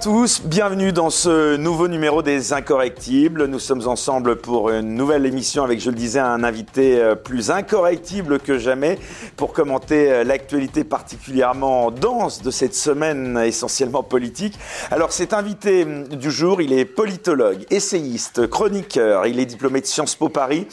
Tous, 0.00 0.42
bienvenue 0.44 0.92
dans 0.92 1.10
ce 1.10 1.56
nouveau 1.56 1.88
numéro 1.88 2.22
des 2.22 2.52
Incorrectibles. 2.52 3.46
Nous 3.46 3.58
sommes 3.58 3.88
ensemble 3.88 4.36
pour 4.36 4.70
une 4.70 4.94
nouvelle 4.94 5.26
émission 5.26 5.64
avec, 5.64 5.80
je 5.80 5.90
le 5.90 5.96
disais, 5.96 6.20
un 6.20 6.44
invité 6.44 7.00
euh, 7.00 7.16
plus 7.16 7.50
incorrectible 7.50 8.38
que 8.38 8.58
jamais 8.58 8.96
pour 9.36 9.52
commenter 9.52 10.12
euh, 10.12 10.22
l'actualité 10.22 10.84
particulièrement 10.84 11.90
dense 11.90 12.42
de 12.42 12.52
cette 12.52 12.76
semaine 12.76 13.36
essentiellement 13.38 14.04
politique. 14.04 14.56
Alors 14.92 15.10
cet 15.10 15.34
invité 15.34 15.82
hum, 15.82 16.06
du 16.06 16.30
jour, 16.30 16.62
il 16.62 16.72
est 16.72 16.84
politologue, 16.84 17.66
essayiste, 17.70 18.46
chroniqueur, 18.46 19.26
il 19.26 19.40
est 19.40 19.46
diplômé 19.46 19.80
de 19.80 19.86
Sciences 19.86 20.14
Po 20.14 20.28
Paris 20.28 20.68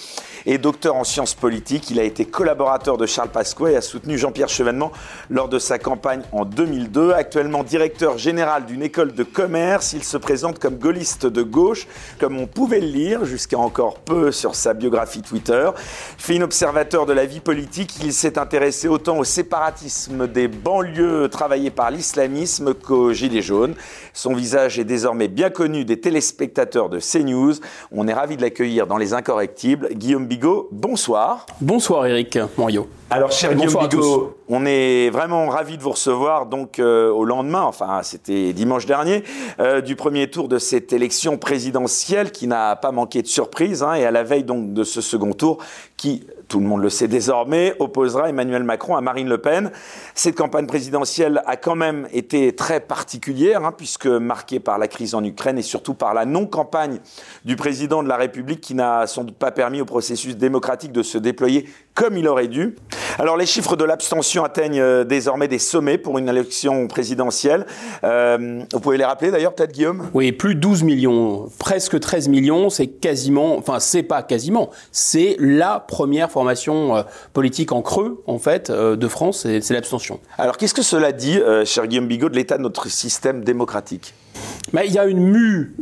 et 0.45 0.57
docteur 0.57 0.95
en 0.95 1.03
sciences 1.03 1.33
politiques. 1.33 1.89
Il 1.89 1.99
a 1.99 2.03
été 2.03 2.25
collaborateur 2.25 2.97
de 2.97 3.05
Charles 3.05 3.29
Pasqua 3.29 3.71
et 3.71 3.75
a 3.75 3.81
soutenu 3.81 4.17
Jean-Pierre 4.17 4.49
Chevènement 4.49 4.91
lors 5.29 5.49
de 5.49 5.59
sa 5.59 5.79
campagne 5.79 6.21
en 6.31 6.45
2002. 6.45 7.13
Actuellement 7.13 7.63
directeur 7.63 8.17
général 8.17 8.65
d'une 8.65 8.83
école 8.83 9.13
de 9.13 9.23
commerce. 9.23 9.93
Il 9.93 10.03
se 10.03 10.17
présente 10.17 10.59
comme 10.59 10.75
gaulliste 10.75 11.25
de 11.25 11.41
gauche, 11.41 11.87
comme 12.19 12.37
on 12.37 12.47
pouvait 12.47 12.79
le 12.79 12.87
lire 12.87 13.25
jusqu'à 13.25 13.57
encore 13.57 13.99
peu 13.99 14.31
sur 14.31 14.55
sa 14.55 14.73
biographie 14.73 15.21
Twitter. 15.21 15.69
Fin 16.17 16.41
observateur 16.41 17.05
de 17.05 17.13
la 17.13 17.25
vie 17.25 17.39
politique, 17.39 17.95
il 18.03 18.13
s'est 18.13 18.37
intéressé 18.37 18.87
autant 18.87 19.17
au 19.17 19.23
séparatisme 19.23 20.27
des 20.27 20.47
banlieues 20.47 21.29
travaillées 21.29 21.71
par 21.71 21.91
l'islamisme 21.91 22.73
qu'aux 22.73 23.13
Gilets 23.13 23.41
jaunes. 23.41 23.75
Son 24.13 24.33
visage 24.33 24.79
est 24.79 24.83
désormais 24.83 25.27
bien 25.27 25.49
connu 25.49 25.85
des 25.85 25.99
téléspectateurs 25.99 26.89
de 26.89 26.99
CNews. 26.99 27.55
On 27.91 28.07
est 28.07 28.13
ravi 28.13 28.37
de 28.37 28.41
l'accueillir 28.41 28.87
dans 28.87 28.97
Les 28.97 29.13
Incorrectibles. 29.13 29.89
Guillaume 29.93 30.27
Bigot, 30.35 30.67
bonsoir. 30.73 31.45
Bonsoir 31.61 32.05
Eric 32.07 32.37
Morio. 32.57 32.89
Alors, 33.09 33.31
cher 33.31 33.55
Guillaume 33.55 33.87
Bigot, 33.87 34.35
on 34.49 34.65
est 34.65 35.09
vraiment 35.09 35.47
ravi 35.47 35.77
de 35.77 35.81
vous 35.81 35.91
recevoir 35.91 36.45
donc 36.45 36.77
euh, 36.77 37.09
au 37.09 37.23
lendemain, 37.23 37.61
enfin 37.61 38.01
c'était 38.03 38.51
dimanche 38.51 38.85
dernier, 38.85 39.23
euh, 39.61 39.79
du 39.79 39.95
premier 39.95 40.29
tour 40.29 40.49
de 40.49 40.59
cette 40.59 40.91
élection 40.91 41.37
présidentielle 41.37 42.33
qui 42.33 42.47
n'a 42.47 42.75
pas 42.75 42.91
manqué 42.91 43.21
de 43.21 43.27
surprise 43.27 43.81
hein, 43.81 43.93
et 43.93 44.03
à 44.03 44.11
la 44.11 44.23
veille 44.23 44.43
donc 44.43 44.73
de 44.73 44.83
ce 44.83 44.99
second 44.99 45.31
tour 45.31 45.59
qui 45.95 46.27
tout 46.47 46.59
le 46.59 46.65
monde 46.65 46.81
le 46.81 46.89
sait 46.89 47.07
désormais, 47.07 47.75
opposera 47.79 48.29
Emmanuel 48.29 48.63
Macron 48.63 48.95
à 48.95 49.01
Marine 49.01 49.27
Le 49.27 49.37
Pen. 49.37 49.71
Cette 50.13 50.35
campagne 50.35 50.67
présidentielle 50.67 51.41
a 51.45 51.57
quand 51.57 51.75
même 51.75 52.07
été 52.11 52.55
très 52.55 52.79
particulière, 52.79 53.65
hein, 53.65 53.71
puisque 53.71 54.07
marquée 54.07 54.59
par 54.59 54.77
la 54.77 54.87
crise 54.87 55.15
en 55.15 55.23
Ukraine 55.23 55.57
et 55.57 55.63
surtout 55.63 55.93
par 55.93 56.13
la 56.13 56.25
non-campagne 56.25 56.99
du 57.45 57.55
président 57.55 58.03
de 58.03 58.07
la 58.07 58.17
République 58.17 58.61
qui 58.61 58.75
n'a 58.75 59.07
sans 59.07 59.23
doute 59.23 59.37
pas 59.37 59.51
permis 59.51 59.81
au 59.81 59.85
processus 59.85 60.37
démocratique 60.37 60.91
de 60.91 61.03
se 61.03 61.17
déployer 61.17 61.67
comme 61.95 62.17
il 62.17 62.27
aurait 62.27 62.49
dû. 62.49 62.75
Alors 63.17 63.37
les 63.37 63.45
chiffres 63.45 63.77
de 63.77 63.85
l'abstention 63.85 64.43
atteignent 64.43 64.81
euh, 64.81 65.03
désormais 65.05 65.47
des 65.47 65.59
sommets 65.59 65.97
pour 65.97 66.17
une 66.17 66.27
élection 66.27 66.87
présidentielle. 66.87 67.65
Euh, 68.03 68.61
vous 68.73 68.79
pouvez 68.81 68.97
les 68.97 69.05
rappeler 69.05 69.31
d'ailleurs 69.31 69.55
peut-être 69.55 69.71
Guillaume? 69.71 70.09
Oui, 70.13 70.33
plus 70.33 70.55
de 70.55 70.59
12 70.59 70.83
millions, 70.83 71.49
presque 71.57 71.97
13 71.97 72.27
millions, 72.27 72.69
c'est 72.69 72.87
quasiment, 72.87 73.57
enfin 73.57 73.79
c'est 73.79 74.03
pas 74.03 74.21
quasiment, 74.21 74.69
c'est 74.91 75.37
la 75.39 75.79
première 75.79 76.29
formation 76.29 76.97
euh, 76.97 77.03
politique 77.31 77.71
en 77.71 77.81
creux 77.81 78.21
en 78.27 78.37
fait 78.37 78.69
de 78.69 79.07
France, 79.07 79.47
c'est 79.61 79.71
l'abstention. 79.71 80.19
Alors 80.37 80.57
qu'est-ce 80.57 80.73
que 80.73 80.81
cela 80.81 81.13
dit, 81.13 81.39
cher 81.63 81.87
Guillaume 81.87 82.07
Bigot, 82.07 82.27
de 82.27 82.35
l'état 82.35 82.57
de 82.57 82.63
notre 82.63 82.89
système 82.89 83.43
démocratique? 83.43 84.13
Bah, 84.73 84.83
il 84.83 84.91
y 84.91 84.99
a 84.99 85.05
une 85.05 85.21
mue 85.21 85.75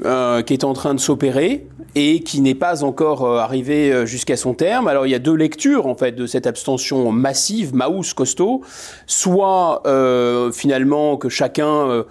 qui 0.45 0.53
est 0.53 0.63
en 0.63 0.73
train 0.73 0.93
de 0.93 0.99
s'opérer 0.99 1.65
et 1.95 2.21
qui 2.21 2.41
n'est 2.41 2.55
pas 2.55 2.83
encore 2.83 3.25
euh, 3.25 3.37
arrivé 3.37 3.91
euh, 3.91 4.05
jusqu'à 4.05 4.37
son 4.37 4.53
terme. 4.53 4.87
Alors 4.87 5.05
il 5.05 5.09
y 5.11 5.15
a 5.15 5.19
deux 5.19 5.35
lectures 5.35 5.85
en 5.87 5.95
fait 5.95 6.13
de 6.13 6.25
cette 6.25 6.47
abstention 6.47 7.11
massive, 7.11 7.75
maous, 7.75 8.13
costaud, 8.15 8.61
soit 9.05 9.83
euh, 9.85 10.51
finalement 10.51 11.17
que 11.17 11.29
chacun 11.29 12.03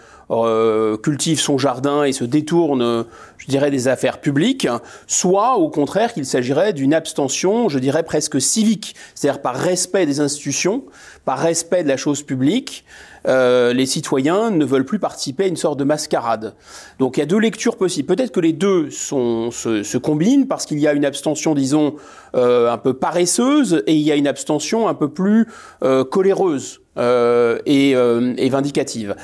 cultive 1.03 1.39
son 1.39 1.59
jardin 1.59 2.05
et 2.05 2.13
se 2.13 2.25
détourne, 2.25 3.05
je 3.37 3.47
dirais, 3.49 3.71
des 3.71 3.87
affaires 3.87 4.19
publiques, 4.19 4.67
soit 5.07 5.57
au 5.57 5.69
contraire 5.69 6.15
qu'il 6.15 6.25
s'agirait 6.25 6.73
d'une 6.73 6.95
abstention, 6.95 7.69
je 7.69 7.79
dirais 7.79 8.03
presque 8.03 8.41
civique, 8.41 8.95
c'est-à-dire 9.15 9.43
par 9.43 9.55
respect 9.55 10.07
des 10.07 10.21
institutions, 10.21 10.85
par 11.27 11.39
respect 11.39 11.83
de 11.83 11.89
la 11.89 11.99
chose 11.99 12.23
publique, 12.23 12.87
euh, 13.27 13.73
les 13.73 13.87
citoyens 13.87 14.51
ne 14.51 14.65
veulent 14.65 14.85
plus 14.85 14.99
participer 14.99 15.45
à 15.45 15.47
une 15.47 15.57
sorte 15.57 15.79
de 15.79 15.85
mascarade. 15.85 16.55
Donc 16.99 17.17
il 17.17 17.21
y 17.21 17.23
a 17.23 17.27
deux 17.27 17.39
lectures 17.39 17.77
possibles. 17.77 18.07
Peut-être 18.07 18.33
que 18.33 18.41
les 18.41 18.53
deux 18.53 18.91
sont, 18.91 19.51
se, 19.51 19.83
se 19.83 19.99
combinent 19.99 20.47
parce 20.47 20.67
qu'il 20.67 20.79
y 20.79 20.89
a 20.89 20.93
une 20.93 21.05
abstention, 21.05 21.55
disons, 21.55 21.95
euh, 22.35 22.71
un 22.71 22.79
peu 22.79 22.95
paresseuse 22.95 23.83
et 23.87 23.95
il 23.95 24.03
y 24.03 24.13
a 24.13 24.17
une 24.17 24.27
abstention 24.27 24.89
un 24.89 24.95
peu 24.95 25.09
plus 25.09 25.47
euh, 25.83 26.05
coléreuse. 26.05 26.82
Euh, 26.99 27.59
et, 27.65 27.97
euh, 27.97 28.35
et, 28.37 28.51
vindicative. 28.51 29.17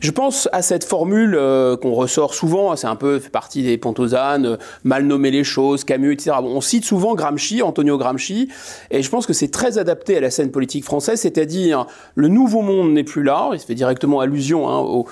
Je 0.00 0.10
pense 0.10 0.48
à 0.50 0.60
cette 0.60 0.82
formule 0.82 1.36
euh, 1.36 1.76
qu'on 1.76 1.92
ressort 1.92 2.34
souvent, 2.34 2.74
c'est 2.74 2.88
un 2.88 2.96
peu 2.96 3.20
fait 3.20 3.30
partie 3.30 3.62
des 3.62 3.78
Pontosanes, 3.78 4.58
mal 4.82 5.06
nommer 5.06 5.30
les 5.30 5.44
choses, 5.44 5.84
Camus, 5.84 6.14
etc. 6.14 6.32
on 6.42 6.60
cite 6.60 6.84
souvent 6.84 7.14
Gramsci, 7.14 7.62
Antonio 7.62 7.96
Gramsci, 7.96 8.48
et 8.90 9.04
je 9.04 9.08
pense 9.08 9.28
que 9.28 9.32
c'est 9.34 9.52
très 9.52 9.78
adapté 9.78 10.16
à 10.16 10.20
la 10.20 10.32
scène 10.32 10.50
politique 10.50 10.84
française, 10.84 11.20
c'est-à-dire 11.20 11.86
le 12.16 12.26
nouveau 12.26 12.60
monde 12.60 12.92
n'est 12.92 13.04
plus 13.04 13.22
là, 13.22 13.50
il 13.52 13.60
se 13.60 13.66
fait 13.66 13.76
directement 13.76 14.18
allusion 14.18 14.68
hein, 14.68 15.04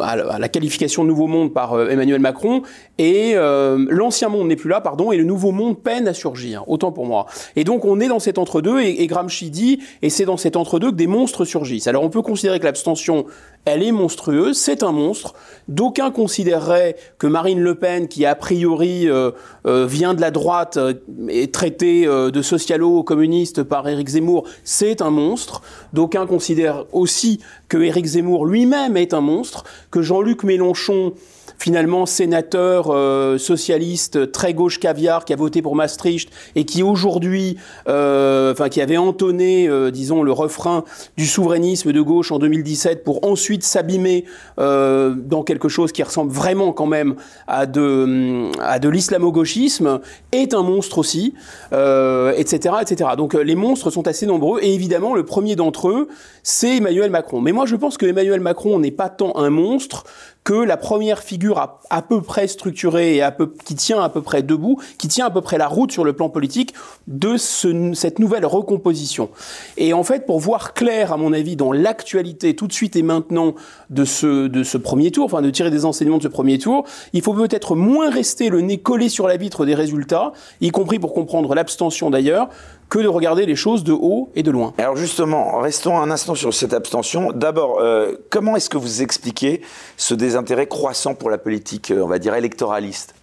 à 0.00 0.40
la 0.40 0.48
qualification 0.48 1.04
de 1.04 1.08
nouveau 1.08 1.28
monde 1.28 1.54
par 1.54 1.80
Emmanuel 1.88 2.20
Macron, 2.20 2.62
et 2.98 3.36
l'ancien 3.36 4.28
monde 4.28 4.48
n'est 4.48 4.56
plus 4.56 4.70
là, 4.70 4.80
pardon, 4.80 5.12
et 5.12 5.16
le 5.16 5.24
nouveau 5.24 5.52
monde 5.52 5.80
peine 5.80 6.08
à 6.08 6.14
surgir, 6.14 6.64
autant 6.66 6.90
pour 6.90 7.06
moi. 7.06 7.26
Et 7.54 7.62
donc 7.62 7.84
on 7.84 8.00
est 8.00 8.08
dans 8.08 8.18
cet 8.18 8.38
entre-deux, 8.38 8.80
et, 8.80 9.02
et 9.02 9.06
Gramsci 9.06 9.50
dit, 9.50 9.78
et 10.02 10.10
c'est 10.10 10.24
dans 10.24 10.36
cet 10.36 10.56
entre-deux 10.56 10.95
des 10.96 11.06
monstres 11.06 11.44
surgissent. 11.44 11.86
Alors 11.86 12.02
on 12.02 12.10
peut 12.10 12.22
considérer 12.22 12.58
que 12.58 12.64
l'abstention, 12.64 13.26
elle 13.64 13.82
est 13.82 13.92
monstrueuse, 13.92 14.56
c'est 14.56 14.82
un 14.82 14.92
monstre. 14.92 15.34
D'aucuns 15.68 16.10
considéreraient 16.10 16.96
que 17.18 17.26
Marine 17.26 17.60
Le 17.60 17.74
Pen, 17.74 18.08
qui 18.08 18.24
a 18.24 18.34
priori 18.34 19.08
euh, 19.08 19.30
euh, 19.66 19.86
vient 19.86 20.14
de 20.14 20.20
la 20.20 20.30
droite, 20.30 20.76
euh, 20.76 20.94
est 21.28 21.52
traitée 21.52 22.06
de 22.06 22.42
socialo-communiste 22.42 23.62
par 23.62 23.88
Éric 23.88 24.08
Zemmour, 24.08 24.48
c'est 24.64 25.02
un 25.02 25.10
monstre. 25.10 25.62
D'aucuns 25.92 26.26
considèrent 26.26 26.86
aussi 26.92 27.40
que 27.68 27.78
Éric 27.78 28.06
Zemmour 28.06 28.46
lui-même 28.46 28.96
est 28.96 29.14
un 29.14 29.20
monstre, 29.20 29.64
que 29.90 30.02
Jean-Luc 30.02 30.42
Mélenchon 30.44 31.12
finalement 31.58 32.06
sénateur 32.06 32.90
euh, 32.90 33.38
socialiste 33.38 34.32
très 34.32 34.54
gauche 34.54 34.78
caviar 34.78 35.24
qui 35.24 35.32
a 35.32 35.36
voté 35.36 35.62
pour 35.62 35.74
Maastricht 35.76 36.30
et 36.54 36.64
qui 36.64 36.82
aujourd'hui, 36.82 37.56
euh, 37.88 38.52
enfin 38.52 38.68
qui 38.68 38.80
avait 38.80 38.96
entonné, 38.96 39.68
euh, 39.68 39.90
disons, 39.90 40.22
le 40.22 40.32
refrain 40.32 40.84
du 41.16 41.26
souverainisme 41.26 41.92
de 41.92 42.00
gauche 42.00 42.32
en 42.32 42.38
2017 42.38 43.04
pour 43.04 43.24
ensuite 43.24 43.62
s'abîmer 43.62 44.24
dans 44.56 45.42
quelque 45.44 45.68
chose 45.68 45.92
qui 45.92 46.02
ressemble 46.02 46.32
vraiment 46.32 46.72
quand 46.72 46.86
même 46.86 47.16
à 47.46 47.66
de, 47.66 48.50
à 48.60 48.78
de 48.78 48.88
l'islamo-gauchisme, 48.88 50.00
est 50.32 50.54
un 50.54 50.62
monstre 50.62 50.98
aussi, 50.98 51.34
etc., 51.72 52.76
etc. 52.80 53.10
Donc 53.16 53.34
les 53.34 53.54
monstres 53.54 53.90
sont 53.90 54.06
assez 54.08 54.26
nombreux 54.26 54.60
et 54.62 54.74
évidemment 54.74 55.14
le 55.14 55.24
premier 55.24 55.56
d'entre 55.56 55.88
eux, 55.88 56.08
c'est 56.42 56.76
Emmanuel 56.76 57.10
Macron. 57.10 57.40
Mais 57.40 57.52
moi 57.52 57.66
je 57.66 57.76
pense 57.76 57.96
que 57.96 58.06
Emmanuel 58.06 58.40
Macron 58.40 58.78
n'est 58.78 58.90
pas 58.90 59.08
tant 59.08 59.36
un 59.36 59.50
monstre 59.50 60.04
que 60.46 60.54
la 60.54 60.76
première 60.76 61.24
figure 61.24 61.58
à, 61.90 62.02
peu 62.02 62.22
près 62.22 62.46
structurée 62.46 63.16
et 63.16 63.22
à 63.22 63.32
peu, 63.32 63.52
qui 63.64 63.74
tient 63.74 64.00
à 64.00 64.08
peu 64.08 64.22
près 64.22 64.44
debout, 64.44 64.80
qui 64.96 65.08
tient 65.08 65.26
à 65.26 65.30
peu 65.30 65.40
près 65.40 65.58
la 65.58 65.66
route 65.66 65.90
sur 65.90 66.04
le 66.04 66.12
plan 66.12 66.28
politique 66.28 66.72
de 67.08 67.36
ce, 67.36 67.92
cette 67.94 68.20
nouvelle 68.20 68.46
recomposition. 68.46 69.28
Et 69.76 69.92
en 69.92 70.04
fait, 70.04 70.24
pour 70.24 70.38
voir 70.38 70.72
clair, 70.72 71.12
à 71.12 71.16
mon 71.16 71.32
avis, 71.32 71.56
dans 71.56 71.72
l'actualité 71.72 72.54
tout 72.54 72.68
de 72.68 72.72
suite 72.72 72.94
et 72.94 73.02
maintenant 73.02 73.56
de 73.90 74.04
ce, 74.04 74.46
de 74.46 74.62
ce 74.62 74.78
premier 74.78 75.10
tour, 75.10 75.24
enfin 75.24 75.42
de 75.42 75.50
tirer 75.50 75.72
des 75.72 75.84
enseignements 75.84 76.18
de 76.18 76.22
ce 76.22 76.28
premier 76.28 76.58
tour, 76.58 76.84
il 77.12 77.22
faut 77.22 77.34
peut-être 77.34 77.74
moins 77.74 78.08
rester 78.08 78.48
le 78.48 78.60
nez 78.60 78.78
collé 78.78 79.08
sur 79.08 79.26
la 79.26 79.36
vitre 79.36 79.66
des 79.66 79.74
résultats, 79.74 80.32
y 80.60 80.70
compris 80.70 81.00
pour 81.00 81.12
comprendre 81.12 81.56
l'abstention 81.56 82.08
d'ailleurs, 82.08 82.50
que 82.88 82.98
de 82.98 83.08
regarder 83.08 83.46
les 83.46 83.56
choses 83.56 83.84
de 83.84 83.92
haut 83.92 84.30
et 84.34 84.42
de 84.42 84.50
loin. 84.50 84.72
Alors 84.78 84.96
justement, 84.96 85.58
restons 85.58 85.98
un 85.98 86.10
instant 86.10 86.34
sur 86.34 86.54
cette 86.54 86.72
abstention. 86.72 87.32
D'abord, 87.32 87.80
euh, 87.80 88.12
comment 88.30 88.56
est-ce 88.56 88.70
que 88.70 88.78
vous 88.78 89.02
expliquez 89.02 89.62
ce 89.96 90.14
désintérêt 90.14 90.66
croissant 90.66 91.14
pour 91.14 91.30
la 91.30 91.38
politique, 91.38 91.90
euh, 91.90 92.02
on 92.02 92.06
va 92.06 92.18
dire, 92.18 92.34
électoraliste? 92.34 93.14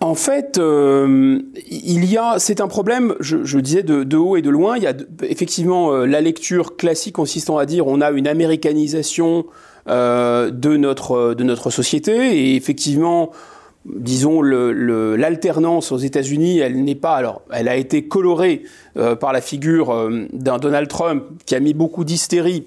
En 0.00 0.14
fait, 0.14 0.56
euh, 0.56 1.40
il 1.70 2.06
y 2.06 2.16
a, 2.16 2.38
c'est 2.38 2.62
un 2.62 2.68
problème, 2.68 3.14
je, 3.20 3.44
je 3.44 3.58
disais 3.58 3.82
de, 3.82 4.02
de, 4.02 4.16
haut 4.16 4.36
et 4.36 4.42
de 4.42 4.48
loin. 4.48 4.78
Il 4.78 4.82
y 4.82 4.86
a 4.86 4.94
effectivement 5.22 5.92
la 5.92 6.22
lecture 6.22 6.76
classique 6.76 7.16
consistant 7.16 7.58
à 7.58 7.66
dire 7.66 7.86
on 7.86 8.00
a 8.00 8.10
une 8.10 8.26
américanisation 8.26 9.44
de 9.86 10.76
notre 10.76 11.34
de 11.34 11.42
notre 11.42 11.70
société 11.70 12.12
et 12.12 12.54
effectivement 12.54 13.32
disons, 13.84 14.42
l'alternance 14.42 15.92
aux 15.92 15.98
États-Unis, 15.98 16.58
elle 16.58 16.82
n'est 16.82 16.94
pas. 16.94 17.14
Alors, 17.16 17.42
elle 17.52 17.68
a 17.68 17.76
été 17.76 18.06
colorée 18.06 18.62
euh, 18.96 19.16
par 19.16 19.32
la 19.32 19.40
figure 19.40 19.90
euh, 19.90 20.26
d'un 20.32 20.58
Donald 20.58 20.88
Trump 20.88 21.24
qui 21.46 21.54
a 21.54 21.60
mis 21.60 21.74
beaucoup 21.74 22.04
d'hystérie 22.04 22.64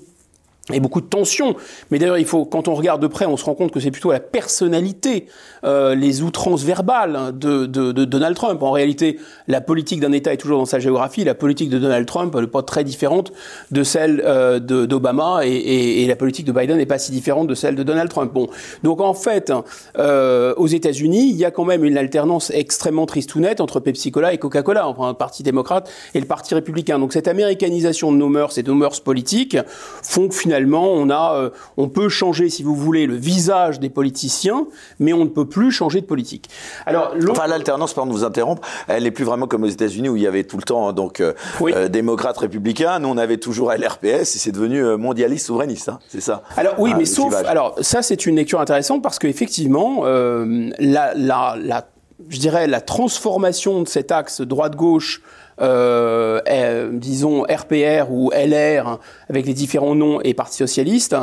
et 0.71 0.79
beaucoup 0.79 1.01
de 1.01 1.07
tensions. 1.07 1.55
Mais 1.91 1.99
d'ailleurs, 1.99 2.17
il 2.17 2.25
faut, 2.25 2.45
quand 2.45 2.69
on 2.69 2.73
regarde 2.73 3.01
de 3.01 3.07
près, 3.07 3.25
on 3.25 3.35
se 3.35 3.43
rend 3.43 3.53
compte 3.53 3.71
que 3.71 3.81
c'est 3.81 3.91
plutôt 3.91 4.13
la 4.13 4.21
personnalité, 4.21 5.25
euh, 5.65 5.93
les 5.93 6.21
outrances 6.21 6.63
verbales 6.63 7.37
de, 7.37 7.65
de, 7.65 7.91
de, 7.91 8.05
Donald 8.05 8.35
Trump. 8.35 8.63
En 8.63 8.71
réalité, 8.71 9.19
la 9.49 9.59
politique 9.59 9.99
d'un 9.99 10.13
État 10.13 10.31
est 10.31 10.37
toujours 10.37 10.59
dans 10.59 10.65
sa 10.65 10.79
géographie. 10.79 11.25
La 11.25 11.35
politique 11.35 11.69
de 11.69 11.79
Donald 11.79 12.05
Trump 12.05 12.33
n'est 12.33 12.47
pas 12.47 12.63
très 12.63 12.85
différente 12.85 13.33
de 13.71 13.83
celle 13.83 14.21
euh, 14.25 14.59
d'Obama 14.59 15.45
et, 15.45 15.49
et, 15.49 16.03
et, 16.03 16.07
la 16.07 16.15
politique 16.15 16.45
de 16.45 16.53
Biden 16.53 16.77
n'est 16.77 16.85
pas 16.85 16.97
si 16.97 17.11
différente 17.11 17.47
de 17.47 17.55
celle 17.55 17.75
de 17.75 17.83
Donald 17.83 18.09
Trump. 18.09 18.31
Bon, 18.33 18.47
donc 18.83 19.01
en 19.01 19.13
fait, 19.13 19.51
euh, 19.97 20.53
aux 20.55 20.67
États-Unis, 20.67 21.29
il 21.29 21.35
y 21.35 21.43
a 21.43 21.51
quand 21.51 21.65
même 21.65 21.83
une 21.83 21.97
alternance 21.97 22.51
extrêmement 22.51 23.05
tristounette 23.05 23.59
entre 23.59 23.81
Pepsi 23.81 24.11
Cola 24.11 24.33
et 24.33 24.37
Coca-Cola, 24.37 24.87
enfin 24.87 25.09
le 25.09 25.13
Parti 25.15 25.43
démocrate 25.43 25.91
et 26.13 26.21
le 26.21 26.25
Parti 26.25 26.55
républicain. 26.55 26.99
Donc 26.99 27.11
cette 27.11 27.27
américanisation 27.27 28.13
de 28.13 28.17
nos 28.17 28.29
mœurs 28.29 28.57
et 28.57 28.63
de 28.63 28.69
nos 28.69 28.77
mœurs 28.77 29.01
politiques 29.01 29.57
font 30.01 30.29
que 30.29 30.35
finalement 30.35 30.52
finalement, 30.53 30.91
on 30.93 31.09
a, 31.09 31.35
euh, 31.35 31.49
on 31.77 31.87
peut 31.87 32.09
changer, 32.09 32.47
si 32.47 32.61
vous 32.61 32.75
voulez, 32.75 33.07
le 33.07 33.15
visage 33.15 33.79
des 33.79 33.89
politiciens, 33.89 34.67
mais 34.99 35.11
on 35.11 35.23
ne 35.23 35.29
peut 35.29 35.45
plus 35.45 35.71
changer 35.71 35.99
de 35.99 36.05
politique. 36.05 36.47
Alors, 36.85 37.15
enfin, 37.31 37.47
l'alternance, 37.47 37.95
pardon 37.95 38.11
de 38.11 38.17
vous 38.17 38.23
interrompre, 38.23 38.61
elle 38.87 39.03
n'est 39.03 39.11
plus 39.11 39.23
vraiment 39.23 39.47
comme 39.47 39.63
aux 39.63 39.67
États-Unis 39.67 40.09
où 40.09 40.15
il 40.15 40.21
y 40.21 40.27
avait 40.27 40.43
tout 40.43 40.57
le 40.57 40.63
temps 40.63 40.87
hein, 40.87 40.93
donc 40.93 41.21
euh, 41.21 41.33
euh, 41.61 41.87
démocrates, 41.87 42.37
républicains. 42.37 42.99
Nous, 42.99 43.07
on 43.09 43.17
avait 43.17 43.37
toujours 43.37 43.71
LRPS 43.73 44.03
et 44.05 44.25
c'est 44.25 44.51
devenu 44.51 44.83
mondialiste, 44.95 45.47
souverainiste, 45.47 45.89
hein, 45.89 45.97
c'est 46.07 46.21
ça. 46.21 46.43
Alors 46.55 46.75
oui, 46.77 46.91
ah, 46.93 46.97
mais 46.99 47.05
sauf, 47.05 47.33
alors 47.33 47.75
ça, 47.81 48.03
c'est 48.03 48.27
une 48.27 48.35
lecture 48.35 48.61
intéressante 48.61 49.01
parce 49.01 49.17
qu'effectivement, 49.17 50.03
la, 50.05 51.13
la, 51.15 51.55
la, 51.59 51.87
je 52.29 52.39
dirais, 52.39 52.67
la 52.67 52.81
transformation 52.81 53.81
de 53.81 53.87
cet 53.87 54.11
axe 54.11 54.41
droite-gauche 54.41 55.23
euh, 55.63 56.89
disons 56.91 57.43
RPR 57.43 58.11
ou 58.11 58.31
LR 58.31 58.99
avec 59.29 59.45
les 59.45 59.53
différents 59.53 59.95
noms 59.95 60.21
et 60.21 60.33
Parti 60.33 60.57
socialiste, 60.57 61.15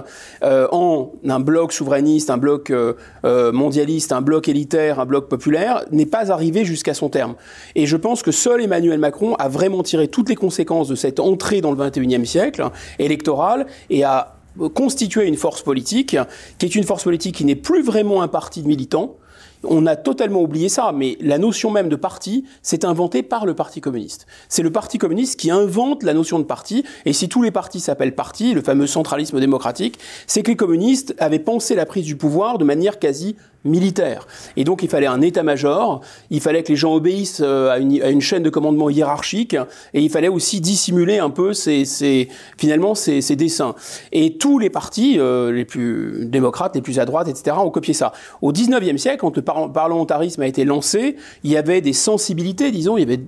euh, 0.42 0.66
en 0.72 1.12
un 1.28 1.40
bloc 1.40 1.72
souverainiste, 1.72 2.30
un 2.30 2.38
bloc 2.38 2.70
euh, 2.70 2.94
euh, 3.24 3.52
mondialiste, 3.52 4.12
un 4.12 4.22
bloc 4.22 4.48
élitaire, 4.48 5.00
un 5.00 5.06
bloc 5.06 5.28
populaire, 5.28 5.84
n'est 5.90 6.06
pas 6.06 6.32
arrivé 6.32 6.64
jusqu'à 6.64 6.94
son 6.94 7.08
terme. 7.08 7.34
Et 7.74 7.86
je 7.86 7.96
pense 7.96 8.22
que 8.22 8.32
seul 8.32 8.62
Emmanuel 8.62 8.98
Macron 8.98 9.34
a 9.34 9.48
vraiment 9.48 9.82
tiré 9.82 10.08
toutes 10.08 10.28
les 10.28 10.36
conséquences 10.36 10.88
de 10.88 10.94
cette 10.94 11.20
entrée 11.20 11.60
dans 11.60 11.72
le 11.72 11.78
21e 11.78 12.24
siècle 12.24 12.68
électoral 12.98 13.66
et 13.90 14.04
a 14.04 14.36
constitué 14.74 15.26
une 15.26 15.36
force 15.36 15.62
politique 15.62 16.16
qui 16.58 16.66
est 16.66 16.74
une 16.74 16.84
force 16.84 17.04
politique 17.04 17.36
qui 17.36 17.44
n'est 17.44 17.54
plus 17.54 17.82
vraiment 17.82 18.22
un 18.22 18.28
parti 18.28 18.62
de 18.62 18.66
militants, 18.66 19.16
on 19.64 19.86
a 19.86 19.96
totalement 19.96 20.40
oublié 20.40 20.68
ça, 20.68 20.92
mais 20.94 21.18
la 21.20 21.38
notion 21.38 21.70
même 21.70 21.88
de 21.88 21.96
parti, 21.96 22.44
c'est 22.62 22.84
inventé 22.84 23.22
par 23.22 23.46
le 23.46 23.54
Parti 23.54 23.80
communiste. 23.80 24.26
C'est 24.48 24.62
le 24.62 24.70
Parti 24.70 24.98
communiste 24.98 25.38
qui 25.38 25.50
invente 25.50 26.02
la 26.02 26.14
notion 26.14 26.38
de 26.38 26.44
parti, 26.44 26.84
et 27.04 27.12
si 27.12 27.28
tous 27.28 27.42
les 27.42 27.50
partis 27.50 27.80
s'appellent 27.80 28.14
parti, 28.14 28.54
le 28.54 28.62
fameux 28.62 28.86
centralisme 28.86 29.38
démocratique, 29.38 29.98
c'est 30.26 30.42
que 30.42 30.50
les 30.50 30.56
communistes 30.56 31.14
avaient 31.18 31.38
pensé 31.38 31.74
la 31.74 31.86
prise 31.86 32.04
du 32.04 32.16
pouvoir 32.16 32.58
de 32.58 32.64
manière 32.64 32.98
quasi 32.98 33.36
militaire. 33.64 34.26
Et 34.56 34.64
donc 34.64 34.82
il 34.82 34.88
fallait 34.88 35.06
un 35.06 35.20
état-major, 35.20 36.00
il 36.30 36.40
fallait 36.40 36.62
que 36.62 36.68
les 36.68 36.76
gens 36.76 36.94
obéissent 36.94 37.42
euh, 37.44 37.70
à 37.70 37.78
une, 37.78 38.20
chaîne 38.20 38.42
de 38.42 38.50
commandement 38.50 38.88
hiérarchique, 38.88 39.54
et 39.94 40.00
il 40.00 40.10
fallait 40.10 40.28
aussi 40.28 40.60
dissimuler 40.60 41.18
un 41.18 41.30
peu 41.30 41.52
ces, 41.52 42.28
finalement 42.56 42.94
ces, 42.94 43.20
dessins. 43.36 43.74
Et 44.12 44.38
tous 44.38 44.58
les 44.58 44.70
partis, 44.70 45.18
euh, 45.18 45.52
les 45.52 45.64
plus 45.64 46.24
démocrates, 46.26 46.74
les 46.74 46.82
plus 46.82 46.98
à 46.98 47.04
droite, 47.04 47.28
etc., 47.28 47.56
ont 47.60 47.70
copié 47.70 47.94
ça. 47.94 48.12
Au 48.40 48.52
19e 48.52 48.96
siècle, 48.96 49.19
quand 49.20 49.36
le 49.36 49.42
parlementarisme 49.42 50.42
a 50.42 50.46
été 50.46 50.64
lancé, 50.64 51.16
il 51.44 51.50
y 51.50 51.56
avait 51.56 51.80
des 51.80 51.92
sensibilités, 51.92 52.70
disons, 52.70 52.96
il 52.96 53.00
y 53.00 53.04
avait 53.04 53.20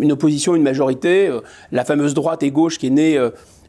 une 0.00 0.12
opposition, 0.12 0.54
une 0.54 0.62
majorité, 0.62 1.26
euh, 1.26 1.40
la 1.72 1.84
fameuse 1.84 2.14
droite 2.14 2.42
et 2.42 2.50
gauche 2.50 2.78
qui 2.78 2.86
est 2.86 2.90
née 2.90 3.18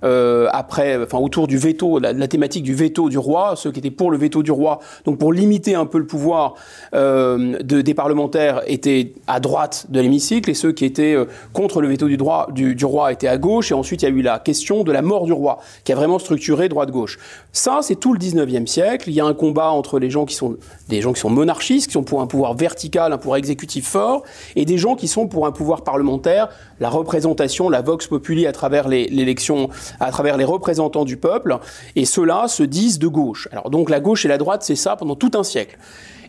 euh, 0.04 0.48
après, 0.52 0.98
enfin 1.02 1.20
autour 1.20 1.48
du 1.48 1.58
veto, 1.58 2.00
la, 2.00 2.28
thématique 2.28 2.64
du 2.64 2.74
veto 2.74 3.10
du 3.10 3.18
roi, 3.18 3.56
ceux 3.56 3.72
qui 3.72 3.80
étaient 3.80 3.92
pour 3.92 4.12
le 4.12 4.18
veto 4.18 4.44
du 4.44 4.52
roi, 4.52 4.80
donc 5.06 5.18
pour 5.18 5.34
limiter 5.34 5.76
un 5.76 5.86
peu 5.86 5.98
le 5.98 6.08
pouvoir 6.08 6.56
euh, 6.94 7.58
de, 7.62 7.82
des 7.82 7.94
parlementaires 7.94 8.62
étaient 8.68 9.14
à 9.28 9.40
droite 9.40 9.88
de 9.90 10.00
l'hémicycle 10.00 10.50
et 10.50 10.54
ceux 10.54 10.72
qui 10.72 10.86
étaient 10.86 11.14
euh, 11.14 11.26
contre 11.54 11.82
le 11.82 11.88
veto 11.88 12.08
du, 12.08 12.18
droit, 12.18 12.48
du, 12.52 12.86
roi 12.86 13.12
étaient 13.12 13.28
à 13.28 13.38
gauche 13.38 13.72
et 13.72 13.76
ensuite 13.76 14.02
il 14.02 14.06
y 14.06 14.12
a 14.12 14.12
eu 14.12 14.22
la 14.22 14.40
question 14.40 14.84
de 14.84 14.92
la 14.92 15.02
mort 15.02 15.26
du 15.26 15.34
roi 15.34 15.60
qui 15.84 15.92
a 15.92 15.96
vraiment 15.96 16.20
structuré 16.20 16.70
droite-gauche. 16.70 17.20
Ça, 17.52 17.80
c'est 17.82 17.96
tout 17.96 18.14
le 18.14 18.20
19e 18.20 18.66
siècle. 18.66 19.10
Il 19.10 19.14
y 19.14 19.20
a 19.20 19.26
un 19.26 19.34
combat 19.34 19.70
entre 19.72 20.00
les 20.00 20.10
gens 20.10 20.26
qui 20.26 20.36
sont 20.36 20.58
des 20.90 21.02
gens 21.02 21.14
qui 21.14 21.20
sont 21.20 21.30
monarchistes, 21.30 21.88
qui 21.88 21.94
sont 21.94 22.04
pour 22.04 22.22
un 22.22 22.28
pouvoir 22.28 22.54
vertical, 22.54 23.14
un 23.14 23.18
pouvoir 23.18 23.38
exécutif 23.38 23.88
fort, 23.88 24.24
et 24.56 24.66
des 24.66 24.78
gens 24.78 24.96
qui 24.96 25.08
sont 25.08 25.28
pour 25.28 25.46
un 25.46 25.52
pouvoir 25.52 25.84
parlementaire, 25.84 26.50
la 26.82 26.90
représentation, 26.90 27.70
la 27.70 27.82
vox 27.82 28.08
populi 28.08 28.46
à 28.46 28.52
travers 28.52 28.90
l'élection 28.90 29.70
à 30.00 30.12
travers 30.12 30.36
les 30.36 30.44
représentants 30.44 31.06
du 31.06 31.16
peuple, 31.16 31.60
et 31.96 32.06
ceux-là 32.06 32.48
se 32.48 32.64
disent 32.64 33.00
de 33.00 33.08
gauche. 33.08 33.48
Alors 33.52 33.70
donc 33.70 33.90
la 33.90 34.02
gauche 34.02 34.26
et 34.26 34.28
la 34.28 34.38
droite, 34.38 34.64
c'est 34.64 34.76
ça 34.76 34.98
pendant 34.98 35.16
tout 35.16 35.32
un 35.36 35.44
siècle. 35.44 35.78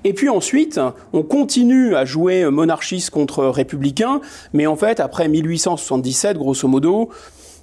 Et 0.04 0.12
puis 0.12 0.28
ensuite, 0.28 0.80
on 1.12 1.22
continue 1.22 1.96
à 1.96 2.04
jouer 2.04 2.44
monarchiste 2.50 3.10
contre 3.10 3.46
républicain, 3.46 4.20
mais 4.52 4.66
en 4.66 4.76
fait, 4.76 5.00
après 5.00 5.28
1877, 5.28 6.36
grosso 6.36 6.68
modo, 6.68 7.08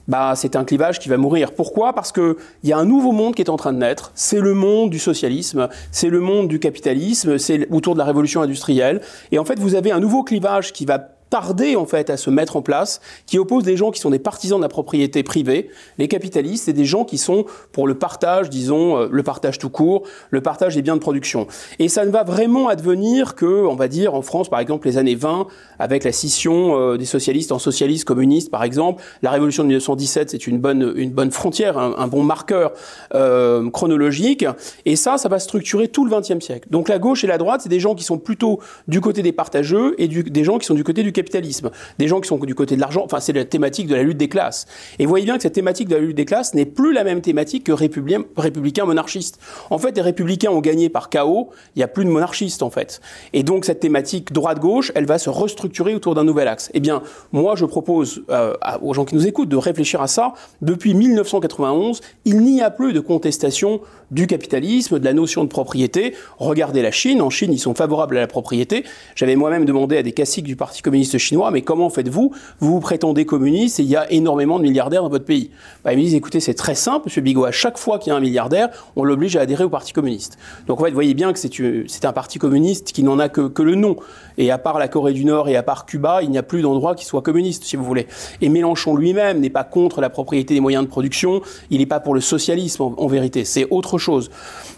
bah, 0.07 0.33
c'est 0.36 0.56
un 0.56 0.63
clivage 0.63 0.97
qui 0.97 1.09
va 1.09 1.18
mourir. 1.18 1.51
Pourquoi? 1.51 1.94
Parce 1.94 2.12
qu'il 2.12 2.36
y 2.63 2.71
a 2.71 2.77
un 2.77 2.86
nouveau 2.86 3.12
monde 3.12 3.36
qui 3.36 3.44
est 3.44 3.50
en 3.50 3.57
train 3.57 3.74
de 3.74 3.77
naître. 3.77 4.12
C'est 4.15 4.39
le 4.39 4.56
monde 4.56 4.89
du 4.89 4.97
socialisme, 4.97 5.69
c'est 5.91 6.09
le 6.09 6.19
monde 6.21 6.47
du 6.47 6.59
capitalisme, 6.59 7.38
c'est 7.38 7.69
autour 7.71 7.94
de 7.94 8.00
la 8.00 8.06
révolution 8.06 8.41
industrielle. 8.41 9.01
Et 9.31 9.38
en 9.38 9.45
fait, 9.45 9.59
vous 9.59 9.75
avez 9.75 9.91
un 9.91 10.00
nouveau 10.00 10.24
clivage 10.24 10.74
qui 10.74 10.86
va 10.86 11.19
tarder 11.30 11.76
en 11.76 11.86
fait 11.86 12.10
à 12.10 12.18
se 12.18 12.30
mettre 12.30 12.56
en 12.56 12.62
place, 12.62 13.02
qui 13.26 13.38
oppose 13.38 13.64
des 13.64 13.78
gens 13.78 13.92
qui 13.92 14.00
sont 14.00 14.10
des 14.10 14.20
partisans 14.20 14.60
de 14.60 14.64
la 14.64 14.70
propriété 14.70 15.24
privée, 15.24 15.70
les 15.98 16.08
capitalistes, 16.08 16.68
et 16.70 16.74
des 16.74 16.86
gens 16.86 17.06
qui 17.06 17.18
sont 17.18 17.46
pour 17.72 17.88
le 17.88 17.96
partage, 17.96 18.50
disons, 18.50 18.98
euh, 18.98 19.08
le 19.12 19.24
partage 19.24 19.60
tout 19.60 19.70
court, 19.70 20.04
le 20.30 20.42
partage 20.42 20.76
des 20.76 20.81
biens 20.81 20.96
de 20.96 21.02
production. 21.02 21.48
Et 21.77 21.88
ça 21.88 22.06
ne 22.06 22.12
va 22.12 22.24
vraiment 22.24 22.68
advenir 22.68 23.36
que, 23.36 23.65
on 23.65 23.75
va 23.75 23.88
dire, 23.88 24.13
en 24.13 24.22
France, 24.22 24.50
par 24.50 24.60
exemple, 24.60 24.88
les 24.88 24.98
années 24.98 25.15
20, 25.15 25.48
avec 25.77 26.03
la 26.03 26.12
scission 26.12 26.77
euh, 26.77 26.98
des 26.98 27.06
socialistes 27.06 27.51
en 27.51 27.60
socialistes 27.60 28.06
communistes, 28.06 28.51
par 28.51 28.63
exemple, 28.63 29.03
la 29.22 29.32
révolution 29.32 29.63
de 29.63 29.70
1917, 29.70 30.32
c'est 30.32 30.48
une 30.48 30.60
bonne, 30.60 30.94
une 30.96 31.12
bonne 31.12 31.32
frontière, 31.32 31.77
un, 31.77 31.96
un 31.98 32.08
bon 32.08 32.24
marqueur 32.24 32.74
euh, 33.13 33.70
chronologique, 33.70 34.46
et 34.86 34.96
ça, 34.96 35.18
ça 35.18 35.30
va 35.30 35.39
structurer 35.39 35.88
tout 35.88 36.06
le 36.06 36.20
XXe 36.20 36.44
siècle. 36.44 36.68
Donc 36.72 36.89
la 36.89 37.00
gauche 37.00 37.24
et 37.24 37.27
la 37.27 37.38
droite, 37.38 37.62
c'est 37.62 37.70
des 37.70 37.80
gens 37.80 37.96
qui 37.96 38.03
sont 38.03 38.18
plutôt 38.18 38.60
du 38.88 39.01
côté 39.01 39.22
des 39.22 39.32
partageux 39.32 39.96
et 39.98 40.08
du, 40.08 40.24
des 40.24 40.44
gens 40.44 40.58
qui 40.58 40.65
sont 40.65 40.74
du 40.74 40.84
côté 40.84 41.03
du 41.03 41.12
capitalisme, 41.20 41.72
des 41.98 42.08
gens 42.08 42.22
qui 42.22 42.28
sont 42.28 42.38
du 42.38 42.56
côté 42.56 42.76
de 42.76 42.82
l'argent. 42.82 43.04
Enfin, 43.06 43.20
c'est 43.20 43.34
la 43.34 43.46
thématique 43.46 43.88
de 43.88 43.96
la 43.96 44.04
lutte 44.04 44.18
des 44.18 44.30
classes. 44.30 44.66
Et 44.98 45.06
vous 45.06 45.10
voyez 45.10 45.26
bien 45.26 45.36
que 45.36 45.44
cette 45.44 45.54
thématique 45.54 45.88
de 45.88 45.96
la 45.96 46.02
lutte 46.02 46.16
des 46.16 46.26
classes 46.26 46.54
n'est 46.54 46.66
plus 46.66 46.94
la 46.94 47.04
même 47.04 47.22
thématique 47.22 47.66
que 47.66 47.72
républicain, 47.72 48.24
républicain 48.38 48.86
monarchiste. 48.86 49.40
En 49.70 49.78
fait, 49.78 49.96
les 49.96 50.02
républicains 50.02 50.52
ont 50.52 50.62
gagné 50.62 50.90
par 50.90 51.10
chaos. 51.10 51.50
Il 51.76 51.80
n'y 51.80 51.84
a 51.84 51.88
plus 51.88 52.06
de 52.06 52.10
monarchistes 52.10 52.64
en 52.64 52.70
fait. 52.70 53.02
Et 53.34 53.44
donc 53.44 53.66
cette 53.66 53.80
thématique 53.80 54.32
droite-gauche, 54.32 54.92
elle 54.96 55.06
va 55.06 55.18
se 55.20 55.30
restructurer 55.30 55.96
autour 55.96 56.16
d'un 56.16 56.24
nouvel 56.24 56.48
axe. 56.48 56.70
Eh 56.74 56.80
bien, 56.80 57.02
moi, 57.32 57.56
je 57.56 57.66
propose 57.66 58.24
euh, 58.30 58.54
aux 58.82 58.94
gens 58.94 59.06
qui 59.06 59.16
nous 59.16 59.28
écoutent 59.28 59.50
de 59.50 59.58
réfléchir 59.58 60.02
à 60.02 60.08
ça. 60.08 60.34
Depuis 60.62 60.94
1991, 60.94 62.02
il 62.26 62.40
n'y 62.42 62.62
a 62.62 62.70
plus 62.70 62.94
de 62.94 63.00
contestation 63.00 63.82
du 64.12 64.28
capitalisme, 64.28 65.00
de 65.00 65.06
la 65.06 65.14
notion 65.14 65.44
de 65.44 65.50
propriété. 65.50 66.16
Regardez 66.38 66.82
la 66.82 66.92
Chine. 66.92 67.22
En 67.22 67.30
Chine, 67.30 67.54
ils 67.54 67.60
sont 67.60 67.76
favorables 67.76 68.18
à 68.18 68.22
la 68.22 68.28
propriété. 68.28 68.84
J'avais 69.16 69.36
moi-même 69.36 69.66
demandé 69.66 69.98
à 69.98 70.04
des 70.04 70.12
classiques 70.12 70.46
du 70.46 70.56
Parti 70.56 70.82
communiste 70.82 71.09
chinois, 71.18 71.51
mais 71.51 71.62
comment 71.62 71.89
faites-vous? 71.89 72.32
Vous 72.60 72.72
vous 72.72 72.80
prétendez 72.80 73.25
communiste 73.25 73.80
et 73.80 73.84
il 73.84 73.89
y 73.89 73.96
a 73.96 74.12
énormément 74.12 74.58
de 74.60 74.63
milliardaires 74.63 75.04
dans 75.04 75.10
votre 75.10 75.25
pays. 75.25 75.51
Bah, 75.84 75.94
ils 75.94 75.98
me 75.98 76.04
disent, 76.04 76.16
écoutez, 76.16 76.39
c'est 76.39 76.54
très 76.54 76.75
simple, 76.75 77.06
Monsieur 77.06 77.22
Bigot, 77.22 77.46
à 77.46 77.51
chaque 77.51 77.78
fois 77.78 78.00
qu'il 78.00 78.12
y 78.12 78.13
a 78.13 78.18
un 78.18 78.22
milliardaire, 78.22 78.70
on 78.96 79.04
l'oblige 79.04 79.36
à 79.36 79.42
adhérer 79.42 79.63
au 79.63 79.70
Parti 79.70 79.94
communiste. 79.94 80.38
Donc 80.68 80.80
en 80.80 80.84
fait, 80.84 80.89
vous 80.89 80.96
voyez 80.96 81.13
bien 81.13 81.34
que 81.34 81.39
c'est 81.39 82.06
un 82.06 82.13
parti 82.13 82.39
communiste 82.39 82.92
qui 82.92 83.04
n'en 83.04 83.20
a 83.20 83.30
que, 83.30 83.62
le 83.62 83.75
nom. 83.75 83.98
Et 84.38 84.51
à 84.51 84.58
part 84.58 84.80
la 84.80 84.88
Corée 84.88 85.13
du 85.13 85.25
Nord 85.25 85.50
et 85.50 85.56
à 85.56 85.63
part 85.63 85.86
Cuba, 85.86 86.22
il 86.22 86.30
n'y 86.30 86.38
a 86.38 86.44
plus 86.44 86.62
d'endroit 86.62 86.96
qui 86.96 87.06
soit 87.06 87.22
communiste, 87.22 87.63
si 87.63 87.75
vous 87.75 87.84
voulez. 87.84 88.08
Et 88.42 88.50
Mélenchon 88.50 88.96
lui-même 88.96 89.39
n'est 89.39 89.50
pas 89.50 89.63
contre 89.63 90.01
la 90.01 90.10
propriété 90.10 90.54
des 90.54 90.60
moyens 90.60 90.84
de 90.84 90.89
production, 90.89 91.42
il 91.70 91.80
n'est 91.80 91.86
pas 91.86 92.00
pour 92.00 92.13
le 92.13 92.22
socialisme 92.22 92.84
en 92.84 93.08
vérité, 93.08 93.46
c'est 93.46 93.68
autre 93.70 93.98
chose. 93.98 94.30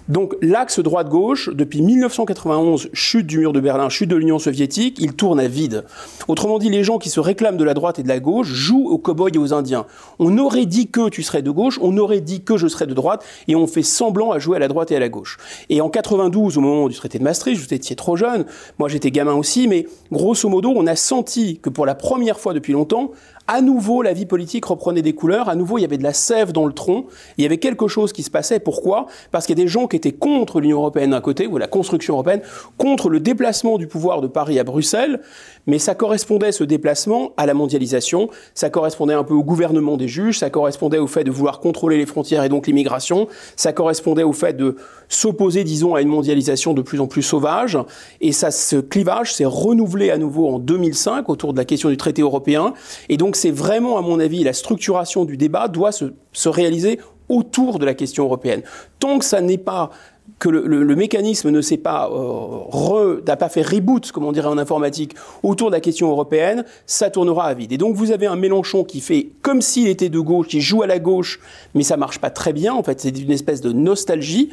Donc 0.10 0.36
l'axe 0.42 0.80
droite-gauche, 0.80 1.50
depuis 1.54 1.82
1991, 1.82 2.90
chute 2.94 3.28
du 3.28 3.38
mur 3.38 3.54
de 3.54 3.60
Berlin, 3.60 3.90
chute 3.90 4.10
de 4.10 4.16
l'Union 4.16 4.40
soviétique, 4.40 4.98
il 5.00 5.14
tourne 5.14 5.40
à 5.40 5.48
vide. 5.48 5.86
Autrement 6.28 6.60
dit, 6.60 6.70
les 6.70 6.84
gens 6.84 6.98
qui 6.98 7.10
se 7.10 7.20
réclament 7.20 7.58
de 7.58 7.64
la 7.64 7.74
droite 7.74 8.00
et 8.00 8.04
de 8.04 8.08
la 8.08 8.20
gauche 8.20 8.48
jouent 8.48 8.90
aux 8.90 8.98
cow-boys 8.98 9.30
et 9.34 9.38
aux 9.38 9.54
Indiens. 9.54 9.86
On 10.20 10.38
aurait 10.38 10.66
dit 10.66 10.88
que 10.88 11.10
tu 11.10 11.24
serais 11.24 11.42
de 11.42 11.52
gauche, 11.52 11.80
on 11.82 11.98
aurait 11.98 12.22
dit 12.22 12.42
que 12.44 12.58
je 12.58 12.68
serais 12.68 12.88
de 12.88 12.94
droite, 12.94 13.24
et 13.48 13.56
on 13.56 13.68
fait 13.68 13.84
semblant 13.84 14.32
à 14.32 14.40
jouer 14.40 14.58
à 14.58 14.60
la 14.60 14.68
droite 14.68 14.92
et 14.92 14.96
à 14.96 15.00
la 15.00 15.10
gauche. 15.10 15.38
Et 15.70 15.82
en 15.82 15.90
92, 15.90 16.58
au 16.58 16.62
moment 16.62 16.88
du 16.90 16.96
traité 16.96 17.20
de 17.20 17.24
Maastricht, 17.24 17.62
vous 17.62 17.74
étiez 17.74 17.96
trop 17.96 18.16
jeune, 18.16 18.46
moi 18.80 18.90
j'étais 18.90 19.12
gamin 19.12 19.34
aussi, 19.34 19.68
mais 19.68 19.88
grosso 20.12 20.50
modo, 20.50 20.74
on 20.76 20.88
a 20.88 20.96
senti 20.96 21.60
que 21.60 21.70
pour 21.70 21.86
la 21.86 21.96
première 21.96 22.40
fois 22.40 22.54
depuis 22.54 22.74
longtemps, 22.74 23.12
à 23.48 23.62
nouveau, 23.62 24.02
la 24.02 24.14
vie 24.14 24.26
politique 24.26 24.66
reprenait 24.66 25.02
des 25.02 25.14
couleurs. 25.14 25.50
À 25.50 25.56
nouveau, 25.56 25.78
il 25.78 25.82
y 25.82 25.86
avait 25.86 25.98
de 25.98 26.04
la 26.04 26.14
sève 26.14 26.52
dans 26.52 26.66
le 26.66 26.74
tronc. 26.74 27.06
Il 27.38 27.44
y 27.44 27.46
avait 27.46 27.58
quelque 27.58 27.88
chose 27.88 28.14
qui 28.14 28.24
se 28.24 28.30
passait. 28.30 28.60
Pourquoi? 28.60 29.08
Parce 29.32 29.46
qu'il 29.46 29.58
y 29.58 29.62
a 29.62 29.64
des 29.64 29.70
gens 29.70 29.88
qui 29.88 29.96
étaient 29.96 30.12
contre 30.12 30.60
l'Union 30.60 30.78
européenne 30.78 31.12
d'un 31.12 31.22
côté, 31.22 31.48
ou 31.48 31.58
la 31.58 31.68
construction 31.68 32.14
européenne, 32.14 32.42
contre 32.78 33.10
le 33.10 33.20
déplacement 33.20 33.78
du 33.78 33.88
pouvoir 33.88 34.22
de 34.22 34.28
Paris 34.28 34.60
à 34.60 34.64
Bruxelles. 34.64 35.22
Mais 35.68 35.80
ça 35.80 35.96
correspond 35.96 36.12
correspondait 36.12 36.52
ce 36.52 36.64
déplacement 36.66 37.32
à 37.38 37.46
la 37.46 37.54
mondialisation, 37.54 38.30
ça 38.54 38.70
correspondait 38.70 39.14
un 39.14 39.24
peu 39.24 39.34
au 39.34 39.44
gouvernement 39.44 39.96
des 39.96 40.10
juges, 40.10 40.40
ça 40.40 40.50
correspondait 40.50 40.98
au 40.98 41.08
fait 41.08 41.24
de 41.24 41.32
vouloir 41.32 41.62
contrôler 41.62 41.98
les 41.98 42.06
frontières 42.06 42.44
et 42.44 42.50
donc 42.50 42.68
l'immigration, 42.68 43.28
ça 43.56 43.72
correspondait 43.72 44.24
au 44.24 44.34
fait 44.34 44.58
de 44.58 44.76
s'opposer, 45.08 45.64
disons, 45.64 45.96
à 45.96 46.02
une 46.02 46.10
mondialisation 46.10 46.74
de 46.74 46.82
plus 46.82 47.00
en 47.00 47.08
plus 47.08 47.22
sauvage, 47.22 47.78
et 48.20 48.34
ça, 48.34 48.52
ce 48.52 48.76
clivage 48.76 49.34
s'est 49.34 49.46
renouvelé 49.46 50.12
à 50.12 50.18
nouveau 50.18 50.50
en 50.50 50.60
2005 50.60 51.30
autour 51.30 51.54
de 51.54 51.58
la 51.58 51.66
question 51.66 51.90
du 51.90 51.98
traité 51.98 52.22
européen, 52.22 52.74
et 53.08 53.18
donc 53.18 53.38
c'est 53.38 53.52
vraiment, 53.52 53.98
à 53.98 54.02
mon 54.02 54.20
avis, 54.20 54.44
la 54.44 54.54
structuration 54.54 55.24
du 55.24 55.38
débat 55.38 55.70
doit 55.70 55.94
se, 55.94 56.14
se 56.34 56.50
réaliser 56.50 57.00
autour 57.30 57.80
de 57.80 57.86
la 57.86 57.94
question 57.94 58.26
européenne. 58.26 58.62
Tant 59.00 59.18
que 59.18 59.26
ça 59.26 59.40
n'est 59.40 59.58
pas 59.58 59.92
que 60.42 60.50
le, 60.50 60.96
mécanisme 60.96 61.52
ne 61.52 61.62
s'est 61.62 61.78
pas 61.78 62.10
euh, 62.12 63.22
n'a 63.28 63.38
pas 63.38 63.48
fait 63.48 63.62
reboot, 63.62 64.12
comme 64.12 64.26
on 64.26 64.32
dirait 64.32 64.48
en 64.48 64.58
informatique, 64.58 65.14
autour 65.44 65.70
de 65.70 65.76
la 65.76 65.80
question 65.80 66.10
européenne, 66.10 66.66
ça 66.88 67.12
tournera 67.12 67.46
à 67.46 67.54
vide. 67.54 67.72
Et 67.72 67.78
donc 67.78 67.96
vous 67.96 68.12
avez 68.12 68.26
un 68.26 68.36
Mélenchon 68.36 68.84
qui 68.84 69.02
fait 69.02 69.30
comme 69.44 69.62
s'il 69.62 69.88
était 69.88 70.10
de 70.10 70.20
gauche, 70.20 70.48
qui 70.48 70.60
joue 70.60 70.82
à 70.82 70.88
la 70.88 70.98
gauche, 70.98 71.40
mais 71.76 71.84
ça 71.84 71.96
marche 71.96 72.18
pas 72.18 72.32
très 72.32 72.54
bien. 72.54 72.74
En 72.74 72.82
fait, 72.82 73.00
c'est 73.00 73.16
une 73.20 73.32
espèce 73.32 73.62
de 73.62 73.72
nostalgie. 73.72 74.50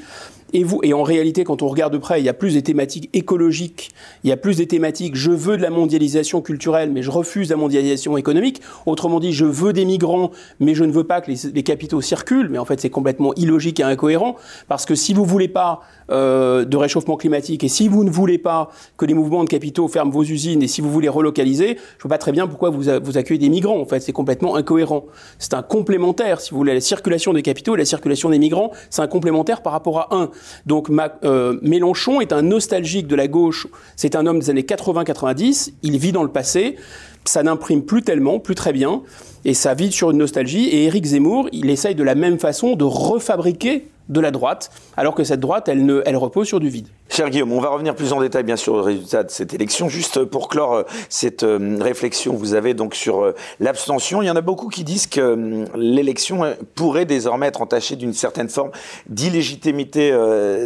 Et, 0.52 0.64
vous, 0.64 0.80
et 0.82 0.94
en 0.94 1.02
réalité, 1.02 1.44
quand 1.44 1.62
on 1.62 1.68
regarde 1.68 1.92
de 1.92 1.98
près, 1.98 2.20
il 2.20 2.24
y 2.24 2.28
a 2.28 2.34
plus 2.34 2.54
des 2.54 2.62
thématiques 2.62 3.10
écologiques, 3.12 3.90
il 4.24 4.30
y 4.30 4.32
a 4.32 4.36
plus 4.36 4.56
des 4.56 4.66
thématiques 4.66 5.14
je 5.14 5.30
veux 5.30 5.56
de 5.56 5.62
la 5.62 5.70
mondialisation 5.70 6.40
culturelle, 6.40 6.90
mais 6.90 7.02
je 7.02 7.10
refuse 7.10 7.50
la 7.50 7.56
mondialisation 7.56 8.16
économique. 8.16 8.62
Autrement 8.86 9.20
dit, 9.20 9.32
je 9.32 9.44
veux 9.44 9.72
des 9.72 9.84
migrants, 9.84 10.30
mais 10.60 10.74
je 10.74 10.84
ne 10.84 10.92
veux 10.92 11.04
pas 11.04 11.20
que 11.20 11.30
les, 11.30 11.62
capitaux 11.62 12.00
circulent. 12.00 12.48
Mais 12.48 12.58
en 12.58 12.64
fait, 12.64 12.80
c'est 12.80 12.90
complètement 12.90 13.34
illogique 13.34 13.80
et 13.80 13.82
incohérent, 13.82 14.36
parce 14.68 14.86
que 14.86 14.94
si 14.94 15.12
vous 15.12 15.24
voulez 15.24 15.48
pas 15.48 15.80
euh, 16.10 16.64
de 16.64 16.76
réchauffement 16.76 17.16
climatique 17.16 17.64
et 17.64 17.68
si 17.68 17.86
vous 17.86 18.02
ne 18.02 18.10
voulez 18.10 18.38
pas 18.38 18.70
que 18.96 19.04
les 19.04 19.12
mouvements 19.12 19.44
de 19.44 19.48
capitaux 19.50 19.88
ferment 19.88 20.10
vos 20.10 20.22
usines 20.24 20.62
et 20.62 20.68
si 20.68 20.80
vous 20.80 20.90
voulez 20.90 21.08
relocaliser, 21.08 21.76
je 21.98 22.02
vois 22.02 22.08
pas 22.08 22.18
très 22.18 22.32
bien 22.32 22.46
pourquoi 22.46 22.70
vous, 22.70 22.84
vous 23.02 23.18
accueillez 23.18 23.38
des 23.38 23.50
migrants. 23.50 23.78
En 23.78 23.84
fait, 23.84 24.00
c'est 24.00 24.12
complètement 24.12 24.56
incohérent. 24.56 25.04
C'est 25.38 25.52
un 25.52 25.62
complémentaire, 25.62 26.40
si 26.40 26.52
vous 26.52 26.56
voulez, 26.56 26.72
la 26.72 26.80
circulation 26.80 27.34
des 27.34 27.42
capitaux 27.42 27.74
et 27.74 27.78
la 27.78 27.84
circulation 27.84 28.30
des 28.30 28.38
migrants, 28.38 28.72
c'est 28.88 29.02
un 29.02 29.06
complémentaire 29.06 29.60
par 29.62 29.72
rapport 29.72 29.98
à 29.98 30.16
un. 30.16 30.30
Donc 30.66 30.88
euh, 31.25 31.59
Mélenchon 31.62 32.21
est 32.21 32.33
un 32.33 32.42
nostalgique 32.42 33.07
de 33.07 33.16
la 33.16 33.28
gauche. 33.28 33.66
C'est 33.97 34.16
un 34.16 34.26
homme 34.26 34.40
des 34.40 34.50
années 34.50 34.62
80-90. 34.62 35.73
Il 35.83 35.99
vit 35.99 36.12
dans 36.12 36.23
le 36.23 36.30
passé. 36.30 36.76
Ça 37.25 37.42
n'imprime 37.42 37.83
plus 37.83 38.02
tellement, 38.02 38.40
plus 38.40 38.54
très 38.54 38.73
bien. 38.73 39.02
Et 39.45 39.54
ça 39.54 39.75
vit 39.75 39.92
sur 39.92 40.11
une 40.11 40.18
nostalgie. 40.18 40.68
Et 40.68 40.85
Éric 40.85 41.07
Zemmour, 41.07 41.49
il 41.52 41.71
essaye 41.71 41.95
de 41.95 42.04
la 42.04 42.14
même 42.14 42.38
façon 42.38 42.76
de 42.76 42.85
refabriquer 42.85 43.88
de 44.09 44.21
la 44.21 44.30
droite, 44.30 44.71
alors 44.97 45.14
que 45.14 45.25
cette 45.25 45.40
droite, 45.40 45.68
elle, 45.68 45.85
ne, 45.85 46.02
elle 46.07 46.16
repose 46.16 46.47
sur 46.47 46.61
du 46.61 46.68
vide. 46.68 46.88
Cher 47.11 47.30
Guillaume, 47.30 47.52
on 47.52 47.61
va 47.61 47.68
revenir 47.68 47.95
plus 47.95 48.12
en 48.12 48.21
détail 48.21 48.42
bien 48.42 48.57
sûr 48.57 48.75
au 48.75 48.83
résultat 48.83 49.23
de 49.23 49.30
cette 49.30 49.52
élection. 49.54 49.88
Juste 49.88 50.25
pour 50.25 50.49
clore 50.49 50.75
euh, 50.75 50.83
cette 51.09 51.42
euh, 51.42 51.78
réflexion 51.80 52.35
vous 52.35 52.54
avez 52.54 52.75
donc 52.75 52.95
sur 52.95 53.23
euh, 53.23 53.35
l'abstention, 53.61 54.23
il 54.23 54.26
y 54.26 54.30
en 54.30 54.37
a 54.37 54.40
beaucoup 54.40 54.68
qui 54.68 54.85
disent 54.85 55.07
que 55.07 55.64
l'élection 55.75 56.42
pourrait 56.75 57.07
désormais 57.07 57.47
être 57.47 57.62
entachée 57.62 57.97
d'une 57.97 58.12
certaine 58.12 58.49
forme 58.49 58.71
d'illégitimité 59.09 60.14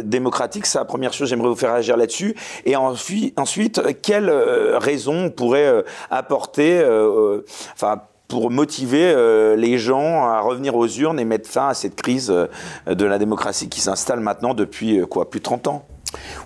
démocratique. 0.03 0.65
C'est 0.65 0.77
la 0.77 0.85
première 0.85 1.13
chose, 1.13 1.29
j'aimerais 1.29 1.49
vous 1.49 1.55
faire 1.55 1.73
réagir 1.73 1.97
là-dessus. 1.97 2.35
Et 2.65 2.75
ensuite, 2.75 3.81
quelles 4.01 4.29
raisons 4.29 5.25
on 5.25 5.29
pourrait 5.29 5.83
apporter, 6.09 6.83
enfin 7.73 8.01
pour 8.33 8.49
motiver 8.49 9.13
euh, 9.15 9.55
les 9.55 9.77
gens 9.77 10.25
à 10.25 10.41
revenir 10.41 10.75
aux 10.75 10.87
urnes 10.87 11.19
et 11.19 11.23
mettre 11.23 11.47
fin 11.47 11.67
à 11.67 11.75
cette 11.75 11.93
crise 11.93 12.31
euh, 12.31 12.47
de 12.91 13.05
la 13.05 13.19
démocratie 13.19 13.69
qui 13.69 13.79
s'installe 13.79 14.21
maintenant 14.21 14.55
depuis 14.55 14.97
euh, 14.97 15.05
quoi 15.05 15.29
plus 15.29 15.39
de 15.39 15.43
30 15.43 15.67
ans 15.67 15.85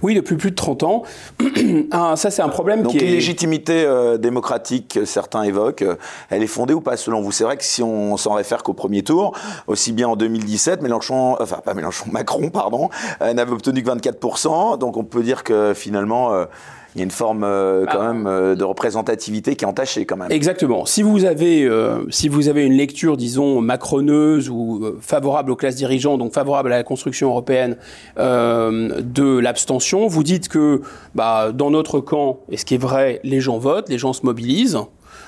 oui, 0.01 0.15
depuis 0.15 0.37
plus 0.37 0.51
de 0.51 0.55
30 0.55 0.83
ans. 0.83 1.03
ah, 1.91 2.15
ça, 2.15 2.31
c'est 2.31 2.41
un 2.41 2.47
problème 2.47 2.83
Donc, 2.83 2.93
qui 2.93 2.99
est... 2.99 3.01
l'illégitimité 3.01 3.85
démocratique 4.17 4.93
que 4.93 5.03
certains 5.03 5.43
évoquent, 5.43 5.83
elle 6.29 6.41
est 6.41 6.47
fondée 6.47 6.73
ou 6.73 6.79
pas 6.79 6.95
selon 6.95 7.19
vous? 7.19 7.33
C'est 7.33 7.43
vrai 7.43 7.57
que 7.57 7.65
si 7.65 7.83
on 7.83 8.15
s'en 8.15 8.35
réfère 8.35 8.63
qu'au 8.63 8.71
premier 8.71 9.03
tour, 9.03 9.33
aussi 9.67 9.91
bien 9.91 10.07
en 10.07 10.15
2017, 10.15 10.81
Mélenchon, 10.81 11.35
enfin 11.41 11.57
pas 11.57 11.73
Mélenchon, 11.73 12.05
Macron, 12.09 12.49
pardon, 12.49 12.89
n'avait 13.19 13.51
obtenu 13.51 13.83
que 13.83 13.89
24%. 13.89 14.77
Donc 14.77 14.95
on 14.95 15.03
peut 15.03 15.21
dire 15.21 15.43
que 15.43 15.73
finalement 15.75 16.31
il 16.97 17.01
y 17.01 17.03
a 17.03 17.05
une 17.05 17.11
forme 17.11 17.43
euh, 17.43 17.85
quand 17.85 17.99
bah, 17.99 18.11
même 18.11 18.25
euh, 18.25 18.55
de 18.55 18.63
représentativité 18.63 19.55
qui 19.55 19.65
est 19.65 19.67
entachée 19.67 20.05
quand 20.05 20.17
même. 20.17 20.31
Exactement. 20.31 20.87
Si 20.87 21.03
vous 21.03 21.25
avez, 21.25 21.63
euh, 21.63 21.99
si 22.09 22.27
vous 22.27 22.49
avez 22.49 22.65
une 22.65 22.73
lecture, 22.73 23.17
disons, 23.17 23.61
macroneuse 23.61 24.49
ou 24.49 24.83
favorable 24.99 25.51
aux 25.51 25.55
classes 25.55 25.75
dirigeantes, 25.75 26.17
donc 26.17 26.33
favorable 26.33 26.73
à 26.73 26.77
la 26.77 26.83
construction 26.83 27.29
européenne 27.29 27.77
de 28.17 29.37
l'abstention, 29.37 30.07
vous 30.07 30.23
dites 30.23 30.47
que 30.47 30.81
bah, 31.13 31.51
dans 31.53 31.69
notre 31.69 31.99
camp, 31.99 32.39
et 32.49 32.57
ce 32.57 32.65
qui 32.65 32.73
est 32.73 32.79
vrai, 32.79 33.19
les 33.23 33.41
gens 33.41 33.59
votent, 33.59 33.89
les 33.89 33.99
gens 33.99 34.13
se 34.13 34.25
mobilisent. 34.25 34.79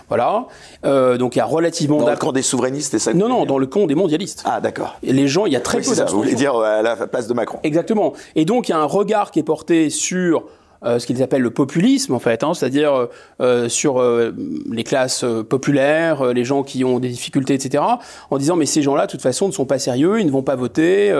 Voilà. 0.07 0.47
donc 0.83 1.35
il 1.35 1.37
y 1.37 1.41
a 1.41 1.45
relativement. 1.45 1.99
Dans 1.99 2.09
le 2.09 2.15
camp 2.15 2.31
des 2.31 2.41
souverainistes, 2.41 2.91
c'est 2.91 2.99
ça 2.99 3.13
Non, 3.13 3.29
non, 3.29 3.45
dans 3.45 3.59
le 3.59 3.67
camp 3.67 3.85
des 3.85 3.93
mondialistes. 3.93 4.41
Ah, 4.43 4.59
d'accord. 4.59 4.97
Les 5.03 5.27
gens, 5.27 5.45
il 5.45 5.53
y 5.53 5.55
a 5.55 5.59
très 5.59 5.77
peu 5.77 5.83
d'abstention. 5.83 6.17
Vous 6.17 6.23
voulez 6.23 6.33
dire 6.33 6.55
à 6.55 6.81
la 6.81 6.95
place 6.95 7.27
de 7.27 7.33
Macron. 7.35 7.59
Exactement. 7.61 8.13
Et 8.35 8.45
donc 8.45 8.69
il 8.69 8.71
y 8.71 8.75
a 8.75 8.79
un 8.79 8.85
regard 8.85 9.29
qui 9.29 9.37
est 9.37 9.43
porté 9.43 9.91
sur 9.91 10.45
ce 10.83 11.05
qu'ils 11.05 11.21
appellent 11.21 11.41
le 11.41 11.51
populisme 11.51 12.13
en 12.13 12.19
fait, 12.19 12.43
hein, 12.43 12.53
c'est-à-dire 12.53 12.93
euh, 12.93 13.05
euh, 13.41 13.69
sur 13.69 14.01
les 14.71 14.83
classes 14.83 15.25
populaires, 15.49 16.33
les 16.33 16.43
gens 16.43 16.63
qui 16.63 16.83
ont 16.83 16.99
des 16.99 17.09
difficultés, 17.09 17.53
etc. 17.53 17.83
En 18.29 18.37
disant 18.37 18.55
mais 18.55 18.65
ces 18.65 18.81
gens-là, 18.81 19.05
de 19.05 19.11
toute 19.11 19.21
façon, 19.21 19.47
ne 19.47 19.53
sont 19.53 19.65
pas 19.65 19.79
sérieux, 19.79 20.19
ils 20.19 20.25
ne 20.25 20.31
vont 20.31 20.43
pas 20.43 20.55
voter, 20.55 21.13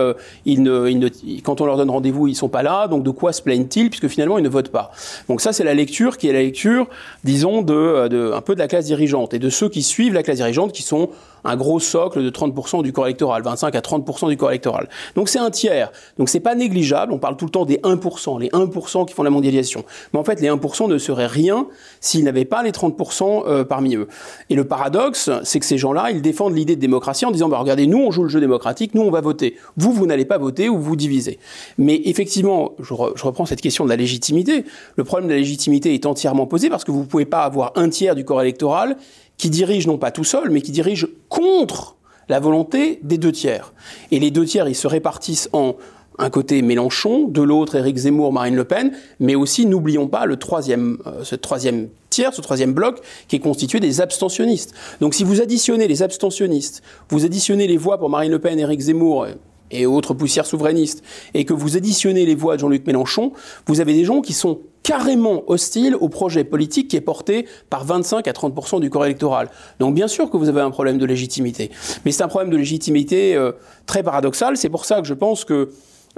ils 0.45 0.63
ne, 0.63 0.89
ils 0.89 0.99
ne, 0.99 1.09
quand 1.43 1.61
on 1.61 1.65
leur 1.65 1.77
donne 1.77 1.89
rendez-vous, 1.89 2.27
ils 2.27 2.35
sont 2.35 2.49
pas 2.49 2.63
là, 2.63 2.87
donc 2.87 3.03
de 3.03 3.11
quoi 3.11 3.33
se 3.33 3.41
plaignent-ils 3.41 3.89
puisque 3.89 4.07
finalement 4.07 4.37
ils 4.37 4.43
ne 4.43 4.49
votent 4.49 4.71
pas. 4.71 4.91
Donc 5.27 5.41
ça 5.41 5.53
c'est 5.53 5.63
la 5.63 5.73
lecture 5.73 6.17
qui 6.17 6.27
est 6.27 6.33
la 6.33 6.41
lecture, 6.41 6.87
disons, 7.23 7.61
de, 7.61 8.07
de 8.07 8.31
un 8.31 8.41
peu 8.41 8.55
de 8.55 8.59
la 8.59 8.67
classe 8.67 8.85
dirigeante 8.85 9.33
et 9.33 9.39
de 9.39 9.49
ceux 9.49 9.69
qui 9.69 9.83
suivent 9.83 10.13
la 10.13 10.23
classe 10.23 10.37
dirigeante 10.37 10.71
qui 10.71 10.83
sont 10.83 11.09
un 11.43 11.55
gros 11.55 11.79
socle 11.79 12.23
de 12.23 12.29
30% 12.29 12.83
du 12.83 12.93
corps 12.93 13.05
électoral, 13.05 13.41
25 13.43 13.75
à 13.75 13.79
30% 13.79 14.29
du 14.29 14.37
corps 14.37 14.51
électoral. 14.51 14.89
Donc 15.15 15.29
c'est 15.29 15.39
un 15.39 15.49
tiers. 15.49 15.91
Donc 16.17 16.29
c'est 16.29 16.39
pas 16.39 16.55
négligeable. 16.55 17.13
On 17.13 17.19
parle 17.19 17.37
tout 17.37 17.45
le 17.45 17.51
temps 17.51 17.65
des 17.65 17.77
1%, 17.77 18.39
les 18.39 18.49
1% 18.49 19.05
qui 19.05 19.13
font 19.13 19.23
la 19.23 19.29
mondialisation. 19.29 19.83
Mais 20.13 20.19
en 20.19 20.23
fait, 20.23 20.41
les 20.41 20.49
1% 20.49 20.87
ne 20.87 20.97
seraient 20.97 21.27
rien 21.27 21.67
s'ils 22.01 22.23
n'avaient 22.23 22.45
pas 22.45 22.63
les 22.63 22.71
30% 22.71 23.43
euh, 23.47 23.63
parmi 23.63 23.95
eux. 23.95 24.07
Et 24.49 24.55
le 24.55 24.65
paradoxe, 24.65 25.29
c'est 25.43 25.59
que 25.59 25.65
ces 25.65 25.77
gens-là, 25.77 26.11
ils 26.11 26.21
défendent 26.21 26.55
l'idée 26.55 26.75
de 26.75 26.81
démocratie 26.81 27.25
en 27.25 27.31
disant, 27.31 27.49
bah, 27.49 27.57
regardez, 27.57 27.87
nous, 27.87 27.99
on 27.99 28.11
joue 28.11 28.23
le 28.23 28.29
jeu 28.29 28.39
démocratique, 28.39 28.93
nous, 28.95 29.01
on 29.01 29.11
va 29.11 29.21
voter. 29.21 29.55
Vous, 29.77 29.91
vous 29.91 30.05
n'allez 30.05 30.25
pas 30.25 30.37
voter 30.37 30.69
ou 30.69 30.79
vous 30.79 30.95
divisez. 30.95 31.39
Mais 31.77 32.01
effectivement, 32.05 32.73
je, 32.79 32.93
je 33.15 33.23
reprends 33.23 33.45
cette 33.45 33.61
question 33.61 33.83
de 33.85 33.89
la 33.89 33.95
légitimité. 33.95 34.65
Le 34.95 35.03
problème 35.03 35.27
de 35.27 35.33
la 35.33 35.39
légitimité 35.39 35.93
est 35.93 36.05
entièrement 36.05 36.45
posé 36.45 36.69
parce 36.69 36.83
que 36.83 36.91
vous 36.91 37.05
pouvez 37.05 37.25
pas 37.25 37.43
avoir 37.43 37.73
un 37.75 37.89
tiers 37.89 38.15
du 38.15 38.25
corps 38.25 38.41
électoral 38.41 38.97
qui 39.39 39.49
dirige 39.49 39.87
non 39.87 39.97
pas 39.97 40.11
tout 40.11 40.23
seul, 40.23 40.51
mais 40.51 40.61
qui 40.61 40.71
dirige 40.71 41.07
contre 41.29 41.95
la 42.27 42.39
volonté 42.39 42.99
des 43.01 43.17
deux 43.17 43.31
tiers. 43.31 43.73
Et 44.11 44.19
les 44.19 44.29
deux 44.29 44.45
tiers, 44.45 44.67
ils 44.67 44.75
se 44.75 44.85
répartissent 44.85 45.49
en 45.53 45.75
un 46.19 46.29
côté 46.29 46.61
Mélenchon, 46.61 47.29
de 47.29 47.41
l'autre 47.41 47.75
Éric 47.75 47.95
Zemmour, 47.95 48.33
Marine 48.33 48.55
Le 48.55 48.65
Pen, 48.65 48.91
mais 49.21 49.35
aussi 49.35 49.65
n'oublions 49.65 50.07
pas 50.07 50.25
le 50.25 50.35
troisième, 50.35 50.97
euh, 51.07 51.23
ce 51.23 51.35
troisième 51.35 51.87
tiers, 52.09 52.33
ce 52.33 52.41
troisième 52.41 52.73
bloc 52.73 52.99
qui 53.29 53.37
est 53.37 53.39
constitué 53.39 53.79
des 53.79 54.01
abstentionnistes. 54.01 54.73
Donc 54.99 55.13
si 55.13 55.23
vous 55.23 55.41
additionnez 55.41 55.87
les 55.87 56.03
abstentionnistes, 56.03 56.83
vous 57.09 57.25
additionnez 57.25 57.67
les 57.67 57.77
voix 57.77 57.97
pour 57.97 58.09
Marine 58.09 58.31
Le 58.31 58.39
Pen, 58.39 58.59
Éric 58.59 58.81
Zemmour 58.81 59.27
et 59.71 59.85
autres 59.85 60.13
poussières 60.13 60.45
souverainistes, 60.45 61.03
et 61.33 61.45
que 61.45 61.53
vous 61.53 61.77
additionnez 61.77 62.25
les 62.25 62.35
voix 62.35 62.55
de 62.55 62.61
Jean-Luc 62.61 62.85
Mélenchon, 62.87 63.31
vous 63.67 63.81
avez 63.81 63.93
des 63.93 64.05
gens 64.05 64.21
qui 64.21 64.33
sont 64.33 64.59
carrément 64.83 65.43
hostile 65.47 65.95
au 65.99 66.09
projet 66.09 66.43
politique 66.43 66.87
qui 66.87 66.95
est 66.95 67.01
porté 67.01 67.45
par 67.69 67.83
25 67.83 68.27
à 68.27 68.33
30 68.33 68.79
du 68.79 68.89
corps 68.89 69.05
électoral. 69.05 69.49
Donc 69.79 69.93
bien 69.93 70.07
sûr 70.07 70.31
que 70.31 70.37
vous 70.37 70.49
avez 70.49 70.61
un 70.61 70.71
problème 70.71 70.97
de 70.97 71.05
légitimité, 71.05 71.69
mais 72.05 72.11
c'est 72.11 72.23
un 72.23 72.27
problème 72.27 72.51
de 72.51 72.57
légitimité 72.57 73.35
euh, 73.35 73.51
très 73.85 74.03
paradoxal. 74.03 74.57
C'est 74.57 74.69
pour 74.69 74.85
ça 74.85 75.01
que 75.01 75.07
je 75.07 75.13
pense 75.13 75.45
que 75.45 75.69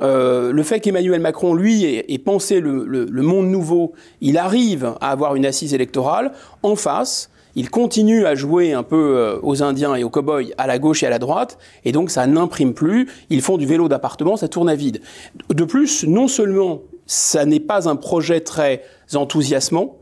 euh, 0.02 0.52
le 0.52 0.64
fait 0.64 0.80
qu'Emmanuel 0.80 1.20
Macron, 1.20 1.54
lui, 1.54 1.84
ait, 1.86 2.18
pensé 2.18 2.60
le, 2.60 2.86
le, 2.86 3.22
monde 3.22 3.48
nouveau, 3.48 3.94
il 4.22 4.38
arrive 4.38 4.94
à 5.02 5.12
avoir 5.12 5.36
une 5.36 5.46
assise 5.46 5.74
électorale 5.74 6.32
en 6.64 6.76
face. 6.76 7.30
Il 7.56 7.70
continue 7.70 8.26
à 8.26 8.36
jouer 8.36 8.74
un 8.74 8.84
peu 8.84 9.18
euh, 9.18 9.40
aux 9.44 9.64
Indiens 9.64 9.96
et 9.96 10.04
aux 10.04 10.10
cow-boys 10.10 10.52
à 10.58 10.68
la 10.68 10.80
gauche 10.80 11.04
et 11.04 11.08
à 11.08 11.10
la 11.10 11.20
droite, 11.20 11.58
et 11.86 11.92
donc 11.92 12.10
ça 12.10 12.26
n'imprime 12.28 12.74
plus. 12.74 13.10
Ils 13.30 13.42
font 13.42 13.58
du 13.58 13.66
vélo 13.66 13.88
d'appartement, 13.88 14.38
ça 14.38 14.48
tourne 14.48 14.70
à 14.70 14.76
vide. 14.76 15.02
De 15.50 15.64
plus, 15.64 16.06
non 16.06 16.28
seulement 16.28 16.82
ça 17.06 17.46
n'est 17.46 17.60
pas 17.60 17.90
un 17.90 17.98
projet 17.98 18.40
très 18.40 18.84
enthousiasmant. 19.14 19.98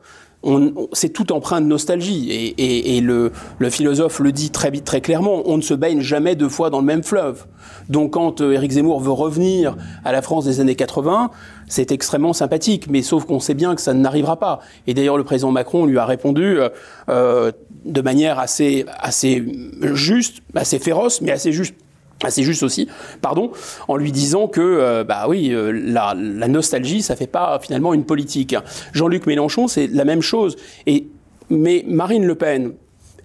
c'est 0.94 1.10
tout 1.10 1.32
empreint 1.32 1.60
de 1.60 1.66
nostalgie. 1.66 2.54
Et, 2.58 3.02
le, 3.02 3.32
philosophe 3.70 4.20
le 4.20 4.32
dit 4.32 4.52
très 4.52 4.70
vite, 4.70 4.86
très 4.86 5.02
clairement, 5.02 5.42
on 5.46 5.58
ne 5.58 5.62
se 5.62 5.74
baigne 5.74 6.02
jamais 6.02 6.36
deux 6.36 6.50
fois 6.50 6.70
dans 6.70 6.80
le 6.80 6.86
même 6.86 7.04
fleuve. 7.04 7.46
Donc 7.90 8.12
quand 8.12 8.42
euh, 8.42 8.54
Éric 8.54 8.74
Zemmour 8.74 9.00
veut 9.00 9.12
revenir 9.12 9.76
à 10.06 10.12
la 10.12 10.22
France 10.22 10.46
des 10.46 10.60
années 10.60 10.76
80, 10.76 11.32
c'est 11.70 11.94
extrêmement 11.94 12.34
sympathique, 12.34 12.88
mais 12.90 13.02
sauf 13.02 13.24
qu'on 13.24 13.40
sait 13.40 13.54
bien 13.54 13.76
que 13.76 13.82
ça 13.82 13.94
n'arrivera 13.94 14.38
pas. 14.38 14.60
Et 14.88 14.94
d'ailleurs, 14.94 15.18
le 15.18 15.24
président 15.24 15.52
Macron 15.52 15.86
lui 15.86 15.98
a 15.98 16.06
répondu 16.06 16.60
euh, 16.60 16.70
euh, 17.08 17.52
de 17.86 18.02
manière 18.02 18.40
assez, 18.40 18.86
assez 19.00 19.46
juste, 19.94 20.42
assez 20.54 20.80
féroce, 20.80 21.22
mais 21.22 21.32
assez 21.32 21.54
juste 21.54 21.76
assez 22.24 22.44
juste 22.44 22.64
aussi, 22.64 22.88
pardon, 23.22 23.52
en 23.88 23.96
lui 23.96 24.12
disant 24.12 24.48
que, 24.48 24.60
euh, 24.62 25.04
bah 25.04 25.26
oui, 25.28 25.52
euh, 25.54 25.72
la, 25.72 26.14
la, 26.16 26.48
nostalgie, 26.48 27.02
ça 27.02 27.16
fait 27.16 27.28
pas 27.28 27.60
finalement 27.62 27.94
une 27.94 28.04
politique. 28.04 28.56
Jean-Luc 28.94 29.26
Mélenchon, 29.26 29.68
c'est 29.68 29.88
la 29.88 30.06
même 30.06 30.22
chose. 30.22 30.58
Et 30.86 31.08
Mais 31.50 31.86
Marine 31.88 32.26
Le 32.26 32.36
Pen, 32.36 32.74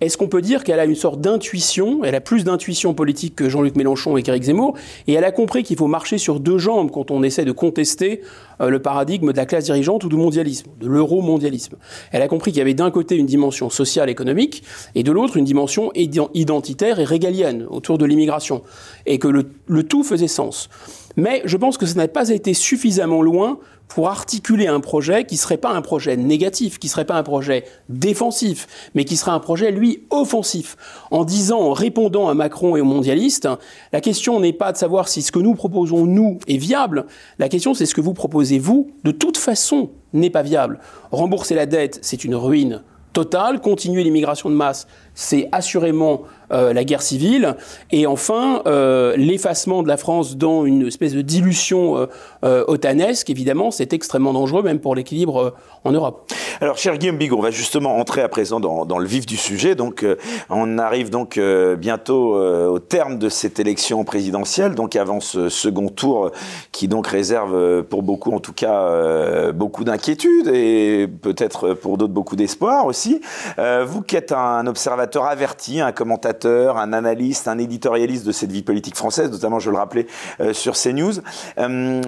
est-ce 0.04 0.16
qu'on 0.16 0.28
peut 0.28 0.42
dire 0.42 0.64
qu'elle 0.64 0.80
a 0.80 0.84
une 0.84 0.94
sorte 0.94 1.20
d'intuition 1.20 2.04
Elle 2.04 2.14
a 2.14 2.20
plus 2.20 2.44
d'intuition 2.44 2.94
politique 2.94 3.37
que 3.37 3.49
Jean-Luc 3.49 3.76
Mélenchon 3.76 4.16
et 4.16 4.23
qu'Éric 4.23 4.44
Zemmour, 4.44 4.75
et 5.06 5.14
elle 5.14 5.25
a 5.25 5.32
compris 5.32 5.62
qu'il 5.62 5.76
faut 5.76 5.87
marcher 5.87 6.18
sur 6.18 6.40
deux 6.40 6.58
jambes 6.58 6.90
quand 6.90 7.11
on 7.11 7.23
essaie 7.23 7.44
de 7.44 7.52
contester 7.52 8.20
euh, 8.61 8.68
le 8.68 8.80
paradigme 8.80 9.32
de 9.32 9.37
la 9.37 9.46
classe 9.46 9.64
dirigeante 9.64 10.04
ou 10.04 10.08
du 10.08 10.16
mondialisme, 10.16 10.70
de 10.80 10.87
l'euro-mondialisme? 10.87 11.76
Elle 12.12 12.23
a 12.23 12.28
compris 12.28 12.52
qu'il 12.52 12.58
y 12.58 12.62
avait 12.62 12.75
d'un 12.75 12.90
côté 12.90 13.16
une 13.16 13.26
dimension 13.26 13.70
sociale 13.70 14.11
économique 14.11 14.62
et 14.94 15.02
de 15.02 15.12
l'autre 15.12 15.37
une 15.37 15.44
dimension 15.44 15.90
identitaire 15.94 17.00
et 17.00 17.04
régalienne 17.04 17.66
autour 17.70 17.99
de 17.99 18.04
l'immigration, 18.04 18.62
et 19.06 19.18
que 19.18 19.28
le, 19.28 19.50
le 19.66 19.82
tout 19.82 20.04
faisait 20.04 20.28
sens. 20.28 20.68
Mais 21.16 21.42
je 21.44 21.56
pense 21.56 21.78
que 21.78 21.87
ça 21.87 21.94
n'a 21.94 22.08
pas 22.08 22.30
été 22.30 22.54
suffisamment 22.54 23.23
loin 23.23 23.58
pour 23.94 24.08
articuler 24.08 24.66
un 24.66 24.80
projet 24.80 25.24
qui 25.24 25.36
serait 25.36 25.56
pas 25.56 25.70
un 25.70 25.80
projet 25.80 26.16
négatif, 26.16 26.80
qui 26.80 26.88
serait 26.88 27.04
pas 27.04 27.14
un 27.14 27.22
projet 27.22 27.64
défensif, 27.88 28.66
mais 28.96 29.04
qui 29.04 29.16
serait 29.16 29.30
un 29.30 29.38
projet, 29.38 29.70
lui, 29.70 30.02
offensif. 30.10 30.76
En 31.12 31.24
disant, 31.24 31.60
en 31.60 31.72
répondant 31.72 32.28
à 32.28 32.34
Macron 32.34 32.74
et 32.74 32.80
aux 32.80 32.84
mondialistes, 32.84 33.48
la 33.92 34.00
question 34.00 34.40
n'est 34.40 34.52
pas 34.52 34.72
de 34.72 34.78
savoir 34.78 35.06
si 35.06 35.22
ce 35.22 35.30
que 35.30 35.38
nous 35.38 35.54
proposons, 35.54 36.06
nous, 36.06 36.40
est 36.48 36.56
viable. 36.56 37.06
La 37.38 37.48
question, 37.48 37.72
c'est 37.72 37.86
ce 37.86 37.94
que 37.94 38.00
vous 38.00 38.14
proposez, 38.14 38.58
vous, 38.58 38.90
de 39.04 39.12
toute 39.12 39.36
façon, 39.36 39.90
n'est 40.12 40.28
pas 40.28 40.42
viable. 40.42 40.80
Rembourser 41.12 41.54
la 41.54 41.66
dette, 41.66 42.00
c'est 42.02 42.24
une 42.24 42.34
ruine 42.34 42.82
totale. 43.12 43.60
Continuer 43.60 44.02
l'immigration 44.02 44.50
de 44.50 44.56
masse, 44.56 44.88
c'est 45.14 45.48
assurément 45.52 46.22
euh, 46.52 46.74
la 46.74 46.84
guerre 46.84 47.00
civile, 47.00 47.56
et 47.90 48.06
enfin 48.06 48.60
euh, 48.66 49.16
l'effacement 49.16 49.82
de 49.82 49.88
la 49.88 49.96
France 49.96 50.36
dans 50.36 50.66
une 50.66 50.86
espèce 50.86 51.14
de 51.14 51.22
dilution 51.22 51.96
euh, 51.96 52.06
euh 52.44 52.64
otanesque, 52.66 53.30
évidemment, 53.30 53.70
c'est 53.70 53.94
extrêmement 53.94 54.34
dangereux, 54.34 54.62
même 54.62 54.78
pour 54.78 54.94
l'équilibre 54.94 55.54
en 55.84 55.92
Europe. 55.92 56.30
Alors, 56.60 56.76
cher 56.76 56.98
Guillaume 56.98 57.16
Bigot, 57.16 57.38
on 57.38 57.42
va 57.42 57.50
justement 57.50 57.96
entrer 57.96 58.20
à 58.20 58.28
présent 58.28 58.60
dans, 58.60 58.84
dans 58.84 58.98
le 58.98 59.06
vif 59.06 59.24
du 59.24 59.36
sujet. 59.36 59.74
Donc, 59.74 60.04
on 60.50 60.78
arrive 60.78 61.10
donc 61.10 61.38
bientôt 61.78 62.36
au 62.36 62.78
terme 62.78 63.18
de 63.18 63.28
cette 63.28 63.58
élection 63.58 64.04
présidentielle, 64.04 64.74
donc 64.74 64.96
avant 64.96 65.20
ce 65.20 65.48
second 65.48 65.88
tour 65.88 66.30
qui 66.72 66.88
donc 66.88 67.06
réserve 67.06 67.82
pour 67.84 68.02
beaucoup, 68.02 68.32
en 68.32 68.40
tout 68.40 68.52
cas, 68.52 69.52
beaucoup 69.52 69.84
d'inquiétudes 69.84 70.48
et 70.48 71.08
peut-être 71.22 71.74
pour 71.74 71.98
d'autres 71.98 72.12
beaucoup 72.12 72.36
d'espoir 72.36 72.86
aussi. 72.86 73.20
vous 73.58 74.02
qui 74.02 74.16
êtes 74.16 74.32
un 74.32 74.66
observateur 74.66 75.24
averti, 75.24 75.80
un 75.80 75.92
commentateur 75.92 76.34
un 76.45 76.93
analyste, 76.93 77.49
un 77.49 77.59
éditorialiste 77.59 78.26
de 78.26 78.33
cette 78.33 78.53
vie 78.53 78.62
politique 78.62 78.97
française, 78.97 79.31
notamment, 79.31 79.59
je 79.59 79.71
le 79.71 79.76
rappelais, 79.76 80.07
euh, 80.41 80.53
sur 80.53 80.75
CNews. 80.75 81.14
Euh, 81.59 82.03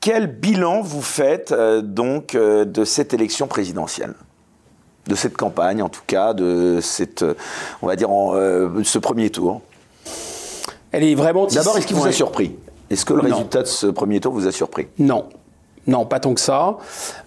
quel 0.00 0.26
bilan 0.26 0.80
vous 0.80 1.02
faites 1.02 1.52
euh, 1.52 1.82
donc 1.82 2.36
de 2.36 2.84
cette 2.84 3.14
élection 3.14 3.46
présidentielle? 3.46 4.14
De 5.06 5.14
cette 5.14 5.36
campagne, 5.36 5.82
en 5.82 5.88
tout 5.88 6.02
cas, 6.06 6.34
de 6.34 6.80
cette, 6.80 7.24
on 7.80 7.86
va 7.86 7.94
dire, 7.94 8.08
ce 8.08 8.98
premier 8.98 9.30
tour? 9.30 9.62
Elle 10.90 11.04
est 11.04 11.14
vraiment. 11.14 11.46
D'abord, 11.46 11.78
est-ce 11.78 11.86
qu'il 11.86 11.96
vous 11.96 12.06
a 12.06 12.12
surpris? 12.12 12.56
Est-ce 12.90 13.04
que 13.04 13.14
le 13.14 13.20
résultat 13.20 13.62
de 13.62 13.68
ce 13.68 13.86
premier 13.86 14.18
tour 14.18 14.32
vous 14.32 14.48
a 14.48 14.52
surpris? 14.52 14.88
Non. 14.98 15.26
Non, 15.86 16.04
pas 16.04 16.18
tant 16.18 16.34
que 16.34 16.40
ça. 16.40 16.76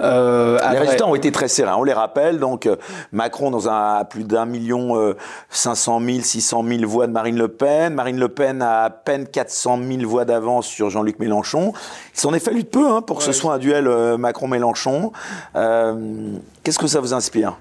Euh, 0.01 0.59
les 0.71 0.79
résultats 0.79 1.07
ont 1.07 1.15
été 1.15 1.31
très 1.31 1.47
serrés. 1.47 1.71
On 1.77 1.83
les 1.83 1.93
rappelle. 1.93 2.39
Donc 2.39 2.65
euh, 2.65 2.75
Macron 3.11 3.51
dans 3.51 3.69
un 3.69 3.95
à 3.95 4.05
plus 4.05 4.25
d'un 4.25 4.45
million 4.45 4.97
euh, 4.97 5.15
cinq 5.49 5.75
cent 5.75 5.99
mille, 5.99 6.25
six 6.25 6.41
cent 6.41 6.61
mille 6.61 6.85
voix 6.85 7.07
de 7.07 7.13
Marine 7.13 7.37
Le 7.37 7.47
Pen. 7.47 7.93
Marine 7.93 8.19
Le 8.19 8.27
Pen 8.27 8.61
a 8.61 8.83
à 8.83 8.89
peine 8.89 9.27
400 9.27 9.79
000 9.87 10.09
voix 10.09 10.25
d'avance 10.25 10.67
sur 10.67 10.89
Jean-Luc 10.89 11.19
Mélenchon. 11.19 11.73
Il 12.13 12.19
s'en 12.19 12.33
est 12.33 12.39
fallu 12.39 12.63
de 12.63 12.67
peu 12.67 12.89
hein, 12.89 13.01
pour 13.01 13.17
que 13.17 13.23
ce 13.23 13.31
soit 13.31 13.53
un 13.53 13.59
duel 13.59 13.87
Macron-Mélenchon. 14.17 15.11
Qu'est-ce 15.53 16.79
que 16.79 16.87
ça 16.87 16.99
vous 16.99 17.13
inspire? 17.13 17.57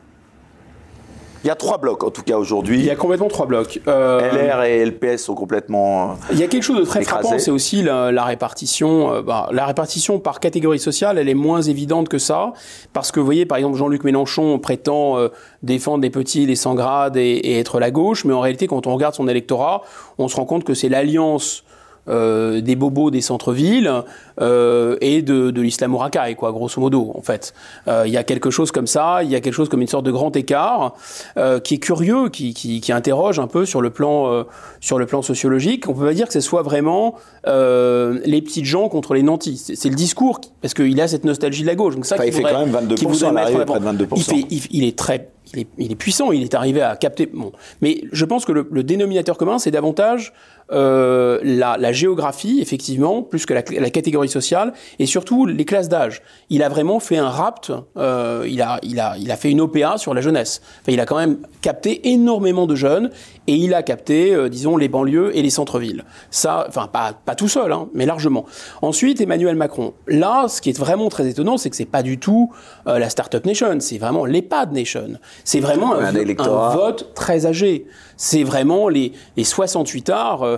Il 1.44 1.46
y 1.46 1.50
a 1.50 1.54
trois 1.54 1.78
blocs 1.78 2.04
en 2.04 2.10
tout 2.10 2.22
cas 2.22 2.36
aujourd'hui. 2.36 2.78
Il 2.78 2.84
y 2.84 2.90
a 2.90 2.96
complètement 2.96 3.28
trois 3.28 3.46
blocs. 3.46 3.80
Euh, 3.86 4.20
LR 4.20 4.62
et 4.62 4.84
LPS 4.84 5.18
sont 5.18 5.34
complètement. 5.34 6.16
il 6.32 6.38
y 6.38 6.42
a 6.42 6.46
quelque 6.46 6.62
chose 6.62 6.78
de 6.78 6.84
très 6.84 7.02
frappant, 7.02 7.38
c'est 7.38 7.50
aussi 7.50 7.82
la, 7.82 8.24
répartition. 8.24 9.12
Euh, 9.12 9.22
bah, 9.22 9.48
la 9.52 9.66
répartition 9.66 10.18
par 10.18 10.40
catégorie 10.40 10.78
sociale, 10.78 11.18
elle 11.18 11.28
est 11.28 11.34
moins 11.34 11.62
évidente 11.62 12.08
que 12.08 12.18
ça, 12.18 12.52
parce 12.92 13.12
que 13.12 13.20
vous 13.20 13.26
voyez, 13.26 13.46
par 13.46 13.58
exemple, 13.58 13.76
Jean-Luc 13.76 14.04
Mélenchon 14.04 14.58
prétend 14.58 15.18
euh, 15.18 15.28
défendre 15.62 16.02
les 16.02 16.10
petits, 16.10 16.46
les 16.46 16.56
sans 16.56 16.74
grades 16.74 17.16
et, 17.16 17.22
et, 17.22 17.58
être 17.58 17.80
la 17.80 17.90
gauche, 17.90 18.24
mais 18.24 18.34
en 18.34 18.40
réalité, 18.40 18.66
quand 18.66 18.86
on 18.86 18.94
regarde 18.94 19.14
son 19.14 19.28
électorat, 19.28 19.82
on 20.18 20.28
se 20.28 20.36
rend 20.36 20.44
compte 20.44 20.64
que 20.64 20.74
c'est 20.74 20.88
l'alliance 20.88 21.64
euh, 22.08 22.60
des 22.60 22.76
bobos 22.76 23.10
des 23.10 23.20
centres-villes 23.20 23.92
euh, 24.40 24.96
et 25.00 25.22
de, 25.22 25.50
de 25.50 25.62
l'islam 25.62 25.94
racaille, 25.94 26.36
quoi, 26.36 26.52
grosso 26.52 26.80
modo, 26.80 27.12
en 27.14 27.22
fait. 27.22 27.54
Euh, 27.88 28.04
il 28.06 28.12
y 28.12 28.16
a 28.16 28.24
quelque 28.24 28.50
chose 28.50 28.70
comme 28.70 28.86
ça, 28.86 29.22
il 29.22 29.30
y 29.30 29.34
a 29.34 29.40
quelque 29.40 29.54
chose 29.54 29.68
comme 29.68 29.80
une 29.80 29.88
sorte 29.88 30.04
de 30.04 30.10
grand 30.10 30.34
écart 30.36 30.94
euh, 31.36 31.60
qui 31.60 31.74
est 31.74 31.78
curieux, 31.78 32.28
qui, 32.28 32.54
qui, 32.54 32.80
qui, 32.80 32.92
interroge 32.92 33.38
un 33.38 33.46
peu 33.46 33.66
sur 33.66 33.80
le 33.80 33.90
plan, 33.90 34.32
euh, 34.32 34.44
sur 34.80 34.98
le 34.98 35.06
plan 35.06 35.22
sociologique. 35.22 35.88
On 35.88 35.94
peut 35.94 36.06
pas 36.06 36.14
dire 36.14 36.26
que 36.26 36.32
ce 36.32 36.40
soit 36.40 36.62
vraiment 36.62 37.14
les 37.46 38.42
petites 38.42 38.66
gens 38.66 38.88
contre 38.88 39.14
les 39.14 39.22
nantis. 39.22 39.72
C'est 39.74 39.88
le 39.88 39.94
discours, 39.94 40.40
parce 40.60 40.74
qu'il 40.74 41.00
a 41.00 41.08
cette 41.08 41.24
nostalgie 41.24 41.62
de 41.62 41.66
la 41.66 41.74
gauche. 41.74 41.94
Donc 41.94 42.06
ça, 42.06 42.16
enfin, 42.16 42.24
il 42.26 42.32
fait 42.32 42.42
quand 42.42 42.66
même 42.66 42.88
22%, 42.88 43.30
il 43.32 43.38
arrive 43.38 43.64
près 43.64 43.80
de 43.80 43.84
22%. 43.86 44.08
Il, 44.16 44.22
fait, 44.22 44.46
il, 44.50 44.62
il 44.70 44.84
est 44.84 44.98
très 44.98 45.30
il 45.54 45.60
est, 45.60 45.68
il 45.78 45.92
est, 45.92 45.96
puissant, 45.96 46.30
il 46.32 46.42
est 46.42 46.54
arrivé 46.54 46.82
à 46.82 46.94
capter. 46.96 47.26
Bon, 47.26 47.52
mais 47.80 48.02
je 48.12 48.24
pense 48.24 48.44
que 48.44 48.52
le, 48.52 48.68
le 48.70 48.82
dénominateur 48.82 49.38
commun, 49.38 49.58
c'est 49.58 49.70
davantage 49.70 50.34
euh, 50.70 51.40
la, 51.42 51.76
la, 51.78 51.92
géographie, 51.92 52.60
effectivement, 52.60 53.22
plus 53.22 53.46
que 53.46 53.54
la, 53.54 53.62
la, 53.70 53.90
catégorie 53.90 54.28
sociale, 54.28 54.74
et 54.98 55.06
surtout 55.06 55.46
les 55.46 55.64
classes 55.64 55.88
d'âge. 55.88 56.22
Il 56.50 56.62
a 56.62 56.68
vraiment 56.68 57.00
fait 57.00 57.16
un 57.16 57.30
rapt, 57.30 57.72
euh, 57.96 58.46
il, 58.48 58.60
a, 58.60 58.78
il, 58.82 59.00
a, 59.00 59.16
il 59.18 59.30
a 59.30 59.36
fait 59.36 59.50
une 59.50 59.62
OPA 59.62 59.96
sur 59.96 60.12
la 60.12 60.20
jeunesse. 60.20 60.60
Enfin, 60.82 60.92
il 60.92 61.00
a 61.00 61.06
quand 61.06 61.16
même 61.16 61.38
capté 61.62 62.10
énormément 62.10 62.66
de 62.66 62.74
jeunes, 62.74 63.10
et 63.46 63.54
il 63.54 63.72
a 63.72 63.82
capté, 63.82 64.34
euh, 64.34 64.50
disons, 64.50 64.76
les 64.76 64.88
banlieues 64.88 65.34
et 65.34 65.42
les 65.42 65.48
centres-villes. 65.48 66.04
Ça, 66.30 66.66
enfin, 66.68 66.86
pas, 66.86 67.14
pas 67.14 67.34
tout 67.34 67.48
seul, 67.48 67.72
hein, 67.72 67.88
mais 67.94 68.04
largement. 68.04 68.44
Ensuite, 68.82 69.22
Emmanuel 69.22 69.56
Macron. 69.56 69.94
Là, 70.06 70.48
ce 70.48 70.60
qui 70.60 70.68
est 70.68 70.78
vraiment 70.78 71.08
très 71.08 71.26
étonnant, 71.28 71.56
c'est 71.56 71.70
que 71.70 71.76
c'est 71.76 71.86
pas 71.86 72.02
du 72.02 72.18
tout 72.18 72.52
euh, 72.86 72.98
la 72.98 73.08
Startup 73.08 73.44
Nation, 73.46 73.80
c'est 73.80 73.96
vraiment 73.96 74.26
l'EHPAD 74.26 74.72
Nation. 74.72 75.18
C'est 75.44 75.60
vraiment 75.60 75.94
un, 75.94 76.14
un, 76.14 76.74
vote 76.74 77.14
très 77.14 77.46
âgé. 77.46 77.86
C'est 78.18 78.42
vraiment 78.42 78.90
les, 78.90 79.12
les 79.38 79.44
68 79.44 80.10
arts. 80.10 80.57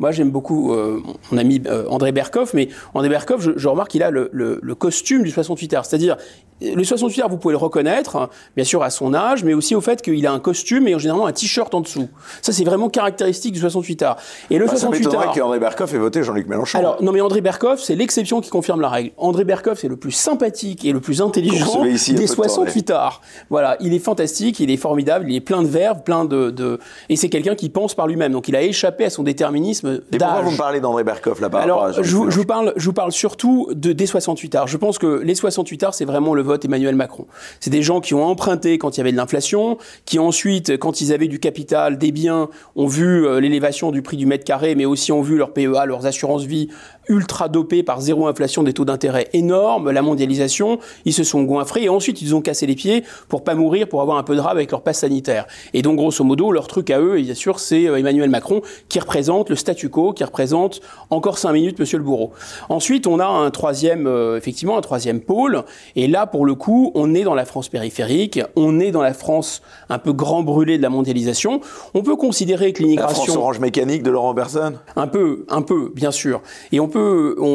moi, 0.00 0.12
j'aime 0.12 0.30
beaucoup 0.30 0.72
euh, 0.72 1.02
mon 1.30 1.38
ami 1.38 1.62
euh, 1.66 1.84
André 1.88 2.10
Berkoff, 2.10 2.54
mais 2.54 2.68
André 2.94 3.10
Berkoff, 3.10 3.42
je, 3.42 3.50
je 3.54 3.68
remarque 3.68 3.90
qu'il 3.90 4.02
a 4.02 4.10
le, 4.10 4.30
le, 4.32 4.58
le, 4.62 4.74
costume 4.74 5.22
du 5.22 5.30
68 5.30 5.74
arts. 5.74 5.84
C'est-à-dire, 5.84 6.16
le 6.60 6.84
68 6.84 7.22
heures, 7.22 7.28
vous 7.28 7.38
pouvez 7.38 7.52
le 7.52 7.58
reconnaître, 7.58 8.28
bien 8.54 8.64
sûr 8.64 8.82
à 8.82 8.90
son 8.90 9.14
âge, 9.14 9.44
mais 9.44 9.54
aussi 9.54 9.74
au 9.74 9.80
fait 9.80 10.02
qu'il 10.02 10.26
a 10.26 10.32
un 10.32 10.40
costume 10.40 10.86
et 10.88 10.98
généralement 10.98 11.26
un 11.26 11.32
t-shirt 11.32 11.74
en 11.74 11.80
dessous. 11.80 12.08
Ça, 12.42 12.52
c'est 12.52 12.64
vraiment 12.64 12.88
caractéristique 12.88 13.52
du 13.52 13.60
68 13.60 14.02
heures. 14.02 14.16
Et 14.50 14.58
le 14.58 14.66
bah, 14.66 14.72
68 14.72 15.10
ça 15.10 15.32
qu'André 15.34 15.58
Berkoff 15.58 15.94
ait 15.94 15.98
voté 15.98 16.22
Jean-Luc 16.22 16.48
Mélenchon. 16.48 16.78
Alors, 16.78 17.02
non, 17.02 17.12
mais 17.12 17.20
André 17.20 17.40
Berkoff, 17.40 17.80
c'est 17.80 17.94
l'exception 17.94 18.40
qui 18.40 18.50
confirme 18.50 18.80
la 18.80 18.88
règle. 18.88 19.12
André 19.16 19.44
Berkoff, 19.44 19.78
c'est 19.80 19.88
le 19.88 19.96
plus 19.96 20.12
sympathique 20.12 20.84
et 20.84 20.92
le 20.92 21.00
plus 21.00 21.22
intelligent 21.22 21.82
des 21.82 22.26
68 22.26 22.90
heures. 22.90 23.22
Voilà, 23.48 23.76
il 23.80 23.94
est 23.94 23.98
fantastique, 23.98 24.60
il 24.60 24.70
est 24.70 24.76
formidable, 24.76 25.26
il 25.28 25.36
est 25.36 25.40
plein 25.40 25.62
de 25.62 25.68
verve, 25.68 26.02
plein 26.02 26.24
de, 26.24 26.50
de... 26.50 26.78
et 27.08 27.16
c'est 27.16 27.28
quelqu'un 27.28 27.54
qui 27.54 27.68
pense 27.68 27.94
par 27.94 28.06
lui-même. 28.06 28.32
Donc, 28.32 28.48
il 28.48 28.56
a 28.56 28.62
échappé 28.62 29.04
à 29.04 29.10
son 29.10 29.22
déterminisme 29.22 29.89
d'âge. 29.90 30.20
pourquoi 30.20 30.40
vous 30.42 30.50
me 30.52 30.56
parlez 30.56 30.80
d'André 30.80 31.04
Berkoff 31.04 31.40
là 31.40 31.50
par 31.50 31.60
Alors, 31.62 32.02
je, 32.02 32.16
vous, 32.16 32.30
je 32.30 32.36
vous 32.36 32.44
parle, 32.44 32.72
je 32.76 32.84
vous 32.84 32.92
parle 32.92 33.12
surtout 33.12 33.68
de 33.72 33.92
des 33.92 34.06
68 34.06 34.54
heures. 34.54 34.66
Je 34.66 34.76
pense 34.76 34.98
que 34.98 35.20
les 35.22 35.34
68 35.34 35.82
heures, 35.82 35.94
c'est 35.94 36.04
vraiment 36.04 36.34
le 36.34 36.42
vote 36.42 36.64
Emmanuel 36.64 36.94
Macron. 36.94 37.26
C'est 37.60 37.70
des 37.70 37.82
gens 37.82 38.00
qui 38.00 38.14
ont 38.14 38.24
emprunté 38.24 38.78
quand 38.78 38.96
il 38.96 38.98
y 38.98 39.02
avait 39.02 39.12
de 39.12 39.16
l'inflation, 39.16 39.78
qui 40.04 40.18
ensuite, 40.18 40.78
quand 40.78 41.00
ils 41.00 41.12
avaient 41.12 41.28
du 41.28 41.38
capital, 41.38 41.98
des 41.98 42.12
biens, 42.12 42.48
ont 42.76 42.86
vu 42.86 43.26
euh, 43.26 43.40
l'élévation 43.40 43.90
du 43.90 44.02
prix 44.02 44.16
du 44.16 44.26
mètre 44.26 44.44
carré, 44.44 44.74
mais 44.74 44.84
aussi 44.84 45.12
ont 45.12 45.22
vu 45.22 45.36
leur 45.36 45.52
PEA, 45.52 45.86
leurs 45.86 46.06
assurances 46.06 46.44
vie 46.44 46.68
ultra 47.10 47.48
dopés 47.48 47.82
par 47.82 48.00
zéro 48.00 48.26
inflation, 48.26 48.62
des 48.62 48.72
taux 48.72 48.86
d'intérêt 48.86 49.28
énormes, 49.32 49.90
la 49.90 50.00
mondialisation, 50.00 50.78
ils 51.04 51.12
se 51.12 51.24
sont 51.24 51.42
goinfrés 51.42 51.84
et 51.84 51.88
ensuite 51.88 52.22
ils 52.22 52.34
ont 52.34 52.40
cassé 52.40 52.66
les 52.66 52.76
pieds 52.76 53.04
pour 53.28 53.44
pas 53.44 53.54
mourir, 53.54 53.88
pour 53.88 54.00
avoir 54.00 54.16
un 54.16 54.22
peu 54.22 54.34
de 54.34 54.40
rab 54.40 54.56
avec 54.56 54.70
leur 54.70 54.82
passe 54.82 55.00
sanitaire. 55.00 55.46
Et 55.74 55.82
donc 55.82 55.96
grosso 55.96 56.24
modo, 56.24 56.52
leur 56.52 56.68
truc 56.68 56.88
à 56.90 57.00
eux, 57.00 57.20
bien 57.20 57.34
sûr, 57.34 57.58
c'est 57.58 57.86
euh, 57.86 57.96
Emmanuel 57.96 58.30
Macron 58.30 58.62
qui 58.88 58.98
représente 59.00 59.50
le 59.50 59.56
statu 59.56 59.88
quo, 59.88 60.12
qui 60.12 60.24
représente 60.24 60.80
encore 61.10 61.38
cinq 61.38 61.52
minutes 61.52 61.78
Monsieur 61.78 61.98
le 61.98 62.04
Bourreau. 62.04 62.30
Ensuite, 62.68 63.06
on 63.06 63.18
a 63.18 63.26
un 63.26 63.50
troisième, 63.50 64.06
euh, 64.06 64.36
effectivement, 64.36 64.78
un 64.78 64.80
troisième 64.80 65.20
pôle. 65.20 65.64
Et 65.96 66.06
là, 66.06 66.26
pour 66.26 66.46
le 66.46 66.54
coup, 66.54 66.92
on 66.94 67.14
est 67.14 67.24
dans 67.24 67.34
la 67.34 67.44
France 67.44 67.68
périphérique, 67.68 68.40
on 68.54 68.78
est 68.78 68.92
dans 68.92 69.02
la 69.02 69.14
France 69.14 69.62
un 69.88 69.98
peu 69.98 70.12
grand 70.12 70.42
brûlé 70.42 70.78
de 70.78 70.82
la 70.82 70.90
mondialisation. 70.90 71.60
On 71.94 72.02
peut 72.02 72.16
considérer 72.16 72.72
que 72.72 72.82
l'immigration... 72.82 73.22
La 73.22 73.24
France 73.24 73.36
orange 73.36 73.58
mécanique 73.58 74.02
de 74.02 74.10
Laurent 74.10 74.34
Berson? 74.34 74.74
Un 74.94 75.06
peu, 75.08 75.44
un 75.48 75.62
peu, 75.62 75.90
bien 75.94 76.10
sûr. 76.10 76.42
Et 76.70 76.78
on 76.80 76.88
peut 76.88 76.99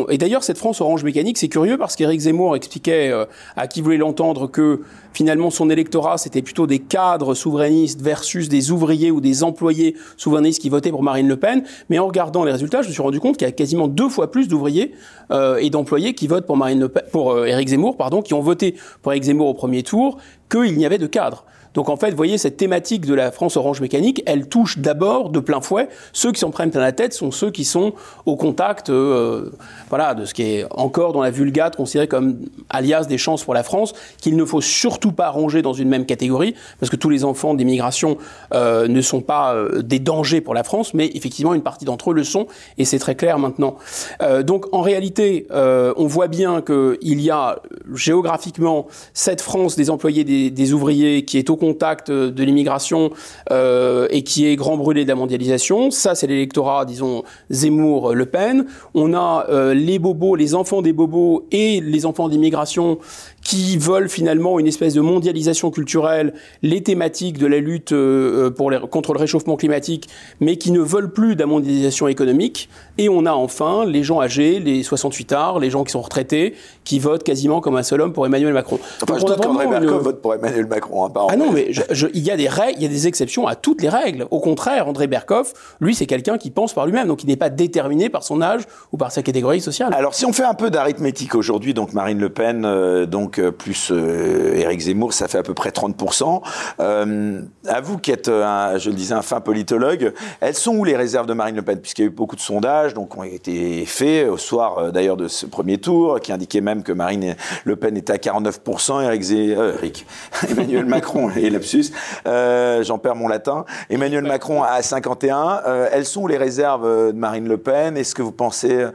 et 0.09 0.17
d'ailleurs, 0.17 0.43
cette 0.43 0.57
France 0.57 0.81
orange 0.81 1.03
mécanique, 1.03 1.37
c'est 1.37 1.47
curieux 1.47 1.77
parce 1.77 1.95
qu'Éric 1.95 2.21
Zemmour 2.21 2.55
expliquait 2.55 3.09
euh, 3.11 3.25
à 3.55 3.67
qui 3.67 3.81
voulait 3.81 3.97
l'entendre 3.97 4.47
que 4.47 4.81
finalement 5.13 5.49
son 5.49 5.69
électorat, 5.69 6.17
c'était 6.17 6.41
plutôt 6.41 6.67
des 6.67 6.79
cadres 6.79 7.33
souverainistes 7.33 8.01
versus 8.01 8.49
des 8.49 8.71
ouvriers 8.71 9.11
ou 9.11 9.21
des 9.21 9.43
employés 9.43 9.95
souverainistes 10.17 10.61
qui 10.61 10.69
votaient 10.69 10.91
pour 10.91 11.03
Marine 11.03 11.27
Le 11.27 11.37
Pen. 11.37 11.63
Mais 11.89 11.99
en 11.99 12.07
regardant 12.07 12.43
les 12.43 12.51
résultats, 12.51 12.81
je 12.81 12.87
me 12.87 12.93
suis 12.93 13.01
rendu 13.01 13.19
compte 13.19 13.37
qu'il 13.37 13.47
y 13.47 13.49
a 13.49 13.53
quasiment 13.53 13.87
deux 13.87 14.09
fois 14.09 14.31
plus 14.31 14.47
d'ouvriers 14.47 14.93
euh, 15.31 15.57
et 15.57 15.69
d'employés 15.69 16.13
qui 16.13 16.27
votent 16.27 16.45
pour 16.45 16.57
Marine 16.57 16.79
Le 16.79 16.89
Pen, 16.89 17.03
pour 17.11 17.31
euh, 17.31 17.45
Éric 17.45 17.69
Zemmour, 17.69 17.97
pardon, 17.97 18.21
qui 18.21 18.33
ont 18.33 18.41
voté 18.41 18.75
pour 19.01 19.13
Éric 19.13 19.23
Zemmour 19.23 19.47
au 19.47 19.53
premier 19.53 19.83
tour 19.83 20.17
qu'il 20.49 20.77
n'y 20.77 20.85
avait 20.85 20.97
de 20.97 21.07
cadres. 21.07 21.45
Donc 21.75 21.89
en 21.89 21.97
fait, 21.97 22.09
vous 22.09 22.17
voyez, 22.17 22.37
cette 22.37 22.57
thématique 22.57 23.05
de 23.05 23.13
la 23.13 23.31
France 23.31 23.57
orange 23.57 23.81
mécanique, 23.81 24.23
elle 24.25 24.47
touche 24.47 24.79
d'abord 24.79 25.29
de 25.29 25.39
plein 25.39 25.61
fouet. 25.61 25.87
Ceux 26.13 26.31
qui 26.31 26.39
s'en 26.39 26.49
prennent 26.49 26.71
plein 26.71 26.81
la 26.81 26.91
tête 26.91 27.13
sont 27.13 27.31
ceux 27.31 27.51
qui 27.51 27.65
sont 27.65 27.93
au 28.25 28.35
contact 28.35 28.89
euh, 28.89 29.51
voilà, 29.89 30.15
de 30.15 30.25
ce 30.25 30.33
qui 30.33 30.43
est 30.43 30.65
encore 30.71 31.13
dans 31.13 31.21
la 31.21 31.31
vulgate 31.31 31.75
considéré 31.75 32.07
comme 32.07 32.37
alias 32.69 33.05
des 33.05 33.17
chances 33.17 33.43
pour 33.43 33.53
la 33.53 33.63
France, 33.63 33.93
qu'il 34.19 34.35
ne 34.35 34.45
faut 34.45 34.61
surtout 34.61 35.11
pas 35.11 35.29
ranger 35.29 35.61
dans 35.61 35.73
une 35.73 35.89
même 35.89 36.05
catégorie, 36.05 36.55
parce 36.79 36.89
que 36.89 36.95
tous 36.95 37.09
les 37.09 37.23
enfants 37.23 37.53
d'immigration 37.53 38.17
euh, 38.53 38.87
ne 38.87 39.01
sont 39.01 39.21
pas 39.21 39.53
euh, 39.53 39.81
des 39.81 39.99
dangers 39.99 40.41
pour 40.41 40.53
la 40.53 40.63
France, 40.63 40.93
mais 40.93 41.11
effectivement 41.13 41.53
une 41.53 41.61
partie 41.61 41.85
d'entre 41.85 42.11
eux 42.11 42.13
le 42.13 42.23
sont, 42.23 42.47
et 42.77 42.85
c'est 42.85 42.99
très 42.99 43.15
clair 43.15 43.37
maintenant. 43.37 43.75
Euh, 44.21 44.43
donc 44.43 44.73
en 44.73 44.81
réalité, 44.81 45.47
euh, 45.51 45.93
on 45.97 46.07
voit 46.07 46.27
bien 46.27 46.61
qu'il 46.61 47.21
y 47.21 47.29
a 47.29 47.59
géographiquement 47.93 48.87
cette 49.13 49.41
France 49.41 49.75
des 49.75 49.89
employés, 49.89 50.23
des, 50.23 50.49
des 50.49 50.73
ouvriers, 50.73 51.25
qui 51.25 51.37
est 51.37 51.49
au 51.49 51.55
contact 51.65 52.11
de 52.11 52.43
l'immigration 52.43 53.11
euh, 53.51 54.07
et 54.11 54.23
qui 54.23 54.45
est 54.47 54.55
grand 54.55 54.77
brûlé 54.77 55.03
de 55.03 55.09
la 55.09 55.15
mondialisation. 55.15 55.89
Ça, 55.89 56.13
c'est 56.13 56.27
l'électorat, 56.27 56.85
disons, 56.85 57.23
Zemmour-Le 57.49 58.25
Pen. 58.25 58.65
On 58.93 59.13
a 59.13 59.45
euh, 59.49 59.73
les 59.73 59.97
bobos, 59.97 60.35
les 60.35 60.53
enfants 60.53 60.81
des 60.81 60.93
bobos 60.93 61.47
et 61.51 61.81
les 61.81 62.05
enfants 62.05 62.29
d'immigration 62.29 62.99
qui 63.45 63.77
veulent 63.77 64.09
finalement 64.09 64.57
une 64.59 64.65
espèce 64.65 64.95
de 64.95 65.01
mondialisation 65.01 65.69
culturelle, 65.69 66.33
les 66.63 66.81
thématiques 66.81 67.37
de 67.37 67.45
la 67.45 67.59
lutte 67.59 67.91
euh, 67.91 68.49
pour 68.49 68.71
les, 68.71 68.79
contre 68.79 69.13
le 69.13 69.19
réchauffement 69.19 69.55
climatique, 69.55 70.09
mais 70.39 70.57
qui 70.57 70.71
ne 70.71 70.79
veulent 70.79 71.11
plus 71.13 71.35
de 71.35 71.41
la 71.41 71.45
mondialisation 71.45 72.07
économique. 72.07 72.69
Et 72.97 73.07
on 73.07 73.25
a 73.27 73.31
enfin 73.33 73.85
les 73.85 74.03
gens 74.03 74.19
âgés, 74.19 74.59
les 74.59 74.81
68 74.81 75.31
arts, 75.31 75.59
les 75.59 75.69
gens 75.69 75.83
qui 75.83 75.91
sont 75.91 76.01
retraités, 76.01 76.55
qui 76.83 76.97
votent 76.97 77.23
quasiment 77.23 77.61
comme 77.61 77.75
un 77.77 77.83
seul 77.83 78.01
homme 78.01 78.13
pour 78.13 78.25
Emmanuel 78.25 78.51
Macron. 78.51 78.79
Enfin, 79.03 79.17
Donc, 79.19 79.29
je 79.29 79.33
qu'André 79.35 79.67
Berkoff 79.67 79.91
une- 79.91 79.97
vote 79.99 80.21
pour 80.23 80.33
Emmanuel 80.33 80.65
Macron. 80.65 81.05
hein, 81.05 81.09
par 81.11 81.27
ah 81.29 81.35
non, 81.37 81.51
mais 81.51 81.67
je- 81.71 81.81
je- 81.91 82.07
il 82.15 82.23
y 82.23 82.31
a 82.31 82.37
des 82.37 82.47
règles, 82.49 82.77
il 82.79 82.81
y 82.83 82.87
a 82.87 82.89
des 82.89 83.05
exceptions 83.05 83.45
à 83.45 83.53
toutes 83.53 83.83
les 83.83 83.89
règles. 83.89 84.25
Au 84.31 84.39
contraire, 84.39 84.87
André 84.87 85.05
Berkoff, 85.05 85.53
lui, 85.79 85.93
c'est 85.93 86.07
quelqu'un 86.07 86.39
qui 86.39 86.49
pense 86.49 86.73
par 86.73 86.87
lui-même, 86.87 87.07
donc 87.07 87.23
il 87.23 87.27
n'est 87.27 87.35
pas 87.35 87.51
déterminé 87.51 88.09
par 88.09 88.23
son 88.23 88.41
âge 88.41 88.63
ou 88.91 88.97
par 88.97 89.11
sa 89.11 89.21
catégorie 89.21 89.61
sociale. 89.61 89.93
Alors, 89.93 90.15
si 90.15 90.25
on 90.25 90.33
fait 90.33 90.43
un 90.45 90.55
peu 90.55 90.71
d'arithmétique 90.71 91.35
aujourd'hui, 91.35 91.75
donc 91.75 91.93
Marine 91.93 92.17
Le 92.19 92.29
Pen, 92.29 92.63
euh, 92.65 93.05
donc 93.05 93.34
euh, 93.39 93.51
plus 93.51 93.89
euh, 93.91 94.53
Éric 94.55 94.79
Zemmour, 94.81 95.13
ça 95.13 95.27
fait 95.27 95.37
à 95.37 95.43
peu 95.43 95.53
près 95.53 95.69
30%. 95.69 96.41
Euh, 96.79 97.41
à 97.67 97.81
vous 97.81 97.97
qui 97.97 98.11
êtes, 98.11 98.27
euh, 98.27 98.77
je 98.77 98.89
le 98.89 98.95
disais, 98.95 99.13
un 99.13 99.21
fin 99.21 99.41
politologue, 99.41 100.13
elles 100.41 100.55
sont 100.55 100.75
où 100.75 100.83
les 100.83 100.95
réserves 100.95 101.27
de 101.27 101.33
Marine 101.33 101.55
Le 101.55 101.61
Pen? 101.61 101.79
Puisqu'il 101.79 102.01
y 102.01 102.05
a 102.05 102.07
eu 102.07 102.13
beaucoup 102.13 102.35
de 102.35 102.41
sondages, 102.41 102.93
donc 102.93 103.17
ont 103.17 103.23
été 103.23 103.85
faits 103.85 104.29
au 104.29 104.37
soir 104.37 104.77
euh, 104.77 104.91
d'ailleurs 104.91 105.17
de 105.17 105.27
ce 105.27 105.45
premier 105.45 105.77
tour, 105.77 106.19
qui 106.19 106.31
indiquait 106.31 106.61
même 106.61 106.83
que 106.83 106.91
Marine 106.91 107.35
Le 107.63 107.75
Pen 107.75 107.95
était 107.97 108.13
à 108.13 108.17
49%, 108.17 109.03
Éric, 109.03 109.21
Zé- 109.23 109.55
euh, 109.57 109.73
Éric. 109.77 110.05
Emmanuel 110.49 110.85
Macron 110.85 111.29
et 111.35 111.49
lapsus, 111.49 111.85
euh, 112.27 112.83
j'en 112.83 112.97
perds 112.97 113.15
mon 113.15 113.27
latin. 113.27 113.65
Emmanuel 113.89 114.23
Macron 114.23 114.63
à 114.63 114.81
51. 114.81 115.61
Euh, 115.67 115.89
elles 115.91 116.05
sont 116.05 116.21
où 116.23 116.27
les 116.27 116.37
réserves 116.37 116.85
euh, 116.85 117.11
de 117.11 117.17
Marine 117.17 117.47
Le 117.47 117.57
Pen? 117.57 117.97
Est-ce 117.97 118.15
que 118.15 118.21
vous 118.21 118.31
pensez 118.31 118.85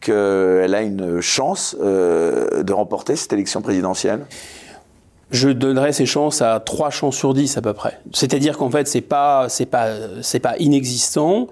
qu'elle 0.00 0.74
a 0.74 0.82
une 0.82 1.20
chance 1.20 1.76
euh, 1.82 2.62
de 2.62 2.72
remporter 2.72 3.16
cette 3.16 3.32
élection 3.32 3.62
présidentielle? 3.62 3.83
Je 5.30 5.48
donnerais 5.48 5.92
ses 5.92 6.06
chances 6.06 6.42
à 6.42 6.60
3 6.60 6.90
chances 6.90 7.16
sur 7.16 7.34
10 7.34 7.56
à 7.56 7.62
peu 7.62 7.72
près. 7.72 7.98
C'est-à-dire 8.12 8.56
qu'en 8.56 8.70
fait, 8.70 8.86
c'est 8.86 9.00
pas, 9.00 9.48
c'est 9.48 9.66
pas, 9.66 9.88
c'est 10.22 10.38
pas 10.38 10.56
inexistant. 10.58 11.48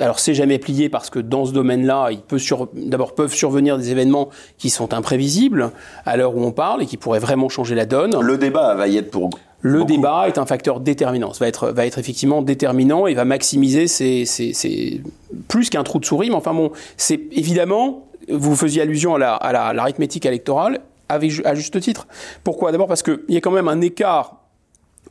Alors 0.00 0.18
c'est 0.18 0.34
jamais 0.34 0.58
plié 0.58 0.88
parce 0.88 1.10
que 1.10 1.18
dans 1.20 1.44
ce 1.44 1.52
domaine-là, 1.52 2.08
il 2.10 2.18
peut 2.20 2.38
sur... 2.38 2.68
d'abord 2.74 3.14
peuvent 3.14 3.32
survenir 3.34 3.78
des 3.78 3.90
événements 3.92 4.28
qui 4.58 4.68
sont 4.68 4.92
imprévisibles 4.92 5.70
à 6.04 6.16
l'heure 6.16 6.36
où 6.36 6.42
on 6.44 6.50
parle 6.52 6.82
et 6.82 6.86
qui 6.86 6.96
pourraient 6.96 7.20
vraiment 7.20 7.48
changer 7.48 7.74
la 7.76 7.86
donne. 7.86 8.20
Le 8.20 8.36
débat 8.36 8.74
va 8.74 8.88
y 8.88 8.96
être 8.96 9.10
pour 9.12 9.30
Le 9.60 9.78
beaucoup. 9.78 9.92
débat 9.92 10.24
est 10.26 10.38
un 10.38 10.46
facteur 10.46 10.80
déterminant. 10.80 11.32
Ça 11.32 11.44
va 11.44 11.48
être, 11.48 11.68
va 11.70 11.86
être 11.86 11.98
effectivement 11.98 12.42
déterminant 12.42 13.06
et 13.06 13.14
va 13.14 13.24
maximiser 13.24 13.86
ses, 13.86 14.24
ses- 14.24 14.52
ses- 14.52 15.00
plus 15.48 15.70
qu'un 15.70 15.84
trou 15.84 16.00
de 16.00 16.04
souris. 16.04 16.30
Mais 16.30 16.36
enfin 16.36 16.52
bon, 16.52 16.72
c'est 16.96 17.20
évidemment, 17.30 18.06
vous 18.28 18.56
faisiez 18.56 18.82
allusion 18.82 19.14
à 19.14 19.18
la- 19.18 19.34
à 19.34 19.52
la- 19.52 19.66
à 19.66 19.72
l'arithmétique 19.72 20.26
électorale 20.26 20.80
à 21.08 21.54
juste 21.54 21.80
titre. 21.80 22.06
Pourquoi? 22.44 22.72
D'abord 22.72 22.88
parce 22.88 23.02
qu'il 23.02 23.20
y 23.28 23.36
a 23.36 23.40
quand 23.40 23.50
même 23.50 23.68
un 23.68 23.80
écart 23.80 24.46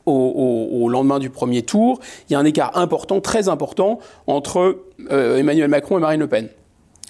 au, 0.06 0.88
lendemain 0.88 1.18
du 1.18 1.30
premier 1.30 1.62
tour. 1.62 2.00
Il 2.28 2.32
y 2.32 2.36
a 2.36 2.38
un 2.38 2.44
écart 2.44 2.76
important, 2.76 3.20
très 3.20 3.48
important, 3.48 3.98
entre 4.26 4.84
euh, 5.10 5.36
Emmanuel 5.36 5.68
Macron 5.68 5.98
et 5.98 6.00
Marine 6.00 6.20
Le 6.20 6.28
Pen. 6.28 6.48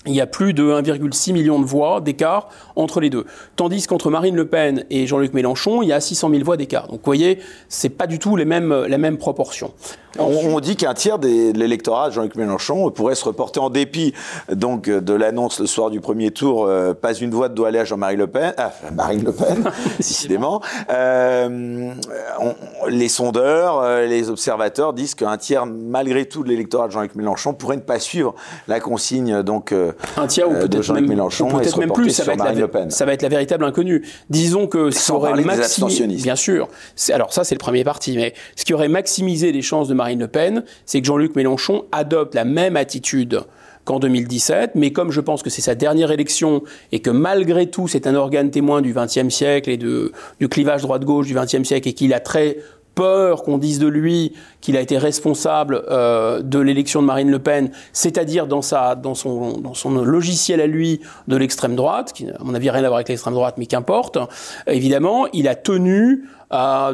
Il 0.06 0.14
y 0.14 0.20
a 0.20 0.26
plus 0.26 0.54
de 0.54 0.62
1,6 0.62 1.32
million 1.32 1.58
de 1.58 1.64
voix 1.64 2.00
d'écart 2.00 2.48
entre 2.76 3.00
les 3.00 3.10
deux. 3.10 3.26
Tandis 3.56 3.86
qu'entre 3.88 4.08
Marine 4.08 4.36
Le 4.36 4.46
Pen 4.46 4.84
et 4.88 5.06
Jean-Luc 5.06 5.34
Mélenchon, 5.34 5.82
il 5.82 5.88
y 5.88 5.92
a 5.92 6.00
600 6.00 6.30
000 6.30 6.44
voix 6.44 6.56
d'écart. 6.56 6.86
Donc 6.86 7.00
vous 7.00 7.06
voyez, 7.06 7.40
c'est 7.68 7.88
pas 7.88 8.06
du 8.06 8.20
tout 8.20 8.36
les 8.36 8.44
mêmes 8.44 9.18
proportions. 9.18 9.72
On, 10.18 10.54
on 10.54 10.60
dit 10.60 10.76
qu'un 10.76 10.94
tiers 10.94 11.18
des- 11.18 11.52
de 11.52 11.58
l'électorat 11.58 12.08
de 12.08 12.14
Jean-Luc 12.14 12.34
Mélenchon 12.36 12.90
pourrait 12.90 13.14
se 13.14 13.24
reporter 13.24 13.60
en 13.62 13.70
dépit 13.70 14.14
donc 14.52 14.88
de 14.88 15.12
l'annonce 15.14 15.60
le 15.60 15.66
soir 15.66 15.90
du 15.90 16.00
premier 16.00 16.30
tour. 16.30 16.66
euh, 16.66 16.94
pas 16.94 17.14
une 17.14 17.30
voix 17.30 17.48
doit 17.48 17.68
aller 17.68 17.78
à 17.78 17.84
Jean-Marie 17.84 18.16
Le 18.16 18.26
Pen, 18.26 18.54
ah, 18.56 18.72
Marine 18.94 19.24
Le 19.24 19.32
Pen, 19.32 19.64
décidément. 19.98 20.60
Euh, 20.90 21.92
on- 22.40 22.54
les 22.88 23.08
sondeurs, 23.08 23.80
euh, 23.80 24.06
les 24.06 24.30
observateurs 24.30 24.92
disent 24.92 25.14
qu'un 25.14 25.36
tiers, 25.36 25.66
malgré 25.66 26.26
tout, 26.26 26.42
de 26.44 26.48
l'électorat 26.48 26.86
de 26.88 26.92
Jean-Luc 26.92 27.14
Mélenchon 27.14 27.54
pourrait 27.54 27.76
ne 27.76 27.80
pas 27.82 27.98
suivre 27.98 28.34
la 28.68 28.80
consigne 28.80 29.42
donc 29.42 29.72
Un 30.16 30.26
tiers 30.26 30.48
ou 30.48 30.54
de 30.54 30.60
peut-être 30.66 30.82
Jean-Luc 30.82 31.02
même, 31.02 31.10
Mélenchon 31.10 31.48
ou 31.54 31.60
et 31.60 31.64
se 31.64 31.78
même 31.78 31.92
plus. 31.92 32.10
Ça 32.10 32.24
va, 32.24 32.32
être 32.34 32.44
la, 32.44 32.52
Le 32.52 32.68
Pen. 32.68 32.90
ça 32.90 33.04
va 33.04 33.12
être 33.12 33.22
la 33.22 33.28
véritable 33.28 33.64
inconnue. 33.64 34.04
Disons 34.30 34.66
que 34.66 34.90
Sans 34.90 35.16
aurait 35.16 35.30
parler 35.30 35.42
des 35.44 35.48
maximi- 35.50 35.62
abstentionnistes. 35.64 36.22
Bien 36.24 36.36
sûr. 36.36 36.68
C'est- 36.94 37.12
Alors 37.12 37.32
ça, 37.32 37.44
c'est 37.44 37.54
le 37.54 37.58
premier 37.60 37.84
parti. 37.84 38.16
Mais 38.16 38.34
ce 38.54 38.64
qui 38.64 38.72
aurait 38.74 38.88
maximisé 38.88 39.52
les 39.52 39.62
chances 39.62 39.88
de 39.88 39.94
Marine 39.94 40.05
Le 40.14 40.28
Pen, 40.28 40.64
c'est 40.84 41.00
que 41.00 41.06
Jean-Luc 41.06 41.34
Mélenchon 41.36 41.84
adopte 41.92 42.34
la 42.34 42.44
même 42.44 42.76
attitude 42.76 43.40
qu'en 43.84 44.00
2017, 44.00 44.72
mais 44.74 44.90
comme 44.90 45.12
je 45.12 45.20
pense 45.20 45.42
que 45.42 45.50
c'est 45.50 45.62
sa 45.62 45.74
dernière 45.74 46.10
élection 46.10 46.62
et 46.92 47.00
que 47.00 47.10
malgré 47.10 47.70
tout 47.70 47.86
c'est 47.86 48.06
un 48.06 48.16
organe 48.16 48.50
témoin 48.50 48.82
du 48.82 48.92
XXe 48.92 49.28
siècle 49.28 49.70
et 49.70 49.76
de, 49.76 50.12
du 50.40 50.48
clivage 50.48 50.82
droite-gauche 50.82 51.28
du 51.28 51.34
XXe 51.34 51.62
siècle 51.62 51.88
et 51.88 51.92
qu'il 51.92 52.12
a 52.12 52.20
très 52.20 52.58
peur 52.96 53.44
qu'on 53.44 53.58
dise 53.58 53.78
de 53.78 53.86
lui 53.86 54.32
qu'il 54.60 54.76
a 54.76 54.80
été 54.80 54.98
responsable 54.98 55.84
euh, 55.88 56.42
de 56.42 56.58
l'élection 56.58 57.00
de 57.00 57.06
Marine 57.06 57.30
Le 57.30 57.38
Pen, 57.38 57.70
c'est-à-dire 57.92 58.48
dans, 58.48 58.62
dans, 58.96 59.14
son, 59.14 59.58
dans 59.58 59.74
son 59.74 59.90
logiciel 60.02 60.60
à 60.60 60.66
lui 60.66 61.00
de 61.28 61.36
l'extrême 61.36 61.76
droite, 61.76 62.12
qui 62.12 62.28
à 62.28 62.42
mon 62.42 62.54
avis 62.54 62.70
rien 62.70 62.82
à 62.82 62.88
voir 62.88 62.96
avec 62.96 63.08
l'extrême 63.08 63.34
droite, 63.34 63.56
mais 63.58 63.66
qu'importe, 63.66 64.18
évidemment, 64.66 65.26
il 65.32 65.46
a 65.46 65.54
tenu 65.54 66.24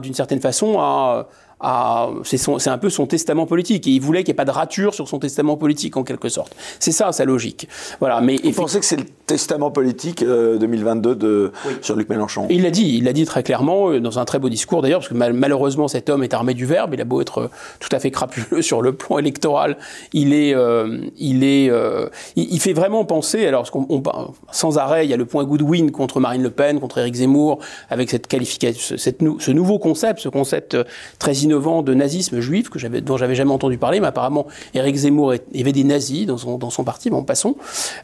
d'une 0.03 0.15
certaine 0.15 0.41
façon 0.41 0.79
à... 0.79 1.29
à- 1.63 2.11
c'est, 2.25 2.37
son- 2.39 2.59
c'est 2.59 2.71
un 2.71 2.79
peu 2.79 2.91
son 2.91 3.07
testament 3.07 3.47
politique 3.47 3.87
et 3.87 3.91
il 3.91 4.01
voulait 4.01 4.25
qu'il 4.25 4.33
n'y 4.33 4.37
ait 4.37 4.45
pas 4.45 4.45
de 4.45 4.51
rature 4.51 4.95
sur 4.95 5.09
son 5.09 5.19
testament 5.19 5.57
politique 5.57 5.97
en 5.97 6.03
quelque 6.05 6.29
sorte. 6.29 6.55
C'est 6.81 6.93
ça 6.93 7.13
sa 7.13 7.25
logique. 7.25 7.69
Voilà, 8.01 8.21
mais 8.21 8.37
Vous 8.43 8.51
pensez 8.53 8.81
que 8.81 8.85
c'est 8.85 8.97
le 8.97 9.05
testament 9.27 9.71
politique 9.71 10.23
euh, 10.23 10.59
2022 10.59 11.15
de 11.15 11.53
Jean-Luc 11.83 12.09
Mélenchon? 12.09 12.47
Il 12.51 12.63
l'a 12.63 12.71
dit, 12.71 12.97
il 12.99 13.05
l'a 13.05 13.13
dit 13.13 13.25
très 13.25 13.43
clairement 13.43 13.91
euh, 13.91 14.01
dans 14.01 14.19
un 14.19 14.25
très 14.25 14.39
beau 14.39 14.49
discours 14.49 14.83
d'ailleurs, 14.83 15.01
parce 15.01 15.09
que 15.09 15.15
mal- 15.15 15.33
malheureusement 15.33 15.89
cet 15.89 16.11
homme 16.11 16.23
est 16.25 16.35
armé 16.35 16.55
du 16.55 16.67
verbe. 16.67 16.95
Il 16.95 17.01
a 17.01 17.05
beau 17.05 17.21
être 17.21 17.39
euh, 17.39 17.49
tout 17.81 17.89
à 17.93 17.99
fait 18.01 18.11
crapuleux 18.11 18.63
sur 18.63 18.83
le 18.83 18.93
plan 18.93 19.19
électoral, 19.19 19.77
il 20.13 20.33
est, 20.35 20.55
euh, 20.55 20.99
il 21.19 21.45
est, 21.45 21.71
euh, 21.71 22.09
il, 22.37 22.53
il 22.55 22.61
fait 22.61 22.73
vraiment 22.73 23.05
penser. 23.05 23.47
Alors, 23.47 23.69
on 23.75 24.03
sans 24.51 24.79
arrêt, 24.79 25.07
il 25.07 25.11
y 25.11 25.15
a 25.15 25.17
le 25.17 25.25
point 25.27 25.45
Goodwin 25.45 25.91
contre 25.91 26.19
Marine 26.21 26.43
Le 26.43 26.51
Pen, 26.51 26.81
contre 26.81 26.99
Éric 26.99 27.15
Zemmour, 27.15 27.59
avec 27.91 28.11
cette 28.11 28.27
qualification, 28.27 28.97
cette 28.99 29.21
ce 29.39 29.51
nouveau 29.53 29.79
concept, 29.79 30.21
ce 30.21 30.29
concept 30.29 30.75
euh, 30.75 30.85
très 31.19 31.33
innovant 31.35 31.52
de 31.61 31.95
nazisme 31.95 32.41
juif 32.41 32.71
que 32.71 32.79
j'avais, 32.79 33.01
dont 33.01 33.17
j'avais 33.17 33.35
jamais 33.35 33.53
entendu 33.53 33.79
parler. 33.79 34.01
Mais 34.01 34.07
apparemment, 34.07 34.47
Éric 34.75 34.97
Zemmour, 34.97 35.33
avait 35.33 35.73
des 35.73 35.85
nazis 35.85 36.27
dans 36.27 36.39
son, 36.39 36.59
dans 36.59 36.71
son 36.71 36.85
parti. 36.85 37.11
Bon, 37.11 37.23
passons. 37.23 37.57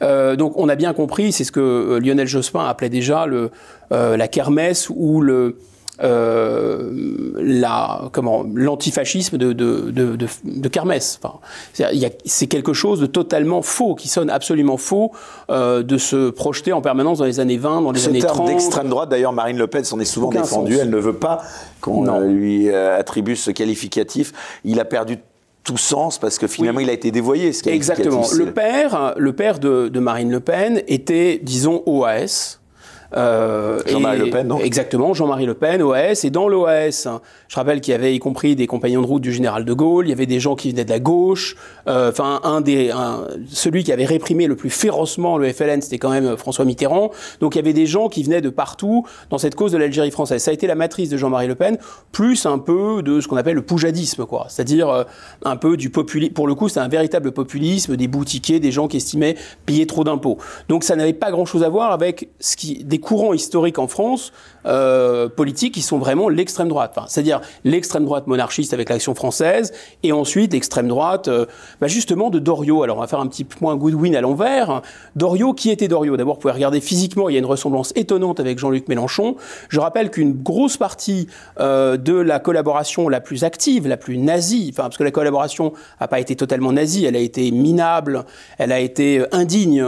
Euh, 0.03 0.37
donc, 0.37 0.53
on 0.57 0.69
a 0.69 0.77
bien 0.77 0.93
compris, 0.93 1.33
c'est 1.33 1.45
ce 1.45 1.53
que 1.53 1.61
euh, 1.61 2.01
Lionel 2.01 2.27
Jospin 2.27 2.67
appelait 2.67 2.89
déjà 2.89 3.27
le, 3.27 3.51
euh, 3.93 4.17
la 4.17 4.29
kermesse 4.29 4.89
ou 4.95 5.21
le 5.21 5.59
euh, 6.03 6.91
la 7.37 8.09
comment 8.13 8.45
l'antifascisme 8.55 9.37
de 9.39 9.53
de, 9.53 9.91
de, 9.91 10.17
de, 10.17 10.27
de 10.45 10.69
kermesse. 10.69 11.19
Enfin, 11.23 11.39
c'est- 11.73 12.47
quelque 12.47 12.73
chose 12.73 13.01
de 13.01 13.07
totalement 13.07 13.63
faux, 13.63 13.95
qui 13.95 14.09
sonne 14.09 14.31
absolument 14.31 14.77
faux, 14.77 15.13
euh, 15.51 15.83
de 15.83 15.99
se 15.99 16.31
projeter 16.31 16.73
en 16.73 16.81
permanence 16.81 17.19
dans 17.19 17.25
les 17.25 17.41
années 17.41 17.57
20, 17.59 17.83
dans 17.83 17.93
les 17.93 18.01
Ce 18.01 18.09
années 18.09 18.21
terme 18.21 18.35
30. 18.37 18.47
d'extrême 18.49 18.89
droite, 18.89 19.09
d'ailleurs, 19.09 19.33
Marine 19.33 19.59
Le 19.59 19.67
Pen 19.67 19.85
s'en 19.85 19.99
est 20.01 20.05
souvent 20.05 20.31
défendue. 20.31 20.73
sens. 20.75 20.83
Elle 20.83 20.91
ne 20.91 20.99
veut 20.99 21.13
pas 21.17 21.43
qu'on 21.81 22.07
euh, 22.09 22.27
lui 22.27 22.71
attribue 22.73 23.37
ce 23.37 23.51
qualificatif. 23.51 24.33
Il 24.65 24.81
a 24.81 24.85
perdu 24.85 25.19
tout 25.65 25.77
sens 25.77 26.19
parce 26.19 26.39
que 26.39 26.47
finalement, 26.47 26.79
Oui. 26.79 26.85
il 26.85 26.91
a 26.91 26.95
été 26.95 27.11
dévoyé. 27.11 27.53
Ce. 27.53 27.69
Exactement. 27.69 28.25
Le 28.33 28.53
père, 28.53 29.15
le 29.19 29.33
père 29.35 29.59
de, 29.59 29.89
de 29.89 30.01
Marine 30.01 30.31
Le 30.31 30.41
Pen 30.41 30.83
était, 30.89 31.39
disons, 31.43 31.83
OAS. 31.87 32.59
Euh, 33.17 33.81
Jean-Marie 33.87 34.19
Le 34.19 34.31
Pen, 34.31 34.47
non 34.47 34.59
Exactement, 34.59 35.15
Jean-Marie 35.15 35.47
Le 35.47 35.55
Pen, 35.55 35.83
OAS. 35.83 36.25
Et 36.25 36.31
dans 36.31 36.49
l'OAS, 36.49 37.09
je 37.49 37.57
rappelle 37.57 37.81
qu'il 37.81 37.93
y 37.93 37.95
avait 37.95 38.15
y 38.15 38.19
compris 38.19 38.57
des 38.57 38.67
compagnons 38.67 39.01
de 39.01 39.07
route 39.07 39.23
du 39.23 39.33
général 39.33 39.65
de 39.65 39.73
Gaulle, 39.73 40.07
il 40.07 40.11
y 40.11 40.13
avait 40.13 40.27
des 40.27 40.41
gens 40.41 40.57
qui 40.57 40.71
venaient 40.71 40.85
de 40.85 40.91
la 40.91 41.01
gauche. 41.01 41.57
Euh, 41.87 42.11
enfin, 42.11 42.41
un 42.45 42.61
des, 42.61 42.91
celui 43.51 43.85
qui 43.85 43.93
avait 43.93 44.05
réprimé 44.05 44.47
le 44.47 44.57
plus 44.57 44.71
férocement 44.71 45.39
le 45.39 45.53
FLN, 45.53 45.81
c'était 45.81 45.99
quand 45.99 46.11
même 46.11 46.37
François 46.37 46.65
Mitterrand. 46.65 47.11
Donc 47.41 47.55
il 47.55 47.59
y 47.59 47.61
avait 47.61 47.73
des 47.73 47.87
gens 47.87 48.09
qui 48.09 48.23
venaient 48.23 48.41
de 48.41 48.51
partout 48.51 49.07
dans 49.31 49.39
cette 49.39 49.55
cause 49.55 49.73
de 49.73 49.79
l'Algérie 49.79 50.11
française. 50.11 50.43
Ça 50.43 50.51
a 50.51 50.55
été 50.55 50.67
la 50.67 50.75
matrice 50.75 51.09
de 51.09 51.17
Jean-Marie 51.17 51.47
Le 51.47 51.55
Pen, 51.55 51.79
plus 52.13 52.47
un 52.47 52.59
peu 52.59 53.03
de 53.03 53.21
ce 53.21 53.29
qu'on 53.29 53.37
appelle 53.37 53.55
le 53.55 53.63
poujadisme, 53.63 54.27
quoi. 54.27 54.47
C'est-à-dire 54.49 54.89
euh, 54.89 55.05
un 55.45 55.57
peu 55.57 55.77
du 55.77 55.91
populisme. 55.91 56.35
Pour 56.35 56.47
le 56.47 56.55
coup, 56.55 56.69
c'est 56.69 56.81
un 56.81 56.89
véritable 56.89 57.33
populisme, 57.33 57.97
des 57.97 58.09
boutiquiers, 58.09 58.61
des 58.61 58.73
gens 58.73 58.89
qui 58.89 58.99
estimaient 58.99 59.37
payer 59.67 59.87
trop 59.87 60.05
d'impôts. 60.05 60.39
Donc 60.69 60.85
ça 60.85 60.97
n'avait 60.97 61.13
pas 61.13 61.31
grand-chose 61.31 61.63
à 61.63 61.69
voir 61.69 61.93
avec 61.93 62.29
ce 62.41 62.57
qui, 62.57 62.85
des 62.85 62.98
courants 62.99 63.35
historiques 63.35 63.79
en 63.79 63.89
France 63.89 64.33
euh, 64.67 65.29
politiques 65.29 65.75
qui 65.75 65.83
sont 65.83 65.99
vraiment 65.99 66.29
l'extrême 66.29 66.69
droite. 66.69 66.99
C'est-à-dire 67.07 67.41
l'extrême 67.65 68.05
droite 68.05 68.27
monarchiste 68.27 68.75
avec 68.75 68.89
l'action 68.89 69.15
française, 69.15 69.73
et 70.03 70.13
ensuite 70.13 70.53
l'extrême 70.53 70.89
droite, 70.89 71.29
euh, 71.29 71.47
bah 71.81 71.87
justement 71.87 72.29
de 72.29 72.39
Doriot. 72.39 72.83
Alors 72.83 72.99
on 72.99 73.01
va 73.01 73.07
faire 73.07 73.21
un 73.21 73.29
petit 73.29 73.45
point 73.45 73.77
Goodwin 73.77 74.15
à 74.17 74.21
l'envers. 74.21 74.83
Doriot, 75.17 75.55
qui 75.55 75.71
était 75.71 75.89
Doriot? 75.89 76.17
D'abord, 76.17 76.35
vous 76.35 76.41
pouvez 76.41 76.53
regarder 76.53 76.81
physiquement, 76.81 77.29
il 77.29 77.35
y 77.35 77.37
a 77.37 77.39
une 77.39 77.47
ressemblance 77.47 77.93
étonnante 77.97 78.41
avec 78.41 78.59
Jean-Luc 78.59 78.89
Mélenchon. 78.89 79.37
Je 79.69 79.81
rappelle 79.81 80.11
qu'une 80.11 80.33
grosse 80.33 80.77
partie 80.77 81.29
euh, 81.61 81.97
de 81.97 82.15
la 82.15 82.41
collaboration 82.41 83.09
la 83.09 83.21
plus 83.21 83.45
active, 83.45 83.87
la 83.87 83.97
plus 83.97 84.19
nazie, 84.19 84.73
parce 84.77 84.99
que 84.99 85.05
la 85.05 85.13
collaboration 85.13 85.73
n'a 86.01 86.09
pas 86.09 86.21
été 86.21 86.37
totalement 86.37 86.73
nazie, 86.73 87.07
elle 87.07 87.17
a 87.17 87.21
été 87.21 87.51
minable, 87.53 88.25
elle 88.59 88.73
a 88.73 88.81
été 88.81 89.25
indigne 89.33 89.85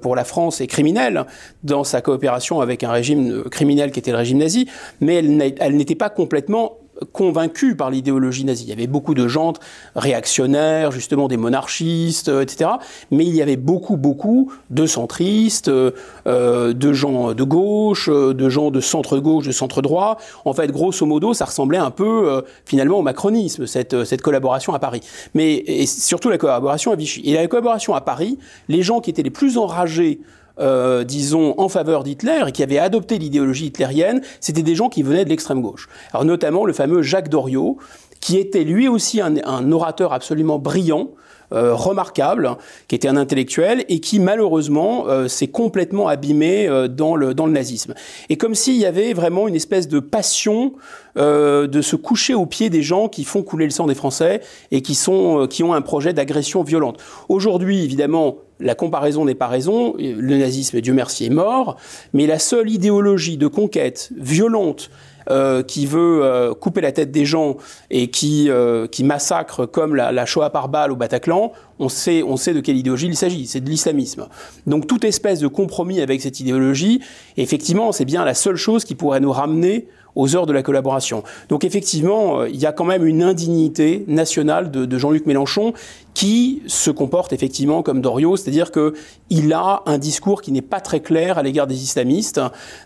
pour 0.00 0.16
la 0.16 0.24
France 0.24 0.60
et 0.60 0.66
criminelle 0.66 1.26
dans 1.62 1.84
sa 1.84 2.00
coopération 2.00 2.43
avec 2.52 2.82
un 2.82 2.90
régime 2.90 3.44
criminel 3.50 3.90
qui 3.90 3.98
était 3.98 4.10
le 4.10 4.18
régime 4.18 4.38
nazi, 4.38 4.68
mais 5.00 5.16
elle 5.16 5.76
n'était 5.76 5.94
pas 5.94 6.10
complètement 6.10 6.78
convaincue 7.12 7.76
par 7.76 7.90
l'idéologie 7.90 8.44
nazie. 8.44 8.64
Il 8.64 8.70
y 8.70 8.72
avait 8.72 8.86
beaucoup 8.86 9.14
de 9.14 9.28
gens 9.28 9.52
réactionnaires, 9.96 10.90
justement 10.90 11.28
des 11.28 11.36
monarchistes, 11.36 12.28
euh, 12.28 12.42
etc. 12.42 12.70
Mais 13.10 13.24
il 13.24 13.34
y 13.34 13.42
avait 13.42 13.56
beaucoup, 13.56 13.96
beaucoup 13.96 14.52
de 14.70 14.86
centristes, 14.86 15.68
euh, 15.68 16.72
de 16.72 16.92
gens 16.92 17.34
de 17.34 17.42
gauche, 17.44 18.08
de 18.08 18.48
gens 18.48 18.70
de 18.70 18.80
centre-gauche, 18.80 19.46
de 19.46 19.52
centre-droit. 19.52 20.18
En 20.44 20.52
fait, 20.52 20.70
grosso 20.70 21.04
modo, 21.06 21.34
ça 21.34 21.46
ressemblait 21.46 21.78
un 21.78 21.90
peu 21.90 22.44
finalement 22.64 22.98
au 22.98 23.02
macronisme, 23.02 23.66
cette, 23.66 24.04
cette 24.04 24.22
collaboration 24.22 24.74
à 24.74 24.78
Paris. 24.78 25.00
Mais 25.34 25.54
et 25.54 25.86
surtout 25.86 26.30
la 26.30 26.38
collaboration 26.38 26.92
à 26.92 26.96
Vichy. 26.96 27.22
Et 27.24 27.34
la 27.34 27.46
collaboration 27.46 27.94
à 27.94 28.00
Paris, 28.00 28.38
les 28.68 28.82
gens 28.82 29.00
qui 29.00 29.10
étaient 29.10 29.22
les 29.22 29.30
plus 29.30 29.58
enragés 29.58 30.20
euh, 30.60 31.02
disons, 31.02 31.54
en 31.58 31.68
faveur 31.68 32.04
d'Hitler 32.04 32.44
et 32.46 32.52
qui 32.52 32.62
avaient 32.62 32.78
adopté 32.78 33.18
l'idéologie 33.18 33.66
hitlérienne, 33.66 34.22
c'était 34.40 34.62
des 34.62 34.76
gens 34.76 34.88
qui 34.88 35.02
venaient 35.02 35.24
de 35.24 35.30
l'extrême 35.30 35.60
gauche. 35.60 35.88
Alors 36.12 36.24
notamment 36.24 36.64
le 36.64 36.72
fameux 36.72 37.02
Jacques 37.02 37.28
Doriot, 37.28 37.78
qui 38.20 38.38
était 38.38 38.62
lui 38.64 38.86
aussi 38.88 39.20
un, 39.20 39.72
orateur 39.72 40.12
absolument 40.12 40.58
brillant, 40.58 41.10
euh, 41.52 41.74
remarquable, 41.74 42.56
qui 42.88 42.94
était 42.94 43.08
un 43.08 43.16
intellectuel 43.16 43.84
et 43.88 44.00
qui 44.00 44.18
malheureusement 44.18 45.06
euh, 45.08 45.28
s'est 45.28 45.48
complètement 45.48 46.08
abîmé 46.08 46.68
dans, 46.88 47.16
le, 47.16 47.34
dans 47.34 47.46
le 47.46 47.52
nazisme. 47.52 47.94
Et 48.28 48.36
comme 48.36 48.54
s'il 48.54 48.76
y 48.76 48.86
avait 48.86 49.12
vraiment 49.12 49.46
une 49.46 49.54
espèce 49.56 49.88
de 49.88 49.98
passion 49.98 50.72
de 51.16 51.80
se 51.80 51.94
coucher 51.94 52.34
aux 52.34 52.46
pieds 52.46 52.70
des 52.70 52.82
gens 52.82 53.08
qui 53.08 53.22
font 53.22 53.42
couler 53.42 53.66
le 53.66 53.70
sang 53.70 53.86
des 53.86 53.94
Français 53.94 54.40
et 54.72 54.82
qui, 54.82 54.96
sont, 54.96 55.46
qui 55.48 55.62
ont 55.62 55.72
un 55.72 55.82
projet 55.82 56.12
d'agression 56.12 56.64
violente. 56.64 57.00
Aujourd'hui, 57.28 57.84
évidemment, 57.84 58.38
la 58.64 58.74
comparaison 58.74 59.24
n'est 59.24 59.34
pas 59.34 59.46
raison, 59.46 59.94
le 59.98 60.38
nazisme, 60.38 60.80
Dieu 60.80 60.94
merci, 60.94 61.26
est 61.26 61.30
mort, 61.30 61.76
mais 62.12 62.26
la 62.26 62.38
seule 62.38 62.70
idéologie 62.70 63.36
de 63.36 63.46
conquête 63.46 64.10
violente 64.16 64.90
euh, 65.30 65.62
qui 65.62 65.86
veut 65.86 66.20
euh, 66.22 66.52
couper 66.52 66.82
la 66.82 66.92
tête 66.92 67.10
des 67.10 67.24
gens 67.24 67.56
et 67.90 68.08
qui, 68.08 68.50
euh, 68.50 68.86
qui 68.86 69.04
massacre 69.04 69.64
comme 69.64 69.94
la, 69.94 70.12
la, 70.12 70.26
Shoah 70.26 70.50
par 70.50 70.68
balle 70.68 70.92
au 70.92 70.96
Bataclan, 70.96 71.52
on 71.78 71.88
sait, 71.88 72.22
on 72.22 72.36
sait 72.36 72.52
de 72.52 72.60
quelle 72.60 72.76
idéologie 72.76 73.06
il 73.06 73.16
s'agit, 73.16 73.46
c'est 73.46 73.60
de 73.60 73.70
l'islamisme. 73.70 74.26
Donc 74.66 74.86
toute 74.86 75.02
espèce 75.04 75.40
de 75.40 75.46
compromis 75.46 76.02
avec 76.02 76.20
cette 76.20 76.40
idéologie, 76.40 77.00
effectivement, 77.38 77.90
c'est 77.92 78.04
bien 78.04 78.22
la 78.22 78.34
seule 78.34 78.56
chose 78.56 78.84
qui 78.84 78.94
pourrait 78.94 79.20
nous 79.20 79.32
ramener 79.32 79.88
aux 80.16 80.36
heures 80.36 80.46
de 80.46 80.52
la 80.52 80.62
collaboration. 80.62 81.22
Donc 81.48 81.64
effectivement, 81.64 82.40
euh, 82.40 82.48
il 82.48 82.56
y 82.56 82.66
a 82.66 82.72
quand 82.72 82.84
même 82.84 83.06
une 83.06 83.22
indignité 83.22 84.04
nationale 84.06 84.70
de, 84.70 84.98
Jean-Luc 84.98 85.26
Mélenchon 85.26 85.72
qui 86.14 86.62
se 86.66 86.90
comporte 86.90 87.32
effectivement 87.32 87.82
comme 87.82 88.00
Doriot, 88.00 88.36
c'est-à-dire 88.36 88.70
qu'il 88.70 89.52
a 89.52 89.82
un 89.86 89.98
discours 89.98 90.40
qui 90.40 90.52
n'est 90.52 90.62
pas 90.62 90.80
très 90.80 91.00
clair 91.00 91.36
à 91.36 91.42
l'égard 91.42 91.66
des 91.66 91.82
islamistes, 91.82 92.40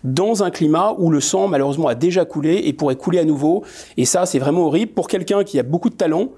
dans 0.05 0.43
un 0.43 0.51
climat 0.51 0.95
où 0.99 1.11
le 1.11 1.21
sang 1.21 1.49
malheureusement 1.49 1.89
a 1.89 1.95
déjà 1.95 2.25
coulé 2.25 2.63
et 2.65 2.73
pourrait 2.73 2.97
couler 2.97 3.19
à 3.19 3.25
nouveau. 3.25 3.63
Et 3.99 4.07
ça, 4.07 4.25
c'est 4.25 4.39
vraiment 4.39 4.63
horrible 4.63 4.93
pour 4.93 5.09
quelqu'un 5.09 5.45
qui 5.45 5.59
a 5.59 5.63
beaucoup 5.63 5.91
de 5.91 5.95
talent, 5.95 6.31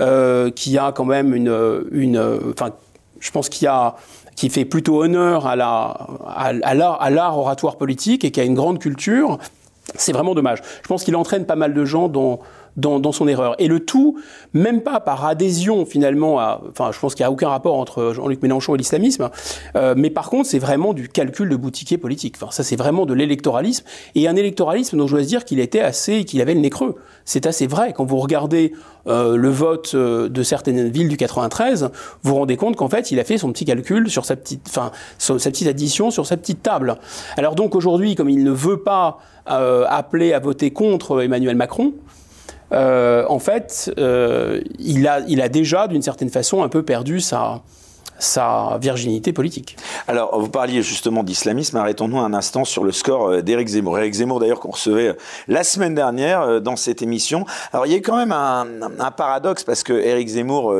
euh, 0.00 0.50
qui 0.50 0.78
a 0.78 0.92
quand 0.92 1.04
même 1.04 1.34
une, 1.34 1.50
enfin, 2.50 2.70
je 3.18 3.30
pense 3.32 3.48
qu'il 3.48 3.66
a 3.66 3.96
qui 4.36 4.50
fait 4.50 4.66
plutôt 4.66 5.02
honneur 5.02 5.46
à 5.46 5.56
la 5.56 5.96
à 6.26 6.74
l'art 6.74 7.38
oratoire 7.38 7.76
politique 7.76 8.22
et 8.24 8.30
qui 8.30 8.38
a 8.38 8.44
une 8.44 8.54
grande 8.54 8.78
culture 8.78 9.38
c'est 9.94 10.12
vraiment 10.12 10.34
dommage. 10.34 10.62
Je 10.82 10.88
pense 10.88 11.04
qu'il 11.04 11.16
entraîne 11.16 11.46
pas 11.46 11.56
mal 11.56 11.74
de 11.74 11.84
gens 11.84 12.08
dans, 12.08 12.40
dans, 12.76 13.12
son 13.12 13.26
erreur. 13.26 13.54
Et 13.58 13.68
le 13.68 13.80
tout, 13.80 14.18
même 14.52 14.82
pas 14.82 15.00
par 15.00 15.24
adhésion 15.24 15.86
finalement 15.86 16.38
à... 16.38 16.60
Enfin, 16.70 16.90
je 16.92 16.98
pense 16.98 17.14
qu'il 17.14 17.24
n'y 17.24 17.28
a 17.28 17.30
aucun 17.30 17.48
rapport 17.48 17.76
entre 17.76 18.12
Jean-Luc 18.12 18.42
Mélenchon 18.42 18.74
et 18.74 18.78
l'islamisme, 18.78 19.30
euh, 19.76 19.94
mais 19.96 20.10
par 20.10 20.28
contre, 20.28 20.48
c'est 20.48 20.58
vraiment 20.58 20.92
du 20.92 21.08
calcul 21.08 21.48
de 21.48 21.56
boutiquier 21.56 21.98
politique. 21.98 22.34
Enfin, 22.36 22.50
ça, 22.50 22.62
c'est 22.62 22.76
vraiment 22.76 23.06
de 23.06 23.14
l'électoralisme, 23.14 23.84
et 24.14 24.28
un 24.28 24.36
électoralisme 24.36 24.98
dont 24.98 25.06
je 25.06 25.16
dois 25.16 25.24
dire 25.24 25.44
qu'il 25.44 25.60
était 25.60 25.80
assez... 25.80 26.24
qu'il 26.24 26.40
avait 26.40 26.54
le 26.54 26.60
nez 26.60 26.70
creux. 26.70 26.96
C'est 27.24 27.46
assez 27.46 27.66
vrai. 27.66 27.92
Quand 27.92 28.04
vous 28.04 28.18
regardez 28.18 28.72
euh, 29.06 29.36
le 29.36 29.48
vote 29.48 29.92
euh, 29.94 30.28
de 30.28 30.42
certaines 30.42 30.88
villes 30.88 31.08
du 31.08 31.16
93, 31.16 31.90
vous 32.22 32.30
vous 32.30 32.36
rendez 32.36 32.56
compte 32.56 32.76
qu'en 32.76 32.88
fait, 32.88 33.10
il 33.10 33.18
a 33.18 33.24
fait 33.24 33.38
son 33.38 33.52
petit 33.52 33.64
calcul 33.64 34.10
sur 34.10 34.24
sa 34.24 34.36
petite... 34.36 34.62
Enfin, 34.68 34.92
sa 35.18 35.34
petite 35.36 35.68
addition 35.68 36.10
sur 36.10 36.26
sa 36.26 36.36
petite 36.36 36.62
table. 36.62 36.96
Alors 37.36 37.54
donc, 37.54 37.74
aujourd'hui, 37.74 38.14
comme 38.14 38.28
il 38.28 38.44
ne 38.44 38.50
veut 38.50 38.82
pas 38.82 39.18
appeler 39.46 40.32
à 40.32 40.40
voter 40.40 40.72
contre 40.72 41.22
Emmanuel 41.22 41.54
Macron, 41.54 41.92
euh, 42.72 43.24
en 43.28 43.38
fait, 43.38 43.92
euh, 43.98 44.60
il, 44.78 45.06
a, 45.08 45.48
déjà, 45.48 45.88
d'une 45.88 46.02
certaine 46.02 46.30
façon, 46.30 46.62
un 46.62 46.68
peu 46.68 46.82
perdu 46.82 47.20
sa, 47.20 47.62
virginité 48.80 49.34
politique. 49.34 49.76
Alors, 50.08 50.40
vous 50.40 50.48
parliez 50.48 50.82
justement 50.82 51.22
d'islamisme. 51.22 51.76
Arrêtons-nous 51.76 52.18
un 52.18 52.32
instant 52.32 52.64
sur 52.64 52.82
le 52.82 52.90
score 52.90 53.28
euh, 53.28 53.42
d'Éric 53.42 53.68
Zemmour. 53.68 53.98
Éric 53.98 54.14
Zemmour, 54.14 54.40
d'ailleurs, 54.40 54.58
qu'on 54.58 54.70
recevait 54.70 55.14
la 55.48 55.62
semaine 55.62 55.94
dernière 55.94 56.62
dans 56.62 56.76
cette 56.76 57.02
émission. 57.02 57.44
Alors, 57.74 57.86
il 57.86 57.92
y 57.92 57.94
a 57.94 57.98
quand 57.98 58.16
même 58.16 58.32
un, 58.32 59.10
paradoxe 59.10 59.64
parce 59.64 59.82
que 59.82 59.92
Éric 59.92 60.28
Zemmour, 60.28 60.74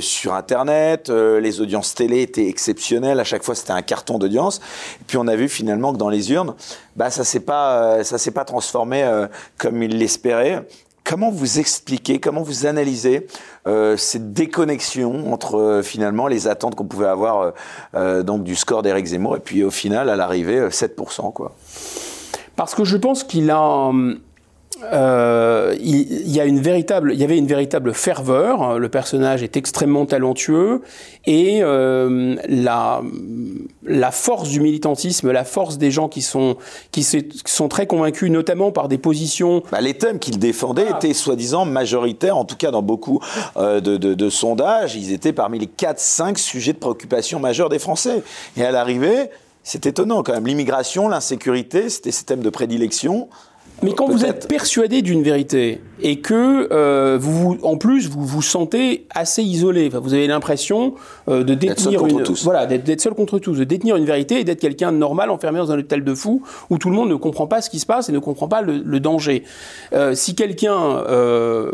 sur 0.00 0.34
Internet, 0.34 1.10
les 1.10 1.60
audiences 1.60 1.94
télé 1.94 2.22
étaient 2.22 2.48
exceptionnelles. 2.48 3.20
À 3.20 3.24
chaque 3.24 3.44
fois, 3.44 3.54
c'était 3.54 3.72
un 3.72 3.82
carton 3.82 4.18
d'audience. 4.18 4.60
Puis, 5.06 5.16
on 5.16 5.28
a 5.28 5.36
vu 5.36 5.48
finalement 5.48 5.92
que 5.92 5.98
dans 5.98 6.10
les 6.10 6.32
urnes, 6.32 6.54
bah, 6.96 7.10
ça 7.10 7.24
s'est 7.24 7.40
s'est 8.02 8.30
pas 8.32 8.44
transformé 8.44 9.08
comme 9.58 9.82
il 9.82 9.96
l'espérait. 9.96 10.64
Comment 11.10 11.30
vous 11.32 11.58
expliquez, 11.58 12.20
comment 12.20 12.42
vous 12.42 12.66
analysez 12.66 13.26
euh, 13.66 13.96
cette 13.96 14.32
déconnexion 14.32 15.32
entre 15.32 15.56
euh, 15.56 15.82
finalement 15.82 16.28
les 16.28 16.46
attentes 16.46 16.76
qu'on 16.76 16.84
pouvait 16.84 17.08
avoir 17.08 17.52
euh, 17.96 18.22
donc 18.22 18.44
du 18.44 18.54
score 18.54 18.82
d'Éric 18.82 19.06
Zemmour 19.06 19.36
et 19.36 19.40
puis 19.40 19.64
au 19.64 19.72
final 19.72 20.08
à 20.08 20.14
l'arrivée 20.14 20.68
7% 20.68 21.32
quoi? 21.32 21.56
Parce 22.54 22.76
que 22.76 22.84
je 22.84 22.96
pense 22.96 23.24
qu'il 23.24 23.50
a 23.50 23.60
hum, 23.60 24.20
euh, 24.92 25.76
il, 25.80 26.30
y 26.30 26.40
a 26.40 26.44
une 26.44 26.60
véritable, 26.60 27.12
il 27.12 27.20
y 27.20 27.24
avait 27.24 27.38
une 27.38 27.46
véritable 27.46 27.94
ferveur. 27.94 28.78
Le 28.78 28.88
personnage 28.88 29.42
est 29.42 29.56
extrêmement 29.56 30.06
talentueux 30.06 30.82
et 31.26 31.60
euh, 31.62 32.36
la, 32.48 33.02
la 33.84 34.10
force 34.10 34.48
du 34.48 34.60
militantisme, 34.60 35.30
la 35.30 35.44
force 35.44 35.78
des 35.78 35.90
gens 35.90 36.08
qui 36.08 36.22
sont 36.22 36.56
qui 36.92 37.04
sont 37.04 37.68
très 37.68 37.86
convaincus, 37.86 38.30
notamment 38.30 38.72
par 38.72 38.88
des 38.88 38.98
positions. 38.98 39.62
Bah, 39.70 39.80
les 39.80 39.94
thèmes 39.94 40.18
qu'il 40.18 40.38
défendait 40.38 40.88
étaient 40.90 41.14
soi-disant 41.14 41.64
majoritaires, 41.64 42.36
en 42.36 42.44
tout 42.44 42.56
cas 42.56 42.70
dans 42.70 42.82
beaucoup 42.82 43.20
euh, 43.56 43.80
de, 43.80 43.96
de, 43.96 44.14
de, 44.14 44.30
sondages, 44.30 44.96
ils 44.96 45.12
étaient 45.12 45.32
parmi 45.32 45.58
les 45.58 45.66
4-5 45.66 46.36
sujets 46.36 46.72
de 46.72 46.78
préoccupation 46.78 47.40
majeurs 47.40 47.68
des 47.68 47.78
Français. 47.78 48.22
Et 48.56 48.64
à 48.64 48.70
l'arrivée, 48.70 49.30
c'est 49.62 49.86
étonnant 49.86 50.22
quand 50.22 50.32
même. 50.32 50.46
L'immigration, 50.46 51.08
l'insécurité, 51.08 51.90
c'était 51.90 52.12
ces 52.12 52.24
thèmes 52.24 52.42
de 52.42 52.50
prédilection. 52.50 53.28
Mais 53.82 53.92
quand 53.92 54.08
vous 54.08 54.24
êtes 54.24 54.46
persuadé 54.46 55.00
d'une 55.00 55.22
vérité 55.22 55.80
et 56.02 56.20
que 56.20 56.68
euh, 56.72 57.18
vous, 57.20 57.58
en 57.62 57.76
plus, 57.76 58.08
vous 58.08 58.24
vous 58.24 58.42
sentez 58.42 59.06
assez 59.10 59.42
isolé, 59.42 59.86
enfin, 59.88 60.00
vous 60.00 60.14
avez 60.14 60.26
l'impression 60.26 60.94
euh, 61.28 61.44
de 61.44 61.54
détenir 61.54 62.06
une, 62.06 62.22
voilà, 62.42 62.66
d'être 62.66 63.00
seul 63.00 63.14
contre 63.14 63.38
tous, 63.38 63.54
de 63.54 63.64
détenir 63.64 63.96
une 63.96 64.04
vérité 64.04 64.40
et 64.40 64.44
d'être 64.44 64.60
quelqu'un 64.60 64.92
de 64.92 64.98
normal 64.98 65.30
enfermé 65.30 65.58
dans 65.58 65.72
un 65.72 65.78
hôtel 65.78 66.04
de 66.04 66.14
fou 66.14 66.42
où 66.68 66.78
tout 66.78 66.90
le 66.90 66.96
monde 66.96 67.08
ne 67.08 67.16
comprend 67.16 67.46
pas 67.46 67.62
ce 67.62 67.70
qui 67.70 67.78
se 67.78 67.86
passe 67.86 68.08
et 68.08 68.12
ne 68.12 68.18
comprend 68.18 68.48
pas 68.48 68.62
le, 68.62 68.82
le 68.84 69.00
danger. 69.00 69.44
Euh, 69.92 70.14
si 70.14 70.34
quelqu'un, 70.34 70.98
euh, 71.08 71.70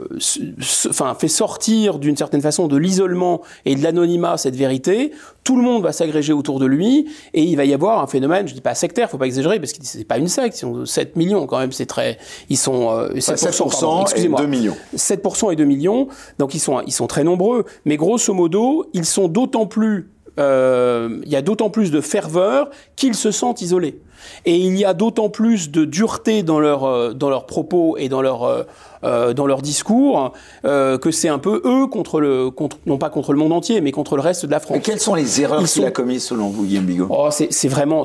enfin, 0.89 1.15
fait 1.19 1.29
sortir 1.29 1.99
d'une 1.99 2.17
certaine 2.17 2.43
façon 2.43 2.69
de 2.69 2.77
l'isolement 2.77 3.43
et 3.65 3.75
de 3.75 3.83
l'anonymat 3.83 4.37
cette 4.37 4.57
vérité, 4.57 5.13
tout 5.45 5.57
le 5.57 5.63
monde 5.63 5.85
va 5.85 5.93
s'agréger 5.93 6.33
autour 6.33 6.59
de 6.59 6.67
lui 6.67 7.07
et 7.33 7.43
il 7.43 7.57
va 7.57 7.65
y 7.65 7.73
avoir 7.73 8.03
un 8.03 8.09
phénomène, 8.09 8.49
je 8.49 8.55
dis 8.55 8.61
pas 8.61 8.75
sectaire, 8.75 9.09
faut 9.09 9.19
pas 9.19 9.27
exagérer 9.27 9.61
parce 9.61 9.73
que 9.73 9.79
c'est 9.83 10.05
pas 10.05 10.19
une 10.19 10.27
secte, 10.27 10.57
ils 10.57 10.61
sont 10.61 10.85
7 10.85 11.15
millions 11.15 11.47
quand 11.47 11.59
même, 11.59 11.71
c'est 11.71 11.86
très, 11.87 12.19
ils 12.49 12.57
sont 12.57 12.91
euh, 12.91 13.09
7%, 13.15 14.17
et 14.17 14.29
2 14.29 14.47
millions. 14.47 14.77
7% 14.97 15.53
et 15.53 15.57
2 15.57 15.65
millions, 15.65 16.09
donc 16.39 16.55
ils 16.55 16.61
sont 16.61 16.81
ils 16.87 16.93
sont 16.93 17.07
très 17.07 17.25
nombreux, 17.25 17.65
mais 17.85 17.97
grosso 17.97 18.33
modo, 18.35 18.89
ils 18.93 19.05
sont 19.07 19.29
d'autant 19.29 19.67
plus 19.67 20.11
euh, 20.39 21.21
il 21.25 21.31
y 21.31 21.37
a 21.37 21.43
d'autant 21.43 21.71
plus 21.71 21.91
de 21.91 22.01
ferveur 22.01 22.69
qu'ils 22.95 23.15
se 23.15 23.31
sentent 23.31 23.63
isolés. 23.63 24.01
Et 24.45 24.57
il 24.57 24.77
y 24.77 24.85
a 24.85 24.93
d'autant 24.93 25.29
plus 25.29 25.71
de 25.71 25.85
dureté 25.85 26.43
dans 26.43 26.61
leurs 26.61 26.85
euh, 26.85 27.13
dans 27.13 27.31
leurs 27.31 27.47
propos 27.47 27.97
et 27.97 28.09
dans 28.09 28.21
leur 28.23 28.45
euh, 28.45 29.35
dans 29.35 29.47
leur 29.47 29.63
discours 29.63 30.33
que 30.65 31.11
c'est 31.13 31.29
un 31.29 31.39
peu 31.39 31.63
eux 31.65 31.87
contre 31.87 32.21
le 32.21 32.51
contre 32.51 32.79
non 32.87 32.99
pas 32.99 33.09
contre 33.09 33.33
le 33.33 33.39
monde 33.39 33.53
entier 33.53 33.81
mais 33.81 33.93
contre 33.93 34.17
le 34.17 34.23
reste 34.23 34.47
de 34.47 34.51
la 34.51 34.59
France. 34.59 34.79
Et 34.79 34.81
quelles 34.81 35.01
sont 35.01 35.15
les 35.15 35.41
erreurs 35.41 35.63
qu'il 35.63 35.85
a 35.85 35.91
commises 35.91 36.25
selon 36.25 36.49
vous, 36.49 36.65
Guillaume 36.65 36.87
Bigot? 36.87 37.07
Oh, 37.09 37.29
C'est 37.31 37.69
vraiment 37.69 38.03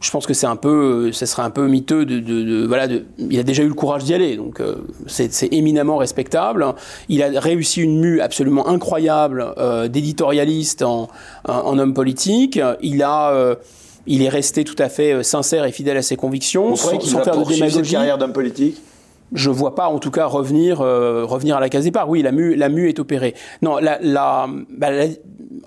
je 0.00 0.10
pense 0.10 0.26
que 0.26 0.34
c'est 0.34 0.46
un 0.46 0.56
peu, 0.56 1.12
ce 1.12 1.26
serait 1.26 1.42
un 1.42 1.50
peu 1.50 1.68
miteux 1.68 2.06
de, 2.06 2.18
de, 2.20 2.42
de 2.42 2.66
voilà. 2.66 2.88
De, 2.88 3.04
il 3.18 3.38
a 3.38 3.42
déjà 3.42 3.62
eu 3.62 3.68
le 3.68 3.74
courage 3.74 4.04
d'y 4.04 4.14
aller, 4.14 4.36
donc 4.36 4.60
euh, 4.60 4.76
c'est 5.06 5.52
éminemment 5.52 5.98
respectable. 5.98 6.66
Il 7.08 7.22
a 7.22 7.38
réussi 7.38 7.82
une 7.82 8.00
mue 8.00 8.20
absolument 8.20 8.66
incroyable 8.68 9.54
euh, 9.58 9.88
d'éditorialiste 9.88 10.82
en, 10.82 11.08
en, 11.46 11.52
en, 11.52 11.78
homme 11.78 11.92
politique. 11.94 12.58
Il 12.80 13.02
a 13.02 13.30
euh, 13.32 13.54
il 14.06 14.22
est 14.22 14.28
resté 14.30 14.64
tout 14.64 14.76
à 14.78 14.88
fait 14.88 15.22
sincère 15.22 15.64
et 15.66 15.72
fidèle 15.72 15.98
à 15.98 16.02
ses 16.02 16.16
convictions, 16.16 16.70
Vous 16.70 16.76
sans, 16.76 16.98
sans 17.00 17.22
faire 17.22 17.36
de 17.36 17.44
démagogie. 17.44 17.92
carrière 17.92 18.16
d'homme 18.16 18.32
politique? 18.32 18.80
Je 19.32 19.48
vois 19.50 19.76
pas, 19.76 19.86
en 19.86 20.00
tout 20.00 20.10
cas, 20.10 20.26
revenir, 20.26 20.80
euh, 20.80 21.24
revenir 21.24 21.56
à 21.56 21.60
la 21.60 21.68
case 21.68 21.84
départ. 21.84 22.08
Oui, 22.08 22.20
la 22.20 22.32
mue, 22.32 22.56
la 22.56 22.68
mue 22.68 22.88
est 22.88 22.98
opérée. 22.98 23.34
Non, 23.62 23.76
la, 23.78 23.98
la, 24.02 24.48
bah, 24.76 24.90
la 24.90 25.06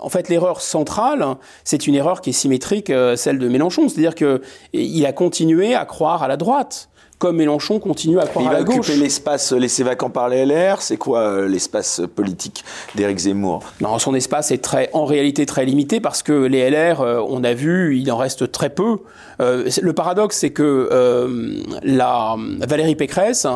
en 0.00 0.08
fait, 0.08 0.28
l'erreur 0.28 0.60
centrale, 0.60 1.24
c'est 1.64 1.86
une 1.86 1.94
erreur 1.94 2.20
qui 2.20 2.30
est 2.30 2.34
symétrique, 2.34 2.90
euh, 2.90 3.16
celle 3.16 3.38
de 3.38 3.48
Mélenchon. 3.48 3.88
C'est-à-dire 3.88 4.14
que 4.14 4.42
il 4.72 5.04
a 5.06 5.12
continué 5.12 5.74
à 5.74 5.84
croire 5.84 6.22
à 6.22 6.28
la 6.28 6.36
droite 6.36 6.88
comme 7.24 7.36
Mélenchon 7.36 7.78
continue 7.78 8.20
à 8.20 8.26
croire 8.26 8.44
il 8.44 8.50
à 8.50 8.52
la 8.52 8.62
gauche. 8.64 8.74
Il 8.74 8.76
va 8.76 8.80
occuper 8.80 8.96
l'espace 8.98 9.52
laissé 9.52 9.82
vacant 9.82 10.10
par 10.10 10.28
les 10.28 10.44
LR. 10.44 10.82
C'est 10.82 10.98
quoi 10.98 11.20
euh, 11.20 11.48
l'espace 11.48 12.02
politique 12.14 12.66
d'Éric 12.96 13.16
Zemmour? 13.16 13.62
Non, 13.80 13.98
son 13.98 14.14
espace 14.14 14.50
est 14.50 14.62
très, 14.62 14.90
en 14.92 15.06
réalité 15.06 15.46
très 15.46 15.64
limité 15.64 16.00
parce 16.00 16.22
que 16.22 16.34
les 16.34 16.68
LR, 16.68 17.00
euh, 17.00 17.24
on 17.26 17.42
a 17.42 17.54
vu, 17.54 17.96
il 17.96 18.12
en 18.12 18.18
reste 18.18 18.52
très 18.52 18.68
peu. 18.68 18.98
Euh, 19.40 19.70
le 19.80 19.92
paradoxe, 19.94 20.36
c'est 20.36 20.50
que 20.50 20.90
euh, 20.92 21.62
la 21.82 22.36
Valérie 22.60 22.94
Pécresse, 22.94 23.46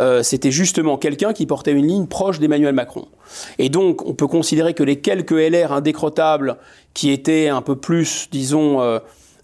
euh, 0.00 0.22
c'était 0.22 0.50
justement 0.50 0.96
quelqu'un 0.96 1.34
qui 1.34 1.44
portait 1.44 1.72
une 1.72 1.86
ligne 1.86 2.06
proche 2.06 2.38
d'Emmanuel 2.38 2.74
Macron. 2.74 3.06
Et 3.58 3.68
donc, 3.68 4.06
on 4.06 4.14
peut 4.14 4.28
considérer 4.28 4.72
que 4.72 4.82
les 4.82 4.96
quelques 4.96 5.32
LR 5.32 5.72
indécrottables 5.72 6.56
qui 6.94 7.10
étaient 7.10 7.48
un 7.48 7.60
peu 7.60 7.76
plus, 7.76 8.28
disons, 8.32 8.80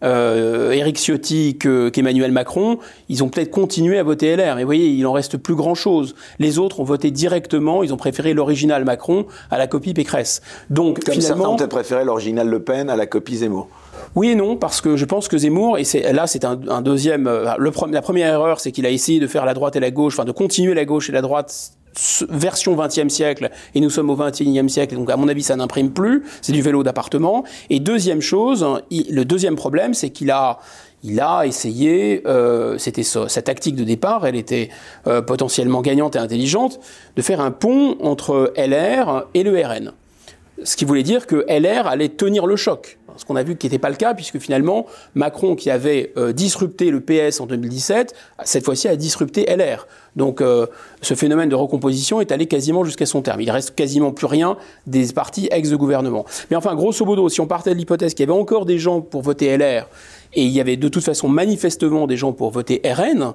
euh, 0.03 0.73
Éric 0.73 0.99
Ciotti 0.99 1.59
qu'Emmanuel 1.59 2.33
Macron, 2.33 2.79
ils 3.09 3.23
ont 3.25 3.29
peut-être 3.29 3.51
continué 3.51 3.99
à 3.99 4.03
voter 4.03 4.37
LR. 4.37 4.57
Mais 4.57 4.63
vous 4.63 4.69
voyez, 4.69 4.89
il 4.89 5.07
en 5.07 5.13
reste 5.13 5.37
plus 5.37 5.55
grand-chose. 5.55 6.15
Les 6.39 6.59
autres 6.59 6.81
ont 6.81 6.85
voté 6.85 7.11
directement, 7.11 7.83
ils 7.83 7.93
ont 7.93 7.97
préféré 7.97 8.35
l'original 8.35 8.85
Macron 8.85 9.27
à 9.51 9.59
la 9.59 9.67
copie 9.67 9.95
Pécresse. 9.95 10.43
Donc 10.71 11.05
Comme 11.05 11.15
finalement, 11.15 11.37
certains 11.37 11.49
ont 11.51 11.57
peut-être 11.57 11.71
préféré 11.71 12.05
l'original 12.05 12.49
Le 12.49 12.63
Pen 12.63 12.91
à 12.91 12.97
la 12.97 13.07
copie 13.07 13.37
Zemmour. 13.37 13.69
Oui 14.15 14.31
et 14.31 14.35
non, 14.35 14.57
parce 14.57 14.81
que 14.81 14.97
je 14.97 15.05
pense 15.05 15.29
que 15.29 15.39
Zemmour, 15.39 15.79
et 15.79 15.85
c'est, 15.85 16.13
là 16.13 16.27
c'est 16.27 16.45
un, 16.45 16.59
un, 16.69 16.83
deuxième, 16.83 17.27
euh, 17.27 17.55
le, 17.59 17.73
la 17.91 18.03
première 18.03 18.33
erreur, 18.33 18.61
c'est 18.61 18.73
qu'il 18.73 18.87
a 18.87 18.91
essayé 18.91 19.21
de 19.21 19.27
faire 19.27 19.45
la 19.45 19.55
droite 19.55 19.77
et 19.77 19.81
la 19.81 19.91
gauche, 19.91 20.15
enfin 20.15 20.25
de 20.25 20.33
continuer 20.33 20.75
la 20.75 20.85
gauche 20.85 21.09
et 21.09 21.13
la 21.13 21.23
droite 21.23 21.76
version 22.29 22.77
20e 22.77 23.09
siècle 23.09 23.51
et 23.75 23.81
nous 23.81 23.91
sommes 23.91 24.11
au 24.11 24.17
21e 24.17 24.69
siècle 24.69 24.95
donc 24.95 25.11
à 25.11 25.17
mon 25.17 25.29
avis 25.29 25.43
ça 25.43 25.57
n'imprime 25.57 25.91
plus 25.91 26.25
c'est 26.43 26.53
du 26.53 26.63
vélo 26.63 26.83
d'appartement 26.83 27.45
et 27.71 27.81
deuxième 27.81 28.21
chose 28.21 28.67
le 28.91 29.25
deuxième 29.25 29.57
problème 29.57 29.95
c'est 29.95 30.11
qu'il 30.11 30.31
a 30.31 30.59
il 31.03 31.21
a 31.21 31.47
essayé, 31.47 32.23
euh, 32.27 32.79
c'était 32.79 33.05
sa 33.05 33.29
tactique 33.43 33.77
de 33.77 33.85
départ, 33.85 34.27
elle 34.27 34.35
était 34.35 34.71
euh, 35.07 35.23
potentiellement 35.23 35.81
gagnante 35.81 36.17
et 36.17 36.19
intelligente, 36.19 36.81
de 37.15 37.23
faire 37.23 37.41
un 37.41 37.53
pont 37.53 37.97
entre 38.01 38.53
LR 38.57 39.27
et 39.35 39.45
le 39.45 39.61
RN. 39.61 39.93
Ce 40.63 40.77
qui 40.77 40.85
voulait 40.85 41.03
dire 41.03 41.27
que 41.27 41.45
LR 41.49 41.87
allait 41.87 42.09
tenir 42.09 42.47
le 42.47 42.57
choc 42.57 42.99
ce 43.17 43.25
qu'on 43.25 43.37
a 43.37 43.43
vu 43.43 43.57
qui 43.57 43.67
n'était 43.67 43.79
pas 43.79 43.91
le 43.91 43.97
cas, 43.97 44.15
puisque 44.15 44.39
finalement, 44.39 44.87
Macron, 45.15 45.57
qui 45.57 45.71
avait 45.71 46.13
euh, 46.17 46.33
disrupté 46.33 46.91
le 46.91 47.01
PS 47.01 47.41
en 47.41 47.47
2017, 47.47 48.15
cette 48.45 48.65
fois-ci 48.65 48.89
a 48.89 48.97
disrupté 48.97 49.47
LR. 49.47 49.87
Donc 50.15 50.41
euh, 50.41 50.67
ce 51.03 51.15
phénomène 51.15 51.49
de 51.49 51.55
recomposition 51.55 52.21
est 52.21 52.33
allé 52.33 52.47
quasiment 52.47 52.85
jusqu'à 52.85 53.07
son 53.07 53.23
terme. 53.23 53.41
Il 53.41 53.51
reste 53.51 53.75
quasiment 53.75 54.13
plus 54.13 54.27
rien 54.27 54.57
des 54.87 55.13
partis 55.13 55.49
ex 55.51 55.71
de 55.71 55.77
gouvernement. 55.77 56.25
Mais 56.51 56.57
enfin, 56.57 56.75
grosso 56.75 57.05
modo, 57.05 57.29
si 57.29 57.41
on 57.41 57.47
partait 57.47 57.71
de 57.71 57.77
l'hypothèse 57.77 58.15
qu'il 58.15 58.27
y 58.27 58.31
avait 58.31 58.39
encore 58.39 58.67
des 58.67 58.79
gens 58.79 59.01
pour 59.01 59.23
voter 59.23 59.57
LR, 59.57 59.89
et 60.35 60.43
il 60.43 60.51
y 60.51 60.61
avait 60.61 60.77
de 60.77 60.89
toute 60.89 61.05
façon 61.05 61.29
manifestement 61.29 62.07
des 62.07 62.17
gens 62.17 62.33
pour 62.33 62.51
voter 62.51 62.83
RN, 62.85 63.33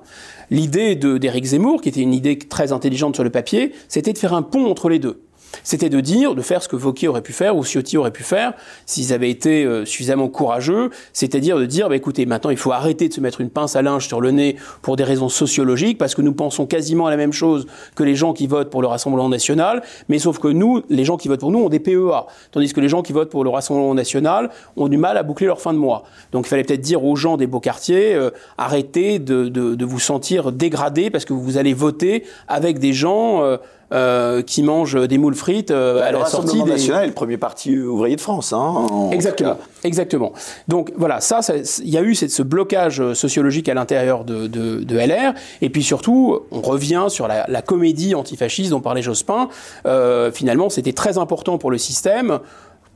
l'idée 0.49 0.95
d'Éric 0.95 1.45
Zemmour, 1.45 1.81
qui 1.81 1.89
était 1.89 2.01
une 2.01 2.13
idée 2.13 2.37
très 2.37 2.71
intelligente 2.71 3.15
sur 3.15 3.23
le 3.23 3.29
papier, 3.29 3.71
c'était 3.87 4.13
de 4.13 4.17
faire 4.17 4.33
un 4.33 4.43
pont 4.43 4.69
entre 4.69 4.89
les 4.89 4.99
deux. 4.99 5.21
C'était 5.63 5.89
de 5.89 5.99
dire, 5.99 6.35
de 6.35 6.41
faire 6.41 6.63
ce 6.63 6.67
que 6.67 6.75
Vauquier 6.75 7.07
aurait 7.07 7.21
pu 7.21 7.33
faire 7.33 7.55
ou 7.55 7.63
Ciotti 7.63 7.97
aurait 7.97 8.11
pu 8.11 8.23
faire 8.23 8.53
s'ils 8.85 9.13
avaient 9.13 9.29
été 9.29 9.63
euh, 9.63 9.85
suffisamment 9.85 10.27
courageux, 10.27 10.89
c'est-à-dire 11.13 11.57
de 11.57 11.65
dire, 11.65 11.89
bah, 11.89 11.95
écoutez, 11.95 12.25
maintenant 12.25 12.49
il 12.49 12.57
faut 12.57 12.71
arrêter 12.71 13.07
de 13.07 13.13
se 13.13 13.21
mettre 13.21 13.41
une 13.41 13.49
pince 13.49 13.75
à 13.75 13.81
linge 13.81 14.07
sur 14.07 14.21
le 14.21 14.31
nez 14.31 14.55
pour 14.81 14.95
des 14.95 15.03
raisons 15.03 15.29
sociologiques, 15.29 15.97
parce 15.97 16.15
que 16.15 16.21
nous 16.21 16.33
pensons 16.33 16.65
quasiment 16.65 17.07
à 17.07 17.09
la 17.09 17.17
même 17.17 17.33
chose 17.33 17.67
que 17.95 18.03
les 18.03 18.15
gens 18.15 18.33
qui 18.33 18.47
votent 18.47 18.69
pour 18.69 18.81
le 18.81 18.87
Rassemblement 18.87 19.29
national, 19.29 19.81
mais 20.09 20.19
sauf 20.19 20.39
que 20.39 20.47
nous, 20.47 20.83
les 20.89 21.05
gens 21.05 21.17
qui 21.17 21.27
votent 21.27 21.39
pour 21.39 21.51
nous 21.51 21.59
ont 21.59 21.69
des 21.69 21.79
PEA, 21.79 22.25
tandis 22.51 22.73
que 22.73 22.81
les 22.81 22.89
gens 22.89 23.01
qui 23.01 23.13
votent 23.13 23.29
pour 23.29 23.43
le 23.43 23.49
Rassemblement 23.49 23.93
national 23.93 24.49
ont 24.75 24.87
du 24.87 24.97
mal 24.97 25.17
à 25.17 25.23
boucler 25.23 25.47
leur 25.47 25.61
fin 25.61 25.73
de 25.73 25.77
mois. 25.77 26.03
Donc 26.31 26.45
il 26.45 26.49
fallait 26.49 26.63
peut-être 26.63 26.81
dire 26.81 27.03
aux 27.03 27.15
gens 27.15 27.37
des 27.37 27.47
beaux 27.47 27.59
quartiers, 27.59 28.13
euh, 28.15 28.31
arrêtez 28.57 29.19
de, 29.19 29.49
de, 29.49 29.75
de, 29.75 29.85
vous 29.85 29.99
sentir 29.99 30.51
dégradés 30.51 31.09
parce 31.09 31.25
que 31.25 31.33
vous 31.33 31.57
allez 31.57 31.73
voter 31.73 32.23
avec 32.47 32.79
des 32.79 32.93
gens... 32.93 33.43
Euh, 33.43 33.57
euh, 33.93 34.41
qui 34.41 34.63
mangent 34.63 35.07
des 35.07 35.17
moules 35.17 35.35
frites 35.35 35.71
euh, 35.71 35.99
bah, 35.99 36.05
à 36.05 36.11
la 36.11 36.25
sortie 36.25 36.63
des... 36.63 36.69
national 36.69 37.03
est 37.03 37.07
le 37.07 37.13
premier 37.13 37.37
parti 37.37 37.77
ouvrier 37.77 38.15
de 38.15 38.21
France. 38.21 38.53
Hein, 38.53 39.09
exactement, 39.11 39.57
exactement. 39.83 40.33
Donc 40.67 40.91
voilà, 40.95 41.21
ça, 41.21 41.39
il 41.83 41.89
y 41.89 41.97
a 41.97 42.01
eu 42.01 42.15
ce 42.15 42.43
blocage 42.43 43.13
sociologique 43.13 43.69
à 43.69 43.73
l'intérieur 43.73 44.23
de, 44.23 44.47
de, 44.47 44.83
de, 44.83 44.97
LR, 44.97 45.33
et 45.61 45.69
puis 45.69 45.83
surtout, 45.83 46.39
on 46.51 46.61
revient 46.61 47.05
sur 47.09 47.27
la, 47.27 47.45
la 47.47 47.61
comédie 47.61 48.15
antifasciste 48.15 48.71
dont 48.71 48.81
parlait 48.81 49.01
Jospin. 49.01 49.49
Euh, 49.85 50.31
finalement, 50.31 50.69
c'était 50.69 50.93
très 50.93 51.17
important 51.17 51.57
pour 51.57 51.71
le 51.71 51.77
système 51.77 52.39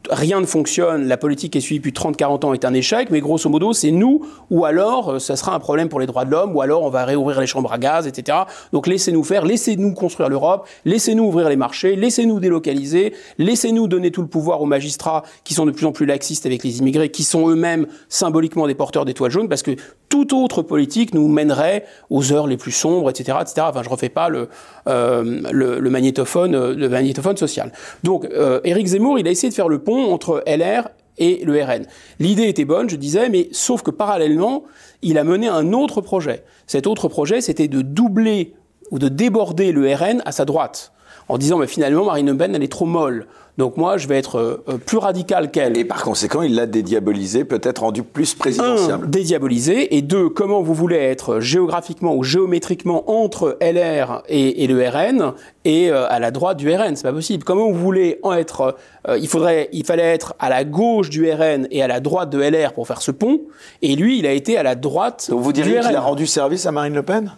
rien 0.10 0.40
ne 0.42 0.46
fonctionne, 0.46 1.08
la 1.08 1.18
politique 1.18 1.54
qui 1.54 1.58
est 1.58 1.62
suivie 1.62 1.80
depuis 1.80 1.92
30-40 1.92 2.46
ans 2.46 2.54
est 2.54 2.66
un 2.66 2.74
échec, 2.74 3.10
mais 3.12 3.20
grosso 3.20 3.50
modo, 3.50 3.74
c'est 3.74 3.92
nous, 3.92 4.26
ou 4.50 4.66
alors 4.66 5.14
euh, 5.14 5.20
ça 5.20 5.36
sera 5.36 5.56
un 5.56 5.60
problème 5.60 5.90
pour 5.90 6.00
les 6.00 6.06
droits 6.06 6.26
de 6.26 6.32
l'homme, 6.32 6.56
ou 6.56 6.62
alors 6.62 6.84
on 6.84 6.90
va 6.90 7.06
réouvrir 7.06 7.40
les 7.40 7.48
chambres 7.48 7.72
à 7.72 7.78
gaz, 7.78 8.08
etc. 8.08 8.40
Donc 8.74 8.88
laissez-nous 8.88 9.24
faire, 9.24 9.46
laissez-nous 9.46 9.94
construire 9.94 10.30
l'Europe, 10.30 10.68
laissez-nous 10.86 11.24
ouvrir 11.24 11.50
les 11.50 11.56
marchés, 11.56 11.96
laissez-nous 11.96 12.40
délocaliser, 12.40 13.14
laissez-nous 13.38 13.88
donner 13.88 14.12
tout 14.12 14.22
le 14.22 14.28
pouvoir 14.28 14.62
aux 14.62 14.66
magistrats 14.66 15.24
qui 15.44 15.54
sont 15.54 15.66
de 15.66 15.72
plus 15.72 15.86
en 15.86 15.92
plus 15.92 16.06
laxistes 16.06 16.46
avec 16.46 16.64
les 16.64 16.80
immigrés, 16.80 17.10
qui 17.10 17.24
sont 17.24 17.50
eux-mêmes 17.50 17.88
symboliquement 18.10 18.68
des 18.68 18.76
porteurs 18.76 19.06
d'étoiles 19.06 19.32
jaunes, 19.32 19.50
parce 19.50 19.64
que 19.64 19.76
toute 20.10 20.34
autre 20.34 20.62
politique 20.62 21.14
nous 21.14 21.28
mènerait 21.28 21.86
aux 22.10 22.32
heures 22.32 22.48
les 22.48 22.58
plus 22.58 22.72
sombres, 22.72 23.10
etc., 23.10 23.38
etc. 23.42 23.68
Enfin, 23.70 23.84
je 23.84 23.90
refais 23.90 24.10
pas 24.10 24.30
le, 24.30 24.50
euh, 24.88 25.42
euh, 25.46 25.80
le 25.82 25.90
magnétophone 25.90 27.38
social. 27.38 27.72
Donc, 28.04 28.26
euh, 28.26 28.60
Éric 28.64 28.88
Zemmour, 28.88 29.20
il 29.20 29.28
a 29.28 29.32
essayé 29.32 29.50
de 29.50 29.54
faire 29.54 29.68
le 29.68 29.80
pont 29.80 29.95
entre 30.00 30.44
LR 30.48 30.90
et 31.18 31.44
le 31.46 31.62
RN. 31.64 31.86
L'idée 32.20 32.48
était 32.48 32.66
bonne, 32.66 32.90
je 32.90 32.96
disais, 32.96 33.30
mais 33.30 33.48
sauf 33.52 33.82
que 33.82 33.92
parallèlement, 33.92 34.64
il 35.02 35.18
a 35.18 35.24
mené 35.24 35.48
un 35.48 35.74
autre 35.74 36.02
projet. 36.02 36.44
Cet 36.68 36.88
autre 36.88 37.08
projet, 37.08 37.42
c'était 37.42 37.68
de 37.68 37.82
doubler 37.82 38.54
ou 38.92 39.00
de 39.00 39.08
déborder 39.08 39.72
le 39.72 39.94
RN 39.94 40.22
à 40.26 40.32
sa 40.32 40.46
droite, 40.46 40.92
en 41.30 41.38
disant, 41.38 41.58
mais 41.58 41.68
finalement, 41.68 42.06
Marine 42.06 42.28
Le 42.28 42.38
Pen, 42.38 42.56
elle 42.56 42.64
est 42.64 42.72
trop 42.72 42.86
molle. 42.86 43.26
Donc 43.58 43.78
moi, 43.78 43.98
je 43.98 44.08
vais 44.08 44.18
être 44.18 44.38
euh, 44.38 44.78
plus 44.86 44.98
radical 44.98 45.50
qu'elle. 45.50 45.78
Et 45.78 45.86
par 45.86 46.04
conséquent, 46.04 46.42
il 46.42 46.56
l'a 46.56 46.66
dédiabolisé, 46.66 47.46
peut-être 47.46 47.84
rendu 47.84 48.04
plus 48.04 48.36
présidentiable. 48.36 49.06
Un, 49.06 49.08
dédiabolisé, 49.08 49.96
et 49.96 50.02
deux, 50.02 50.30
comment 50.30 50.62
vous 50.62 50.74
voulez 50.74 50.98
être 50.98 51.40
géographiquement 51.40 52.16
ou 52.16 52.24
géométriquement 52.24 53.10
entre 53.10 53.58
LR 53.62 54.24
et, 54.28 54.64
et 54.64 54.68
le 54.68 54.86
RN 54.88 55.34
et 55.64 55.90
euh, 55.90 56.06
à 56.10 56.20
la 56.20 56.32
droite 56.32 56.58
du 56.58 56.70
RN, 56.72 56.96
c'est 56.96 57.04
pas 57.04 57.14
possible. 57.14 57.44
Comment 57.44 57.72
vous 57.72 57.80
voulez 57.80 58.20
en 58.24 58.34
être 58.34 58.76
euh, 59.08 59.18
Il 59.18 59.28
faudrait, 59.28 59.70
il 59.72 59.86
fallait 59.86 60.04
être 60.04 60.36
à 60.40 60.50
la 60.50 60.64
gauche 60.64 61.10
du 61.10 61.30
RN 61.32 61.68
et 61.72 61.82
à 61.82 61.88
la 61.88 62.02
droite 62.02 62.30
de 62.30 62.40
LR 62.40 62.74
pour 62.74 62.88
faire 62.88 63.02
ce 63.02 63.12
pont, 63.12 63.42
et 63.82 63.96
lui, 63.96 64.20
il 64.20 64.28
a 64.28 64.32
été 64.32 64.58
à 64.58 64.64
la 64.64 64.76
droite. 64.76 65.28
Donc 65.30 65.42
vous 65.42 65.54
diriez 65.54 65.80
qu'il 65.80 65.96
a 65.96 66.02
rendu 66.02 66.28
service 66.28 66.66
à 66.66 66.72
Marine 66.72 66.94
Le 66.94 67.04
Pen? 67.04 67.32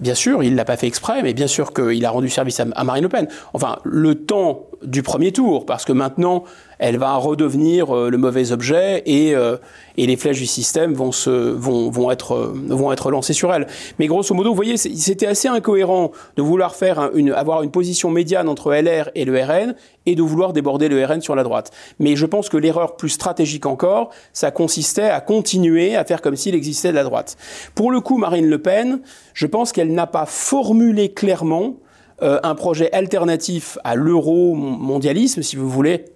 Bien 0.00 0.14
sûr, 0.14 0.42
il 0.42 0.54
l'a 0.54 0.64
pas 0.64 0.76
fait 0.76 0.86
exprès, 0.86 1.22
mais 1.22 1.34
bien 1.34 1.48
sûr 1.48 1.72
qu'il 1.72 2.04
a 2.04 2.10
rendu 2.10 2.28
service 2.28 2.60
à, 2.60 2.84
Marine 2.84 3.02
Le 3.02 3.08
Pen. 3.08 3.28
Enfin, 3.52 3.78
le 3.84 4.14
temps 4.14 4.67
du 4.82 5.02
premier 5.02 5.32
tour, 5.32 5.66
parce 5.66 5.84
que 5.84 5.92
maintenant, 5.92 6.44
elle 6.78 6.96
va 6.96 7.16
redevenir 7.16 7.94
euh, 7.94 8.10
le 8.10 8.18
mauvais 8.18 8.52
objet 8.52 9.02
et, 9.06 9.34
euh, 9.34 9.56
et 9.96 10.06
les 10.06 10.16
flèches 10.16 10.38
du 10.38 10.46
système 10.46 10.94
vont, 10.94 11.12
se, 11.12 11.30
vont, 11.30 11.90
vont, 11.90 12.10
être, 12.10 12.32
euh, 12.32 12.52
vont 12.68 12.92
être 12.92 13.10
lancées 13.10 13.32
sur 13.32 13.52
elle. 13.52 13.66
Mais 13.98 14.06
grosso 14.06 14.34
modo, 14.34 14.50
vous 14.50 14.56
voyez, 14.56 14.76
c'était 14.76 15.26
assez 15.26 15.48
incohérent 15.48 16.12
de 16.36 16.42
vouloir 16.42 16.76
faire 16.76 17.10
une, 17.14 17.32
avoir 17.32 17.62
une 17.62 17.70
position 17.70 18.10
médiane 18.10 18.48
entre 18.48 18.72
LR 18.72 19.10
et 19.14 19.24
le 19.24 19.42
RN 19.42 19.74
et 20.06 20.14
de 20.14 20.22
vouloir 20.22 20.52
déborder 20.52 20.88
le 20.88 21.04
RN 21.04 21.20
sur 21.20 21.34
la 21.34 21.42
droite. 21.42 21.72
Mais 21.98 22.16
je 22.16 22.26
pense 22.26 22.48
que 22.48 22.56
l'erreur 22.56 22.96
plus 22.96 23.10
stratégique 23.10 23.66
encore, 23.66 24.10
ça 24.32 24.50
consistait 24.50 25.02
à 25.02 25.20
continuer 25.20 25.96
à 25.96 26.04
faire 26.04 26.22
comme 26.22 26.36
s'il 26.36 26.54
existait 26.54 26.90
de 26.90 26.94
la 26.94 27.04
droite. 27.04 27.36
Pour 27.74 27.90
le 27.90 28.00
coup, 28.00 28.18
Marine 28.18 28.46
Le 28.46 28.58
Pen, 28.58 29.00
je 29.34 29.46
pense 29.46 29.72
qu'elle 29.72 29.92
n'a 29.92 30.06
pas 30.06 30.26
formulé 30.26 31.12
clairement 31.12 31.76
euh, 32.22 32.40
un 32.42 32.54
projet 32.54 32.92
alternatif 32.92 33.78
à 33.84 33.94
l'euro-mondialisme, 33.94 35.42
si 35.42 35.56
vous 35.56 35.68
voulez, 35.68 36.06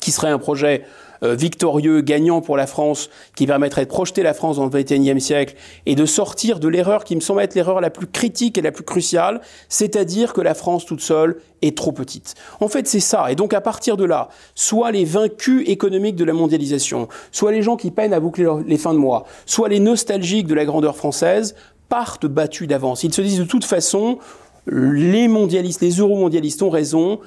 qui 0.00 0.10
serait 0.10 0.30
un 0.30 0.38
projet 0.38 0.84
euh, 1.22 1.34
victorieux, 1.34 2.02
gagnant 2.02 2.40
pour 2.40 2.56
la 2.56 2.66
France, 2.66 3.08
qui 3.34 3.46
permettrait 3.46 3.84
de 3.84 3.90
projeter 3.90 4.22
la 4.22 4.34
France 4.34 4.56
dans 4.56 4.64
le 4.64 4.70
XXIe 4.70 5.20
siècle 5.20 5.54
et 5.86 5.94
de 5.94 6.04
sortir 6.04 6.60
de 6.60 6.68
l'erreur 6.68 7.04
qui 7.04 7.16
me 7.16 7.20
semble 7.20 7.40
être 7.40 7.54
l'erreur 7.54 7.80
la 7.80 7.90
plus 7.90 8.06
critique 8.06 8.58
et 8.58 8.62
la 8.62 8.72
plus 8.72 8.84
cruciale, 8.84 9.40
c'est-à-dire 9.68 10.32
que 10.32 10.40
la 10.40 10.54
France 10.54 10.84
toute 10.84 11.00
seule 11.00 11.40
est 11.62 11.76
trop 11.76 11.92
petite. 11.92 12.34
En 12.60 12.68
fait, 12.68 12.86
c'est 12.86 13.00
ça. 13.00 13.30
Et 13.30 13.34
donc, 13.34 13.54
à 13.54 13.60
partir 13.60 13.96
de 13.96 14.04
là, 14.04 14.28
soit 14.54 14.90
les 14.90 15.04
vaincus 15.04 15.64
économiques 15.66 16.16
de 16.16 16.24
la 16.24 16.34
mondialisation, 16.34 17.08
soit 17.32 17.52
les 17.52 17.62
gens 17.62 17.76
qui 17.76 17.90
peinent 17.90 18.12
à 18.12 18.20
boucler 18.20 18.46
les 18.66 18.76
fins 18.76 18.92
de 18.92 18.98
mois, 18.98 19.24
soit 19.46 19.68
les 19.68 19.80
nostalgiques 19.80 20.46
de 20.46 20.54
la 20.54 20.66
grandeur 20.66 20.96
française, 20.96 21.54
partent 21.88 22.26
battus 22.26 22.68
d'avance. 22.68 23.04
Ils 23.04 23.14
se 23.14 23.22
disent 23.22 23.38
de 23.38 23.44
toute 23.44 23.64
façon, 23.64 24.18
les 24.66 25.28
mondialistes, 25.28 25.80
les 25.80 25.92
euromondialistes 25.98 26.62
ont 26.62 26.70
raison. 26.70 27.20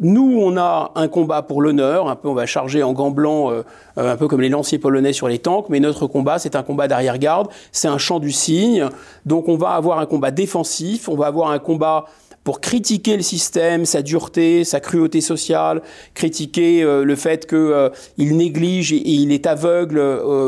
Nous, 0.00 0.38
on 0.38 0.58
a 0.58 0.92
un 0.94 1.08
combat 1.08 1.40
pour 1.40 1.62
l'honneur, 1.62 2.08
un 2.08 2.16
peu, 2.16 2.28
on 2.28 2.34
va 2.34 2.44
charger 2.44 2.82
en 2.82 2.92
gants 2.92 3.10
blancs, 3.10 3.50
euh, 3.50 3.62
euh, 3.96 4.12
un 4.12 4.16
peu 4.16 4.28
comme 4.28 4.42
les 4.42 4.50
lanciers 4.50 4.78
polonais 4.78 5.14
sur 5.14 5.26
les 5.26 5.38
tanks, 5.38 5.70
mais 5.70 5.80
notre 5.80 6.06
combat, 6.06 6.38
c'est 6.38 6.54
un 6.54 6.62
combat 6.62 6.86
d'arrière-garde, 6.86 7.48
c'est 7.72 7.88
un 7.88 7.96
champ 7.96 8.18
du 8.18 8.30
cygne, 8.30 8.90
donc 9.24 9.48
on 9.48 9.56
va 9.56 9.70
avoir 9.70 9.98
un 9.98 10.04
combat 10.04 10.30
défensif, 10.30 11.08
on 11.08 11.16
va 11.16 11.26
avoir 11.26 11.50
un 11.50 11.58
combat 11.58 12.04
pour 12.44 12.60
critiquer 12.60 13.16
le 13.16 13.22
système, 13.22 13.86
sa 13.86 14.02
dureté, 14.02 14.64
sa 14.64 14.80
cruauté 14.80 15.22
sociale, 15.22 15.80
critiquer 16.12 16.82
euh, 16.82 17.02
le 17.02 17.16
fait 17.16 17.46
qu'il 17.46 18.36
néglige 18.36 18.92
et, 18.92 19.00
il 19.02 19.32
est 19.32 19.46
aveugle 19.46 19.98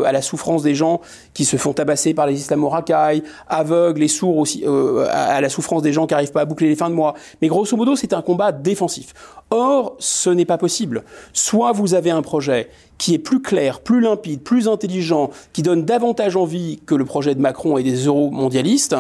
à 0.05 0.13
la 0.13 0.21
souffrance 0.21 0.63
des 0.63 0.75
gens 0.75 1.01
qui 1.39 1.45
se 1.45 1.57
font 1.57 1.73
tabasser 1.73 2.15
par 2.15 2.27
les 2.27 2.35
islamo-racailles, 2.35 3.23
aveugle 3.47 4.03
et 4.03 4.09
sourd 4.09 4.39
aussi 4.39 4.65
à 5.09 5.41
la 5.41 5.49
souffrance 5.49 5.83
des 5.83 5.93
gens 5.93 6.09
qui 6.09 6.15
n'arrivent 6.15 6.33
pas 6.33 6.41
à 6.41 6.45
boucler 6.45 6.69
les 6.69 6.75
fins 6.75 6.91
de 6.91 6.97
mois. 6.97 7.15
Mais 7.41 7.47
grosso 7.47 7.77
modo, 7.77 7.95
c'est 7.95 8.13
un 8.13 8.23
combat 8.23 8.51
défensif. 8.51 9.15
Or, 9.51 9.95
ce 10.01 10.31
n'est 10.31 10.45
pas 10.45 10.59
possible. 10.59 11.05
Soit 11.33 11.71
vous 11.71 11.95
avez 11.95 12.11
un 12.11 12.23
projet 12.23 12.69
qui 12.99 13.15
est 13.15 13.19
plus 13.19 13.41
clair, 13.41 13.81
plus 13.81 14.01
limpide, 14.01 14.43
plus 14.43 14.67
intelligent, 14.67 15.31
qui 15.53 15.63
donne 15.63 15.85
davantage 15.85 16.35
envie 16.35 16.81
que 16.85 16.97
le 16.97 17.05
projet 17.05 17.37
de 17.37 17.41
Macron 17.41 17.79
et 17.79 17.85
des 17.85 18.07
euro-mondialistes, 18.07 18.97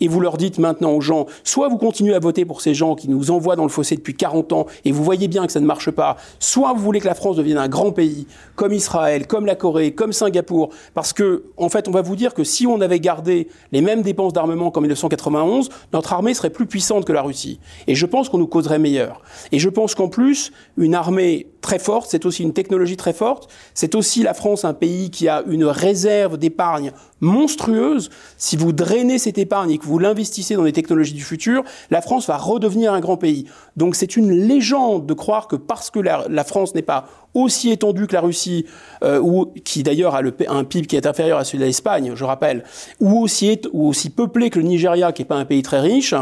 et 0.00 0.08
vous 0.08 0.20
leur 0.20 0.38
dites 0.38 0.58
maintenant 0.58 0.92
aux 0.92 1.02
gens, 1.02 1.26
soit 1.44 1.68
vous 1.68 1.76
continuez 1.76 2.14
à 2.14 2.18
voter 2.18 2.46
pour 2.46 2.62
ces 2.62 2.72
gens 2.72 2.94
qui 2.94 3.10
nous 3.10 3.30
envoient 3.30 3.54
dans 3.54 3.64
le 3.64 3.68
fossé 3.68 3.94
depuis 3.94 4.14
40 4.14 4.54
ans, 4.54 4.66
et 4.86 4.90
vous 4.92 5.04
voyez 5.04 5.28
bien 5.28 5.44
que 5.44 5.52
ça 5.52 5.60
ne 5.60 5.66
marche 5.66 5.90
pas, 5.90 6.16
soit 6.38 6.72
vous 6.72 6.80
voulez 6.80 7.00
que 7.00 7.06
la 7.06 7.14
France 7.14 7.36
devienne 7.36 7.58
un 7.58 7.68
grand 7.68 7.92
pays, 7.92 8.26
comme 8.56 8.72
Israël, 8.72 9.26
comme 9.26 9.44
la 9.44 9.54
Corée, 9.54 9.92
comme 9.92 10.14
Singapour, 10.14 10.70
parce 10.94 11.12
que, 11.12 11.44
en 11.58 11.68
fait, 11.68 11.81
on 11.88 11.92
va 11.92 12.02
vous 12.02 12.16
dire 12.16 12.34
que 12.34 12.44
si 12.44 12.66
on 12.66 12.80
avait 12.80 13.00
gardé 13.00 13.48
les 13.72 13.80
mêmes 13.80 14.02
dépenses 14.02 14.32
d'armement 14.32 14.70
qu'en 14.70 14.80
1991, 14.80 15.68
notre 15.92 16.12
armée 16.12 16.34
serait 16.34 16.50
plus 16.50 16.66
puissante 16.66 17.04
que 17.04 17.12
la 17.12 17.22
Russie. 17.22 17.60
Et 17.86 17.94
je 17.94 18.06
pense 18.06 18.28
qu'on 18.28 18.38
nous 18.38 18.46
causerait 18.46 18.78
meilleur. 18.78 19.22
Et 19.52 19.58
je 19.58 19.68
pense 19.68 19.94
qu'en 19.94 20.08
plus, 20.08 20.52
une 20.76 20.94
armée 20.94 21.51
très 21.62 21.78
forte, 21.78 22.08
c'est 22.10 22.26
aussi 22.26 22.42
une 22.42 22.52
technologie 22.52 22.98
très 22.98 23.14
forte, 23.14 23.48
c'est 23.72 23.94
aussi 23.94 24.22
la 24.22 24.34
France 24.34 24.66
un 24.66 24.74
pays 24.74 25.10
qui 25.10 25.28
a 25.28 25.42
une 25.46 25.64
réserve 25.64 26.36
d'épargne 26.36 26.92
monstrueuse. 27.22 28.10
Si 28.36 28.56
vous 28.56 28.72
drainez 28.72 29.18
cette 29.18 29.38
épargne 29.38 29.70
et 29.70 29.78
que 29.78 29.86
vous 29.86 29.98
l'investissez 29.98 30.56
dans 30.56 30.64
les 30.64 30.72
technologies 30.72 31.14
du 31.14 31.22
futur, 31.22 31.62
la 31.90 32.02
France 32.02 32.26
va 32.26 32.36
redevenir 32.36 32.92
un 32.92 33.00
grand 33.00 33.16
pays. 33.16 33.46
Donc 33.76 33.94
c'est 33.94 34.16
une 34.16 34.32
légende 34.32 35.06
de 35.06 35.14
croire 35.14 35.48
que 35.48 35.56
parce 35.56 35.90
que 35.90 36.00
la, 36.00 36.44
France 36.44 36.74
n'est 36.74 36.82
pas 36.82 37.06
aussi 37.34 37.70
étendue 37.70 38.06
que 38.06 38.12
la 38.12 38.20
Russie, 38.20 38.66
euh, 39.02 39.18
ou 39.18 39.46
qui 39.64 39.82
d'ailleurs 39.82 40.14
a 40.16 40.20
un 40.48 40.64
PIB 40.64 40.86
qui 40.86 40.96
est 40.96 41.06
inférieur 41.06 41.38
à 41.38 41.44
celui 41.44 41.60
de 41.60 41.64
l'Espagne, 41.64 42.12
je 42.14 42.24
rappelle, 42.24 42.64
ou 43.00 43.22
aussi, 43.22 43.58
ou 43.72 43.88
aussi 43.88 44.10
peuplé 44.10 44.50
que 44.50 44.58
le 44.58 44.66
Nigeria, 44.66 45.12
qui 45.12 45.22
n'est 45.22 45.26
pas 45.26 45.36
un 45.36 45.46
pays 45.46 45.62
très 45.62 45.80
riche, 45.80 46.14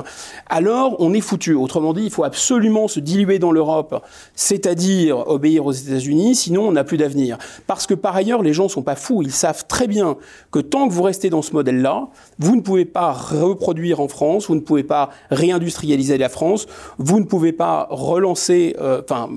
alors 0.48 0.96
on 1.00 1.12
est 1.12 1.20
foutu. 1.20 1.54
Autrement 1.54 1.94
dit, 1.94 2.04
il 2.04 2.10
faut 2.10 2.22
absolument 2.22 2.86
se 2.86 3.00
diluer 3.00 3.40
dans 3.40 3.50
l'Europe, 3.50 4.04
c'est-à-dire 4.34 5.24
obéir 5.30 5.66
aux 5.66 5.72
États-Unis, 5.72 6.34
sinon 6.34 6.68
on 6.68 6.72
n'a 6.72 6.84
plus 6.84 6.96
d'avenir. 6.96 7.38
Parce 7.66 7.86
que 7.86 7.94
par 7.94 8.16
ailleurs, 8.16 8.42
les 8.42 8.52
gens 8.52 8.68
sont 8.68 8.82
pas 8.82 8.96
fous, 8.96 9.22
ils 9.22 9.32
savent 9.32 9.66
très 9.66 9.86
bien 9.86 10.16
que 10.50 10.58
tant 10.58 10.88
que 10.88 10.92
vous 10.92 11.02
restez 11.02 11.30
dans 11.30 11.42
ce 11.42 11.52
modèle-là, 11.52 12.08
vous 12.38 12.56
ne 12.56 12.60
pouvez 12.60 12.84
pas 12.84 13.12
reproduire 13.12 14.00
en 14.00 14.08
France, 14.08 14.48
vous 14.48 14.54
ne 14.54 14.60
pouvez 14.60 14.82
pas 14.82 15.10
réindustrialiser 15.30 16.18
la 16.18 16.28
France, 16.28 16.66
vous 16.98 17.20
ne 17.20 17.24
pouvez 17.24 17.52
pas 17.52 17.86
relancer, 17.90 18.76
euh, 18.80 19.02
enfin, 19.02 19.28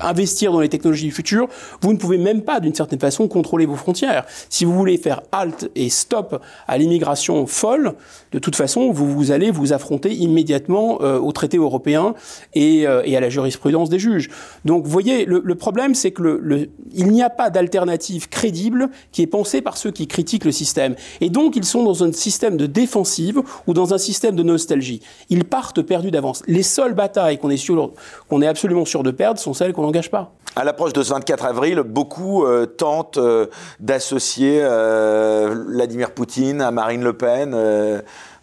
investir 0.00 0.52
dans 0.52 0.60
les 0.60 0.68
technologies 0.68 1.06
du 1.06 1.12
futur, 1.12 1.48
vous 1.80 1.92
ne 1.92 1.98
pouvez 1.98 2.18
même 2.18 2.42
pas, 2.42 2.60
d'une 2.60 2.74
certaine 2.74 3.00
façon, 3.00 3.28
contrôler 3.28 3.66
vos 3.66 3.76
frontières. 3.76 4.24
Si 4.48 4.64
vous 4.64 4.72
voulez 4.72 4.96
faire 4.98 5.22
halt 5.32 5.70
et 5.74 5.90
stop 5.90 6.40
à 6.66 6.78
l'immigration 6.78 7.46
folle, 7.46 7.94
de 8.32 8.38
toute 8.38 8.56
façon, 8.56 8.90
vous, 8.90 9.10
vous 9.10 9.30
allez 9.30 9.50
vous 9.50 9.72
affronter 9.72 10.12
immédiatement 10.14 10.98
euh, 11.02 11.18
au 11.18 11.32
traité 11.32 11.58
euh, 11.58 13.02
et, 13.04 13.16
à 13.16 13.20
la 13.20 13.28
jurisprudence 13.28 13.88
des 13.88 13.98
juges. 13.98 14.30
Donc, 14.68 14.84
vous 14.84 14.90
voyez, 14.90 15.24
le, 15.24 15.40
le 15.42 15.54
problème, 15.54 15.94
c'est 15.94 16.10
que 16.10 16.20
le, 16.20 16.38
le, 16.42 16.68
il 16.92 17.06
n'y 17.10 17.22
a 17.22 17.30
pas 17.30 17.48
d'alternative 17.48 18.28
crédible 18.28 18.90
qui 19.12 19.22
est 19.22 19.26
pensée 19.26 19.62
par 19.62 19.78
ceux 19.78 19.90
qui 19.90 20.06
critiquent 20.06 20.44
le 20.44 20.52
système. 20.52 20.94
Et 21.22 21.30
donc, 21.30 21.56
ils 21.56 21.64
sont 21.64 21.82
dans 21.84 22.04
un 22.04 22.12
système 22.12 22.58
de 22.58 22.66
défensive 22.66 23.40
ou 23.66 23.72
dans 23.72 23.94
un 23.94 23.98
système 23.98 24.36
de 24.36 24.42
nostalgie. 24.42 25.00
Ils 25.30 25.46
partent 25.46 25.80
perdus 25.80 26.10
d'avance. 26.10 26.42
Les 26.46 26.62
seules 26.62 26.92
batailles 26.92 27.38
qu'on 27.38 27.48
est, 27.48 27.56
sûr, 27.56 27.92
qu'on 28.28 28.42
est 28.42 28.46
absolument 28.46 28.84
sûr 28.84 29.02
de 29.02 29.10
perdre 29.10 29.40
sont 29.40 29.54
celles 29.54 29.72
qu'on 29.72 29.80
n'engage 29.80 30.10
pas. 30.10 30.34
À 30.54 30.64
l'approche 30.64 30.92
de 30.92 31.02
ce 31.02 31.14
24 31.14 31.46
avril, 31.46 31.80
beaucoup 31.80 32.44
euh, 32.44 32.66
tentent 32.66 33.16
euh, 33.16 33.46
d'associer 33.80 34.60
euh, 34.60 35.64
Vladimir 35.68 36.10
Poutine 36.10 36.60
à 36.60 36.70
Marine 36.70 37.02
Le 37.02 37.14
Pen. 37.14 37.56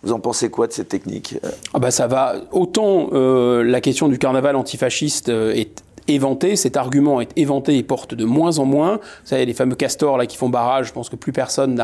Vous 0.01 0.11
en 0.11 0.19
pensez 0.19 0.49
quoi 0.49 0.65
de 0.65 0.73
cette 0.73 0.89
technique? 0.89 1.37
Ah 1.75 1.77
bah 1.77 1.91
ça 1.91 2.07
va. 2.07 2.35
Autant 2.51 3.09
la 3.11 3.81
question 3.81 4.07
du 4.07 4.17
carnaval 4.17 4.55
antifasciste 4.55 5.29
est 5.29 5.83
éventé, 6.07 6.55
cet 6.55 6.77
argument 6.77 7.21
est 7.21 7.31
éventé 7.35 7.77
et 7.77 7.83
porte 7.83 8.13
de 8.13 8.25
moins 8.25 8.59
en 8.59 8.65
moins. 8.65 8.95
Vous 8.95 9.25
savez, 9.29 9.45
les 9.45 9.53
fameux 9.53 9.75
castors 9.75 10.17
là 10.17 10.25
qui 10.25 10.37
font 10.37 10.49
barrage, 10.49 10.87
je 10.87 10.93
pense 10.93 11.09
que 11.09 11.15
plus 11.15 11.31
personne 11.31 11.81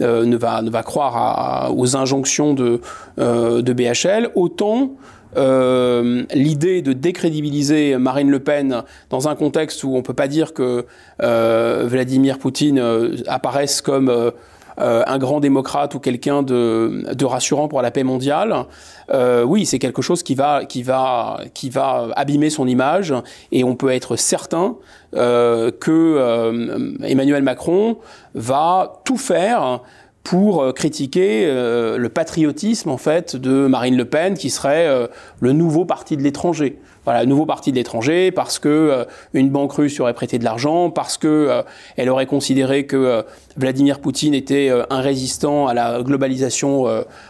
euh, 0.00 0.24
ne, 0.24 0.36
va, 0.36 0.62
ne 0.62 0.70
va 0.70 0.82
croire 0.82 1.72
aux 1.76 1.96
injonctions 1.96 2.54
de, 2.54 2.80
euh, 3.18 3.62
de 3.62 3.72
BHL. 3.72 4.30
Autant 4.34 4.92
euh, 5.36 6.24
l'idée 6.32 6.80
de 6.82 6.92
décrédibiliser 6.92 7.96
Marine 7.98 8.30
Le 8.30 8.40
Pen 8.40 8.82
dans 9.10 9.28
un 9.28 9.34
contexte 9.34 9.84
où 9.84 9.94
on 9.94 10.02
peut 10.02 10.14
pas 10.14 10.28
dire 10.28 10.54
que 10.54 10.86
Vladimir 11.18 12.38
Poutine 12.38 12.80
apparaisse 13.26 13.80
comme 13.80 14.32
euh, 14.78 15.02
un 15.06 15.18
grand 15.18 15.40
démocrate 15.40 15.94
ou 15.94 16.00
quelqu'un 16.00 16.42
de, 16.42 17.04
de, 17.12 17.24
rassurant 17.24 17.68
pour 17.68 17.80
la 17.82 17.90
paix 17.90 18.04
mondiale, 18.04 18.66
euh, 19.10 19.42
oui, 19.42 19.66
c'est 19.66 19.78
quelque 19.78 20.02
chose 20.02 20.22
qui 20.22 20.34
va, 20.34 20.64
qui, 20.64 20.82
va, 20.82 21.40
qui 21.54 21.70
va 21.70 22.08
abîmer 22.16 22.50
son 22.50 22.66
image 22.66 23.14
et 23.52 23.64
on 23.64 23.74
peut 23.76 23.90
être 23.90 24.16
certain 24.16 24.76
euh, 25.14 25.70
que 25.70 25.90
euh, 25.90 26.92
Emmanuel 27.02 27.42
Macron 27.42 27.98
va 28.34 29.00
tout 29.04 29.16
faire 29.16 29.80
pour 30.22 30.74
critiquer 30.74 31.46
le 31.46 32.08
patriotisme 32.08 32.90
en 32.90 32.96
fait 32.96 33.36
de 33.36 33.68
Marine 33.68 33.96
Le 33.96 34.04
Pen 34.04 34.34
qui 34.34 34.50
serait 34.50 35.08
le 35.38 35.52
nouveau 35.52 35.84
parti 35.84 36.16
de 36.16 36.22
l'étranger 36.22 36.80
voilà, 37.06 37.24
nouveau 37.24 37.46
parti 37.46 37.70
de 37.70 37.76
l'étranger, 37.76 38.32
parce 38.32 38.58
que 38.58 38.68
euh, 38.68 39.04
une 39.32 39.48
banque 39.48 39.72
russe 39.72 40.00
aurait 40.00 40.12
prêté 40.12 40.38
de 40.40 40.44
l'argent, 40.44 40.90
parce 40.90 41.16
que 41.16 41.28
euh, 41.28 41.62
elle 41.96 42.10
aurait 42.10 42.26
considéré 42.26 42.84
que 42.84 42.96
euh, 42.96 43.22
Vladimir 43.56 44.00
Poutine 44.00 44.34
était 44.34 44.70
un 44.90 45.00
résistant 45.00 45.66
à 45.66 45.72
la 45.72 46.02
globalisation 46.02 46.84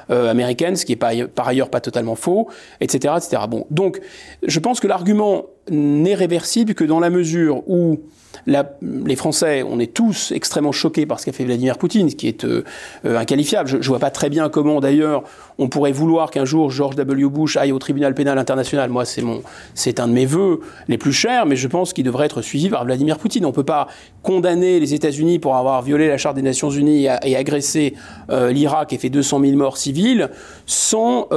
américaine, 0.09 0.75
ce 0.75 0.85
qui 0.85 0.93
est 0.93 0.97
par 0.97 1.47
ailleurs 1.47 1.71
pas 1.71 1.81
totalement 1.81 2.17
faux, 2.17 2.49
etc., 2.81 3.15
etc. 3.17 3.43
Bon, 3.49 3.65
donc 3.71 4.01
je 4.43 4.59
pense 4.59 4.81
que 4.81 4.89
l'argument 4.89 5.45
n'est 5.71 6.17
réversible 6.17 6.75
que 6.75 6.83
dans 6.83 6.99
la 6.99 7.11
mesure 7.11 7.63
où 7.69 8.01
les 8.47 9.17
Français, 9.17 9.63
on 9.63 9.79
est 9.79 9.93
tous 9.93 10.33
extrêmement 10.33 10.73
choqués 10.73 11.07
par 11.07 11.21
ce 11.21 11.27
qu'a 11.27 11.33
fait 11.33 11.45
Vladimir 11.45 11.79
Poutine, 11.79 12.11
ce 12.11 12.17
qui 12.17 12.29
est 12.29 12.45
euh, 12.45 12.65
euh, 13.05 13.19
inqualifiable. 13.19 13.69
Je 13.69 13.77
ne 13.77 13.83
vois 13.83 13.99
pas 13.99 14.11
très 14.11 14.31
bien 14.31 14.49
comment, 14.49 14.81
d'ailleurs, 14.81 15.25
on 15.59 15.69
pourrait 15.69 15.93
vouloir 15.93 16.31
qu'un 16.31 16.45
jour 16.45 16.71
George 16.71 16.97
W. 16.97 17.29
Bush 17.29 17.57
aille 17.57 17.73
au 17.73 17.79
tribunal 17.79 18.15
pénal 18.15 18.39
international. 18.39 18.91
Moi, 18.91 19.07
c'est 19.07 19.23
mon, 19.23 19.43
c'est 19.75 20.01
un 20.01 20.09
de 20.09 20.13
mes 20.13 20.27
voeux 20.27 20.61
les 20.87 20.99
plus 20.99 21.15
chers, 21.15 21.47
mais 21.47 21.57
je 21.57 21.67
pense 21.67 21.95
qu'il 21.95 22.05
devrait 22.05 22.27
être 22.27 22.43
suivi 22.43 22.69
par 22.69 22.85
Vladimir 22.85 23.17
Poutine. 23.17 23.47
On 23.47 23.49
ne 23.49 23.55
peut 23.55 23.65
pas 23.65 23.89
condamner 24.23 24.81
les 24.81 24.93
États-Unis 24.93 25.39
pour 25.39 25.57
avoir 25.57 25.81
violé 25.81 26.09
la 26.09 26.19
Charte 26.19 26.37
des 26.37 26.43
Nations 26.43 26.69
Unies 26.69 27.07
et 27.23 27.37
agressé 27.37 27.95
l'Irak 28.29 28.93
ait 28.93 28.99
fait 28.99 29.09
200 29.09 29.41
000 29.41 29.57
morts 29.57 29.79
civils 29.79 30.29
sans 30.67 31.29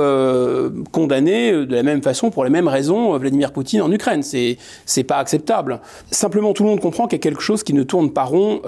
condamner 0.91 1.51
de 1.51 1.73
la 1.73 1.83
même 1.83 2.01
façon, 2.01 2.29
pour 2.29 2.43
les 2.43 2.49
mêmes 2.49 2.67
raisons, 2.67 3.17
Vladimir 3.17 3.53
Poutine 3.53 3.81
en 3.81 3.91
Ukraine. 3.91 4.23
C'est 4.23 4.57
c'est 4.85 5.03
pas 5.03 5.17
acceptable. 5.17 5.79
Simplement, 6.11 6.51
tout 6.53 6.63
le 6.63 6.69
monde 6.69 6.81
comprend 6.81 7.07
qu'il 7.07 7.17
y 7.17 7.21
a 7.21 7.23
quelque 7.23 7.41
chose 7.41 7.63
qui 7.63 7.73
ne 7.73 7.83
tourne 7.83 8.11
pas 8.11 8.23
rond 8.23 8.61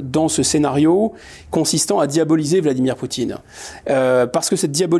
dans 0.00 0.28
ce 0.28 0.44
scénario 0.44 1.12
consistant 1.50 1.98
à 1.98 2.06
diaboliser 2.06 2.60
Vladimir 2.60 2.94
Poutine, 2.94 3.38
parce 3.84 4.48
que 4.48 4.54
cette 4.54 4.70
diabolisation 4.70 4.91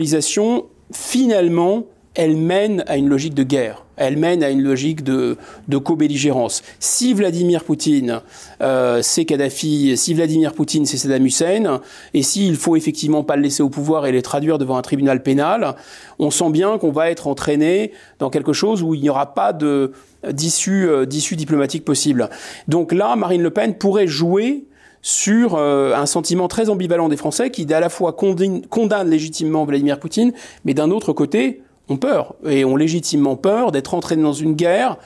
finalement 0.93 1.85
elle 2.15 2.37
mène 2.37 2.85
à 2.89 2.99
une 2.99 3.09
logique 3.09 3.35
de 3.35 3.43
guerre, 3.43 3.87
elle 3.97 4.19
mène 4.19 4.43
à 4.43 4.51
une 4.51 4.63
logique 4.63 5.03
de, 5.03 5.37
co-belligérance. 5.79 6.63
Si 6.79 7.15
Vladimir 7.15 7.65
Poutine 7.65 8.21
euh, 8.61 9.01
c'est 9.03 9.25
Kadhafi, 9.25 9.97
si 9.97 10.13
Vladimir 10.13 10.53
Poutine 10.53 10.85
c'est 10.85 10.99
Saddam 10.99 11.25
Hussein, 11.25 11.81
et 12.13 12.23
s'il 12.23 12.57
faut 12.57 12.77
effectivement 12.77 13.25
pas 13.25 13.37
le 13.37 13.43
laisser 13.43 13.63
au 13.63 13.71
pouvoir 13.71 14.07
et 14.07 14.13
les 14.13 14.23
traduire 14.23 14.59
devant 14.59 14.77
un 14.77 14.83
tribunal 14.83 15.23
pénal, 15.23 15.75
on 16.19 16.31
sent 16.31 16.51
bien 16.51 16.77
qu'on 16.77 16.93
va 16.93 17.11
être 17.11 17.27
entraîné 17.27 17.93
dans 18.19 18.29
quelque 18.29 18.53
chose 18.53 18.83
où 18.83 18.95
il 18.95 19.01
n'y 19.01 19.09
aura 19.09 19.35
pas 19.35 19.57
euh, 19.63 19.89
d'issue 20.33 21.37
diplomatique 21.37 21.85
possible. 21.85 22.29
Donc 22.69 22.93
là, 22.93 23.17
Marine 23.17 23.43
Le 23.43 23.51
Pen 23.51 23.75
pourrait 23.75 24.07
jouer 24.07 24.65
sur 25.03 25.57
euh, 25.57 25.95
un 25.95 26.07
sentiment 26.07 26.49
très 26.49 26.71
ambivalent 26.71 27.09
des 27.09 27.17
Français 27.17 27.51
qui 27.51 27.73
à 27.73 27.81
la 27.81 27.89
fois 27.89 28.13
condamnent 28.13 29.11
légitimement 29.11 29.65
Vladimir 29.65 29.99
Poutine, 29.99 30.33
mais 30.65 30.75
d'un 30.75 30.91
autre 30.91 31.13
côté 31.13 31.63
ont 31.89 31.97
peur 31.97 32.35
et 32.47 32.65
ont 32.65 32.77
légitimement 32.77 33.37
peur 33.37 33.73
d'être 33.73 33.95
entraînés 33.95 34.23
dans 34.23 34.33
une 34.33 34.55
guerre 34.55 34.97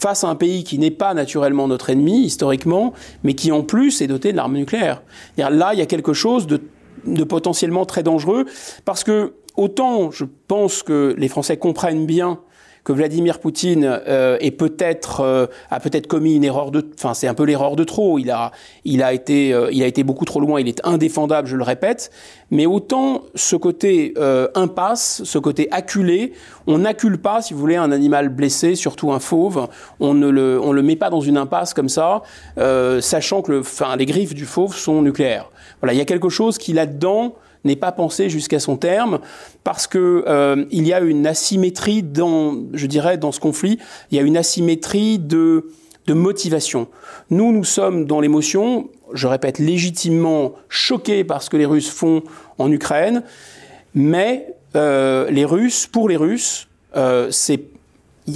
face 0.00 0.24
à 0.24 0.28
un 0.28 0.34
pays 0.34 0.64
qui 0.64 0.78
n'est 0.78 0.90
pas 0.90 1.14
naturellement 1.14 1.68
notre 1.68 1.88
ennemi 1.88 2.24
historiquement, 2.24 2.92
mais 3.22 3.34
qui 3.34 3.52
en 3.52 3.62
plus 3.62 4.02
est 4.02 4.08
doté 4.08 4.32
de 4.32 4.36
l'arme 4.36 4.56
nucléaire. 4.56 5.02
Là, 5.38 5.70
il 5.72 5.78
y 5.78 5.82
a 5.82 5.86
quelque 5.86 6.12
chose 6.12 6.48
de, 6.48 6.60
de 7.06 7.22
potentiellement 7.22 7.86
très 7.86 8.02
dangereux 8.02 8.46
parce 8.84 9.04
que 9.04 9.34
autant 9.56 10.10
je 10.10 10.24
pense 10.48 10.82
que 10.82 11.14
les 11.16 11.28
Français 11.28 11.56
comprennent 11.56 12.06
bien 12.06 12.40
que 12.84 12.92
Vladimir 12.92 13.40
Poutine 13.40 13.84
euh, 14.06 14.36
est 14.40 14.50
peut-être 14.50 15.20
euh, 15.20 15.46
a 15.70 15.80
peut-être 15.80 16.06
commis 16.06 16.36
une 16.36 16.44
erreur 16.44 16.70
de, 16.70 16.86
enfin 16.94 17.14
c'est 17.14 17.26
un 17.26 17.34
peu 17.34 17.44
l'erreur 17.44 17.76
de 17.76 17.84
trop. 17.84 18.18
Il 18.18 18.30
a 18.30 18.52
il 18.84 19.02
a 19.02 19.14
été 19.14 19.52
euh, 19.52 19.70
il 19.72 19.82
a 19.82 19.86
été 19.86 20.04
beaucoup 20.04 20.26
trop 20.26 20.38
loin. 20.38 20.60
Il 20.60 20.68
est 20.68 20.80
indéfendable, 20.84 21.48
je 21.48 21.56
le 21.56 21.62
répète. 21.62 22.10
Mais 22.50 22.66
autant 22.66 23.22
ce 23.34 23.56
côté 23.56 24.14
impasse, 24.54 25.22
ce 25.24 25.38
côté 25.38 25.66
acculé, 25.72 26.34
on 26.66 26.78
n'accule 26.78 27.18
pas, 27.18 27.42
si 27.42 27.54
vous 27.54 27.58
voulez, 27.58 27.74
un 27.74 27.90
animal 27.90 28.28
blessé, 28.28 28.76
surtout 28.76 29.10
un 29.10 29.18
fauve. 29.18 29.66
On 29.98 30.14
ne 30.14 30.28
le 30.28 30.60
on 30.62 30.72
le 30.72 30.82
met 30.82 30.94
pas 30.94 31.10
dans 31.10 31.22
une 31.22 31.38
impasse 31.38 31.74
comme 31.74 31.88
ça, 31.88 32.22
sachant 33.00 33.42
que 33.42 33.50
le, 33.50 33.60
enfin 33.60 33.96
les 33.96 34.06
griffes 34.06 34.34
du 34.34 34.44
fauve 34.44 34.76
sont 34.76 35.02
nucléaires. 35.02 35.50
Voilà, 35.80 35.94
il 35.94 35.96
y 35.96 36.02
a 36.02 36.04
quelque 36.04 36.28
chose 36.28 36.58
qui 36.58 36.74
là-dedans 36.74 37.34
n'est 37.64 37.76
pas 37.76 37.92
pensé 37.92 38.28
jusqu'à 38.28 38.60
son 38.60 38.76
terme 38.76 39.20
parce 39.64 39.86
que 39.86 40.24
euh, 40.26 40.64
il 40.70 40.86
y 40.86 40.92
a 40.92 41.00
une 41.00 41.26
asymétrie 41.26 42.02
dans, 42.02 42.56
je 42.72 42.86
dirais, 42.86 43.18
dans 43.18 43.32
ce 43.32 43.40
conflit. 43.40 43.78
Il 44.10 44.16
y 44.16 44.20
a 44.20 44.22
une 44.22 44.36
asymétrie 44.36 45.18
de 45.18 45.66
de 46.06 46.14
motivation. 46.14 46.88
Nous, 47.30 47.52
nous 47.52 47.64
sommes 47.64 48.04
dans 48.04 48.20
l'émotion, 48.20 48.88
je 49.12 49.26
répète, 49.26 49.58
légitimement 49.58 50.52
choqués 50.68 51.24
par 51.24 51.42
ce 51.42 51.50
que 51.50 51.56
les 51.56 51.66
Russes 51.66 51.90
font 51.90 52.22
en 52.58 52.70
Ukraine, 52.70 53.22
mais 53.94 54.54
euh, 54.76 55.30
les 55.30 55.44
Russes, 55.44 55.86
pour 55.86 56.08
les 56.08 56.16
Russes, 56.16 56.68
euh, 56.96 57.28
c'est 57.30 57.60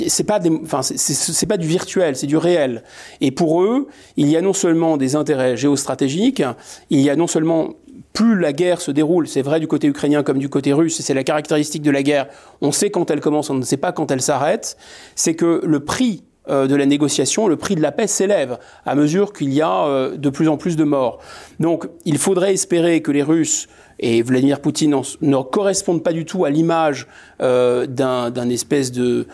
c'est 0.07 0.25
pas 0.25 0.39
c'est 0.83 1.47
pas 1.47 1.57
du 1.57 1.67
virtuel, 1.67 2.15
c'est 2.15 2.27
du 2.27 2.37
réel. 2.37 2.83
Et 3.23 3.31
pour 3.31 3.63
eux, 3.63 3.89
il 4.19 4.29
y 4.29 4.37
a 4.37 4.43
non 4.43 4.53
seulement 4.53 4.99
des 4.99 5.17
intérêts 5.17 5.57
géostratégiques, 5.57 6.43
il 6.91 7.01
y 7.01 7.09
a 7.09 7.17
non 7.17 7.27
seulement 7.27 7.71
plus 8.13 8.39
la 8.39 8.53
guerre 8.53 8.81
se 8.81 8.91
déroule, 8.91 9.29
c'est 9.29 9.43
vrai 9.43 9.61
du 9.61 9.67
côté 9.67 9.87
ukrainien 9.87 10.23
comme 10.23 10.39
du 10.39 10.49
côté 10.49 10.73
russe, 10.73 10.99
et 11.01 11.03
c'est 11.03 11.15
la 11.15 11.25
caractéristique 11.25 11.83
de 11.83 11.91
la 11.91 12.03
guerre, 12.03 12.29
on 12.61 12.73
sait 12.73 12.91
quand 12.91 13.11
elle 13.11 13.21
commence, 13.21 13.51
on 13.51 13.55
ne 13.55 13.63
sait 13.63 13.77
pas 13.77 13.93
quand 13.93 14.11
elle 14.11 14.23
s'arrête, 14.23 14.77
c'est 15.15 15.35
que 15.35 15.61
le 15.65 15.81
prix 15.81 16.25
euh, 16.49 16.67
de 16.67 16.75
la 16.75 16.87
négociation, 16.87 17.47
le 17.47 17.57
prix 17.57 17.75
de 17.75 17.83
la 17.83 17.93
paix 17.93 18.07
s'élève 18.07 18.59
à 18.87 18.95
mesure 18.95 19.33
qu'il 19.33 19.53
y 19.53 19.61
a 19.61 19.85
euh, 19.85 20.17
de 20.17 20.31
plus 20.31 20.49
en 20.49 20.57
plus 20.57 20.77
de 20.77 20.85
morts. 20.85 21.19
Donc 21.61 21.87
il 22.05 22.19
faudrait 22.19 22.55
espérer 22.55 23.03
que 23.03 23.13
les 23.13 23.23
Russes 23.23 23.69
et 24.01 24.23
Vladimir 24.23 24.61
Poutine 24.61 24.95
ne 25.21 25.43
correspondent 25.43 26.03
pas 26.03 26.13
du 26.13 26.25
tout 26.25 26.45
à 26.45 26.51
l'image 26.51 27.07
euh, 27.43 27.87
d'un 27.87 28.49
espèce 28.49 28.93
de 28.93 29.27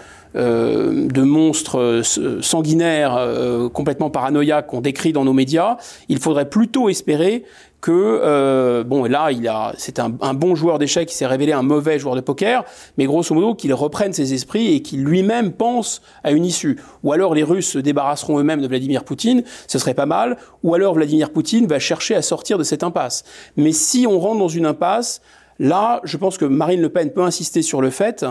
sanguinaires, 2.41 3.15
euh, 3.17 3.69
complètement 3.69 4.11
paranoïaques 4.11 4.67
qu'on 4.67 4.81
décrit 4.81 5.13
dans 5.13 5.25
nos 5.25 5.33
médias. 5.33 5.77
Il 6.09 6.19
faudrait 6.19 6.49
plutôt 6.49 6.89
espérer 6.89 7.45
que 7.85 8.83
bon 8.87 9.05
là 9.05 9.31
il 9.31 9.47
a 9.47 9.75
c'est 9.77 9.99
un, 9.99 10.09
bon 10.09 10.55
joueur 10.55 10.79
d'échecs 10.79 11.07
qui 11.07 11.15
s'est 11.15 11.27
révélé 11.27 11.53
un 11.53 11.61
mauvais 11.61 11.99
joueur 11.99 12.15
de 12.15 12.23
poker 12.23 12.65
mais 12.97 13.05
grosso 13.05 13.35
modo 13.35 13.55
qu'il 13.55 13.75
reprenne 13.75 14.15
ses 14.15 14.33
esprits 14.33 14.75
et 14.75 14.81
qu'il 14.81 15.05
lui-même 15.05 15.53
pense 15.53 16.01
à 16.23 16.31
une 16.31 16.47
issue. 16.47 16.81
Ou 17.03 17.13
alors 17.13 17.35
les 17.35 17.43
Russes 17.43 17.69
se 17.69 17.79
débarrasseront 17.79 18.39
eux-mêmes 18.39 18.63
de 18.63 18.69
Vladimir 18.69 19.05
Poutine 19.05 19.43
ce 19.67 19.79
serait 19.79 19.93
pas 19.93 20.07
mal. 20.07 20.39
Ou 20.63 20.75
alors 20.75 20.95
Vladimir 20.95 21.31
Poutine 21.31 21.67
va 21.67 21.79
chercher 21.79 22.15
à 22.15 22.23
sortir 22.23 22.57
de 22.57 22.65
cette 22.65 22.83
impasse. 22.83 23.23
Mais 23.59 23.73
si 23.73 24.07
on 24.09 24.19
rentre 24.19 24.39
dans 24.39 24.49
une 24.49 24.65
impasse 24.65 25.21
là 25.59 26.01
je 26.05 26.17
pense 26.17 26.39
que 26.39 26.47
Marine 26.47 26.81
Le 26.81 26.89
Pen 26.89 27.11
peut 27.11 27.23
insister 27.23 27.61
sur 27.61 27.83
le 27.83 27.91
fait 27.91 28.25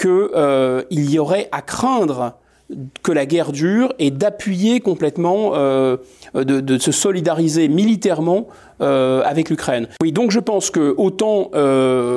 qu'il 0.00 0.10
euh, 0.10 0.82
y 0.90 1.20
aurait 1.20 1.48
à 1.52 1.62
craindre 1.62 2.34
que 3.02 3.12
la 3.12 3.26
guerre 3.26 3.52
dure 3.52 3.92
et 3.98 4.10
d'appuyer 4.10 4.80
complètement, 4.80 5.52
euh, 5.54 5.96
de, 6.34 6.78
se 6.78 6.92
solidariser 6.92 7.68
militairement 7.68 8.48
euh, 8.80 9.22
avec 9.24 9.50
l'Ukraine. 9.50 9.88
Oui, 10.02 10.12
donc 10.12 10.30
je 10.30 10.40
pense 10.40 10.70
que 10.70 10.94
autant 10.96 11.50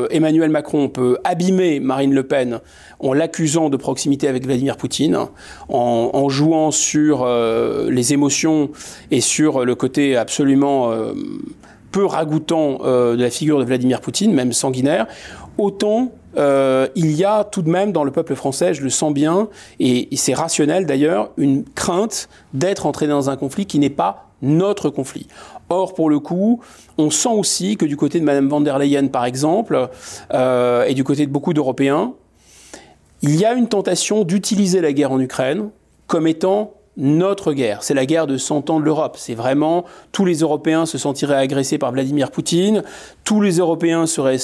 Emmanuel 0.09 0.49
Macron 0.49 0.89
peut 0.89 1.17
abîmer 1.23 1.79
Marine 1.79 2.13
Le 2.13 2.23
Pen 2.23 2.59
en 2.99 3.13
l'accusant 3.13 3.69
de 3.69 3.77
proximité 3.77 4.27
avec 4.27 4.45
Vladimir 4.45 4.77
Poutine, 4.77 5.17
en, 5.69 6.29
jouant 6.29 6.71
sur 6.71 7.27
les 7.89 8.13
émotions 8.13 8.69
et 9.11 9.19
sur 9.21 9.65
le 9.65 9.75
côté 9.75 10.15
absolument 10.15 10.91
peu 11.91 12.05
ragoûtant 12.05 12.77
de 12.83 13.21
la 13.21 13.29
figure 13.29 13.59
de 13.59 13.65
Vladimir 13.65 13.99
Poutine, 13.99 14.33
même 14.33 14.53
sanguinaire, 14.53 15.07
autant 15.57 16.11
euh, 16.37 16.87
il 16.95 17.11
y 17.11 17.23
a 17.23 17.43
tout 17.43 17.61
de 17.61 17.69
même 17.69 17.91
dans 17.91 18.03
le 18.03 18.11
peuple 18.11 18.35
français, 18.35 18.73
je 18.73 18.83
le 18.83 18.89
sens 18.89 19.13
bien, 19.13 19.49
et, 19.79 20.07
c'est 20.15 20.33
rationnel 20.33 20.85
d'ailleurs, 20.85 21.31
une 21.37 21.63
crainte 21.63 22.29
d'être 22.53 22.85
entré 22.85 23.07
dans 23.07 23.29
un 23.29 23.35
conflit 23.35 23.65
qui 23.65 23.79
n'est 23.79 23.89
pas 23.89 24.29
notre 24.41 24.89
conflit. 24.89 25.27
Or, 25.69 25.93
pour 25.93 26.09
le 26.09 26.19
coup, 26.19 26.61
on 26.97 27.09
sent 27.09 27.29
aussi 27.29 27.77
que 27.77 27.85
du 27.85 27.97
côté 27.97 28.19
de 28.19 28.25
Mme 28.25 28.49
van 28.49 28.61
der 28.61 28.77
Leyen, 28.77 29.07
par 29.07 29.25
exemple, 29.25 29.89
euh, 30.33 30.85
et 30.85 30.93
du 30.93 31.03
côté 31.03 31.25
de 31.25 31.31
beaucoup 31.31 31.53
d'Européens, 31.53 32.13
il 33.21 33.35
y 33.37 33.45
a 33.45 33.53
une 33.53 33.67
tentation 33.67 34.23
d'utiliser 34.23 34.81
la 34.81 34.91
guerre 34.91 35.13
en 35.13 35.19
Ukraine 35.19 35.69
comme 36.07 36.27
étant 36.27 36.73
notre 36.97 37.53
guerre. 37.53 37.83
C'est 37.83 37.93
la 37.93 38.05
guerre 38.05 38.27
de 38.27 38.37
100 38.37 38.69
ans 38.69 38.79
de 38.79 38.85
l'Europe. 38.85 39.15
C'est 39.17 39.33
vraiment 39.33 39.85
tous 40.11 40.25
les 40.25 40.39
Européens 40.39 40.85
se 40.85 40.97
sentiraient 40.97 41.37
agressés 41.37 41.77
par 41.77 41.91
Vladimir 41.91 42.31
Poutine. 42.31 42.83
Tous 43.23 43.41
les 43.41 43.57
Européens 43.57 44.05
seraient, 44.05 44.37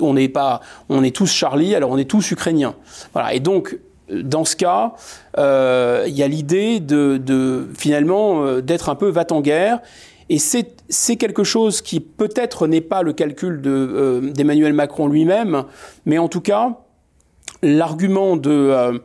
on 0.00 0.14
n'est 0.14 0.28
pas, 0.28 0.60
on 0.88 1.04
est 1.04 1.14
tous 1.14 1.30
Charlie, 1.30 1.74
alors 1.74 1.90
on 1.90 1.98
est 1.98 2.10
tous 2.10 2.30
Ukrainiens. 2.30 2.74
Voilà. 3.12 3.34
Et 3.34 3.40
donc, 3.40 3.78
dans 4.10 4.44
ce 4.44 4.56
cas, 4.56 4.94
euh, 5.38 6.04
il 6.08 6.14
y 6.14 6.22
a 6.22 6.28
l'idée 6.28 6.80
de, 6.80 7.68
finalement 7.76 8.44
euh, 8.44 8.60
d'être 8.60 8.88
un 8.88 8.96
peu 8.96 9.08
va-t-en-guerre. 9.08 9.80
Et 10.28 10.38
c'est 10.38 11.16
quelque 11.16 11.42
chose 11.42 11.82
qui 11.82 11.98
peut-être 11.98 12.68
n'est 12.68 12.80
pas 12.80 13.02
le 13.02 13.12
calcul 13.12 13.60
euh, 13.66 14.20
d'Emmanuel 14.30 14.72
Macron 14.72 15.08
lui-même, 15.08 15.64
mais 16.06 16.18
en 16.18 16.28
tout 16.28 16.40
cas, 16.40 16.78
l'argument 17.62 18.36
de 18.36 19.00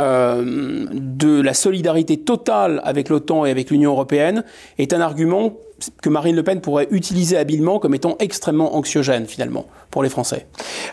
euh, 0.00 0.86
de 0.92 1.40
la 1.40 1.54
solidarité 1.54 2.16
totale 2.16 2.80
avec 2.84 3.08
l'OTAN 3.08 3.44
et 3.44 3.50
avec 3.50 3.70
l'Union 3.70 3.92
européenne 3.92 4.44
est 4.78 4.92
un 4.92 5.00
argument 5.00 5.54
que 6.02 6.08
Marine 6.08 6.36
Le 6.36 6.42
Pen 6.42 6.60
pourrait 6.60 6.88
utiliser 6.90 7.36
habilement 7.36 7.78
comme 7.78 7.94
étant 7.94 8.16
extrêmement 8.18 8.76
anxiogène 8.76 9.26
finalement 9.26 9.66
pour 9.90 10.02
les 10.02 10.08
Français. 10.08 10.46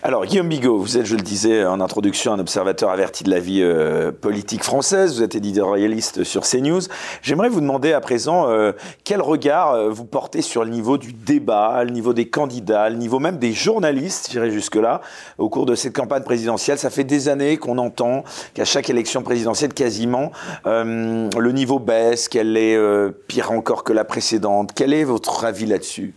Alors 0.04 0.26
Guillaume 0.26 0.50
Bigot, 0.50 0.78
vous 0.78 0.98
êtes, 0.98 1.06
je 1.06 1.16
le 1.16 1.22
disais 1.22 1.66
en 1.66 1.80
introduction, 1.82 2.34
un 2.34 2.40
observateur 2.40 2.90
averti 2.90 3.24
de 3.24 3.30
la 3.30 3.40
vie 3.40 3.62
euh, 3.62 4.12
politique 4.12 4.64
française, 4.64 5.16
vous 5.16 5.24
êtes 5.24 5.36
éditorialiste 5.36 6.24
sur 6.24 6.44
CNews. 6.44 6.82
J'aimerais 7.22 7.50
vous 7.50 7.62
demander 7.62 7.94
à 7.94 8.00
présent 8.00 8.50
euh, 8.50 8.72
quel 9.04 9.22
regard 9.22 9.74
euh, 9.74 9.90
vous 9.90 10.06
portez 10.06 10.42
sur 10.42 10.64
le 10.64 10.72
niveau 10.72 10.98
du 10.98 11.14
débat, 11.14 11.84
le 11.84 11.92
niveau 11.92 12.14
des 12.14 12.30
candidats, 12.30 12.90
le 12.90 12.96
niveau 12.96 13.20
même 13.20 13.38
des 13.38 13.54
journalistes, 13.54 14.30
j'irai 14.32 14.52
jusque-là, 14.52 15.02
au 15.38 15.50
cours 15.50 15.66
de 15.66 15.76
cette 15.76 15.96
campagne 15.96 16.24
présidentielle. 16.24 16.78
Ça 16.78 16.90
fait 16.90 17.04
des 17.04 17.30
années 17.30 17.58
qu'on 17.58 17.78
entend 17.78 18.24
qu'à 18.54 18.66
chaque 18.66 18.90
élection 18.90 19.22
présidentielle, 19.24 19.74
quasiment, 19.74 20.32
le 20.66 21.52
niveau 21.52 21.80
baisse, 21.80 22.28
qu'elle 22.28 22.58
est 22.58 22.78
pire 23.28 23.52
encore 23.52 23.84
que 23.84 23.94
la 23.94 24.04
précédente 24.04 24.74
quel 24.78 24.94
est 24.94 25.04
votre 25.04 25.44
avis 25.44 25.66
là-dessus? 25.66 26.14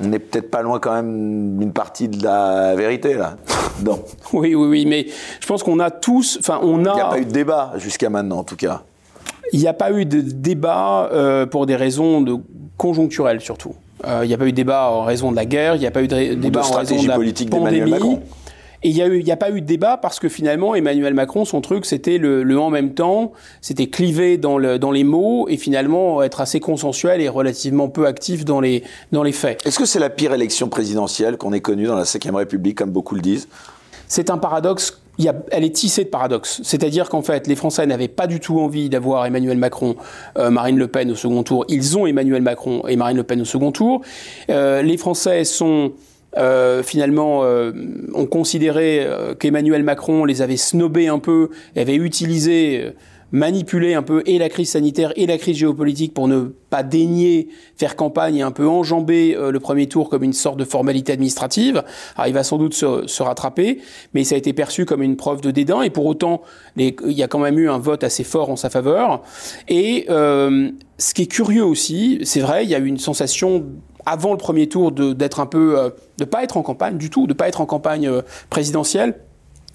On 0.00 0.08
n'est 0.08 0.18
peut-être 0.18 0.50
pas 0.50 0.60
loin 0.60 0.80
quand 0.80 0.92
même 0.92 1.56
d'une 1.56 1.72
partie 1.72 2.08
de 2.08 2.22
la 2.22 2.74
vérité 2.74 3.14
là. 3.14 3.36
Non. 3.84 4.04
oui, 4.32 4.54
oui, 4.54 4.68
oui, 4.68 4.86
mais 4.86 5.06
je 5.40 5.46
pense 5.48 5.64
qu'on 5.64 5.80
a 5.80 5.90
tous, 5.90 6.38
enfin, 6.38 6.60
on 6.62 6.84
a. 6.84 6.92
Il 6.92 6.94
n'y 6.94 7.00
a 7.00 7.08
pas 7.08 7.18
eu 7.18 7.24
de 7.24 7.32
débat 7.32 7.72
jusqu'à 7.76 8.08
maintenant, 8.08 8.38
en 8.38 8.44
tout 8.44 8.54
cas. 8.54 8.82
Il 9.52 9.58
n'y 9.58 9.66
a 9.66 9.72
pas 9.72 9.90
eu 9.90 10.04
de 10.04 10.20
débat 10.20 11.10
euh, 11.12 11.44
pour 11.44 11.66
des 11.66 11.74
raisons 11.74 12.20
de 12.20 12.36
conjoncturelles 12.76 13.40
surtout. 13.40 13.74
Il 14.22 14.28
n'y 14.28 14.34
a 14.34 14.38
pas 14.38 14.46
eu 14.46 14.52
de 14.52 14.56
débat 14.56 14.90
en 14.90 15.02
raison 15.02 15.32
de 15.32 15.36
la 15.36 15.44
guerre, 15.44 15.74
il 15.74 15.80
n'y 15.80 15.86
a 15.86 15.90
pas 15.90 16.02
eu 16.02 16.08
de 16.08 16.34
débat 16.34 16.64
en 16.64 16.76
raison 16.76 17.02
de 17.02 17.08
la 17.08 17.16
politique 17.16 17.50
pandémie. 17.50 17.90
Macron. 17.90 18.22
Et 18.84 18.90
il 18.90 19.24
n'y 19.24 19.30
a, 19.30 19.34
a, 19.34 19.36
pas 19.36 19.50
eu 19.50 19.62
de 19.62 19.66
débat 19.66 19.96
parce 19.96 20.20
que 20.20 20.28
finalement, 20.28 20.74
Emmanuel 20.74 21.14
Macron, 21.14 21.46
son 21.46 21.62
truc, 21.62 21.86
c'était 21.86 22.18
le, 22.18 22.42
le, 22.42 22.60
en 22.60 22.68
même 22.68 22.92
temps, 22.92 23.32
c'était 23.62 23.86
cliver 23.86 24.36
dans, 24.36 24.58
le, 24.58 24.78
dans 24.78 24.92
les 24.92 25.04
mots 25.04 25.48
et 25.48 25.56
finalement 25.56 26.22
être 26.22 26.42
assez 26.42 26.60
consensuel 26.60 27.22
et 27.22 27.30
relativement 27.30 27.88
peu 27.88 28.06
actif 28.06 28.44
dans 28.44 28.60
les, 28.60 28.84
dans 29.10 29.22
les 29.22 29.32
faits. 29.32 29.66
Est-ce 29.66 29.78
que 29.78 29.86
c'est 29.86 29.98
la 29.98 30.10
pire 30.10 30.34
élection 30.34 30.68
présidentielle 30.68 31.38
qu'on 31.38 31.54
ait 31.54 31.60
connue 31.60 31.86
dans 31.86 31.96
la 31.96 32.02
Ve 32.02 32.34
République, 32.34 32.76
comme 32.76 32.90
beaucoup 32.90 33.14
le 33.14 33.22
disent? 33.22 33.48
C'est 34.06 34.28
un 34.28 34.36
paradoxe 34.36 35.00
il 35.18 35.24
y 35.24 35.28
a, 35.28 35.34
elle 35.52 35.64
est 35.64 35.74
tissée 35.74 36.04
de 36.04 36.08
paradoxes. 36.08 36.60
C'est-à-dire 36.64 37.08
qu'en 37.08 37.22
fait, 37.22 37.46
les 37.46 37.54
Français 37.54 37.86
n'avaient 37.86 38.08
pas 38.08 38.26
du 38.26 38.40
tout 38.40 38.58
envie 38.58 38.88
d'avoir 38.88 39.26
Emmanuel 39.26 39.56
Macron, 39.56 39.96
euh, 40.38 40.50
Marine 40.50 40.76
Le 40.76 40.88
Pen 40.88 41.10
au 41.10 41.14
second 41.14 41.42
tour. 41.42 41.64
Ils 41.68 41.96
ont 41.96 42.06
Emmanuel 42.06 42.42
Macron 42.42 42.82
et 42.88 42.96
Marine 42.96 43.16
Le 43.16 43.22
Pen 43.22 43.40
au 43.40 43.44
second 43.44 43.70
tour. 43.70 44.00
Euh, 44.50 44.82
les 44.82 44.96
Français 44.96 45.44
sont 45.44 45.92
euh, 46.36 46.82
finalement, 46.82 47.44
euh, 47.44 47.72
on 48.14 48.26
considérait 48.26 49.00
euh, 49.00 49.34
qu'Emmanuel 49.34 49.82
Macron 49.82 50.24
les 50.24 50.42
avait 50.42 50.56
snobés 50.56 51.08
un 51.08 51.18
peu, 51.18 51.50
avait 51.76 51.94
utilisé, 51.94 52.92
euh, 53.34 53.38
manipulé 53.38 53.94
un 53.94 54.02
peu 54.02 54.22
et 54.26 54.38
la 54.38 54.48
crise 54.48 54.70
sanitaire 54.70 55.12
et 55.16 55.26
la 55.26 55.38
crise 55.38 55.56
géopolitique 55.56 56.14
pour 56.14 56.28
ne 56.28 56.52
pas 56.70 56.82
daigner 56.82 57.48
faire 57.76 57.96
campagne 57.96 58.36
et 58.36 58.42
un 58.42 58.50
peu 58.50 58.66
enjamber 58.66 59.36
le 59.38 59.60
premier 59.60 59.86
tour 59.86 60.08
comme 60.08 60.22
une 60.22 60.32
sorte 60.32 60.56
de 60.56 60.64
formalité 60.64 61.12
administrative. 61.12 61.84
Alors, 62.16 62.28
il 62.28 62.34
va 62.34 62.42
sans 62.42 62.58
doute 62.58 62.74
se, 62.74 63.22
rattraper, 63.22 63.80
mais 64.12 64.24
ça 64.24 64.34
a 64.34 64.38
été 64.38 64.52
perçu 64.52 64.86
comme 64.86 65.02
une 65.02 65.16
preuve 65.16 65.40
de 65.40 65.50
dédain 65.50 65.82
et 65.82 65.90
pour 65.90 66.06
autant, 66.06 66.42
il 66.76 66.94
y 67.06 67.22
a 67.22 67.28
quand 67.28 67.38
même 67.38 67.58
eu 67.58 67.68
un 67.68 67.78
vote 67.78 68.02
assez 68.02 68.24
fort 68.24 68.50
en 68.50 68.56
sa 68.56 68.70
faveur. 68.70 69.22
Et 69.68 70.06
ce 70.08 71.14
qui 71.14 71.22
est 71.22 71.26
curieux 71.26 71.64
aussi, 71.64 72.20
c'est 72.24 72.40
vrai, 72.40 72.64
il 72.64 72.70
y 72.70 72.74
a 72.74 72.78
eu 72.78 72.86
une 72.86 72.98
sensation 72.98 73.64
avant 74.06 74.32
le 74.32 74.38
premier 74.38 74.68
tour 74.68 74.92
d'être 74.92 75.40
un 75.40 75.46
peu, 75.46 75.78
euh, 75.78 75.90
de 76.18 76.24
pas 76.24 76.42
être 76.42 76.56
en 76.56 76.62
campagne 76.62 76.98
du 76.98 77.10
tout, 77.10 77.26
de 77.26 77.32
pas 77.32 77.48
être 77.48 77.60
en 77.60 77.66
campagne 77.66 78.08
euh, 78.08 78.22
présidentielle. 78.50 79.14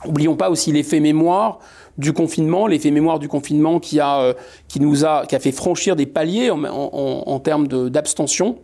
Oublions 0.05 0.36
pas 0.36 0.49
aussi 0.49 0.72
l'effet 0.72 0.99
mémoire 0.99 1.60
du 2.00 2.14
confinement, 2.14 2.66
l'effet 2.66 2.91
mémoire 2.91 3.20
du 3.20 3.28
confinement 3.28 3.80
qui 3.80 4.00
a, 4.00 4.22
euh, 4.22 4.34
qui 4.68 4.80
nous 4.80 5.06
a, 5.06 5.26
qui 5.28 5.36
a 5.36 5.39
fait 5.39 5.52
franchir 5.52 5.95
des 5.95 6.06
paliers 6.06 6.50
en, 6.50 6.64
en, 6.64 7.24
en 7.28 7.39
termes 7.39 7.68
d'abstention. 7.68 8.58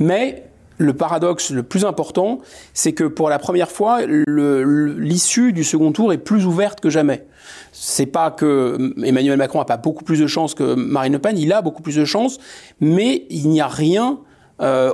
Mais 0.00 0.44
le 0.78 0.94
paradoxe 0.94 1.50
le 1.50 1.62
plus 1.62 1.84
important, 1.84 2.40
c'est 2.72 2.92
que 2.92 3.04
pour 3.04 3.28
la 3.28 3.38
première 3.38 3.70
fois, 3.70 4.00
l'issue 4.06 5.52
du 5.52 5.64
second 5.64 5.92
tour 5.92 6.12
est 6.12 6.18
plus 6.18 6.46
ouverte 6.46 6.80
que 6.80 6.90
jamais. 6.90 7.26
C'est 7.72 8.06
pas 8.06 8.30
que 8.30 8.92
Emmanuel 9.04 9.36
Macron 9.36 9.60
a 9.60 9.66
pas 9.66 9.76
beaucoup 9.76 10.02
plus 10.02 10.18
de 10.18 10.26
chances 10.26 10.54
que 10.54 10.74
Marine 10.74 11.12
Le 11.12 11.18
Pen, 11.18 11.38
il 11.38 11.52
a 11.52 11.62
beaucoup 11.62 11.82
plus 11.82 11.96
de 11.96 12.04
chances, 12.04 12.38
mais 12.80 13.26
il 13.28 13.48
n'y 13.50 13.60
a 13.60 13.68
rien 13.68 14.18
euh, 14.60 14.92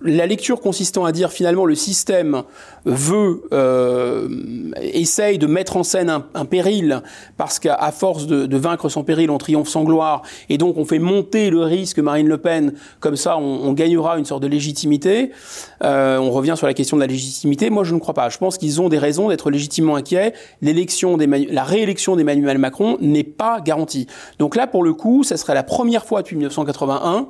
la 0.00 0.26
lecture 0.26 0.60
consistant 0.60 1.04
à 1.04 1.12
dire 1.12 1.30
finalement 1.30 1.66
le 1.66 1.74
système 1.74 2.44
veut 2.86 3.42
euh, 3.52 4.26
essaye 4.80 5.36
de 5.36 5.46
mettre 5.46 5.76
en 5.76 5.82
scène 5.82 6.08
un, 6.34 6.44
péril 6.46 7.02
parce 7.36 7.58
qu'à 7.58 7.90
force 7.92 8.26
de, 8.26 8.56
vaincre 8.56 8.88
son 8.88 9.04
péril 9.04 9.30
on 9.30 9.36
triomphe 9.36 9.68
sans 9.68 9.84
gloire. 9.84 10.22
Et 10.48 10.56
donc 10.56 10.78
on 10.78 10.86
fait 10.86 10.98
monter 10.98 11.50
le 11.50 11.60
risque 11.60 11.98
Marine 11.98 12.26
Le 12.26 12.38
Pen. 12.38 12.72
Comme 13.00 13.16
ça 13.16 13.36
on, 13.36 13.60
on 13.64 13.72
gagnera 13.74 14.18
une 14.18 14.24
sorte 14.24 14.42
de 14.42 14.48
légitimité. 14.48 15.30
Euh, 15.82 16.16
on 16.18 16.30
revient 16.30 16.54
sur 16.56 16.66
la 16.66 16.74
question 16.74 16.96
de 16.96 17.02
la 17.02 17.06
légitimité. 17.06 17.68
Moi 17.68 17.84
je 17.84 17.94
ne 17.94 18.00
crois 18.00 18.14
pas. 18.14 18.30
Je 18.30 18.38
pense 18.38 18.56
qu'ils 18.56 18.80
ont 18.80 18.88
des 18.88 18.98
raisons 18.98 19.28
d'être 19.28 19.50
légitimement 19.50 19.96
inquiets. 19.96 20.32
L'élection 20.62 21.18
la 21.18 21.64
réélection 21.64 22.16
d'Emmanuel 22.16 22.56
Macron 22.56 22.96
n'est 23.00 23.24
pas 23.24 23.60
garantie. 23.60 24.06
Donc 24.38 24.56
là 24.56 24.66
pour 24.66 24.82
le 24.82 24.94
coup 24.94 25.22
ça 25.22 25.36
serait 25.36 25.54
la 25.54 25.64
première 25.64 26.06
fois 26.06 26.22
depuis 26.22 26.36
1981 26.36 27.28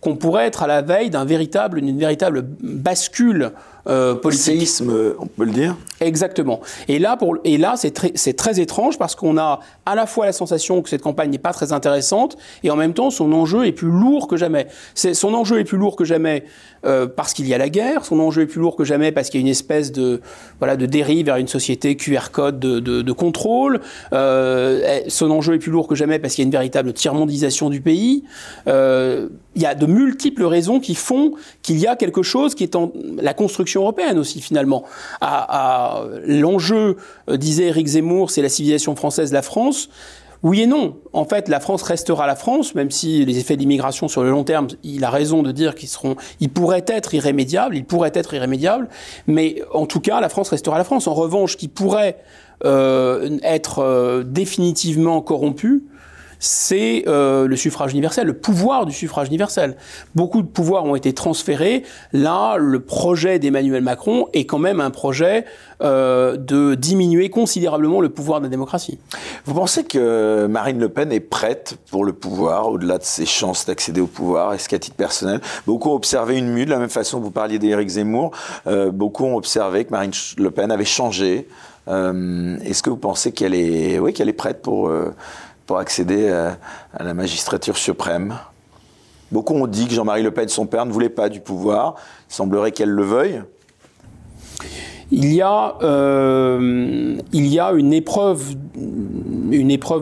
qu'on 0.00 0.16
pourrait 0.16 0.46
être 0.46 0.62
à 0.62 0.66
la 0.66 0.82
veille 0.82 1.10
d'un 1.10 1.24
véritable, 1.24 1.80
d'une 1.80 1.98
véritable 1.98 2.42
bascule 2.42 3.52
euh, 3.88 4.14
politique. 4.14 4.58
Séisme, 4.58 5.14
on 5.18 5.26
peut 5.26 5.44
le 5.44 5.50
dire. 5.50 5.76
Exactement. 6.00 6.60
Et 6.88 6.98
là, 6.98 7.16
pour, 7.16 7.38
et 7.44 7.56
là, 7.58 7.74
c'est 7.76 7.90
très, 7.90 8.12
c'est 8.14 8.34
très 8.34 8.60
étrange 8.60 8.98
parce 8.98 9.14
qu'on 9.14 9.38
a 9.38 9.60
à 9.86 9.94
la 9.94 10.06
fois 10.06 10.26
la 10.26 10.32
sensation 10.32 10.82
que 10.82 10.88
cette 10.88 11.02
campagne 11.02 11.30
n'est 11.30 11.38
pas 11.38 11.52
très 11.52 11.72
intéressante 11.72 12.36
et 12.62 12.70
en 12.70 12.76
même 12.76 12.92
temps 12.92 13.10
son 13.10 13.32
enjeu 13.32 13.66
est 13.66 13.72
plus 13.72 13.90
lourd 13.90 14.28
que 14.28 14.36
jamais. 14.36 14.66
C'est, 14.94 15.14
son 15.14 15.34
enjeu 15.34 15.58
est 15.58 15.64
plus 15.64 15.78
lourd 15.78 15.96
que 15.96 16.04
jamais 16.04 16.44
euh, 16.84 17.06
parce 17.06 17.32
qu'il 17.32 17.48
y 17.48 17.54
a 17.54 17.58
la 17.58 17.68
guerre. 17.68 18.04
Son 18.04 18.20
enjeu 18.20 18.42
est 18.42 18.46
plus 18.46 18.60
lourd 18.60 18.76
que 18.76 18.84
jamais 18.84 19.10
parce 19.10 19.30
qu'il 19.30 19.40
y 19.40 19.42
a 19.42 19.46
une 19.46 19.50
espèce 19.50 19.90
de 19.90 20.20
voilà 20.58 20.76
de 20.76 20.86
dérive 20.86 21.26
vers 21.26 21.36
une 21.36 21.48
société 21.48 21.96
QR 21.96 22.30
code 22.30 22.60
de, 22.60 22.78
de, 22.80 23.02
de 23.02 23.12
contrôle. 23.12 23.80
Euh, 24.12 25.00
son 25.08 25.30
enjeu 25.30 25.54
est 25.54 25.58
plus 25.58 25.72
lourd 25.72 25.88
que 25.88 25.94
jamais 25.94 26.18
parce 26.18 26.34
qu'il 26.34 26.42
y 26.42 26.46
a 26.46 26.48
une 26.48 26.52
véritable 26.52 26.92
tiers-mondisation 26.92 27.70
du 27.70 27.80
pays. 27.80 28.24
Euh, 28.66 29.28
il 29.58 29.62
y 29.62 29.66
a 29.66 29.74
de 29.74 29.86
multiples 29.86 30.44
raisons 30.44 30.78
qui 30.78 30.94
font 30.94 31.32
qu'il 31.62 31.78
y 31.78 31.88
a 31.88 31.96
quelque 31.96 32.22
chose 32.22 32.54
qui 32.54 32.62
est 32.62 32.76
en 32.76 32.92
la 33.20 33.34
construction 33.34 33.82
européenne 33.82 34.16
aussi 34.16 34.40
finalement. 34.40 34.84
À, 35.20 35.98
à 35.98 36.04
l'enjeu, 36.24 36.96
euh, 37.28 37.36
disait 37.36 37.64
Éric 37.64 37.88
Zemmour, 37.88 38.30
c'est 38.30 38.40
la 38.40 38.48
civilisation 38.48 38.94
française, 38.94 39.32
la 39.32 39.42
France. 39.42 39.88
Oui 40.44 40.60
et 40.60 40.68
non. 40.68 40.96
En 41.12 41.24
fait, 41.24 41.48
la 41.48 41.58
France 41.58 41.82
restera 41.82 42.28
la 42.28 42.36
France, 42.36 42.76
même 42.76 42.92
si 42.92 43.24
les 43.24 43.38
effets 43.40 43.56
de 43.56 43.60
l'immigration 43.60 44.06
sur 44.06 44.22
le 44.22 44.30
long 44.30 44.44
terme, 44.44 44.68
il 44.84 45.02
a 45.02 45.10
raison 45.10 45.42
de 45.42 45.50
dire 45.50 45.74
qu'ils 45.74 45.88
seront, 45.88 46.14
ils 46.38 46.50
pourraient 46.50 46.84
être 46.86 47.12
irrémédiables, 47.14 47.76
ils 47.76 47.84
pourraient 47.84 48.12
être 48.14 48.34
irrémédiables, 48.34 48.88
mais 49.26 49.60
en 49.74 49.86
tout 49.86 49.98
cas, 49.98 50.20
la 50.20 50.28
France 50.28 50.50
restera 50.50 50.78
la 50.78 50.84
France. 50.84 51.08
En 51.08 51.14
revanche, 51.14 51.56
qui 51.56 51.66
pourrait 51.66 52.18
euh, 52.64 53.38
être 53.42 53.80
euh, 53.80 54.22
définitivement 54.22 55.20
corrompu, 55.20 55.82
c'est 56.38 57.04
euh, 57.06 57.46
le 57.46 57.56
suffrage 57.56 57.92
universel, 57.92 58.26
le 58.26 58.36
pouvoir 58.36 58.86
du 58.86 58.92
suffrage 58.92 59.28
universel. 59.28 59.76
Beaucoup 60.14 60.42
de 60.42 60.46
pouvoirs 60.46 60.84
ont 60.84 60.94
été 60.94 61.12
transférés. 61.12 61.84
Là, 62.12 62.56
le 62.56 62.80
projet 62.80 63.38
d'Emmanuel 63.38 63.82
Macron 63.82 64.28
est 64.32 64.46
quand 64.46 64.58
même 64.58 64.80
un 64.80 64.90
projet 64.90 65.44
euh, 65.82 66.36
de 66.36 66.74
diminuer 66.74 67.30
considérablement 67.30 68.00
le 68.00 68.08
pouvoir 68.08 68.40
de 68.40 68.44
la 68.44 68.50
démocratie. 68.50 68.98
Vous 69.44 69.54
pensez 69.54 69.84
que 69.84 70.46
Marine 70.46 70.78
Le 70.78 70.88
Pen 70.88 71.12
est 71.12 71.20
prête 71.20 71.76
pour 71.90 72.04
le 72.04 72.12
pouvoir, 72.12 72.68
au-delà 72.68 72.98
de 72.98 73.04
ses 73.04 73.26
chances 73.26 73.66
d'accéder 73.66 74.00
au 74.00 74.06
pouvoir? 74.06 74.54
Est-ce 74.54 74.68
qu'à 74.68 74.78
titre 74.78 74.96
personnel, 74.96 75.40
beaucoup 75.66 75.90
ont 75.90 75.94
observé 75.94 76.36
une 76.36 76.48
mue, 76.48 76.64
de 76.64 76.70
la 76.70 76.78
même 76.78 76.88
façon 76.88 77.18
que 77.18 77.24
vous 77.24 77.30
parliez 77.30 77.58
d'Éric 77.58 77.88
Zemmour, 77.88 78.30
euh, 78.66 78.90
beaucoup 78.90 79.24
ont 79.24 79.36
observé 79.36 79.84
que 79.84 79.90
Marine 79.90 80.12
Le 80.36 80.50
Pen 80.50 80.70
avait 80.70 80.84
changé. 80.84 81.48
Est-ce 81.88 82.82
que 82.82 82.90
vous 82.90 82.98
pensez 82.98 83.32
qu'elle 83.32 83.54
est, 83.54 83.98
oui, 83.98 84.12
qu'elle 84.12 84.28
est 84.28 84.34
prête 84.34 84.60
pour 84.60 84.90
pour 85.68 85.78
accéder 85.78 86.30
à, 86.30 86.58
à, 86.92 87.04
la 87.04 87.14
magistrature 87.14 87.76
suprême. 87.76 88.34
Beaucoup 89.30 89.54
ont 89.54 89.66
dit 89.66 89.86
que 89.86 89.92
Jean-Marie 89.92 90.22
Le 90.22 90.30
Pen, 90.32 90.48
son 90.48 90.66
père, 90.66 90.86
ne 90.86 90.90
voulait 90.90 91.10
pas 91.10 91.28
du 91.28 91.40
pouvoir. 91.40 91.94
Il 92.30 92.34
semblerait 92.34 92.72
qu'elle 92.72 92.88
le 92.88 93.04
veuille. 93.04 93.42
Il 95.10 95.32
y 95.32 95.42
a, 95.42 95.76
euh, 95.82 97.16
une 97.32 97.92
épreuve 97.92 98.54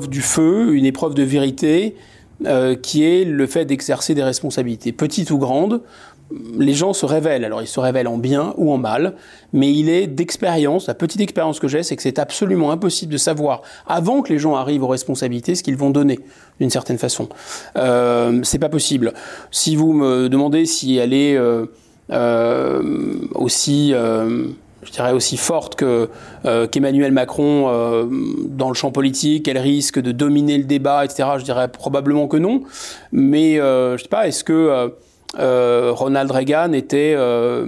du 0.09 0.21
feu, 0.21 0.75
une 0.75 0.87
épreuve 0.87 1.15
de 1.15 1.23
vérité, 1.25 1.97
euh, 2.45 2.77
qui 2.77 3.05
est 3.05 3.25
le 3.25 3.47
fait 3.47 3.65
d'exercer 3.65 4.15
des 4.15 4.23
responsabilités, 4.23 4.93
petites 4.93 5.31
ou 5.31 5.39
grandes 5.39 5.83
les 6.31 6.75
gens 6.75 6.93
se 6.93 7.07
révèlent. 7.07 7.45
Alors, 7.45 7.63
ils 7.63 7.69
se 7.69 7.81
révèlent 7.81 8.09
en 8.09 8.19
bien 8.19 8.55
ou 8.57 8.73
en 8.73 8.79
mal, 8.79 9.15
mais 9.53 9.73
il 9.73 9.89
est 9.89 10.07
d'expérience, 10.07 10.87
la 10.89 10.95
petite 10.95 11.21
expérience 11.21 11.61
que 11.61 11.69
j'ai, 11.69 11.83
c'est 11.83 11.97
que 11.97 12.03
c'est 12.03 12.19
absolument 12.19 12.71
impossible 12.71 13.13
de 13.13 13.19
savoir, 13.19 13.63
avant 13.87 14.23
que 14.23 14.33
les 14.33 14.39
gens 14.39 14.57
arrivent 14.57 14.83
aux 14.83 14.89
responsabilités, 14.89 15.55
ce 15.55 15.63
qu'ils 15.63 15.77
vont 15.77 15.91
donner, 15.91 16.19
d'une 16.61 16.71
certaine 16.71 16.99
façon. 16.99 17.29
Euh, 17.77 18.41
c'est 18.43 18.59
pas 18.59 18.69
possible. 18.69 19.13
Si 19.51 19.77
vous 19.77 19.93
me 19.93 20.29
demandez 20.29 20.67
si 20.67 20.97
elle 20.97 21.13
est 21.13 21.37
euh, 21.37 21.67
euh, 22.11 22.83
aussi... 23.35 23.95
Je 24.83 24.93
dirais 24.93 25.11
aussi 25.11 25.37
forte 25.37 25.75
que 25.75 26.09
euh, 26.45 26.69
qu'Emmanuel 26.69 27.11
Macron 27.11 28.09
dans 28.49 28.69
le 28.69 28.75
champ 28.75 28.93
politique, 28.93 29.49
elle 29.49 29.59
risque 29.59 29.99
de 29.99 30.13
dominer 30.13 30.59
le 30.59 30.63
débat, 30.63 31.05
etc. 31.05 31.31
Je 31.39 31.43
dirais 31.43 31.67
probablement 31.67 32.29
que 32.29 32.37
non. 32.37 32.63
Mais 33.11 33.57
je 33.57 33.97
sais 34.01 34.09
pas, 34.09 34.29
est-ce 34.29 34.45
que 34.45 34.93
Ronald 35.39 36.31
Reagan 36.31 36.73
était 36.73 37.15
euh, 37.17 37.67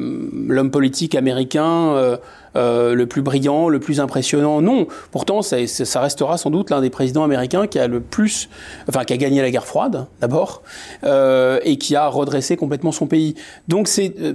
l'homme 0.48 0.70
politique 0.70 1.14
américain 1.14 1.92
euh, 1.94 2.16
euh, 2.56 2.94
le 2.94 3.06
plus 3.06 3.22
brillant, 3.22 3.68
le 3.68 3.78
plus 3.78 4.00
impressionnant. 4.00 4.60
Non, 4.60 4.86
pourtant 5.12 5.42
ça, 5.42 5.66
ça 5.66 6.00
restera 6.00 6.38
sans 6.38 6.50
doute 6.50 6.70
l'un 6.70 6.80
des 6.80 6.90
présidents 6.90 7.22
américains 7.22 7.66
qui 7.66 7.78
a 7.78 7.86
le 7.86 8.00
plus, 8.00 8.48
enfin 8.88 9.04
qui 9.04 9.12
a 9.12 9.16
gagné 9.16 9.42
la 9.42 9.50
guerre 9.50 9.66
froide 9.66 10.06
d'abord 10.20 10.62
euh, 11.04 11.60
et 11.64 11.78
qui 11.78 11.94
a 11.94 12.08
redressé 12.08 12.56
complètement 12.56 12.90
son 12.90 13.06
pays. 13.06 13.34
Donc 13.68 13.86
c'est 13.86 14.14
euh, 14.20 14.32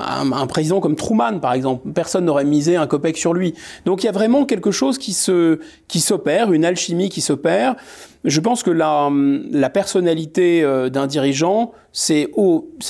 un, 0.00 0.32
un, 0.32 0.46
président 0.46 0.80
comme 0.80 0.96
Truman 0.96 1.38
par 1.40 1.52
exemple, 1.52 1.90
personne 1.92 2.24
n'aurait 2.24 2.44
misé 2.44 2.76
un 2.76 2.86
copec 2.86 3.16
sur 3.16 3.32
lui. 3.32 3.54
Donc 3.86 4.02
il 4.02 4.06
y 4.06 4.10
a 4.10 4.12
vraiment 4.12 4.44
quelque 4.44 4.70
chose 4.70 4.98
qui 4.98 5.12
se 5.12 5.60
qui 5.88 6.00
s'opère, 6.00 6.52
une 6.52 6.64
alchimie 6.64 7.08
qui 7.08 7.20
s'opère. 7.20 7.76
Je 8.24 8.40
pense 8.40 8.62
que 8.62 8.70
la, 8.70 9.10
la 9.50 9.70
personnalité 9.70 10.62
euh, 10.62 10.88
d'un 10.88 11.06
dirigeant, 11.06 11.72
c'est 11.92 12.30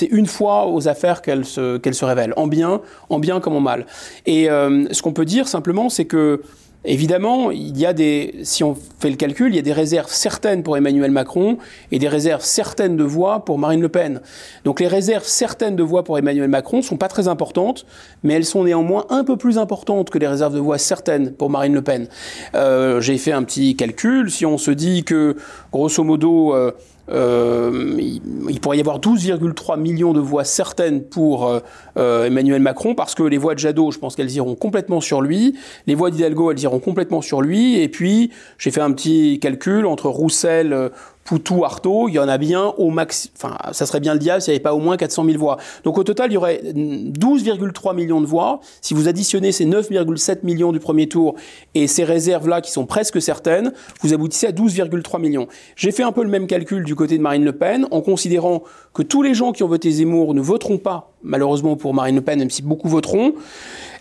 une 0.09 0.25
fois 0.27 0.67
aux 0.67 0.87
affaires 0.87 1.21
qu'elle 1.21 1.45
se, 1.45 1.79
se 1.91 2.05
révèle, 2.05 2.33
en 2.37 2.47
bien, 2.47 2.81
en 3.09 3.19
bien 3.19 3.39
comme 3.41 3.55
en 3.55 3.59
mal. 3.59 3.85
Et 4.25 4.49
euh, 4.49 4.85
ce 4.91 5.01
qu'on 5.01 5.13
peut 5.13 5.25
dire 5.25 5.47
simplement, 5.47 5.89
c'est 5.89 6.05
que 6.05 6.41
Évidemment, 6.87 7.49
il 7.49 7.77
y 7.77 7.85
a 7.85 7.93
des, 7.93 8.35
si 8.43 8.63
on 8.63 8.77
fait 8.99 9.09
le 9.09 9.15
calcul, 9.15 9.51
il 9.51 9.55
y 9.55 9.59
a 9.59 9.63
des 9.63 9.73
réserves 9.73 10.11
certaines 10.11 10.61
pour 10.61 10.77
Emmanuel 10.77 11.09
Macron 11.09 11.57
et 11.91 11.97
des 11.97 12.07
réserves 12.07 12.43
certaines 12.43 12.95
de 12.95 13.03
voix 13.03 13.43
pour 13.43 13.57
Marine 13.57 13.81
Le 13.81 13.89
Pen. 13.89 14.21
Donc 14.65 14.79
les 14.79 14.87
réserves 14.87 15.25
certaines 15.25 15.75
de 15.75 15.83
voix 15.83 16.03
pour 16.03 16.17
Emmanuel 16.17 16.47
Macron 16.47 16.81
sont 16.83 16.97
pas 16.97 17.07
très 17.07 17.27
importantes, 17.27 17.85
mais 18.23 18.35
elles 18.35 18.45
sont 18.45 18.63
néanmoins 18.63 19.05
un 19.09 19.23
peu 19.23 19.35
plus 19.35 19.57
importantes 19.57 20.11
que 20.11 20.19
les 20.19 20.27
réserves 20.27 20.53
de 20.53 20.59
voix 20.59 20.77
certaines 20.77 21.31
pour 21.31 21.49
Marine 21.49 21.73
Le 21.73 21.81
Pen. 21.81 22.07
Euh, 22.53 23.01
J'ai 23.01 23.17
fait 23.17 23.31
un 23.31 23.43
petit 23.43 23.75
calcul. 23.75 24.29
Si 24.29 24.45
on 24.45 24.57
se 24.57 24.71
dit 24.71 25.03
que, 25.03 25.37
grosso 25.71 26.03
modo, 26.03 26.53
euh, 26.53 26.71
euh, 27.09 27.99
il, 27.99 28.59
pourrait 28.59 28.77
y 28.77 28.79
avoir 28.79 28.99
12,3 28.99 29.79
millions 29.79 30.13
de 30.13 30.19
voix 30.19 30.43
certaines 30.43 31.03
pour 31.03 31.47
euh, 31.47 31.59
euh, 31.97 32.25
Emmanuel 32.25 32.61
Macron, 32.61 32.95
parce 32.95 33.13
que 33.13 33.23
les 33.23 33.37
voix 33.37 33.53
de 33.53 33.59
Jadot, 33.59 33.91
je 33.91 33.99
pense 33.99 34.15
qu'elles 34.15 34.31
iront 34.31 34.55
complètement 34.55 35.01
sur 35.01 35.21
lui, 35.21 35.55
les 35.87 35.95
voix 35.95 36.09
d'Hidalgo, 36.09 36.51
elles 36.51 36.61
iront 36.61 36.79
complètement 36.79 37.21
sur 37.21 37.41
lui, 37.41 37.79
et 37.79 37.89
puis 37.89 38.31
j'ai 38.57 38.71
fait 38.71 38.81
un 38.81 38.91
petit 38.91 39.39
calcul 39.39 39.85
entre 39.85 40.09
Roussel, 40.09 40.91
Poutou, 41.25 41.65
Artaud, 41.65 42.07
il 42.07 42.13
y 42.13 42.19
en 42.19 42.27
a 42.27 42.37
bien 42.37 42.67
au 42.77 42.91
max, 42.91 43.31
enfin, 43.35 43.57
ça 43.71 43.87
serait 43.87 43.99
bien 43.99 44.13
le 44.13 44.19
diable 44.19 44.43
s'il 44.43 44.51
n'y 44.51 44.57
avait 44.57 44.63
pas 44.63 44.75
au 44.75 44.79
moins 44.79 44.95
400 44.95 45.25
000 45.25 45.39
voix. 45.39 45.57
Donc 45.83 45.97
au 45.97 46.03
total, 46.03 46.29
il 46.29 46.35
y 46.35 46.37
aurait 46.37 46.61
12,3 46.63 47.95
millions 47.95 48.21
de 48.21 48.27
voix. 48.27 48.59
Si 48.81 48.93
vous 48.93 49.07
additionnez 49.07 49.51
ces 49.51 49.65
9,7 49.65 50.39
millions 50.43 50.71
du 50.71 50.79
premier 50.79 51.09
tour 51.09 51.33
et 51.73 51.87
ces 51.87 52.03
réserves-là 52.03 52.61
qui 52.61 52.71
sont 52.71 52.85
presque 52.85 53.19
certaines, 53.19 53.73
vous 54.01 54.13
aboutissez 54.13 54.45
à 54.45 54.51
12,3 54.51 55.19
millions. 55.19 55.47
J'ai 55.75 55.91
fait 55.91 56.03
un 56.03 56.11
peu 56.11 56.21
le 56.21 56.29
même 56.29 56.45
calcul 56.45 56.83
du 56.83 56.93
côté 56.93 57.17
de 57.17 57.23
Marine 57.23 57.43
Le 57.43 57.53
Pen 57.53 57.87
en 57.89 58.01
considérant 58.01 58.61
que 58.93 59.01
tous 59.01 59.23
les 59.23 59.33
gens 59.33 59.51
qui 59.51 59.63
ont 59.63 59.67
voté 59.67 59.89
Zemmour 59.89 60.35
ne 60.35 60.41
voteront 60.41 60.77
pas, 60.77 61.11
malheureusement 61.23 61.75
pour 61.75 61.95
Marine 61.95 62.17
Le 62.17 62.21
Pen, 62.21 62.37
même 62.37 62.51
si 62.51 62.61
beaucoup 62.61 62.87
voteront. 62.87 63.33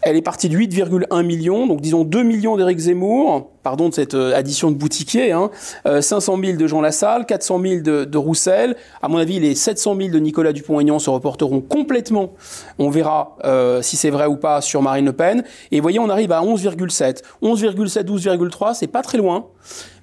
Elle 0.05 0.17
est 0.17 0.23
partie 0.23 0.51
de 0.51 0.57
8,1 0.57 1.23
millions, 1.25 1.67
donc 1.67 1.81
disons 1.81 2.05
2 2.05 2.23
millions 2.23 2.57
d'Éric 2.59 2.79
Zemmour, 2.79 3.51
pardon 3.63 3.89
de 3.89 3.95
cette 3.95 4.13
euh, 4.13 4.37
addition 4.37 4.71
de 4.71 4.77
boutiquier, 4.77 5.33
hein, 5.33 5.51
500 5.85 6.39
000 6.39 6.59
de 6.59 6.67
Jean 6.67 6.83
Lassalle, 6.83 7.25
400 7.25 7.61
000 7.61 7.81
de, 7.81 8.19
Roussel. 8.19 8.77
À 9.01 9.09
mon 9.09 9.17
avis, 9.17 9.41
les 9.41 9.55
700 9.55 9.97
000 9.97 10.09
de 10.11 10.19
Nicolas 10.19 10.53
Dupont-Aignan 10.53 10.99
se 10.99 11.09
reporteront 11.09 11.63
complètement. 11.63 12.35
On 12.79 12.91
verra 12.91 13.39
euh, 13.45 13.81
si 13.81 13.97
c'est 13.97 14.11
vrai 14.11 14.27
ou 14.27 14.37
pas 14.37 14.61
sur 14.61 14.83
Marine 14.83 15.07
Le 15.07 15.15
Pen. 15.15 15.43
Et 15.73 15.81
voyez, 15.81 15.99
on 15.99 16.11
arrive 16.11 16.33
à 16.33 16.43
11,7. 16.43 17.23
11,7, 17.43 18.05
12,3, 18.05 18.75
c'est 18.75 18.87
pas 18.87 19.03
très 19.03 19.17
loin. 19.17 19.47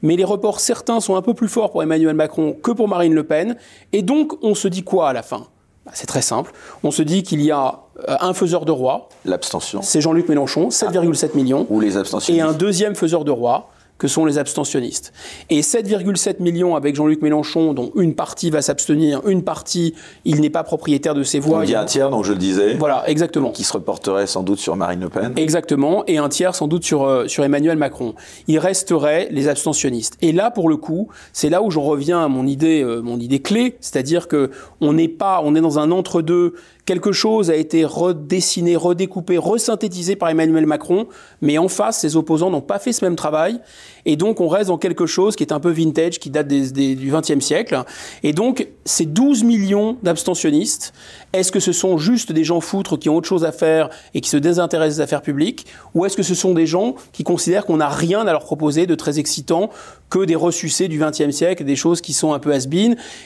Mais 0.02 0.16
les 0.16 0.24
reports 0.24 0.60
certains 0.60 1.00
sont 1.00 1.16
un 1.16 1.22
peu 1.22 1.36
plus 1.36 1.48
forts 1.48 1.70
pour 1.70 1.84
Emmanuel 1.84 2.16
Macron 2.16 2.54
que 2.54 2.72
pour 2.72 2.88
Marine 2.88 3.14
Le 3.14 3.24
Pen. 3.24 3.56
Et 3.94 4.02
donc, 4.02 4.34
on 4.42 4.56
se 4.56 4.68
dit 4.68 4.84
quoi 4.84 5.10
à 5.10 5.14
la 5.14 5.22
fin? 5.22 5.48
Bah, 5.86 5.92
c'est 5.96 6.08
très 6.08 6.22
simple. 6.22 6.52
On 6.84 6.92
se 6.92 7.02
dit 7.02 7.24
qu'il 7.24 7.42
y 7.42 7.52
a 7.52 7.80
euh, 7.91 7.91
un 8.08 8.34
faiseur 8.34 8.66
de 8.66 8.72
roi. 8.72 9.10
L'abstention. 9.26 9.82
C'est 9.82 10.02
Jean-Luc 10.02 10.30
Mélenchon, 10.30 10.70
7,7 10.70 11.36
millions. 11.36 11.68
Ou 11.70 11.80
les 11.80 11.98
abstentionnistes. 11.98 12.40
Et 12.40 12.42
un 12.42 12.54
deuxième 12.54 12.96
faiseur 12.96 13.24
de 13.26 13.32
roi, 13.32 13.70
que 14.02 14.08
sont 14.08 14.26
les 14.26 14.40
abstentionnistes. 14.40 15.14
Et 15.52 15.62
7,7 15.62 16.42
millions 16.42 16.76
avec 16.76 16.96
Jean-Luc 16.96 17.22
Mélenchon, 17.22 17.76
dont 17.76 17.92
une 17.96 18.16
partie 18.16 18.50
va 18.50 18.64
s'abstenir, 18.64 19.22
une 19.28 19.44
partie, 19.44 19.94
il 20.26 20.42
n'est 20.42 20.50
pas 20.50 20.64
propriétaire 20.64 21.14
de 21.14 21.22
ses 21.22 21.38
voix. 21.40 21.60
On 21.60 21.64
dit 21.64 21.76
un 21.76 21.86
tiers, 21.86 22.10
donc 22.10 22.26
je 22.26 22.32
le 22.32 22.40
disais. 22.40 22.74
Voilà, 22.74 23.08
exactement. 23.08 23.52
Qui 23.52 23.64
se 23.64 23.74
reporterait 23.74 24.26
sans 24.26 24.42
doute 24.42 24.58
sur 24.58 24.76
Marine 24.76 25.02
Le 25.02 25.10
Pen. 25.10 25.34
Exactement, 25.36 26.04
et 26.08 26.18
un 26.18 26.30
tiers 26.30 26.56
sans 26.56 26.68
doute 26.68 26.84
sur, 26.84 27.04
euh, 27.04 27.28
sur 27.28 27.44
Emmanuel 27.44 27.78
Macron. 27.78 28.16
Il 28.48 28.58
resterait 28.58 29.28
les 29.30 29.48
abstentionnistes. 29.48 30.18
Et 30.24 30.32
là, 30.32 30.50
pour 30.50 30.68
le 30.68 30.78
coup, 30.78 31.10
c'est 31.32 31.50
là 31.50 31.62
où 31.62 31.70
j'en 31.70 31.84
reviens 31.84 32.24
à 32.24 32.28
mon 32.28 32.48
idée, 32.48 32.82
euh, 32.82 33.02
mon 33.02 33.20
idée 33.20 33.40
clé, 33.40 33.78
c'est-à-dire 33.82 34.28
que 34.28 34.50
on 34.80 34.94
n'est 34.94 35.10
pas, 35.10 35.42
on 35.44 35.54
est 35.54 35.62
dans 35.62 35.78
un 35.78 35.92
entre-deux 35.92 36.56
quelque 36.86 37.12
chose 37.12 37.50
a 37.50 37.56
été 37.56 37.86
redessiné, 37.86 38.76
redécoupé, 38.76 39.38
resynthétisé 39.38 40.16
par 40.16 40.30
Emmanuel 40.30 40.66
Macron, 40.66 41.08
mais 41.42 41.58
en 41.58 41.68
face, 41.68 42.00
ses 42.00 42.16
opposants 42.16 42.50
n'ont 42.50 42.62
pas 42.62 42.80
fait 42.80 42.92
ce 42.92 43.06
même 43.06 43.16
travail. 43.16 43.62
Et 44.06 44.16
donc, 44.16 44.42
on 44.42 44.48
reste 44.48 44.70
dans 44.70 44.78
quelque 44.78 45.06
chose 45.06 45.36
qui 45.36 45.44
est 45.44 45.54
un 45.54 45.60
peu 45.60 45.70
vintage, 45.70 46.20
qui 46.20 46.30
date 46.30 46.48
des, 46.48 46.72
des, 46.72 46.96
du 46.96 47.12
XXe 47.12 47.44
siècle. 47.44 47.84
Et 48.24 48.34
donc, 48.34 48.68
ces 48.86 49.06
12 49.06 49.44
millions 49.44 49.98
d'abstentionnistes, 50.04 50.94
est-ce 51.34 51.52
que 51.52 51.60
ce 51.60 51.72
sont 51.72 51.98
juste 51.98 52.32
des 52.32 52.44
gens 52.44 52.62
foutres 52.62 52.98
qui 52.98 53.10
ont 53.10 53.16
autre 53.16 53.28
chose 53.28 53.46
à 53.46 53.52
faire 53.52 53.90
et 54.14 54.22
qui 54.22 54.30
se 54.30 54.38
désintéressent 54.38 54.98
des 54.98 55.04
affaires 55.04 55.22
publiques 55.22 55.66
Ou 55.94 56.06
est-ce 56.06 56.18
que 56.18 56.24
ce 56.24 56.36
sont 56.36 56.54
des 56.54 56.66
gens 56.66 56.96
qui 57.14 57.24
considèrent 57.24 57.66
qu'on 57.66 57.78
n'a 57.78 57.90
rien 57.90 58.26
à 58.28 58.32
leur 58.32 58.44
proposer 58.44 58.88
de 58.88 58.96
très 58.96 59.20
excitant 59.20 59.70
que 60.10 60.26
des 60.26 60.36
ressucés 60.36 60.88
du 60.88 61.00
XXe 61.00 61.32
siècle, 61.32 61.64
des 61.64 61.76
choses 61.76 62.02
qui 62.02 62.14
sont 62.14 62.34
un 62.34 62.40
peu 62.40 62.54
has 62.54 62.68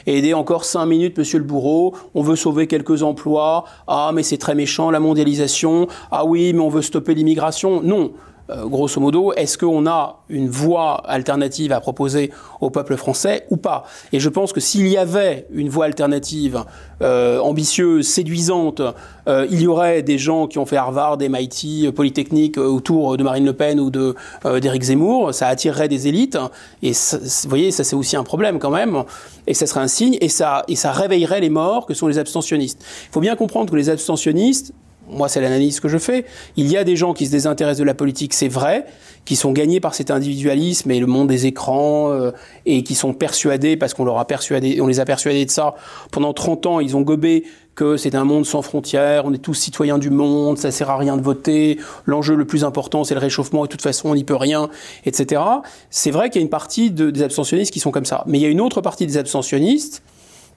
et 0.06 0.18
aider 0.18 0.34
encore 0.34 0.66
cinq 0.66 0.86
minutes, 0.86 1.18
monsieur 1.18 1.40
le 1.40 1.44
bourreau, 1.44 1.96
on 2.14 2.22
veut 2.22 2.36
sauver 2.36 2.68
quelques 2.68 3.04
emplois, 3.04 3.66
ah 3.88 4.12
mais 4.14 4.24
c'est 4.24 4.38
très 4.38 4.56
méchant 4.56 4.92
la 4.92 5.00
mondialisation, 5.00 5.88
ah 6.12 6.26
oui 6.26 6.54
mais 6.54 6.62
on 6.62 6.70
veut 6.70 6.82
stopper 6.82 7.16
l'immigration. 7.16 7.82
Non, 7.82 8.12
euh, 8.50 8.68
grosso 8.68 9.02
modo, 9.02 9.34
est-ce 9.34 9.58
qu'on 9.58 9.88
a 9.88 10.20
une 10.30 10.50
voie 10.50 11.02
alternative 11.08 11.72
à 11.72 11.80
proposer 11.80 12.32
au 12.62 12.70
peuple 12.70 12.96
français 12.96 13.46
ou 13.50 13.58
pas? 13.58 13.86
Et 14.14 14.20
je 14.20 14.30
pense 14.30 14.54
que 14.54 14.60
s'il 14.60 14.88
y 14.88 14.98
avait 14.98 15.48
une 15.52 15.68
voie 15.68 15.86
alternative 15.86 16.64
euh, 17.02 17.40
ambitieuse, 17.40 18.08
séduisante, 18.08 18.82
euh, 19.28 19.48
il 19.50 19.62
y 19.62 19.68
aurait 19.68 20.04
des 20.04 20.20
gens 20.20 20.46
qui 20.46 20.60
ont 20.60 20.66
fait 20.68 20.78
Harvard, 20.78 21.18
MIT, 21.18 21.92
Polytechnique 21.96 22.60
autour 22.60 23.18
de 23.18 23.24
Marine 23.24 23.46
Le 23.46 23.54
Pen 23.54 23.80
ou 23.80 23.90
de 23.90 24.16
d'Éric 24.62 24.84
Zemmour. 24.84 25.34
Ça 25.34 25.48
attirerait 25.48 25.88
des 25.88 26.08
élites. 26.08 26.38
Et 26.84 26.92
vous 26.92 27.50
voyez, 27.50 27.72
ça 27.72 27.84
c'est 27.84 27.96
aussi 27.96 28.16
un 28.16 28.24
problème 28.24 28.60
quand 28.60 28.70
même. 28.70 29.04
Et 29.48 29.56
ça 29.56 29.66
serait 29.66 29.82
un 29.82 29.88
signe. 29.88 30.18
Et 30.22 30.30
ça, 30.30 30.64
et 30.68 30.76
ça 30.76 30.92
réveillerait 30.92 31.42
les 31.42 31.50
morts 31.50 31.88
que 31.88 31.96
sont 31.96 32.08
les 32.08 32.20
abstentionnistes. 32.20 32.84
Il 33.10 33.12
faut 33.12 33.22
bien 33.22 33.36
comprendre 33.36 33.72
que 33.72 33.76
les 33.76 33.90
abstentionnistes, 33.90 34.74
moi 35.10 35.30
c'est 35.30 35.42
l'analyse 35.42 35.80
que 35.80 35.88
je 35.88 35.98
fais, 35.98 36.26
il 36.58 36.68
y 36.68 36.78
a 36.78 36.84
des 36.84 36.96
gens 36.96 37.14
qui 37.14 37.26
se 37.26 37.32
désintéressent 37.32 37.80
de 37.80 37.86
la 37.86 37.94
politique, 37.94 38.34
c'est 38.34 38.48
vrai, 38.48 38.86
qui 39.26 39.36
sont 39.36 39.52
gagnés 39.52 39.80
par 39.80 39.96
cet 39.96 40.12
individualisme 40.12 40.92
et 40.92 41.00
le 41.00 41.08
monde 41.08 41.28
des 41.28 41.46
écrans, 41.46 42.12
euh, 42.12 42.32
et 42.66 42.84
qui 42.84 42.96
sont 42.96 43.14
persuadés, 43.14 43.78
parce 43.78 43.94
qu'on 43.94 44.06
leur 44.06 44.20
a 44.20 44.26
persuadé, 44.26 44.80
on 44.82 44.88
les 44.88 45.00
a 45.00 45.06
persuadés 45.06 45.46
de 45.46 45.52
ça, 45.52 45.76
pendant 46.12 46.34
30 46.34 46.66
ans, 46.66 46.80
ils 46.80 46.96
ont 46.96 47.02
gobé 47.02 47.44
que 47.76 47.98
c'est 47.98 48.16
un 48.16 48.24
monde 48.24 48.46
sans 48.46 48.62
frontières, 48.62 49.26
on 49.26 49.34
est 49.34 49.40
tous 49.40 49.54
citoyens 49.54 49.98
du 49.98 50.10
monde, 50.10 50.58
ça 50.58 50.72
sert 50.72 50.90
à 50.90 50.98
rien 50.98 51.18
de 51.18 51.22
voter, 51.22 51.78
l'enjeu 52.06 52.36
le 52.36 52.46
plus 52.46 52.64
important 52.64 53.04
c'est 53.04 53.16
le 53.16 53.20
réchauffement 53.20 53.66
et 53.66 53.68
de 53.68 53.72
toute 53.72 53.82
façon 53.82 54.10
on 54.10 54.16
n'y 54.16 54.24
peut 54.24 54.36
rien, 54.36 54.70
etc. 55.06 55.42
C'est 55.90 56.12
vrai 56.12 56.30
qu'il 56.30 56.42
y 56.42 56.44
a 56.44 56.46
une 56.46 56.50
partie 56.50 56.90
de, 56.90 57.12
des 57.12 57.22
abstentionnistes 57.22 57.74
qui 57.74 57.82
sont 57.82 57.92
comme 57.92 58.06
ça. 58.06 58.24
Mais 58.28 58.40
il 58.40 58.42
y 58.42 58.46
a 58.46 58.50
une 58.50 58.62
autre 58.62 58.80
partie 58.82 59.06
des 59.06 59.18
abstentionnistes 59.18 60.02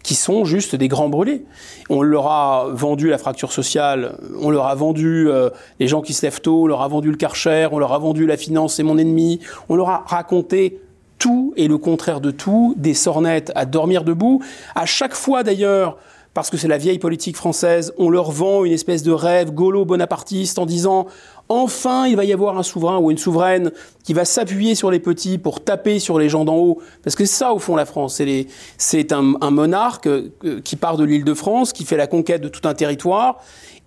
qui 0.02 0.14
sont 0.14 0.44
juste 0.44 0.74
des 0.74 0.88
grands 0.88 1.08
brûlés. 1.08 1.44
On 1.90 2.02
leur 2.02 2.28
a 2.28 2.68
vendu 2.70 3.08
la 3.08 3.18
fracture 3.18 3.52
sociale, 3.52 4.18
on 4.40 4.50
leur 4.50 4.66
a 4.66 4.74
vendu 4.74 5.28
euh, 5.28 5.50
les 5.80 5.88
gens 5.88 6.02
qui 6.02 6.14
se 6.14 6.24
lèvent 6.24 6.40
tôt, 6.40 6.64
on 6.64 6.66
leur 6.66 6.82
a 6.82 6.88
vendu 6.88 7.10
le 7.10 7.16
karcher, 7.16 7.68
on 7.72 7.78
leur 7.78 7.92
a 7.92 7.98
vendu 7.98 8.26
la 8.26 8.36
finance 8.36 8.74
c'est 8.74 8.82
mon 8.82 8.98
ennemi, 8.98 9.40
on 9.68 9.76
leur 9.76 9.90
a 9.90 10.04
raconté 10.06 10.80
tout 11.18 11.52
et 11.56 11.68
le 11.68 11.78
contraire 11.78 12.20
de 12.20 12.30
tout, 12.30 12.74
des 12.76 12.94
sornettes 12.94 13.52
à 13.54 13.66
dormir 13.66 14.04
debout. 14.04 14.42
À 14.74 14.86
chaque 14.86 15.14
fois 15.14 15.42
d'ailleurs, 15.42 15.98
parce 16.38 16.50
que 16.50 16.56
c'est 16.56 16.68
la 16.68 16.78
vieille 16.78 17.00
politique 17.00 17.36
française, 17.36 17.92
on 17.98 18.10
leur 18.10 18.30
vend 18.30 18.64
une 18.64 18.70
espèce 18.70 19.02
de 19.02 19.10
rêve 19.10 19.50
gaulo-bonapartiste 19.50 20.60
en 20.60 20.66
disant 20.66 21.08
enfin 21.48 22.06
il 22.06 22.14
va 22.14 22.24
y 22.24 22.32
avoir 22.32 22.56
un 22.56 22.62
souverain 22.62 22.98
ou 22.98 23.10
une 23.10 23.18
souveraine 23.18 23.72
qui 24.04 24.14
va 24.14 24.24
s'appuyer 24.24 24.76
sur 24.76 24.92
les 24.92 25.00
petits 25.00 25.36
pour 25.36 25.64
taper 25.64 25.98
sur 25.98 26.16
les 26.16 26.28
gens 26.28 26.44
d'en 26.44 26.54
haut. 26.54 26.80
Parce 27.02 27.16
que 27.16 27.24
c'est 27.24 27.34
ça 27.34 27.52
au 27.52 27.58
fond 27.58 27.74
la 27.74 27.86
France. 27.86 28.22
C'est 28.76 29.12
un, 29.12 29.34
un 29.40 29.50
monarque 29.50 30.06
euh, 30.06 30.30
qui 30.62 30.76
part 30.76 30.96
de 30.96 31.02
l'île 31.02 31.24
de 31.24 31.34
France, 31.34 31.72
qui 31.72 31.84
fait 31.84 31.96
la 31.96 32.06
conquête 32.06 32.40
de 32.40 32.48
tout 32.48 32.68
un 32.68 32.74
territoire 32.74 33.40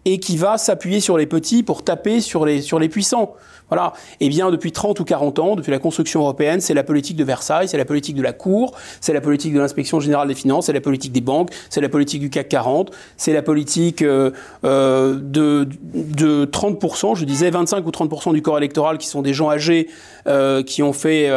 et 0.03 0.19
qui 0.19 0.35
va 0.35 0.57
s'appuyer 0.57 0.99
sur 0.99 1.17
les 1.17 1.27
petits 1.27 1.63
pour 1.63 1.85
taper 1.85 2.19
sur 2.19 2.45
les, 2.45 2.61
sur 2.61 2.79
les 2.79 2.89
puissants. 2.89 3.33
Voilà. 3.71 3.93
Eh 4.19 4.27
bien, 4.27 4.51
depuis 4.51 4.73
30 4.73 4.99
ou 4.99 5.05
40 5.05 5.39
ans, 5.39 5.55
depuis 5.55 5.71
la 5.71 5.79
construction 5.79 6.19
européenne, 6.19 6.59
c'est 6.59 6.73
la 6.73 6.83
politique 6.83 7.15
de 7.15 7.23
Versailles, 7.23 7.69
c'est 7.69 7.77
la 7.77 7.85
politique 7.85 8.17
de 8.17 8.21
la 8.21 8.33
Cour, 8.33 8.77
c'est 8.99 9.13
la 9.13 9.21
politique 9.21 9.53
de 9.53 9.59
l'inspection 9.59 10.01
générale 10.01 10.27
des 10.27 10.35
finances, 10.35 10.65
c'est 10.65 10.73
la 10.73 10.81
politique 10.81 11.13
des 11.13 11.21
banques, 11.21 11.51
c'est 11.69 11.79
la 11.79 11.87
politique 11.87 12.19
du 12.19 12.29
CAC 12.29 12.49
40, 12.49 12.91
c'est 13.15 13.31
la 13.31 13.41
politique 13.41 14.01
euh, 14.01 14.31
euh, 14.65 15.17
de, 15.21 15.69
de 15.93 16.43
30%, 16.43 17.15
je 17.15 17.23
disais 17.23 17.49
25 17.49 17.87
ou 17.87 17.91
30% 17.91 18.33
du 18.33 18.41
corps 18.41 18.57
électoral 18.57 18.97
qui 18.97 19.07
sont 19.07 19.21
des 19.21 19.33
gens 19.33 19.49
âgés 19.49 19.87
euh, 20.27 20.63
qui 20.63 20.83
ont 20.83 20.93
fait... 20.93 21.31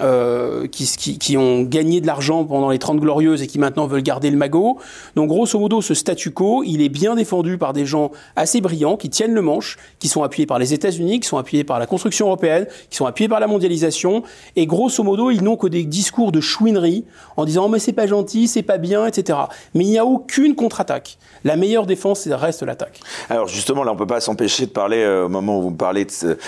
Euh, 0.00 0.66
qui, 0.68 1.36
ont 1.38 1.62
gagné 1.62 2.02
de 2.02 2.06
l'argent 2.06 2.44
pendant 2.44 2.68
les 2.68 2.78
30 2.78 3.00
glorieuses 3.00 3.42
et 3.42 3.46
qui 3.46 3.58
maintenant 3.58 3.86
veulent 3.86 4.02
garder 4.02 4.30
le 4.30 4.36
magot. 4.36 4.78
Donc 5.14 5.28
grosso 5.28 5.58
modo, 5.58 5.80
ce 5.80 5.94
statu 5.94 6.32
quo, 6.32 6.62
il 6.64 6.82
est 6.82 6.90
bien 6.90 7.14
défendu 7.14 7.56
par 7.56 7.72
des 7.72 7.86
gens 7.86 8.10
assez 8.36 8.60
brillants 8.60 8.96
qui 8.96 9.08
tiennent 9.08 9.32
le 9.32 9.40
manche, 9.40 9.78
qui 9.98 10.08
sont 10.08 10.22
appuyés 10.22 10.46
par 10.46 10.58
les 10.58 10.74
États-Unis, 10.74 11.20
qui 11.20 11.28
sont 11.28 11.38
appuyés 11.38 11.64
par 11.64 11.78
la 11.78 11.86
construction 11.86 12.26
européenne, 12.26 12.66
qui 12.90 12.96
sont 12.96 13.06
appuyés 13.06 13.28
par 13.28 13.40
la 13.40 13.46
mondialisation. 13.46 14.22
Et 14.54 14.66
grosso 14.66 15.02
modo, 15.02 15.30
ils 15.30 15.42
n'ont 15.42 15.56
que 15.56 15.66
des 15.66 15.84
discours 15.84 16.30
de 16.30 16.40
chouinerie 16.40 17.04
en 17.36 17.46
disant 17.46 17.68
mais 17.68 17.78
c'est 17.78 17.94
pas 17.94 18.06
gentil, 18.06 18.48
c'est 18.48 18.62
pas 18.62 18.78
bien, 18.78 19.06
etc. 19.06 19.38
Mais 19.74 19.84
il 19.84 19.90
n'y 19.90 19.98
a 19.98 20.04
aucune 20.04 20.54
contre-attaque. 20.54 21.16
La 21.44 21.56
meilleure 21.56 21.86
défense, 21.86 22.28
reste 22.28 22.62
l'attaque. 22.62 23.00
Alors 23.30 23.48
justement, 23.48 23.82
là, 23.82 23.92
on 23.92 23.96
peut 23.96 24.06
pas 24.06 24.20
s'empêcher 24.20 24.66
de 24.66 24.72
parler 24.72 24.98
euh, 24.98 25.24
au 25.24 25.28
moment 25.28 25.58
où 25.58 25.62
vous 25.62 25.70
parlez 25.70 26.04
de, 26.04 26.38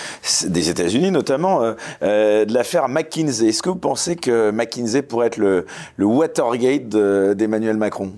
des 0.47 0.69
États-Unis, 0.69 1.11
notamment 1.11 1.61
euh 1.63 2.45
de 2.49 2.53
l'affaire 2.53 2.87
McKinsey 2.89 3.38
est-ce 3.47 3.63
que 3.63 3.69
vous 3.69 3.75
pensez 3.75 4.15
que 4.15 4.51
McKinsey 4.51 5.01
pourrait 5.01 5.27
être 5.27 5.37
le, 5.37 5.65
Watergate 5.97 6.89
d'Emmanuel 6.89 7.77
Macron? 7.77 8.11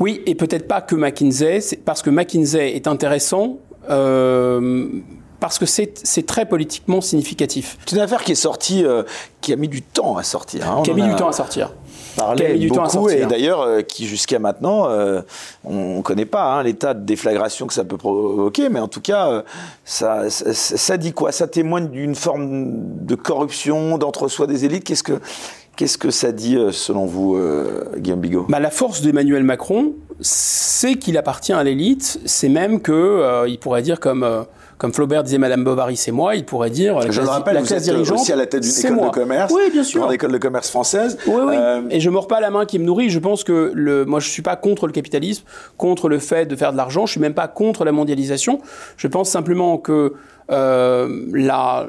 Oui, 0.00 0.22
et 0.26 0.34
peut-être 0.34 0.66
pas 0.66 0.80
que 0.80 0.96
McKinsey, 0.96 1.60
parce 1.84 2.02
que 2.02 2.10
McKinsey 2.10 2.74
est 2.74 2.86
intéressant. 2.86 3.58
Euh, 3.90 4.88
parce 5.42 5.58
que 5.58 5.66
c'est 5.66 6.24
très 6.24 6.46
politiquement 6.46 7.00
significatif. 7.00 7.76
C'est 7.84 7.96
une 7.96 8.00
affaire 8.00 8.22
qui 8.22 8.30
est 8.30 8.36
sortie, 8.36 8.84
euh, 8.84 9.02
qui 9.40 9.52
a 9.52 9.56
mis 9.56 9.66
du 9.66 9.82
temps 9.82 10.16
à 10.16 10.22
sortir. 10.22 10.70
Hein. 10.70 10.82
Qui 10.84 10.92
a 10.92 10.94
mis 10.94 11.02
du 11.02 11.16
temps 11.16 11.30
à 11.30 11.32
sortir. 11.32 11.72
Parlé 12.16 12.56
du 12.58 12.70
temps 12.70 12.84
à 12.84 12.88
sortir. 12.88 13.24
et 13.24 13.26
d'ailleurs 13.26 13.62
euh, 13.62 13.80
qui 13.82 14.06
jusqu'à 14.06 14.38
maintenant 14.38 14.86
euh, 14.88 15.22
on 15.64 15.96
ne 15.96 16.02
connaît 16.02 16.26
pas 16.26 16.44
hein, 16.44 16.62
l'état 16.62 16.94
de 16.94 17.04
déflagration 17.04 17.66
que 17.66 17.74
ça 17.74 17.82
peut 17.82 17.96
provoquer, 17.96 18.68
mais 18.68 18.78
en 18.78 18.86
tout 18.86 19.00
cas 19.00 19.42
ça, 19.84 20.30
ça, 20.30 20.54
ça 20.54 20.96
dit 20.96 21.12
quoi? 21.12 21.32
Ça 21.32 21.48
témoigne 21.48 21.88
d'une 21.88 22.14
forme 22.14 22.70
de 23.04 23.14
corruption, 23.16 23.98
d'entre-soi 23.98 24.46
des 24.46 24.64
élites? 24.64 24.84
Qu'est-ce 24.84 25.02
que 25.02 25.20
Qu'est-ce 25.74 25.96
que 25.96 26.10
ça 26.10 26.32
dit, 26.32 26.58
selon 26.70 27.06
vous, 27.06 27.40
Guillaume 27.96 28.20
Bigot? 28.20 28.46
Bah, 28.46 28.60
La 28.60 28.70
force 28.70 29.00
d'Emmanuel 29.00 29.42
Macron, 29.42 29.94
c'est 30.20 30.96
qu'il 30.96 31.16
appartient 31.18 31.52
à 31.52 31.64
l'élite. 31.64 32.20
C'est 32.24 32.48
même 32.48 32.80
que, 32.80 32.92
euh, 32.92 33.48
il 33.48 33.58
pourrait 33.58 33.82
dire 33.82 34.00
comme 34.00 34.44
comme 34.82 34.92
Flaubert 34.92 35.22
disait 35.22 35.38
Madame 35.38 35.62
Bovary, 35.62 35.96
c'est 35.96 36.10
moi, 36.10 36.34
il 36.34 36.44
pourrait 36.44 36.68
dire 36.68 37.00
je 37.08 37.20
le 37.20 37.28
rappelle, 37.28 37.54
la 37.54 37.62
classe 37.62 37.84
dirigeante, 37.84 38.18
aussi 38.18 38.32
à 38.32 38.36
la 38.36 38.46
tête 38.46 38.64
d'une 38.64 38.92
école 38.92 39.06
de 39.06 39.12
commerce, 39.12 39.52
oui, 39.54 39.70
bien 39.70 39.84
sûr, 39.84 40.00
grande 40.00 40.12
école 40.12 40.32
de 40.32 40.38
commerce 40.38 40.70
française. 40.70 41.18
Oui, 41.28 41.40
oui. 41.46 41.54
Et 41.90 42.00
je 42.00 42.10
mords 42.10 42.26
pas 42.26 42.40
la 42.40 42.50
main 42.50 42.66
qui 42.66 42.80
me 42.80 42.84
nourrit. 42.84 43.08
Je 43.08 43.20
pense 43.20 43.44
que 43.44 43.70
le, 43.72 44.04
moi, 44.04 44.18
je 44.18 44.28
suis 44.28 44.42
pas 44.42 44.56
contre 44.56 44.88
le 44.88 44.92
capitalisme, 44.92 45.44
contre 45.76 46.08
le 46.08 46.18
fait 46.18 46.46
de 46.46 46.56
faire 46.56 46.72
de 46.72 46.76
l'argent. 46.76 47.06
Je 47.06 47.12
suis 47.12 47.20
même 47.20 47.32
pas 47.32 47.46
contre 47.46 47.84
la 47.84 47.92
mondialisation. 47.92 48.60
Je 48.96 49.06
pense 49.06 49.30
simplement 49.30 49.78
que 49.78 50.14
euh, 50.50 51.26
la, 51.32 51.86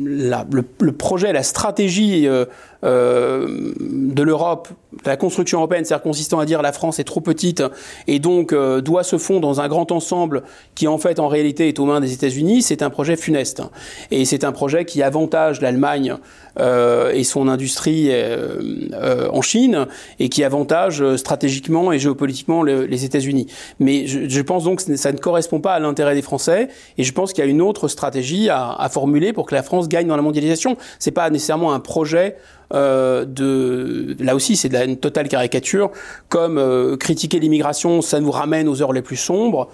la, 0.00 0.46
le, 0.52 0.64
le, 0.80 0.92
projet, 0.92 1.32
la 1.32 1.42
stratégie 1.42 2.28
euh, 2.28 2.44
euh, 2.84 3.72
de 3.80 4.22
l'Europe, 4.22 4.68
la 5.04 5.16
construction 5.16 5.58
européenne, 5.58 5.84
c'est-à-dire 5.84 6.02
consistant 6.02 6.38
à 6.38 6.46
dire 6.46 6.62
la 6.62 6.72
France 6.72 6.98
est 6.98 7.04
trop 7.04 7.20
petite 7.20 7.62
et 8.06 8.18
donc 8.18 8.52
euh, 8.52 8.80
doit 8.80 9.02
se 9.02 9.18
fondre 9.18 9.40
dans 9.40 9.60
un 9.60 9.68
grand 9.68 9.92
ensemble 9.92 10.42
qui 10.74 10.86
en 10.86 10.98
fait 10.98 11.18
en 11.18 11.28
réalité 11.28 11.68
est 11.68 11.78
aux 11.78 11.84
mains 11.84 12.00
des 12.00 12.12
États-Unis, 12.12 12.62
c'est 12.62 12.82
un 12.82 12.90
projet 12.90 13.16
funeste. 13.16 13.62
Et 14.10 14.24
c'est 14.24 14.44
un 14.44 14.52
projet 14.52 14.84
qui 14.84 15.02
avantage 15.02 15.60
l'Allemagne 15.60 16.16
euh, 16.58 17.12
et 17.12 17.24
son 17.24 17.48
industrie 17.48 18.08
euh, 18.10 19.28
en 19.30 19.42
Chine 19.42 19.86
et 20.18 20.28
qui 20.28 20.44
avantage 20.44 21.16
stratégiquement 21.16 21.92
et 21.92 21.98
géopolitiquement 21.98 22.62
le, 22.62 22.84
les 22.84 23.04
États-Unis. 23.04 23.46
Mais 23.80 24.06
je, 24.06 24.28
je, 24.28 24.40
pense 24.40 24.64
donc 24.64 24.84
que 24.84 24.96
ça 24.96 25.12
ne 25.12 25.18
correspond 25.18 25.60
pas 25.60 25.74
à 25.74 25.78
l'intérêt 25.78 26.14
des 26.14 26.22
Français 26.22 26.68
et 26.96 27.04
je 27.04 27.12
pense 27.12 27.32
qu'il 27.32 27.44
y 27.44 27.46
a 27.46 27.50
une 27.50 27.62
autre 27.62 27.88
stratégie 27.88 28.48
à, 28.48 28.72
à 28.72 28.88
formuler 28.88 29.32
pour 29.32 29.46
que 29.46 29.54
la 29.54 29.62
France 29.62 29.88
gagne 29.88 30.06
dans 30.06 30.16
la 30.16 30.22
mondialisation. 30.22 30.76
C'est 30.98 31.10
pas 31.10 31.28
nécessairement 31.30 31.72
un 31.72 31.80
projet 31.80 32.36
euh, 32.74 33.24
de 33.24 34.16
là 34.20 34.34
aussi 34.34 34.56
c'est 34.56 34.74
une 34.74 34.98
totale 34.98 35.28
caricature 35.28 35.90
comme 36.28 36.58
euh, 36.58 36.96
critiquer 36.96 37.38
l'immigration 37.38 38.02
ça 38.02 38.20
nous 38.20 38.30
ramène 38.30 38.68
aux 38.68 38.82
heures 38.82 38.92
les 38.92 39.02
plus 39.02 39.16
sombres 39.16 39.68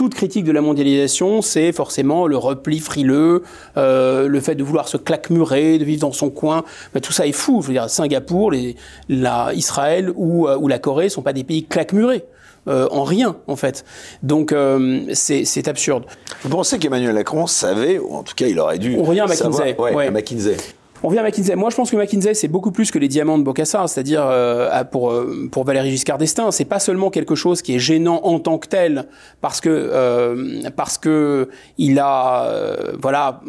toute 0.00 0.14
critique 0.14 0.44
de 0.44 0.52
la 0.52 0.62
mondialisation, 0.62 1.42
c'est 1.42 1.72
forcément 1.72 2.26
le 2.26 2.38
repli 2.38 2.78
frileux, 2.78 3.42
euh, 3.76 4.28
le 4.28 4.40
fait 4.40 4.54
de 4.54 4.64
vouloir 4.64 4.88
se 4.88 4.96
claquemurer, 4.96 5.76
de 5.76 5.84
vivre 5.84 6.00
dans 6.00 6.12
son 6.12 6.30
coin. 6.30 6.64
Mais 6.94 7.02
tout 7.02 7.12
ça 7.12 7.26
est 7.26 7.32
fou. 7.32 7.60
Je 7.60 7.66
veux 7.66 7.74
dire, 7.74 7.90
Singapour, 7.90 8.50
les, 8.50 8.76
la, 9.10 9.52
Israël 9.52 10.10
ou, 10.16 10.48
euh, 10.48 10.56
ou 10.56 10.68
la 10.68 10.78
Corée 10.78 11.10
sont 11.10 11.20
pas 11.20 11.34
des 11.34 11.44
pays 11.44 11.66
claquemurés. 11.66 12.24
Euh, 12.66 12.88
en 12.90 13.04
rien, 13.04 13.36
en 13.46 13.56
fait. 13.56 13.84
Donc, 14.22 14.52
euh, 14.52 15.02
c'est 15.12 15.68
absurde. 15.68 16.04
Vous 16.44 16.48
pensez 16.48 16.78
qu'Emmanuel 16.78 17.14
Macron 17.14 17.46
savait, 17.46 17.98
ou 17.98 18.14
en 18.14 18.22
tout 18.22 18.34
cas, 18.34 18.46
il 18.46 18.58
aurait 18.58 18.78
dû. 18.78 18.96
On 18.98 19.02
revient 19.02 19.20
à 19.20 19.26
McKinsey. 19.26 19.68
Savoir, 19.68 19.80
ouais, 19.80 19.94
ouais. 19.94 20.06
À 20.06 20.10
McKinsey. 20.10 20.56
On 21.02 21.08
vient 21.08 21.22
à 21.22 21.24
McKinsey. 21.24 21.56
Moi, 21.56 21.70
je 21.70 21.76
pense 21.76 21.90
que 21.90 21.96
McKinsey, 21.96 22.34
c'est 22.34 22.48
beaucoup 22.48 22.72
plus 22.72 22.90
que 22.90 22.98
les 22.98 23.08
diamants 23.08 23.38
de 23.38 23.42
Bocassa, 23.42 23.86
c'est-à-dire 23.86 24.22
euh, 24.22 24.84
pour 24.84 25.10
euh, 25.10 25.48
pour 25.50 25.64
Valéry 25.64 25.90
Giscard 25.90 26.18
d'Estaing, 26.18 26.50
c'est 26.50 26.66
pas 26.66 26.78
seulement 26.78 27.08
quelque 27.08 27.34
chose 27.34 27.62
qui 27.62 27.74
est 27.74 27.78
gênant 27.78 28.20
en 28.22 28.38
tant 28.38 28.58
que 28.58 28.68
tel, 28.68 29.06
parce 29.40 29.62
que 29.62 29.70
euh, 29.70 30.68
parce 30.76 30.98
que 30.98 31.48
il 31.78 31.98
a 31.98 32.44
euh, 32.44 32.92
voilà 33.00 33.40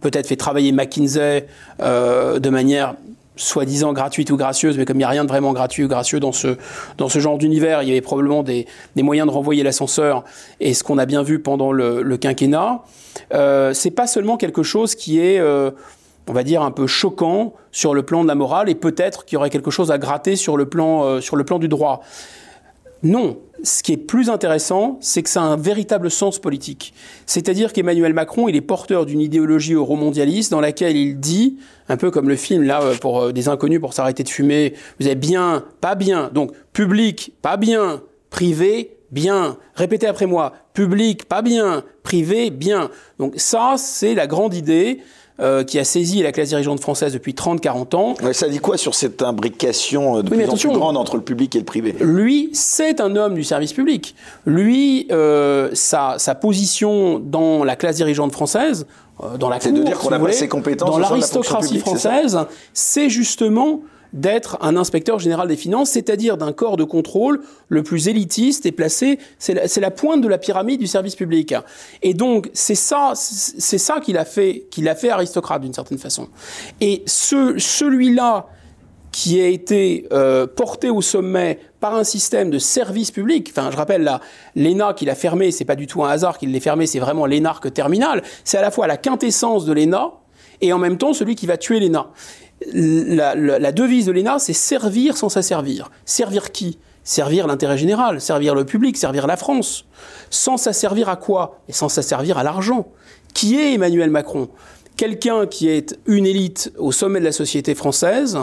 peut-être 0.00 0.28
fait 0.28 0.36
travailler 0.36 0.70
McKinsey 0.70 1.46
euh, 1.82 2.38
de 2.38 2.48
manière 2.48 2.94
soi-disant 3.34 3.92
gratuite 3.92 4.30
ou 4.30 4.36
gracieuse, 4.36 4.76
mais 4.78 4.84
comme 4.84 4.96
il 4.96 5.00
n'y 5.00 5.04
a 5.04 5.08
rien 5.08 5.24
de 5.24 5.28
vraiment 5.28 5.52
gratuit 5.52 5.84
ou 5.84 5.88
gracieux 5.88 6.20
dans 6.20 6.32
ce, 6.32 6.56
dans 6.98 7.08
ce 7.08 7.18
genre 7.18 7.38
d'univers, 7.38 7.82
il 7.82 7.88
y 7.88 7.92
avait 7.92 8.02
probablement 8.02 8.42
des, 8.42 8.66
des 8.96 9.02
moyens 9.02 9.26
de 9.26 9.32
renvoyer 9.32 9.62
l'ascenseur, 9.62 10.24
et 10.60 10.74
ce 10.74 10.84
qu'on 10.84 10.98
a 10.98 11.06
bien 11.06 11.22
vu 11.22 11.38
pendant 11.38 11.72
le, 11.72 12.02
le 12.02 12.16
quinquennat, 12.18 12.82
euh, 13.32 13.72
c'est 13.72 13.90
pas 13.90 14.06
seulement 14.06 14.36
quelque 14.36 14.62
chose 14.62 14.94
qui 14.94 15.20
est 15.20 15.38
euh, 15.38 15.70
on 16.30 16.32
va 16.32 16.44
dire, 16.44 16.62
un 16.62 16.70
peu 16.70 16.86
choquant 16.86 17.54
sur 17.72 17.92
le 17.92 18.04
plan 18.04 18.22
de 18.22 18.28
la 18.28 18.36
morale 18.36 18.70
et 18.70 18.76
peut-être 18.76 19.24
qu'il 19.24 19.34
y 19.34 19.36
aurait 19.36 19.50
quelque 19.50 19.72
chose 19.72 19.90
à 19.90 19.98
gratter 19.98 20.36
sur 20.36 20.56
le 20.56 20.68
plan, 20.68 21.04
euh, 21.04 21.20
sur 21.20 21.34
le 21.34 21.42
plan 21.42 21.58
du 21.58 21.66
droit. 21.66 22.02
Non, 23.02 23.38
ce 23.64 23.82
qui 23.82 23.94
est 23.94 23.96
plus 23.96 24.30
intéressant, 24.30 24.98
c'est 25.00 25.24
que 25.24 25.28
ça 25.28 25.42
a 25.42 25.44
un 25.44 25.56
véritable 25.56 26.08
sens 26.08 26.38
politique. 26.38 26.94
C'est-à-dire 27.26 27.72
qu'Emmanuel 27.72 28.14
Macron, 28.14 28.46
il 28.46 28.54
est 28.54 28.60
porteur 28.60 29.06
d'une 29.06 29.20
idéologie 29.20 29.72
euromondialiste 29.72 30.52
dans 30.52 30.60
laquelle 30.60 30.96
il 30.96 31.18
dit, 31.18 31.58
un 31.88 31.96
peu 31.96 32.12
comme 32.12 32.28
le 32.28 32.36
film 32.36 32.62
là 32.62 32.80
euh, 32.80 32.94
pour 32.94 33.22
euh, 33.22 33.32
des 33.32 33.48
inconnus 33.48 33.80
pour 33.80 33.92
s'arrêter 33.92 34.22
de 34.22 34.28
fumer, 34.28 34.74
vous 35.00 35.08
êtes 35.08 35.18
bien, 35.18 35.64
pas 35.80 35.96
bien, 35.96 36.30
donc 36.32 36.52
public, 36.72 37.32
pas 37.42 37.56
bien, 37.56 38.02
privé, 38.30 38.98
bien. 39.10 39.56
Répétez 39.74 40.06
après 40.06 40.26
moi, 40.26 40.52
public, 40.74 41.24
pas 41.24 41.42
bien, 41.42 41.82
privé, 42.04 42.50
bien. 42.50 42.88
Donc 43.18 43.34
ça, 43.36 43.74
c'est 43.78 44.14
la 44.14 44.28
grande 44.28 44.54
idée 44.54 45.00
euh, 45.40 45.64
qui 45.64 45.78
a 45.78 45.84
saisi 45.84 46.22
la 46.22 46.32
classe 46.32 46.48
dirigeante 46.48 46.80
française 46.80 47.12
depuis 47.12 47.32
30-40 47.32 47.96
ans. 47.96 48.14
Ouais, 48.22 48.32
ça 48.32 48.48
dit 48.48 48.58
quoi 48.58 48.76
sur 48.76 48.94
cette 48.94 49.22
imbrication 49.22 50.18
euh, 50.18 50.22
de 50.22 50.30
oui, 50.30 50.42
plus 50.42 50.50
en 50.50 50.56
plus 50.56 50.78
grande 50.78 50.96
entre 50.96 51.16
le 51.16 51.22
public 51.22 51.54
et 51.56 51.58
le 51.58 51.64
privé? 51.64 51.94
Lui, 52.00 52.50
c'est 52.52 53.00
un 53.00 53.16
homme 53.16 53.34
du 53.34 53.44
service 53.44 53.72
public. 53.72 54.14
Lui, 54.46 55.06
euh, 55.10 55.70
sa, 55.72 56.16
sa 56.18 56.34
position 56.34 57.18
dans 57.18 57.64
la 57.64 57.76
classe 57.76 57.96
dirigeante 57.96 58.32
française, 58.32 58.86
euh, 59.22 59.36
dans 59.36 59.48
la 59.48 59.58
cour, 59.58 59.72
de 59.72 59.82
dire 59.82 59.98
qu'on 59.98 60.08
si 60.08 60.14
a 60.14 60.18
pas 60.18 60.32
ses 60.32 60.48
compétences 60.48 60.90
dans 60.90 60.98
l'aristocratie 60.98 61.78
française, 61.78 62.38
c'est 62.72 63.10
justement 63.10 63.80
d'être 64.12 64.58
un 64.60 64.76
inspecteur 64.76 65.18
général 65.18 65.48
des 65.48 65.56
finances, 65.56 65.90
c'est-à-dire 65.90 66.36
d'un 66.36 66.52
corps 66.52 66.76
de 66.76 66.84
contrôle 66.84 67.40
le 67.68 67.82
plus 67.82 68.08
élitiste 68.08 68.66
et 68.66 68.72
placé, 68.72 69.18
c'est 69.38 69.54
la, 69.80 69.90
pointe 69.90 70.20
de 70.20 70.28
la 70.28 70.38
pyramide 70.38 70.80
du 70.80 70.86
service 70.86 71.16
public. 71.16 71.54
Et 72.02 72.14
donc 72.14 72.50
c'est 72.52 72.74
ça, 72.74 73.12
c'est 73.14 73.78
ça 73.78 74.00
qu'il 74.00 74.18
a 74.18 74.24
fait, 74.24 74.66
qu'il 74.70 74.88
a 74.88 74.94
fait 74.94 75.10
aristocrate 75.10 75.62
d'une 75.62 75.74
certaine 75.74 75.98
façon. 75.98 76.28
Et 76.80 77.02
ce, 77.06 77.54
celui-là 77.58 78.46
qui 79.12 79.40
a 79.40 79.46
été 79.46 80.06
euh, 80.12 80.46
porté 80.46 80.88
au 80.88 81.02
sommet 81.02 81.58
par 81.80 81.94
un 81.96 82.04
système 82.04 82.50
de 82.50 82.58
service 82.58 83.10
public. 83.10 83.48
Enfin, 83.50 83.70
je 83.70 83.76
rappelle 83.76 84.02
là, 84.02 84.20
l'ENA 84.54 84.94
qu'il 84.94 85.10
a 85.10 85.14
fermé, 85.14 85.50
c'est 85.50 85.64
pas 85.64 85.74
du 85.74 85.86
tout 85.86 86.04
un 86.04 86.10
hasard 86.10 86.38
qu'il 86.38 86.52
l'ait 86.52 86.60
fermé, 86.60 86.86
c'est 86.86 87.00
vraiment 87.00 87.26
l'énarque 87.26 87.72
terminal. 87.72 88.22
C'est 88.44 88.58
à 88.58 88.62
la 88.62 88.70
fois 88.70 88.86
la 88.86 88.96
quintessence 88.96 89.64
de 89.64 89.72
l'ENA 89.72 90.12
et 90.60 90.72
en 90.72 90.78
même 90.78 90.98
temps 90.98 91.12
celui 91.12 91.34
qui 91.34 91.46
va 91.46 91.56
tuer 91.56 91.80
l'ENA 91.80 92.10
la, 92.72 93.72
devise 93.72 94.06
de 94.06 94.12
l'ENA, 94.12 94.38
c'est 94.38 94.52
servir 94.52 95.16
sans 95.16 95.28
s'asservir. 95.28 95.90
Servir 96.04 96.52
qui? 96.52 96.78
Servir 97.02 97.46
l'intérêt 97.46 97.78
général, 97.78 98.20
servir 98.20 98.54
le 98.54 98.64
public, 98.64 98.96
servir 98.96 99.26
la 99.26 99.36
France. 99.36 99.86
Sans 100.28 100.56
s'asservir 100.56 101.08
à 101.08 101.16
quoi? 101.16 101.60
Et 101.68 101.72
sans 101.72 101.88
s'asservir 101.88 102.38
à 102.38 102.42
l'argent. 102.42 102.88
Qui 103.34 103.56
est 103.56 103.74
Emmanuel 103.74 104.10
Macron? 104.10 104.48
Quelqu'un 104.96 105.46
qui 105.46 105.68
est 105.68 105.98
une 106.06 106.26
élite 106.26 106.72
au 106.76 106.92
sommet 106.92 107.20
de 107.20 107.24
la 107.24 107.32
société 107.32 107.74
française, 107.74 108.38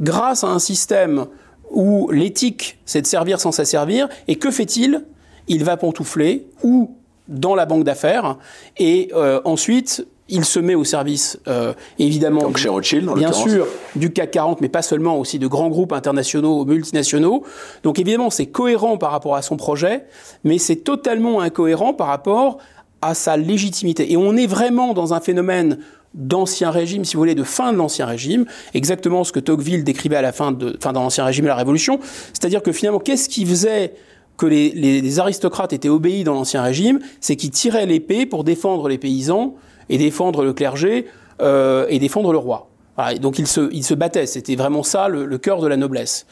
grâce 0.00 0.42
à 0.42 0.48
un 0.48 0.58
système 0.58 1.26
où 1.70 2.10
l'éthique, 2.10 2.78
c'est 2.84 3.02
de 3.02 3.06
servir 3.06 3.40
sans 3.40 3.52
s'asservir. 3.52 4.08
Et 4.26 4.36
que 4.36 4.50
fait-il? 4.50 5.04
Il 5.46 5.64
va 5.64 5.76
pantoufler 5.76 6.46
ou 6.62 6.96
dans 7.28 7.54
la 7.54 7.64
banque 7.64 7.84
d'affaires 7.84 8.36
et 8.76 9.10
euh, 9.14 9.40
ensuite 9.44 10.06
il 10.30 10.44
se 10.44 10.60
met 10.60 10.74
au 10.74 10.84
service, 10.84 11.38
euh, 11.48 11.72
évidemment, 11.98 12.42
Donc 12.42 12.56
chez 12.56 12.68
Rothschild, 12.68 13.10
bien 13.14 13.32
sûr, 13.32 13.66
du 13.96 14.12
CAC 14.12 14.30
40, 14.30 14.60
mais 14.60 14.68
pas 14.68 14.82
seulement, 14.82 15.18
aussi 15.18 15.38
de 15.38 15.46
grands 15.46 15.68
groupes 15.68 15.92
internationaux, 15.92 16.64
multinationaux. 16.64 17.44
Donc 17.82 17.98
évidemment, 17.98 18.30
c'est 18.30 18.46
cohérent 18.46 18.96
par 18.96 19.10
rapport 19.10 19.36
à 19.36 19.42
son 19.42 19.56
projet, 19.56 20.04
mais 20.44 20.58
c'est 20.58 20.76
totalement 20.76 21.40
incohérent 21.40 21.92
par 21.92 22.06
rapport 22.06 22.58
à 23.02 23.14
sa 23.14 23.36
légitimité. 23.36 24.12
Et 24.12 24.16
on 24.16 24.36
est 24.36 24.46
vraiment 24.46 24.94
dans 24.94 25.14
un 25.14 25.20
phénomène 25.20 25.78
d'ancien 26.14 26.70
régime, 26.70 27.04
si 27.04 27.14
vous 27.14 27.20
voulez, 27.20 27.34
de 27.34 27.44
fin 27.44 27.72
de 27.72 27.78
l'ancien 27.78 28.06
régime, 28.06 28.44
exactement 28.74 29.24
ce 29.24 29.32
que 29.32 29.40
Tocqueville 29.40 29.84
décrivait 29.84 30.16
à 30.16 30.22
la 30.22 30.32
fin 30.32 30.52
de, 30.52 30.76
fin 30.80 30.92
l'ancien 30.92 31.24
régime 31.24 31.44
et 31.44 31.48
la 31.48 31.54
Révolution. 31.54 32.00
C'est-à-dire 32.32 32.62
que 32.62 32.72
finalement, 32.72 32.98
qu'est-ce 32.98 33.28
qui 33.28 33.46
faisait 33.46 33.94
que 34.36 34.46
les, 34.46 34.70
les, 34.70 35.00
les 35.00 35.18
aristocrates 35.18 35.72
étaient 35.72 35.88
obéis 35.88 36.24
dans 36.24 36.34
l'ancien 36.34 36.62
régime? 36.62 36.98
C'est 37.20 37.36
qu'ils 37.36 37.50
tiraient 37.50 37.86
l'épée 37.86 38.26
pour 38.26 38.42
défendre 38.42 38.88
les 38.88 38.98
paysans 38.98 39.54
et 39.90 39.98
défendre 39.98 40.42
le 40.42 40.54
clergé 40.54 41.06
euh, 41.42 41.84
et 41.90 41.98
défendre 41.98 42.32
le 42.32 42.38
roi. 42.38 42.70
Voilà, 42.96 43.18
donc 43.18 43.38
il 43.38 43.46
se, 43.46 43.70
se 43.82 43.94
battait, 43.94 44.26
c'était 44.26 44.56
vraiment 44.56 44.82
ça 44.82 45.08
le, 45.08 45.26
le 45.26 45.38
cœur 45.38 45.60
de 45.60 45.66
la 45.66 45.76
noblesse. 45.76 46.26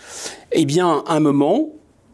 Eh 0.52 0.64
bien, 0.64 1.02
à 1.06 1.14
un 1.14 1.20
moment, 1.20 1.68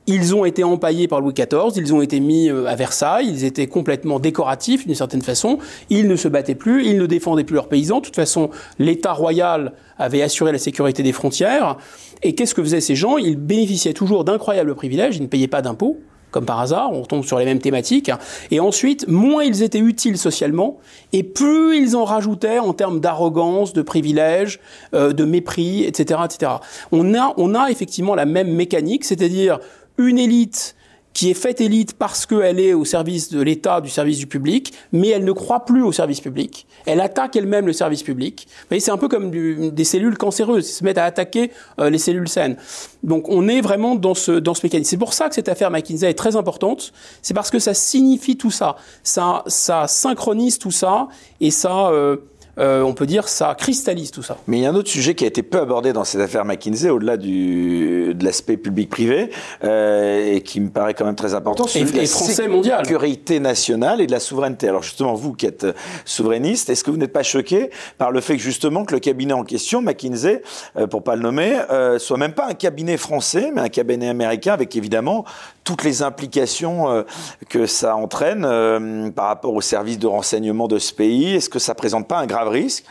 ils 0.07 0.35
ont 0.35 0.45
été 0.45 0.65
empaillés 0.65 1.09
par 1.09 1.21
Louis 1.21 1.33
XIV, 1.33 1.73
ils 1.77 1.95
ont 1.95 2.03
été 2.03 2.21
mis 2.21 2.51
euh, 2.51 2.67
à 2.67 2.75
Versailles, 2.75 3.29
ils 3.29 3.45
étaient 3.45 3.67
complètement 3.67 4.19
décoratifs 4.19 4.87
d'une 4.87 4.95
certaine 4.95 5.23
façon, 5.23 5.59
ils 5.91 6.09
ne 6.09 6.17
se 6.17 6.29
battaient 6.29 6.55
plus, 6.55 6.87
ils 6.87 6.99
ne 6.99 7.07
défendaient 7.07 7.45
plus 7.45 7.55
leurs 7.55 7.69
paysans, 7.69 8.01
de 8.01 8.07
toute 8.07 8.17
façon 8.17 8.51
l'État 8.79 9.13
royal 9.13 9.73
avait 9.99 10.23
assuré 10.23 10.53
la 10.53 10.59
sécurité 10.59 11.03
des 11.03 11.13
frontières, 11.13 11.77
et 12.23 12.35
qu'est-ce 12.35 12.55
que 12.55 12.63
faisaient 12.63 12.81
ces 12.81 12.95
gens? 12.95 13.17
Ils 13.17 13.37
bénéficiaient 13.37 13.93
toujours 13.93 14.25
d'incroyables 14.25 14.75
privilèges, 14.75 15.17
ils 15.17 15.23
ne 15.23 15.27
payaient 15.27 15.49
pas 15.49 15.63
d'impôts, 15.63 15.99
comme 16.35 16.47
par 16.47 16.59
hasard, 16.59 16.93
on 16.93 17.05
tombe 17.05 17.24
sur 17.24 17.39
les 17.39 17.45
mêmes 17.45 17.61
thématiques. 17.61 18.11
Et 18.51 18.59
ensuite, 18.59 19.07
moins 19.07 19.45
ils 19.45 19.62
étaient 19.62 19.78
utiles 19.78 20.18
socialement, 20.18 20.78
et 21.12 21.22
plus 21.22 21.78
ils 21.78 21.95
en 21.95 22.05
rajoutaient 22.05 22.59
en 22.59 22.72
termes 22.72 22.99
d'arrogance, 22.99 23.72
de 23.72 23.82
privilèges, 23.82 24.59
euh, 24.95 25.12
de 25.12 25.24
mépris, 25.24 25.85
etc., 25.85 26.22
etc. 26.24 26.53
On 26.91 27.14
a, 27.14 27.35
on 27.37 27.55
a 27.55 27.70
effectivement 27.70 28.16
la 28.16 28.26
même 28.26 28.53
mécanique, 28.53 29.05
c'est-à-dire 29.05 29.61
une 29.97 30.18
élite 30.18 30.74
qui 31.15 31.31
est 31.31 31.35
faite 31.35 31.61
élite 31.61 31.95
parce 31.95 32.27
qu'elle 32.27 32.59
est 32.61 32.75
au 32.75 32.85
service 32.85 33.31
de 33.31 33.41
l'État, 33.41 33.81
du 33.81 33.89
service 33.89 34.19
du 34.19 34.27
public, 34.27 34.75
mais 34.93 35.09
elle 35.09 35.25
ne 35.25 35.33
croit 35.33 35.65
plus 35.65 35.83
au 35.83 35.93
service 35.93 36.21
public. 36.21 36.67
Elle 36.87 37.01
attaque 37.01 37.37
elle-même 37.37 37.67
le 37.67 37.73
service 37.73 38.03
public. 38.03 38.47
Vous 38.49 38.67
voyez, 38.69 38.81
c'est 38.81 38.91
un 38.91 38.99
peu 38.99 39.09
comme 39.09 39.31
des 39.31 39.85
cellules 39.85 40.19
cancéreuses, 40.19 40.67
qui 40.67 40.73
se 40.73 40.85
mettent 40.85 40.99
à 40.99 41.05
attaquer 41.05 41.53
euh, 41.81 41.89
les 41.89 41.99
cellules 41.99 42.29
saines. 42.29 42.57
Donc 43.05 43.29
on 43.29 43.47
est 43.49 43.61
vraiment 43.61 43.95
dans 43.95 44.15
ce, 44.15 44.33
dans 44.33 44.55
ce 44.55 44.67
mécanisme. 44.67 44.91
C'est 44.91 44.97
pour 44.97 45.15
ça 45.15 45.29
que 45.29 45.37
cette 45.37 45.49
affaire 45.49 45.71
McKinsey 45.71 46.11
est 46.11 46.15
très 46.15 46.35
importante. 46.35 46.93
C'est 47.23 47.35
parce 47.35 47.51
que 47.51 47.61
ça 47.61 47.75
signifie 47.75 48.37
tout 48.37 48.51
ça. 48.51 48.77
Ça, 49.05 49.45
ça 49.47 49.87
synchronise 49.87 50.59
tout 50.59 50.73
ça 50.73 51.09
et 51.41 51.51
ça... 51.51 51.89
Euh, 51.91 52.17
euh, 52.59 52.83
on 52.83 52.95
peut 52.95 53.07
dire, 53.07 53.29
ça 53.29 53.55
cristallise 53.59 54.11
tout 54.11 54.23
ça. 54.23 54.37
Mais 54.47 54.59
il 54.59 54.63
y 54.63 54.67
a 54.67 54.71
un 54.71 54.75
autre 54.75 54.91
sujet 54.91 55.15
qui 55.15 55.25
a 55.25 55.27
été 55.27 55.43
peu 55.43 55.59
abordé 55.59 55.93
dans 55.93 56.05
cette 56.05 56.21
affaire 56.21 56.45
McKinsey, 56.45 56.91
au-delà 56.91 57.17
du, 57.17 58.15
de 58.15 58.25
l'aspect 58.25 58.57
public-privé, 58.57 59.31
euh, 59.65 60.35
et 60.35 60.41
qui 60.41 60.61
me 60.61 60.71
paraît 60.71 60.95
quand 60.95 61.05
même 61.05 61.17
très 61.17 61.35
important. 61.35 61.67
Et, 61.75 61.81
et 61.81 62.07
français 62.07 62.49
mondial. 62.49 62.79
La 62.79 62.85
sécurité 62.85 63.41
nationale 63.41 64.01
et 64.01 64.07
de 64.07 64.13
la 64.13 64.21
souveraineté. 64.21 64.69
Alors 64.69 64.83
justement, 64.83 65.15
vous 65.15 65.33
qui 65.33 65.47
êtes 65.47 65.67
souverainiste, 66.05 66.71
est-ce 66.71 66.85
que 66.85 66.91
vous 66.91 66.97
n'êtes 66.97 67.13
pas 67.13 67.23
choqué 67.23 67.71
par 67.99 68.11
le 68.11 68.21
fait 68.21 68.37
que 68.37 68.43
justement 68.43 68.85
que 68.85 68.95
le 68.95 69.01
cabinet 69.01 69.33
en 69.33 69.45
question, 69.45 69.83
McKinsey, 69.83 70.43
euh, 70.77 70.87
pour 70.87 71.03
pas 71.03 71.17
le 71.17 71.23
nommer, 71.23 71.61
euh, 71.71 71.99
soit 71.99 72.19
même 72.19 72.33
pas 72.33 72.47
un 72.49 72.55
cabinet 72.55 72.97
français, 72.97 73.51
mais 73.55 73.61
un 73.61 73.69
cabinet 73.69 74.09
américain, 74.09 74.53
avec 74.53 74.77
évidemment 74.77 75.25
toutes 75.65 75.83
les 75.83 76.03
implications 76.03 76.91
euh, 76.91 77.03
que 77.49 77.67
ça 77.67 77.97
entraîne 77.97 78.45
euh, 78.45 79.11
par 79.11 79.27
rapport 79.27 79.55
au 79.55 79.61
service 79.61 79.99
de 79.99 80.07
renseignement 80.07 80.69
de 80.69 80.79
ce 80.79 80.93
pays 80.93 81.35
Est-ce 81.35 81.49
que 81.49 81.59
ça 81.59 81.75
présente 81.75 82.07
pas 82.07 82.19
un 82.19 82.27
grave 82.27 82.49
risque? 82.49 82.85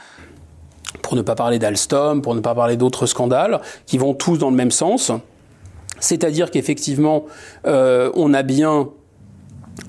Pour 1.01 1.15
ne 1.15 1.21
pas 1.21 1.35
parler 1.35 1.59
d'Alstom, 1.59 2.21
pour 2.21 2.35
ne 2.35 2.39
pas 2.39 2.55
parler 2.55 2.75
d'autres 2.75 3.05
scandales 3.05 3.61
qui 3.85 3.97
vont 3.97 4.13
tous 4.13 4.37
dans 4.37 4.49
le 4.49 4.55
même 4.55 4.71
sens. 4.71 5.11
C'est-à-dire 5.99 6.51
qu'effectivement, 6.51 7.25
euh, 7.65 8.11
on 8.15 8.33
a 8.33 8.43
bien 8.43 8.89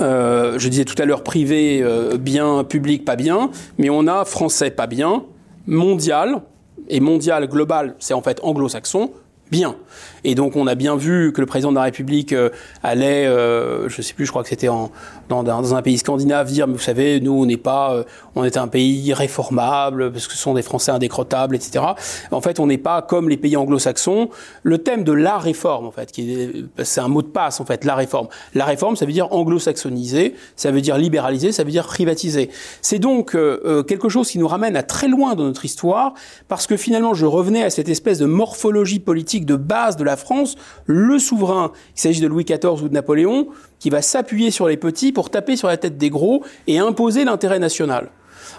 je 0.00 0.68
disais 0.68 0.86
tout 0.86 1.00
à 1.00 1.04
l'heure 1.04 1.22
privé 1.22 1.84
bien, 2.18 2.64
public 2.64 3.04
pas 3.04 3.16
bien, 3.16 3.50
mais 3.76 3.90
on 3.90 4.08
a 4.08 4.24
français 4.24 4.70
pas 4.70 4.86
bien, 4.86 5.24
mondial, 5.66 6.40
et 6.88 7.00
mondial 7.00 7.46
global, 7.48 7.94
c'est 7.98 8.14
en 8.14 8.22
fait 8.22 8.40
anglo-saxon, 8.42 9.10
bien. 9.50 9.76
Et 10.24 10.34
donc 10.34 10.56
on 10.56 10.66
a 10.66 10.74
bien 10.74 10.96
vu 10.96 11.32
que 11.32 11.40
le 11.40 11.46
président 11.46 11.70
de 11.70 11.76
la 11.76 11.82
République 11.82 12.32
euh, 12.32 12.48
allait, 12.82 13.26
euh, 13.26 13.88
je 13.88 14.02
sais 14.02 14.14
plus, 14.14 14.24
je 14.24 14.30
crois 14.30 14.42
que 14.42 14.48
c'était 14.48 14.66
dans, 14.66 14.90
dans, 15.28 15.74
un 15.74 15.82
pays 15.82 15.98
scandinave, 15.98 16.50
dire, 16.50 16.66
mais 16.66 16.74
vous 16.74 16.78
savez, 16.78 17.20
nous 17.20 17.32
on 17.32 17.46
n'est 17.46 17.56
pas, 17.58 17.94
euh, 17.94 18.04
on 18.34 18.44
est 18.44 18.56
un 18.56 18.68
pays 18.68 19.12
réformable 19.12 20.12
parce 20.12 20.26
que 20.26 20.32
ce 20.32 20.38
sont 20.38 20.54
des 20.54 20.62
Français 20.62 20.90
indécrottables, 20.90 21.54
etc. 21.54 21.84
En 22.30 22.40
fait, 22.40 22.58
on 22.58 22.66
n'est 22.66 22.78
pas 22.78 23.02
comme 23.02 23.28
les 23.28 23.36
pays 23.36 23.56
anglo-saxons. 23.56 24.30
Le 24.62 24.78
thème 24.78 25.04
de 25.04 25.12
la 25.12 25.38
réforme, 25.38 25.86
en 25.86 25.90
fait, 25.90 26.10
qui 26.10 26.66
c'est 26.82 27.00
un 27.00 27.08
mot 27.08 27.22
de 27.22 27.28
passe, 27.28 27.60
en 27.60 27.64
fait, 27.64 27.84
la 27.84 27.94
réforme. 27.94 28.28
La 28.54 28.64
réforme, 28.64 28.96
ça 28.96 29.04
veut 29.04 29.12
dire 29.12 29.32
anglo-saxoniser, 29.32 30.34
ça 30.56 30.70
veut 30.70 30.80
dire 30.80 30.96
libéraliser, 30.96 31.52
ça 31.52 31.64
veut 31.64 31.70
dire 31.70 31.86
privatiser. 31.86 32.50
C'est 32.80 32.98
donc 32.98 33.34
euh, 33.34 33.82
quelque 33.82 34.08
chose 34.08 34.30
qui 34.30 34.38
nous 34.38 34.48
ramène 34.48 34.76
à 34.76 34.82
très 34.82 35.08
loin 35.08 35.34
dans 35.34 35.44
notre 35.44 35.64
histoire, 35.64 36.14
parce 36.48 36.66
que 36.66 36.76
finalement, 36.76 37.14
je 37.14 37.26
revenais 37.26 37.62
à 37.62 37.70
cette 37.70 37.88
espèce 37.88 38.18
de 38.18 38.26
morphologie 38.26 39.00
politique 39.00 39.44
de 39.44 39.56
base 39.56 39.96
de 39.96 40.04
la 40.04 40.13
France, 40.16 40.56
le 40.86 41.18
souverain, 41.18 41.72
il 41.96 42.00
s'agit 42.00 42.20
de 42.20 42.26
Louis 42.26 42.44
XIV 42.44 42.82
ou 42.82 42.88
de 42.88 42.94
Napoléon, 42.94 43.48
qui 43.78 43.90
va 43.90 44.02
s'appuyer 44.02 44.50
sur 44.50 44.68
les 44.68 44.76
petits 44.76 45.12
pour 45.12 45.30
taper 45.30 45.56
sur 45.56 45.68
la 45.68 45.76
tête 45.76 45.98
des 45.98 46.10
gros 46.10 46.42
et 46.66 46.78
imposer 46.78 47.24
l'intérêt 47.24 47.58
national 47.58 48.10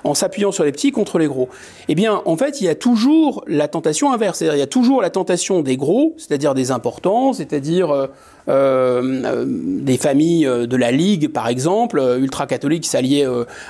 en 0.04 0.14
s'appuyant 0.14 0.52
sur 0.52 0.64
les 0.64 0.72
petits 0.72 0.92
contre 0.92 1.18
les 1.18 1.28
gros. 1.28 1.50
Eh 1.88 1.96
bien, 1.96 2.22
en 2.26 2.38
fait, 2.38 2.62
il 2.62 2.66
y 2.66 2.70
a 2.70 2.76
toujours 2.76 3.44
la 3.48 3.68
tentation 3.68 4.12
inverse. 4.12 4.40
C'est-à-dire, 4.40 4.56
il 4.56 4.60
y 4.60 4.64
a 4.64 4.68
toujours 4.68 5.02
la 5.02 5.10
tentation 5.10 5.62
des 5.62 5.78
gros, 5.78 6.14
c'est-à-dire 6.18 6.54
des 6.54 6.72
importants, 6.72 7.34
c'est-à-dire 7.34 7.92
euh, 7.92 8.08
des 8.48 9.98
familles 9.98 10.48
euh, 10.48 10.68
de 10.68 10.76
la 10.76 10.92
Ligue, 10.92 11.30
par 11.30 11.48
exemple, 11.48 12.00
euh, 12.00 12.20
ultra-catholiques 12.20 12.86
s'alliaient 12.86 13.26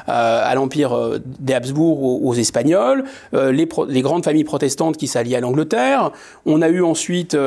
à 0.07 0.53
l'Empire 0.55 1.19
des 1.39 1.53
Habsbourg 1.53 2.23
aux, 2.23 2.33
Espagnols, 2.33 3.03
les, 3.33 4.01
grandes 4.01 4.23
familles 4.23 4.43
protestantes 4.43 4.97
qui 4.97 5.07
s'alliaient 5.07 5.37
à 5.37 5.39
l'Angleterre. 5.39 6.11
On 6.45 6.61
a 6.61 6.69
eu 6.69 6.81
ensuite, 6.81 7.37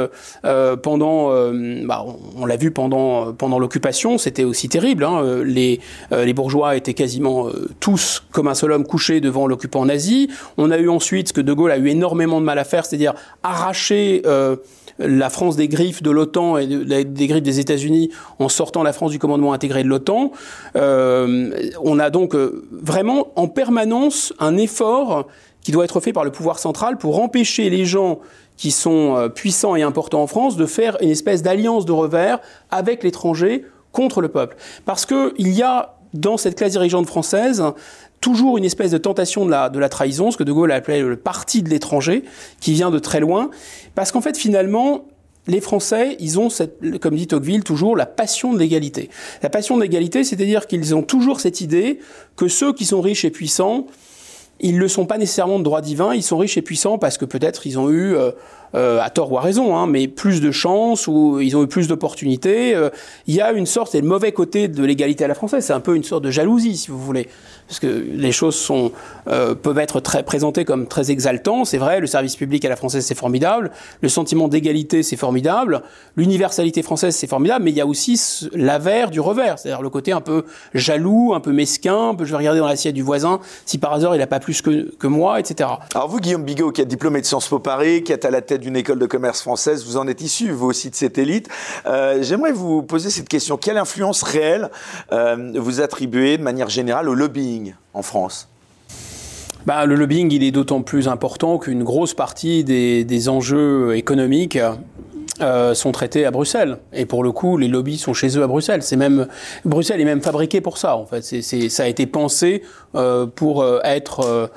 pendant, 0.83 1.31
bah, 1.85 2.05
on, 2.37 2.47
l'a 2.47 2.57
vu 2.57 2.71
pendant, 2.71 3.33
pendant 3.33 3.59
l'occupation, 3.59 4.19
c'était 4.19 4.45
aussi 4.45 4.69
terrible. 4.69 5.05
Hein, 5.05 5.43
les, 5.45 5.81
bourgeois 6.33 6.77
étaient 6.77 6.95
quasiment 6.95 7.49
tous 7.81 8.25
comme 8.33 8.49
un 8.49 8.55
seul 8.55 8.73
homme 8.73 8.87
couchés 8.87 9.21
devant 9.21 9.47
l'occupant 9.47 9.85
nazi. 9.85 10.29
On 10.57 10.71
a 10.71 10.79
eu 10.79 10.89
ensuite 10.89 11.29
ce 11.29 11.33
que 11.33 11.41
De 11.41 11.53
Gaulle 11.53 11.73
a 11.73 11.79
eu 11.79 11.89
énormément 11.89 12.41
de 12.41 12.47
mal 12.47 12.59
à 12.59 12.65
faire, 12.65 12.87
c'est-à-dire 12.87 13.15
arracher 13.43 14.23
la 14.99 15.31
France 15.31 15.57
des 15.57 15.69
griffes 15.69 16.03
de 16.03 16.11
l'OTAN 16.11 16.59
et 16.59 16.67
des 16.67 17.27
griffes 17.27 17.43
des 17.43 17.61
États-Unis 17.61 18.11
en 18.39 18.49
sortant 18.49 18.83
la 18.83 18.93
France 18.93 19.13
du 19.13 19.19
commandement 19.19 19.53
intégré 19.53 19.83
de 19.83 19.89
l'OTAN. 19.89 20.33
Euh, 20.77 21.71
on 21.83 21.99
a 21.99 22.11
donc 22.11 22.35
euh, 22.35 22.67
vraiment 22.73 23.29
en 23.37 23.49
permanence 23.49 24.33
un 24.39 24.57
effort 24.57 25.27
qui 25.63 25.73
doit 25.73 25.85
être 25.85 26.01
fait 26.01 26.13
par 26.13 26.25
le 26.25 26.33
pouvoir 26.33 26.59
central 26.59 26.99
pour 26.99 27.23
empêcher 27.23 27.71
les 27.71 27.85
gens 27.85 28.21
qui 28.57 28.71
sont 28.71 29.17
euh, 29.17 29.29
puissants 29.29 29.77
et 29.77 29.83
importants 29.83 30.23
en 30.23 30.27
France 30.27 30.57
de 30.57 30.67
faire 30.67 30.97
une 31.01 31.11
espèce 31.11 31.43
d'alliance 31.43 31.87
de 31.87 31.93
revers 31.93 32.41
avec 32.71 33.03
l'étranger 33.03 33.65
contre 33.93 34.21
le 34.21 34.29
peuple. 34.29 34.57
Parce 34.85 35.07
qu'il 35.07 35.49
y 35.49 35.63
a 35.63 35.95
dans 36.15 36.37
cette 36.37 36.57
classe 36.57 36.73
dirigeante 36.73 37.07
française 37.07 37.63
toujours 38.21 38.59
une 38.59 38.65
espèce 38.65 38.91
de 38.91 38.99
tentation 38.99 39.47
de 39.47 39.51
la, 39.51 39.69
de 39.69 39.79
la 39.79 39.89
trahison, 39.89 40.31
ce 40.31 40.37
que 40.37 40.43
De 40.43 40.53
Gaulle 40.53 40.73
appelait 40.73 41.03
le 41.03 41.17
parti 41.17 41.63
de 41.63 41.69
l'étranger, 41.69 42.25
qui 42.61 42.73
vient 42.73 42.91
de 42.91 42.99
très 42.99 43.21
loin, 43.21 43.51
parce 43.95 44.13
qu'en 44.13 44.21
fait, 44.21 44.37
finalement, 44.37 45.07
les 45.47 45.61
Français, 45.61 46.17
ils 46.21 46.39
ont, 46.39 46.49
comme 47.01 47.17
dit 47.17 47.27
Tocqueville, 47.27 47.65
toujours 47.65 47.97
la 47.97 48.07
passion 48.07 48.53
de 48.53 48.59
l'égalité. 48.59 49.09
La 49.43 49.49
passion 49.49 49.77
de 49.77 49.83
l'égalité, 49.83 50.23
c'est-à-dire 50.23 50.67
qu'ils 50.67 50.95
ont 50.95 51.03
toujours 51.03 51.41
cette 51.41 51.61
idée 51.61 51.99
que 52.37 52.49
ceux 52.49 52.73
qui 52.73 52.85
sont 52.85 53.01
riches 53.01 53.25
et 53.25 53.31
puissants, 53.31 53.87
ils 54.61 54.75
ne 54.75 54.81
le 54.81 54.89
sont 54.89 55.07
pas 55.07 55.19
nécessairement 55.19 55.59
de 55.59 55.65
droit 55.65 55.81
divin, 55.81 56.15
ils 56.15 56.23
sont 56.23 56.37
riches 56.37 56.59
et 56.59 56.63
puissants 56.63 56.99
parce 56.99 57.17
que 57.17 57.25
peut-être 57.25 57.67
ils 57.67 57.79
ont 57.79 57.91
eu... 57.91 58.15
Euh, 58.15 58.33
euh, 58.75 59.01
à 59.01 59.11
tort 59.11 59.33
ou 59.33 59.39
à 59.39 59.41
raison, 59.41 59.77
hein, 59.77 59.87
mais 59.87 60.09
plus 60.09 60.41
de 60.41 60.51
chance 60.51 61.07
ou 61.07 61.41
ils 61.41 61.57
ont 61.57 61.65
eu 61.65 61.67
plus 61.67 61.89
d'opportunités. 61.89 62.75
Euh, 62.75 62.91
il 63.27 63.35
y 63.35 63.41
a 63.41 63.53
une 63.53 63.67
sorte, 63.67 63.93
c'est 63.93 64.01
le 64.01 64.07
mauvais 64.07 64.33
côté 64.33 64.69
de 64.69 64.85
l'égalité 64.85 65.25
à 65.25 65.29
la 65.29 65.35
française, 65.35 65.65
c'est 65.65 65.73
un 65.73 65.81
peu 65.81 65.97
une 65.97 66.05
sorte 66.05 66.25
de 66.25 66.31
jalousie, 66.31 66.77
si 66.77 66.91
vous 66.91 66.99
voulez 66.99 67.29
parce 67.69 67.81
que 67.81 67.87
les 67.87 68.33
choses 68.33 68.57
sont, 68.57 68.93
euh, 69.29 69.55
peuvent 69.55 69.79
être 69.79 70.01
très 70.01 70.23
présentées 70.23 70.65
comme 70.65 70.87
très 70.89 71.11
exaltants. 71.11 71.67
C'est 71.67 71.77
vrai, 71.77 72.01
le 72.01 72.07
service 72.07 72.35
public 72.35 72.65
à 72.65 72.71
la 72.71 72.77
française, 72.77 73.05
c'est 73.05 73.15
formidable. 73.15 73.71
Le 74.01 74.09
sentiment 74.09 74.49
d'égalité, 74.49 75.03
c'est 75.03 75.17
formidable. 75.17 75.83
L'universalité 76.17 76.83
française, 76.83 77.15
c'est 77.15 77.27
formidable. 77.27 77.65
Mais 77.67 77.71
il 77.71 77.77
y 77.77 77.83
a 77.83 77.87
aussi 77.87 78.49
l'avers 78.55 79.11
du 79.11 79.21
revers, 79.21 79.59
c'est-à-dire 79.59 79.83
le 79.83 79.91
côté 79.91 80.13
un 80.13 80.23
peu 80.23 80.45
jaloux, 80.73 81.35
un 81.35 81.41
peu 81.41 81.53
mesquin, 81.53 82.11
un 82.11 82.15
peu 82.15 82.25
je 82.25 82.31
vais 82.31 82.39
regarder 82.39 82.61
dans 82.61 82.67
l'assiette 82.67 82.95
du 82.95 83.03
voisin 83.03 83.41
si 83.67 83.77
par 83.77 83.93
hasard 83.93 84.15
il 84.15 84.19
n'a 84.19 84.27
pas 84.27 84.41
plus 84.41 84.63
que, 84.63 85.07
moi, 85.07 85.39
etc. 85.39 85.69
Alors 85.95 86.09
vous, 86.09 86.21
Guillaume 86.21 86.45
Bigot, 86.45 86.73
qui 86.73 86.81
êtes 86.81 86.89
diplômé 86.89 87.21
de 87.21 87.27
Sciences 87.27 87.49
Po 87.49 87.59
Paris, 87.59 88.03
qui 88.03 88.13
êtes 88.13 88.25
à 88.25 88.31
la 88.31 88.41
tête 88.41 88.58
d'une 88.59 88.77
école 88.77 88.99
de 88.99 89.07
commerce 89.07 89.41
française, 89.41 89.85
vous 89.87 89.97
en 89.97 90.07
êtes 90.07 90.21
issu, 90.21 90.51
vous 90.51 90.67
aussi, 90.67 90.91
de 90.91 90.95
cette 90.95 91.19
élite. 91.19 91.49
Euh, 91.87 92.23
J'aimerais 92.23 92.53
vous 92.53 92.83
poser 92.83 93.11
cette 93.11 93.29
question. 93.29 93.57
Quelle 93.57 93.79
influence 93.79 94.23
réelle 94.23 94.71
euh, 95.13 95.53
vous 95.57 95.81
attribuez 95.81 96.39
de 96.39 96.43
manière 96.43 96.69
générale 96.69 97.09
au 97.09 97.15
lobbying 97.15 97.75
en 97.95 98.03
France? 98.03 98.49
Bah, 99.67 99.87
le 99.87 99.95
lobbying, 99.95 100.33
il 100.33 100.43
est 100.43 100.51
d'autant 100.51 100.83
plus 100.83 101.09
important 101.09 101.59
qu'une 101.59 101.85
grosse 101.85 102.15
partie 102.15 102.65
des, 102.65 103.29
enjeux 103.29 103.97
économiques 103.97 104.59
euh, 105.41 105.75
sont 105.75 105.93
traités 105.93 106.25
à 106.25 106.31
Bruxelles. 106.31 106.79
Et 106.93 107.05
pour 107.05 107.23
le 107.23 107.33
coup, 107.33 107.59
les 107.59 107.69
lobbies 107.69 107.99
sont 107.99 108.15
chez 108.15 108.39
eux 108.39 108.43
à 108.43 108.47
Bruxelles. 108.47 108.83
C'est 108.83 108.97
même 108.97 109.27
Bruxelles 109.65 110.01
est 110.01 110.07
même 110.07 110.23
fabriqué 110.23 110.61
pour 110.61 110.79
ça. 110.79 110.97
En 110.97 111.07
fait, 111.07 111.23
c'est, 111.23 111.69
ça 111.69 111.83
a 111.83 111.87
été 111.87 112.07
pensé 112.07 112.63
pour 113.35 113.65
être, 113.85 114.51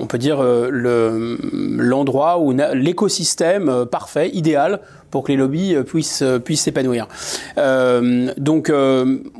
on 0.00 0.06
peut 0.06 0.18
dire, 0.18 0.42
l'endroit 0.42 2.38
où 2.38 2.52
l'écosystème 2.74 3.86
parfait, 3.90 4.30
idéal 4.32 4.80
pour 5.10 5.22
que 5.24 5.32
les 5.32 5.36
lobbies 5.36 5.76
puissent 5.86 6.24
puissent 6.44 6.62
s'épanouir. 6.62 7.08
donc, 7.56 8.72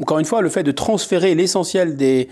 encore 0.01 0.19
une 0.19 0.25
fois, 0.25 0.43
le 0.43 0.51
fait 0.51 0.63
de 0.63 0.73
transférer 0.73 1.35
l'essentiel 1.35 1.97
des 1.97 2.29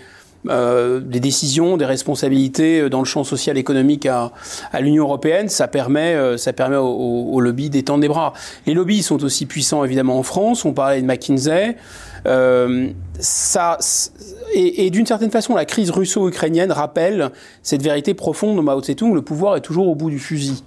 euh, 0.49 0.99
des 0.99 1.19
décisions, 1.19 1.77
des 1.77 1.85
responsabilités 1.85 2.89
dans 2.89 2.99
le 2.99 3.05
champ 3.05 3.23
social 3.23 3.57
économique 3.57 4.05
à, 4.05 4.31
à 4.71 4.81
l'Union 4.81 5.03
européenne, 5.03 5.49
ça 5.49 5.67
permet, 5.67 6.15
euh, 6.15 6.37
ça 6.37 6.53
permet 6.53 6.77
aux, 6.77 7.29
aux 7.31 7.39
lobbies 7.41 7.69
d'étendre 7.69 8.01
des 8.01 8.07
bras. 8.07 8.33
Les 8.65 8.73
lobbies 8.73 9.03
sont 9.03 9.23
aussi 9.23 9.45
puissants 9.45 9.83
évidemment 9.83 10.17
en 10.17 10.23
France. 10.23 10.65
On 10.65 10.73
parlait 10.73 11.01
de 11.01 11.05
McKinsey. 11.05 11.75
Euh, 12.27 12.89
ça, 13.19 13.79
et, 14.53 14.85
et 14.85 14.89
d'une 14.91 15.05
certaine 15.05 15.31
façon, 15.31 15.55
la 15.55 15.65
crise 15.65 15.89
russo-ukrainienne 15.89 16.71
rappelle 16.71 17.31
cette 17.63 17.81
vérité 17.81 18.13
profonde 18.13 18.57
de 18.57 18.61
Mao 18.61 18.81
Tse-tung 18.81 19.13
le 19.13 19.21
pouvoir 19.21 19.55
est 19.55 19.61
toujours 19.61 19.87
au 19.87 19.95
bout 19.95 20.09
du 20.09 20.19
fusil. 20.19 20.63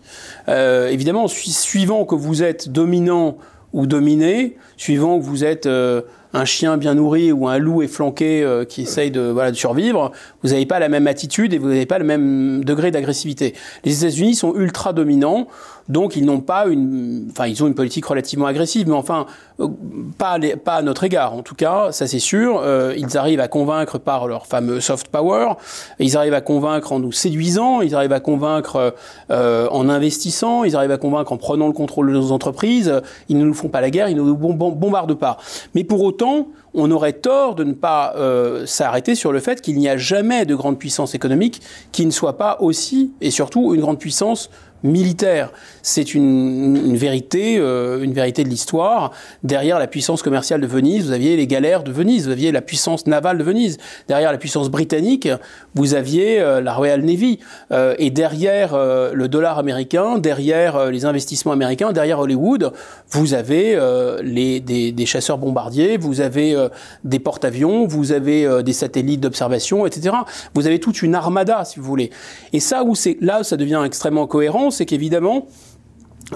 Euh, 0.49 0.89
évidemment, 0.89 1.29
suivant 1.29 2.05
que 2.05 2.14
vous 2.14 2.43
êtes 2.43 2.68
dominant 2.68 3.37
ou 3.72 3.87
dominé, 3.87 4.57
suivant 4.77 5.18
que 5.18 5.25
vous 5.25 5.45
êtes 5.45 5.66
euh, 5.66 6.03
un 6.35 6.45
chien 6.45 6.76
bien 6.76 6.95
nourri 6.95 7.32
ou 7.32 7.49
un 7.49 7.59
loup 7.59 7.82
efflanqué 7.82 8.64
qui 8.68 8.82
essaye 8.82 9.11
de, 9.11 9.20
voilà, 9.20 9.51
de 9.51 9.57
survivre, 9.57 10.12
vous 10.43 10.51
n'avez 10.51 10.66
pas 10.66 10.78
la 10.78 10.89
même 10.89 11.07
attitude 11.07 11.55
et 11.55 11.59
vous 11.59 11.68
n'avez 11.68 11.87
pas 11.87 11.99
le 11.99 12.05
même 12.05 12.64
degré 12.64 12.91
d'agressivité. 12.91 13.55
Les 13.85 14.05
États-Unis 14.05 14.35
sont 14.35 14.55
ultra 14.55 14.93
dominants. 14.93 15.47
Donc 15.89 16.16
ils 16.16 16.24
n'ont 16.24 16.41
pas 16.41 16.66
une, 16.66 17.28
enfin 17.30 17.47
ils 17.47 17.62
ont 17.62 17.66
une 17.66 17.74
politique 17.74 18.07
relativement 18.07 18.47
agressive, 18.47 18.89
mais 18.89 18.95
enfin 18.95 19.26
euh, 19.61 19.68
pas, 20.16 20.39
à 20.66 20.82
notre 20.82 21.05
égard. 21.05 21.35
En 21.35 21.43
tout 21.43 21.55
cas, 21.55 21.93
ça 21.93 22.07
c'est 22.07 22.18
sûr. 22.18 22.61
Euh, 22.62 22.95
ils 22.97 23.18
arrivent 23.18 23.41
à 23.41 23.49
convaincre 23.49 23.99
par 23.99 24.26
leur 24.26 24.47
fameux 24.47 24.80
soft 24.80 25.09
power. 25.09 25.55
Ils 25.99 26.16
arrivent 26.16 26.35
à 26.35 26.41
convaincre 26.41 26.93
en 26.93 27.01
nous 27.01 27.12
séduisant. 27.12 27.82
Ils 27.82 27.95
arrivent 27.95 28.12
à 28.12 28.20
convaincre 28.20 28.95
euh, 29.30 29.68
en 29.70 29.89
investissant. 29.89 30.64
Ils 30.64 30.74
arrivent 30.74 30.91
à 30.91 30.99
convaincre 30.99 31.32
en 31.32 31.37
prenant 31.37 31.66
le 31.66 31.72
contrôle 31.74 32.09
de 32.09 32.12
nos 32.12 32.32
entreprises. 32.32 33.03
Ils 33.28 33.39
ne 33.39 33.45
nous 33.45 33.55
font 33.55 33.68
pas 33.68 33.80
la 33.80 33.91
guerre. 33.91 34.09
Ils 34.09 34.16
ne 34.16 34.22
nous 34.22 34.37
bombardent 34.37 35.18
pas. 35.18 35.37
Mais 35.74 35.85
pour 35.85 36.03
autant, 36.03 36.49
on 36.74 36.91
aurait 36.91 37.12
tort 37.12 37.55
de 37.55 37.64
ne 37.64 37.72
pas 37.72 38.14
euh, 38.16 38.66
s'arrêter 38.66 39.14
sur 39.14 39.32
le 39.32 39.41
fait 39.41 39.61
qu'il 39.61 39.78
n'y 39.78 39.89
a 39.89 39.97
jamais 39.97 40.45
de 40.45 40.55
grande 40.55 40.78
puissance 40.78 41.14
économique 41.14 41.62
qui 41.93 42.05
ne 42.05 42.11
soit 42.11 42.37
pas 42.37 42.59
aussi 42.61 43.12
et 43.20 43.30
surtout 43.30 43.74
une 43.74 43.80
grande 43.80 43.99
puissance 43.99 44.51
militaire. 44.85 45.51
C'est 45.82 46.14
une, 46.14 46.97
vérité, 46.97 47.57
euh, 47.59 48.03
une 48.03 48.12
vérité 48.12 48.45
de 48.45 48.49
l'histoire. 48.49 49.11
Derrière 49.43 49.78
la 49.78 49.87
puissance 49.87 50.22
commerciale 50.22 50.61
de 50.61 50.66
Venise, 50.66 51.07
vous 51.07 51.12
aviez 51.12 51.37
les 51.37 51.47
galères 51.47 51.82
de 51.82 51.91
Venise, 51.91 52.26
vous 52.26 52.32
aviez 52.32 52.53
la 52.53 52.61
puissance 52.61 53.07
navale 53.07 53.39
de 53.39 53.45
Venise. 53.45 53.78
Derrière 54.09 54.30
la 54.30 54.39
puissance 54.39 54.70
britannique, 54.70 55.28
vous 55.74 55.95
aviez 55.95 56.41
euh, 56.41 56.61
la 56.61 56.74
Royal 56.74 57.01
Navy. 57.03 57.41
Euh, 57.72 57.95
et 57.99 58.11
derrière 58.11 58.74
le 58.74 59.28
dollar 59.28 59.59
américain, 59.59 60.18
derrière 60.18 60.91
les 60.91 61.07
investissements 61.07 61.53
américains, 61.53 61.93
derrière 61.93 62.20
Hollywood, 62.20 62.72
vous 63.11 63.32
avez 63.32 63.78
des, 64.22 64.93
des, 64.93 65.07
chasseurs 65.07 65.39
bombardiers, 65.39 65.97
vous 65.97 66.20
avez 66.20 66.57
des 67.05 67.18
porte-avions, 67.18 67.87
vous 67.87 68.12
avez 68.12 68.62
des 68.62 68.72
satellites 68.72 69.20
d'observation, 69.20 69.87
etc. 69.87 70.14
Vous 70.55 70.66
avez 70.66 70.80
toute 70.80 71.03
une 71.03 71.14
armada, 71.14 71.64
si 71.64 71.78
vous 71.78 71.87
voulez. 71.87 72.11
Et 72.53 72.61
ça, 72.61 72.85
où 72.85 72.95
c'est 72.95 73.16
là, 73.20 73.43
ça 73.43 73.57
devient 73.57 73.82
extrêmement 73.85 74.26
cohérent, 74.26 74.70
c'est 74.77 74.87
qu'évidemment, 74.87 75.47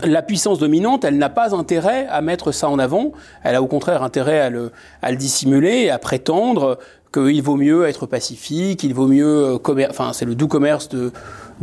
la 0.02 0.22
puissance 0.22 0.58
dominante, 0.58 1.04
elle 1.04 1.18
n'a 1.18 1.30
pas 1.30 1.54
intérêt 1.54 2.06
à 2.08 2.20
mettre 2.20 2.52
ça 2.52 2.68
en 2.68 2.78
avant, 2.78 3.12
elle 3.42 3.54
a 3.54 3.62
au 3.62 3.66
contraire 3.66 4.02
intérêt 4.02 4.40
à 4.40 4.50
le, 4.50 4.70
dissimuler 5.16 5.82
et 5.82 5.90
à 5.90 5.98
prétendre 5.98 6.78
qu'il 7.12 7.42
vaut 7.42 7.56
mieux 7.56 7.86
être 7.86 8.06
pacifique, 8.06 8.82
il 8.82 8.92
vaut 8.92 9.06
mieux 9.06 9.58
enfin 9.88 10.12
c'est 10.12 10.26
le 10.26 10.34
doux 10.34 10.48
commerce 10.48 10.88
de, 10.90 11.12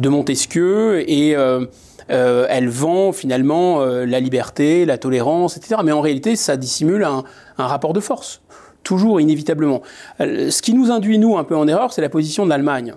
Montesquieu 0.09 1.09
et 1.09 1.35
euh, 1.35 1.65
euh, 2.11 2.45
elle 2.49 2.69
vend 2.69 3.11
finalement 3.11 3.81
euh, 3.81 4.05
la 4.05 4.19
liberté, 4.19 4.85
la 4.85 4.97
tolérance, 4.97 5.57
etc. 5.57 5.81
Mais 5.83 5.91
en 5.91 6.01
réalité, 6.01 6.35
ça 6.35 6.57
dissimule 6.57 7.03
un, 7.03 7.23
un 7.57 7.67
rapport 7.67 7.93
de 7.93 7.99
force, 7.99 8.41
toujours 8.83 9.19
inévitablement. 9.19 9.81
Euh, 10.21 10.51
ce 10.51 10.61
qui 10.61 10.73
nous 10.73 10.91
induit 10.91 11.17
nous 11.17 11.37
un 11.37 11.43
peu 11.43 11.55
en 11.55 11.67
erreur, 11.67 11.93
c'est 11.93 12.01
la 12.01 12.09
position 12.09 12.45
de 12.45 12.49
l'Allemagne 12.49 12.95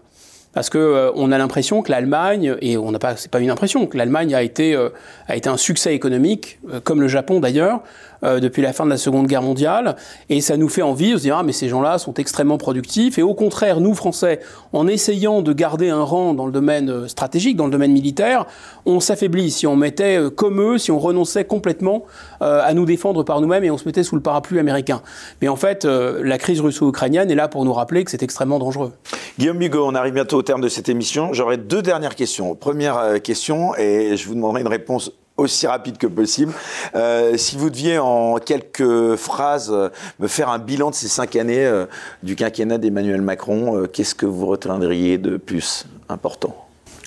parce 0.53 0.71
que 0.71 0.79
euh, 0.79 1.13
on 1.15 1.31
a 1.33 1.39
l'impression 1.39 1.83
que 1.83 1.91
l'Allemagne 1.91 2.57
et 2.61 2.77
on 2.77 2.91
n'a 2.91 2.99
pas 2.99 3.17
c'est 3.17 3.31
pas 3.31 3.41
une 3.41 3.51
impression 3.51 3.87
que 3.87 3.97
l'Allemagne 3.97 4.35
a 4.35 4.43
été 4.43 4.75
euh, 4.75 4.91
a 5.29 5.37
été 5.37 5.49
un 5.49 5.57
succès 5.57 5.95
économique 5.95 6.59
euh, 6.73 6.81
comme 6.81 7.01
le 7.01 7.09
Japon 7.09 7.41
d'ailleurs 7.41 7.83
depuis 8.23 8.63
la 8.63 8.73
fin 8.73 8.85
de 8.85 8.91
la 8.91 8.97
Seconde 8.97 9.27
Guerre 9.27 9.43
mondiale. 9.43 9.97
Et 10.29 10.41
ça 10.41 10.57
nous 10.57 10.69
fait 10.69 10.83
envie 10.83 11.13
de 11.13 11.17
se 11.17 11.23
dire 11.23 11.37
ah 11.39 11.43
mais 11.43 11.53
ces 11.53 11.69
gens-là 11.69 11.99
sont 11.99 12.15
extrêmement 12.15 12.59
productifs. 12.59 13.19
Et 13.19 13.23
au 13.23 13.35
contraire 13.35 13.81
nous 13.81 13.95
Français 13.95 14.41
en 14.73 14.87
essayant 14.87 15.43
de 15.43 15.53
garder 15.53 15.91
un 15.91 16.03
rang 16.03 16.35
dans 16.35 16.47
le 16.47 16.53
domaine 16.53 17.09
stratégique 17.09 17.57
dans 17.57 17.67
le 17.67 17.73
domaine 17.73 17.93
militaire 17.93 18.47
on 18.87 19.01
s'affaiblit. 19.01 19.51
Si 19.51 19.67
on 19.67 19.77
mettait 19.77 20.19
comme 20.35 20.61
eux 20.61 20.79
si 20.79 20.91
on 20.91 20.99
renonçait 20.99 21.45
complètement 21.45 22.05
à 22.41 22.73
nous 22.75 22.85
défendre 22.85 23.23
par 23.23 23.41
nous-mêmes 23.41 23.65
et 23.65 23.71
on 23.71 23.79
se 23.79 23.85
mettait 23.85 24.03
sous 24.03 24.17
le 24.17 24.23
parapluie 24.23 24.59
américain. 24.59 25.03
Mais 25.41 25.49
en 25.49 25.57
fait 25.57 25.85
la 25.85 26.39
crise 26.39 26.61
russo-ukrainienne 26.61 27.31
est 27.31 27.37
là 27.37 27.49
pour 27.49 27.65
nous 27.65 27.73
rappeler 27.73 28.05
que 28.05 28.11
c'est 28.11 28.23
extrêmement 28.23 28.59
dangereux. 28.59 28.93
Guillaume 29.39 29.59
Bigot 29.59 29.87
on 29.87 29.95
arrive 29.95 30.15
bientôt 30.15 30.39
au 30.39 30.43
terme 30.43 30.61
de 30.61 30.69
cette 30.69 30.89
émission. 30.89 31.33
J'aurais 31.33 31.57
deux 31.57 31.83
dernières 31.83 32.15
questions. 32.15 32.55
Première 32.55 32.99
euh, 32.99 33.19
question, 33.19 33.75
et 33.77 34.17
je 34.17 34.27
vous 34.27 34.35
demanderai 34.35 34.63
une 34.63 34.69
réponse 34.69 35.13
aussi 35.39 35.67
rapide 35.67 35.97
que 35.97 36.07
possible. 36.07 36.53
Euh, 36.95 37.37
si 37.37 37.57
vous 37.57 37.71
deviez 37.71 37.99
en 37.99 38.37
quelques 38.37 39.17
phrases 39.17 39.73
me 40.19 40.27
faire 40.27 40.51
un 40.51 40.59
bilan 40.59 40.91
de 40.91 40.95
ces 40.95 41.09
cinq 41.09 41.37
années 41.37 41.65
euh, 41.65 41.87
du 42.23 42.37
quinquennat 42.37 42.77
d'Emmanuel 42.79 43.23
Macron, 43.23 43.77
euh, 43.77 43.87
qu'est-ce 43.87 44.15
que 44.15 44.27
vous 44.27 44.47
retiendriez 44.47 45.17
de 45.17 45.37
plus 45.37 45.87
important? 46.09 46.55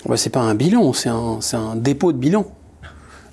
Ouais, 0.06 0.16
C'est 0.16 0.30
pas 0.30 0.40
un 0.40 0.54
bilan, 0.54 0.92
c'est 0.92 1.10
un, 1.10 1.76
dépôt 1.76 2.12
de 2.12 2.18
bilan. 2.18 2.46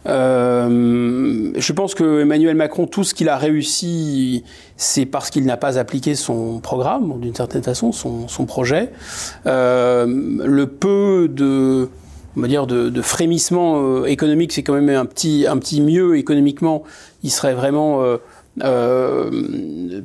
Je 0.06 1.72
pense 1.74 1.96
que 1.96 2.22
Emmanuel 2.22 2.56
Macron, 2.56 2.86
tout 2.88 3.04
ce 3.04 3.14
qu'il 3.14 3.30
a 3.30 3.38
réussi, 3.38 4.44
c'est 4.76 5.06
parce 5.06 5.30
qu'il 5.30 5.46
n'a 5.46 5.58
pas 5.58 5.78
appliqué 5.80 6.16
son 6.16 6.60
programme, 6.60 7.20
d'une 7.20 7.36
certaine 7.36 7.64
façon, 7.64 7.92
son, 7.92 8.28
son 8.28 8.46
projet. 8.46 8.92
Le 9.46 10.66
peu 10.66 11.28
de, 11.30 11.90
on 12.40 12.42
va 12.42 12.48
dire, 12.48 12.68
de, 12.68 13.02
frémissement 13.02 13.82
euh, 13.82 14.06
économique, 14.06 14.54
c'est 14.54 14.64
quand 14.64 14.74
même 14.74 14.90
un 14.90 15.06
petit, 15.06 15.46
un 15.46 15.58
petit 15.58 15.82
mieux 15.82 16.18
économiquement. 16.18 16.84
Il 17.22 17.32
serait 17.32 17.54
vraiment 17.54 18.02
euh, 18.02 18.18
euh, 18.64 20.02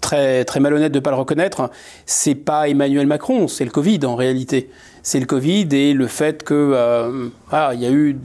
très, 0.00 0.44
très 0.44 0.58
malhonnête 0.58 0.90
de 0.90 0.98
ne 0.98 1.02
pas 1.02 1.10
le 1.10 1.16
reconnaître. 1.16 1.70
C'est 2.04 2.34
pas 2.34 2.68
Emmanuel 2.68 3.06
Macron, 3.06 3.46
c'est 3.46 3.64
le 3.64 3.70
Covid 3.70 4.00
en 4.04 4.16
réalité 4.16 4.68
c'est 5.06 5.20
le 5.20 5.26
Covid 5.26 5.68
et 5.70 5.92
le 5.92 6.08
fait 6.08 6.42
que 6.42 6.72
euh, 6.74 7.28
il 7.74 7.80
y 7.80 7.86
a 7.86 7.90
eu 7.90 8.18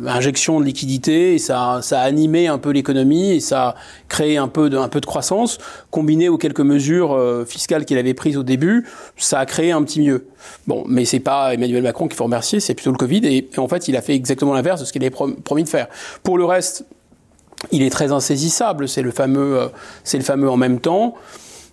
l'injection 0.00 0.60
de 0.60 0.64
liquidité 0.64 1.34
et 1.34 1.38
ça, 1.38 1.80
ça 1.82 2.00
a 2.00 2.04
animé 2.04 2.46
un 2.46 2.58
peu 2.58 2.70
l'économie 2.70 3.32
et 3.32 3.40
ça 3.40 3.70
a 3.70 3.74
créé 4.06 4.36
un 4.36 4.46
peu 4.46 4.70
de, 4.70 4.78
un 4.78 4.86
peu 4.86 5.00
de 5.00 5.06
croissance, 5.06 5.58
combiné 5.90 6.28
aux 6.28 6.38
quelques 6.38 6.60
mesures 6.60 7.12
euh, 7.12 7.44
fiscales 7.44 7.84
qu'il 7.84 7.98
avait 7.98 8.14
prises 8.14 8.36
au 8.36 8.44
début, 8.44 8.86
ça 9.16 9.40
a 9.40 9.46
créé 9.46 9.72
un 9.72 9.82
petit 9.82 10.00
mieux. 10.00 10.28
Bon, 10.68 10.84
mais 10.86 11.04
c'est 11.04 11.18
pas 11.18 11.54
Emmanuel 11.54 11.82
Macron 11.82 12.06
qu'il 12.06 12.16
faut 12.16 12.24
remercier, 12.24 12.60
c'est 12.60 12.74
plutôt 12.74 12.92
le 12.92 12.98
Covid 12.98 13.26
et, 13.26 13.50
et, 13.52 13.58
en 13.58 13.66
fait 13.66 13.88
il 13.88 13.96
a 13.96 14.00
fait 14.00 14.14
exactement 14.14 14.54
l'inverse 14.54 14.80
de 14.80 14.86
ce 14.86 14.92
qu'il 14.92 15.02
avait 15.02 15.10
promis 15.42 15.64
de 15.64 15.68
faire. 15.68 15.88
Pour 16.22 16.38
le 16.38 16.44
reste, 16.44 16.84
il 17.72 17.82
est 17.82 17.90
très 17.90 18.12
insaisissable, 18.12 18.88
c'est 18.88 19.02
le 19.02 19.10
fameux, 19.10 19.58
euh, 19.58 19.68
c'est 20.04 20.18
le 20.18 20.24
fameux 20.24 20.48
en 20.48 20.56
même 20.56 20.78
temps. 20.78 21.16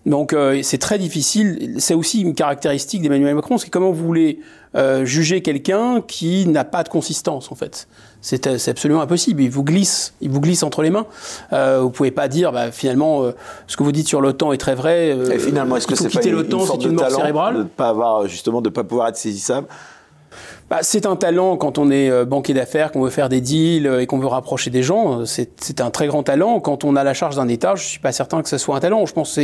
Donc 0.05 0.33
euh, 0.33 0.61
c'est 0.63 0.77
très 0.77 0.97
difficile. 0.97 1.75
C'est 1.79 1.95
aussi 1.95 2.21
une 2.21 2.35
caractéristique 2.35 3.01
d'Emmanuel 3.01 3.35
Macron, 3.35 3.57
c'est 3.57 3.69
comment 3.69 3.91
vous 3.91 4.05
voulez 4.05 4.39
euh, 4.75 5.05
juger 5.05 5.41
quelqu'un 5.41 6.01
qui 6.01 6.45
n'a 6.47 6.63
pas 6.63 6.83
de 6.83 6.89
consistance 6.89 7.51
en 7.51 7.55
fait. 7.55 7.87
C'est 8.25 8.67
absolument 8.67 9.01
impossible. 9.01 9.43
Il 9.43 9.51
vous 9.51 9.63
glisse, 9.63 10.15
il 10.19 10.31
vous 10.31 10.41
glisse 10.41 10.63
entre 10.63 10.81
les 10.81 10.89
mains. 10.89 11.05
Euh, 11.53 11.81
vous 11.81 11.91
pouvez 11.91 12.09
pas 12.09 12.27
dire, 12.27 12.51
bah, 12.51 12.71
finalement, 12.71 13.21
euh, 13.21 13.35
ce 13.67 13.77
que 13.77 13.83
vous 13.83 13.91
dites 13.91 14.07
sur 14.07 14.19
l'OTAN 14.19 14.51
est 14.51 14.57
très 14.57 14.73
vrai. 14.73 15.11
Euh, 15.11 15.29
Et 15.29 15.37
finalement, 15.37 15.77
est-ce 15.77 15.85
que 15.85 15.93
c'est 15.93 16.31
l'OTAN, 16.31 16.65
c'est 16.65 16.83
une 16.83 16.93
mort 16.93 17.11
cérébrale 17.11 17.57
de 17.57 17.63
pas 17.63 17.89
avoir 17.89 18.27
justement 18.27 18.61
de 18.61 18.69
pas 18.69 18.83
pouvoir 18.83 19.09
être 19.09 19.17
saisissable 19.17 19.67
bah, 20.69 20.79
c'est 20.81 21.05
un 21.05 21.15
talent 21.15 21.57
quand 21.57 21.77
on 21.77 21.91
est 21.91 22.09
euh, 22.09 22.25
banquier 22.25 22.55
d'affaires, 22.55 22.91
qu'on 22.91 23.01
veut 23.01 23.11
faire 23.11 23.29
des 23.29 23.39
deals 23.39 23.85
euh, 23.85 24.01
et 24.01 24.07
qu'on 24.07 24.17
veut 24.17 24.27
rapprocher 24.27 24.71
des 24.71 24.81
gens. 24.81 25.21
Euh, 25.21 25.25
c'est 25.25 25.79
un 25.79 25.91
très 25.91 26.07
grand 26.07 26.23
talent. 26.23 26.59
Quand 26.59 26.83
on 26.83 26.95
a 26.95 27.03
la 27.03 27.13
charge 27.13 27.35
d'un 27.35 27.47
État, 27.47 27.75
je 27.75 27.85
suis 27.85 27.99
pas 27.99 28.11
certain 28.11 28.41
que 28.41 28.49
ce 28.49 28.57
soit 28.57 28.75
un 28.75 28.79
talent. 28.79 29.05
Je 29.05 29.13
pense 29.13 29.35
que 29.35 29.41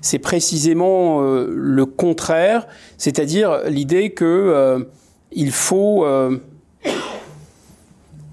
c'est 0.00 0.18
précisément 0.20 1.20
le 1.20 1.86
contraire, 1.86 2.68
c'est-à-dire 2.98 3.62
l'idée 3.66 4.10
que 4.10 4.24
euh, 4.24 4.84
il 5.32 5.50
faut 5.50 6.06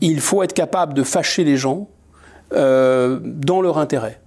il 0.02 0.20
faut 0.20 0.44
être 0.44 0.54
capable 0.54 0.94
de 0.94 1.04
fâcher 1.04 1.44
les 1.44 1.58
gens 1.58 1.90
dans 2.52 3.62
leur 3.62 3.78
intérêt. 3.78 4.20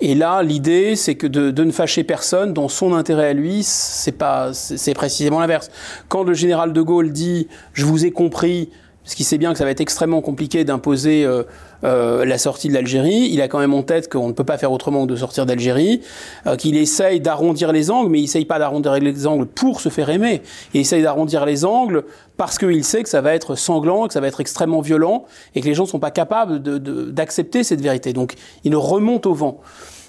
Et 0.00 0.14
là, 0.14 0.42
l'idée, 0.42 0.94
c'est 0.94 1.14
que 1.14 1.26
de, 1.26 1.50
de, 1.50 1.64
ne 1.64 1.70
fâcher 1.70 2.04
personne 2.04 2.52
dans 2.52 2.68
son 2.68 2.92
intérêt 2.92 3.28
à 3.28 3.32
lui, 3.32 3.62
c'est 3.62 4.12
pas, 4.12 4.52
c'est 4.52 4.92
précisément 4.92 5.40
l'inverse. 5.40 5.70
Quand 6.08 6.22
le 6.22 6.34
général 6.34 6.74
de 6.74 6.82
Gaulle 6.82 7.12
dit 7.12 7.48
"Je 7.72 7.86
vous 7.86 8.04
ai 8.04 8.10
compris", 8.10 8.70
parce 9.06 9.14
qu'il 9.14 9.24
sait 9.24 9.38
bien 9.38 9.52
que 9.52 9.58
ça 9.58 9.64
va 9.64 9.70
être 9.70 9.80
extrêmement 9.80 10.20
compliqué 10.20 10.64
d'imposer 10.64 11.24
euh, 11.24 11.44
euh, 11.84 12.24
la 12.24 12.38
sortie 12.38 12.66
de 12.66 12.74
l'Algérie. 12.74 13.28
Il 13.30 13.40
a 13.40 13.46
quand 13.46 13.60
même 13.60 13.72
en 13.72 13.84
tête 13.84 14.10
qu'on 14.12 14.26
ne 14.26 14.32
peut 14.32 14.42
pas 14.42 14.58
faire 14.58 14.72
autrement 14.72 15.06
que 15.06 15.12
de 15.12 15.14
sortir 15.14 15.46
d'Algérie, 15.46 16.00
euh, 16.48 16.56
qu'il 16.56 16.76
essaye 16.76 17.20
d'arrondir 17.20 17.70
les 17.70 17.92
angles, 17.92 18.10
mais 18.10 18.18
il 18.18 18.24
essaye 18.24 18.46
pas 18.46 18.58
d'arrondir 18.58 18.94
les 18.94 19.26
angles 19.28 19.46
pour 19.46 19.80
se 19.80 19.90
faire 19.90 20.10
aimer. 20.10 20.42
Il 20.74 20.80
essaye 20.80 21.04
d'arrondir 21.04 21.46
les 21.46 21.64
angles 21.64 22.02
parce 22.36 22.58
qu'il 22.58 22.82
sait 22.82 23.04
que 23.04 23.08
ça 23.08 23.20
va 23.20 23.32
être 23.32 23.54
sanglant, 23.54 24.08
que 24.08 24.12
ça 24.12 24.18
va 24.20 24.26
être 24.26 24.40
extrêmement 24.40 24.80
violent, 24.80 25.24
et 25.54 25.60
que 25.60 25.66
les 25.66 25.74
gens 25.74 25.84
ne 25.84 25.88
sont 25.88 26.00
pas 26.00 26.10
capables 26.10 26.60
d'accepter 27.12 27.60
de, 27.60 27.64
cette 27.64 27.80
vérité. 27.80 28.12
Donc 28.12 28.34
il 28.64 28.74
remonte 28.74 29.26
au 29.26 29.34
vent. 29.34 29.60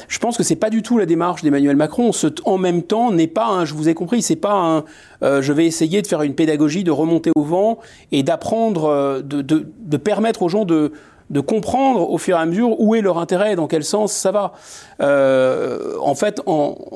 Je 0.07 0.19
pense 0.19 0.37
que 0.37 0.43
c'est 0.43 0.55
pas 0.55 0.69
du 0.69 0.81
tout 0.81 0.97
la 0.97 1.05
démarche 1.05 1.43
d'Emmanuel 1.43 1.75
Macron. 1.75 2.11
Ce 2.11 2.27
en 2.45 2.57
même 2.57 2.83
temps 2.83 3.11
n'est 3.11 3.27
pas 3.27 3.47
un, 3.47 3.65
je 3.65 3.73
vous 3.73 3.89
ai 3.89 3.93
compris, 3.93 4.21
c'est 4.21 4.35
pas 4.35 4.53
un, 4.53 4.83
euh, 5.23 5.41
je 5.41 5.53
vais 5.53 5.65
essayer 5.65 6.01
de 6.01 6.07
faire 6.07 6.21
une 6.21 6.35
pédagogie, 6.35 6.83
de 6.83 6.91
remonter 6.91 7.31
au 7.35 7.43
vent 7.43 7.79
et 8.11 8.23
d'apprendre, 8.23 8.85
euh, 8.85 9.21
de, 9.21 9.41
de, 9.41 9.67
de, 9.79 9.97
permettre 9.97 10.43
aux 10.43 10.49
gens 10.49 10.65
de, 10.65 10.91
de 11.29 11.39
comprendre 11.39 12.09
au 12.09 12.17
fur 12.17 12.37
et 12.37 12.39
à 12.39 12.45
mesure 12.45 12.79
où 12.79 12.95
est 12.95 13.01
leur 13.01 13.17
intérêt, 13.17 13.55
dans 13.55 13.67
quel 13.67 13.83
sens 13.83 14.13
ça 14.13 14.31
va. 14.31 14.53
Euh, 15.01 15.95
en 16.01 16.15
fait, 16.15 16.41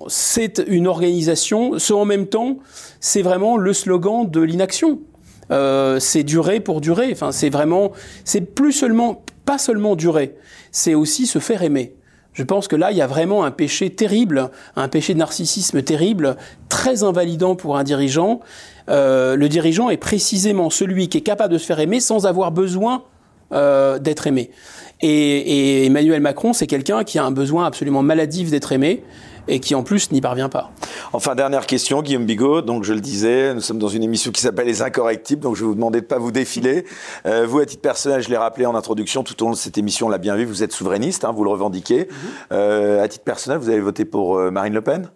c'est 0.08 0.64
une 0.68 0.88
organisation. 0.88 1.80
Ce 1.80 1.94
en 1.94 2.06
même 2.06 2.28
temps, 2.28 2.58
c'est 3.00 3.22
vraiment 3.22 3.58
le 3.58 3.74
slogan 3.74 4.30
de 4.30 4.42
l'inaction. 4.42 5.00
Euh, 5.52 6.00
c'est 6.00 6.24
durer 6.24 6.60
pour 6.62 6.80
durer. 6.82 7.10
Enfin, 7.12 7.32
c'est 7.32 7.50
vraiment, 7.50 7.92
c'est 8.24 8.42
plus 8.42 8.72
seulement, 8.72 9.24
pas 9.46 9.58
seulement 9.58 9.96
durer, 9.96 10.36
c'est 10.72 10.94
aussi 10.94 11.28
se 11.28 11.40
faire 11.40 11.64
aimer. 11.64 11.96
Je 12.34 12.44
pense 12.44 12.68
que 12.68 12.76
là, 12.76 12.92
il 12.92 12.98
y 12.98 13.02
a 13.02 13.08
vraiment 13.08 13.44
un 13.44 13.52
péché 13.52 13.90
terrible, 13.90 14.50
un 14.76 14.88
péché 14.88 15.14
de 15.14 15.20
narcissisme 15.20 15.82
terrible, 15.82 16.38
très 16.70 17.04
invalidant 17.04 17.56
pour 17.56 17.78
un 17.78 17.84
dirigeant. 17.84 18.40
Euh, 18.90 19.36
le 19.36 19.50
dirigeant 19.50 19.90
est 19.90 19.98
précisément 19.98 20.70
celui 20.70 21.10
qui 21.10 21.18
est 21.18 21.22
capable 21.22 21.54
de 21.54 21.58
se 21.58 21.66
faire 21.66 21.80
aimer 21.80 22.00
sans 22.00 22.26
avoir 22.26 22.52
besoin 22.52 23.04
euh, 23.52 24.00
d'être 24.00 24.28
aimé. 24.28 24.50
Et, 25.02 25.10
et, 25.10 25.86
Emmanuel 25.88 26.22
Macron, 26.22 26.54
c'est 26.54 26.68
quelqu'un 26.68 27.04
qui 27.04 27.20
a 27.20 27.26
un 27.26 27.32
besoin 27.32 27.66
absolument 27.66 28.04
maladif 28.04 28.50
d'être 28.50 28.72
aimé 28.72 29.04
et 29.48 29.60
qui 29.60 29.76
en 29.76 29.84
plus 29.84 30.12
n'y 30.12 30.22
parvient 30.22 30.50
pas. 30.50 30.72
Enfin, 31.14 31.36
dernière 31.36 31.66
question, 31.66 32.02
Guillaume 32.02 32.26
Bigot. 32.26 32.62
Donc, 32.62 32.84
je 32.84 32.94
le 32.94 33.02
disais, 33.02 33.54
nous 33.54 33.62
sommes 33.62 33.80
dans 33.80 33.88
une 33.88 34.04
émission 34.04 34.32
qui 34.32 34.42
s'appelle 34.42 34.68
Les 34.68 34.82
Incorrectibles, 34.82 35.42
donc 35.42 35.56
je 35.56 35.62
vais 35.62 35.68
vous 35.68 35.76
demander 35.76 36.00
de 36.00 36.06
ne 36.06 36.10
pas 36.10 36.20
vous 36.20 36.32
défiler. 36.32 36.86
Euh, 37.26 37.46
vous, 37.48 37.60
à 37.60 37.66
titre 37.66 37.82
personnel, 37.82 38.22
je 38.22 38.30
l'ai 38.30 38.38
rappelé 38.38 38.66
en 38.66 38.76
introduction, 38.76 39.24
tout 39.24 39.42
au 39.44 39.46
long 39.48 39.52
de 39.52 39.58
cette 39.58 39.78
émission, 39.78 40.08
on 40.08 40.10
l'a 40.10 40.18
bien 40.18 40.36
vu, 40.36 40.46
vous 40.46 40.64
êtes 40.64 40.72
souverainiste, 40.72 41.26
hein, 41.26 41.32
vous 41.32 41.44
le 41.44 41.50
revendiquez. 41.50 42.04
Mm-hmm. 42.04 42.08
euh, 42.54 43.04
à 43.04 43.08
titre 43.08 43.24
personnel, 43.24 43.60
vous 43.60 43.70
avez 43.70 43.82
voté 43.82 44.06
pour 44.06 44.38
euh, 44.38 44.52
Marine 44.52 44.74
Le 44.74 44.82
Pen? 44.82 45.10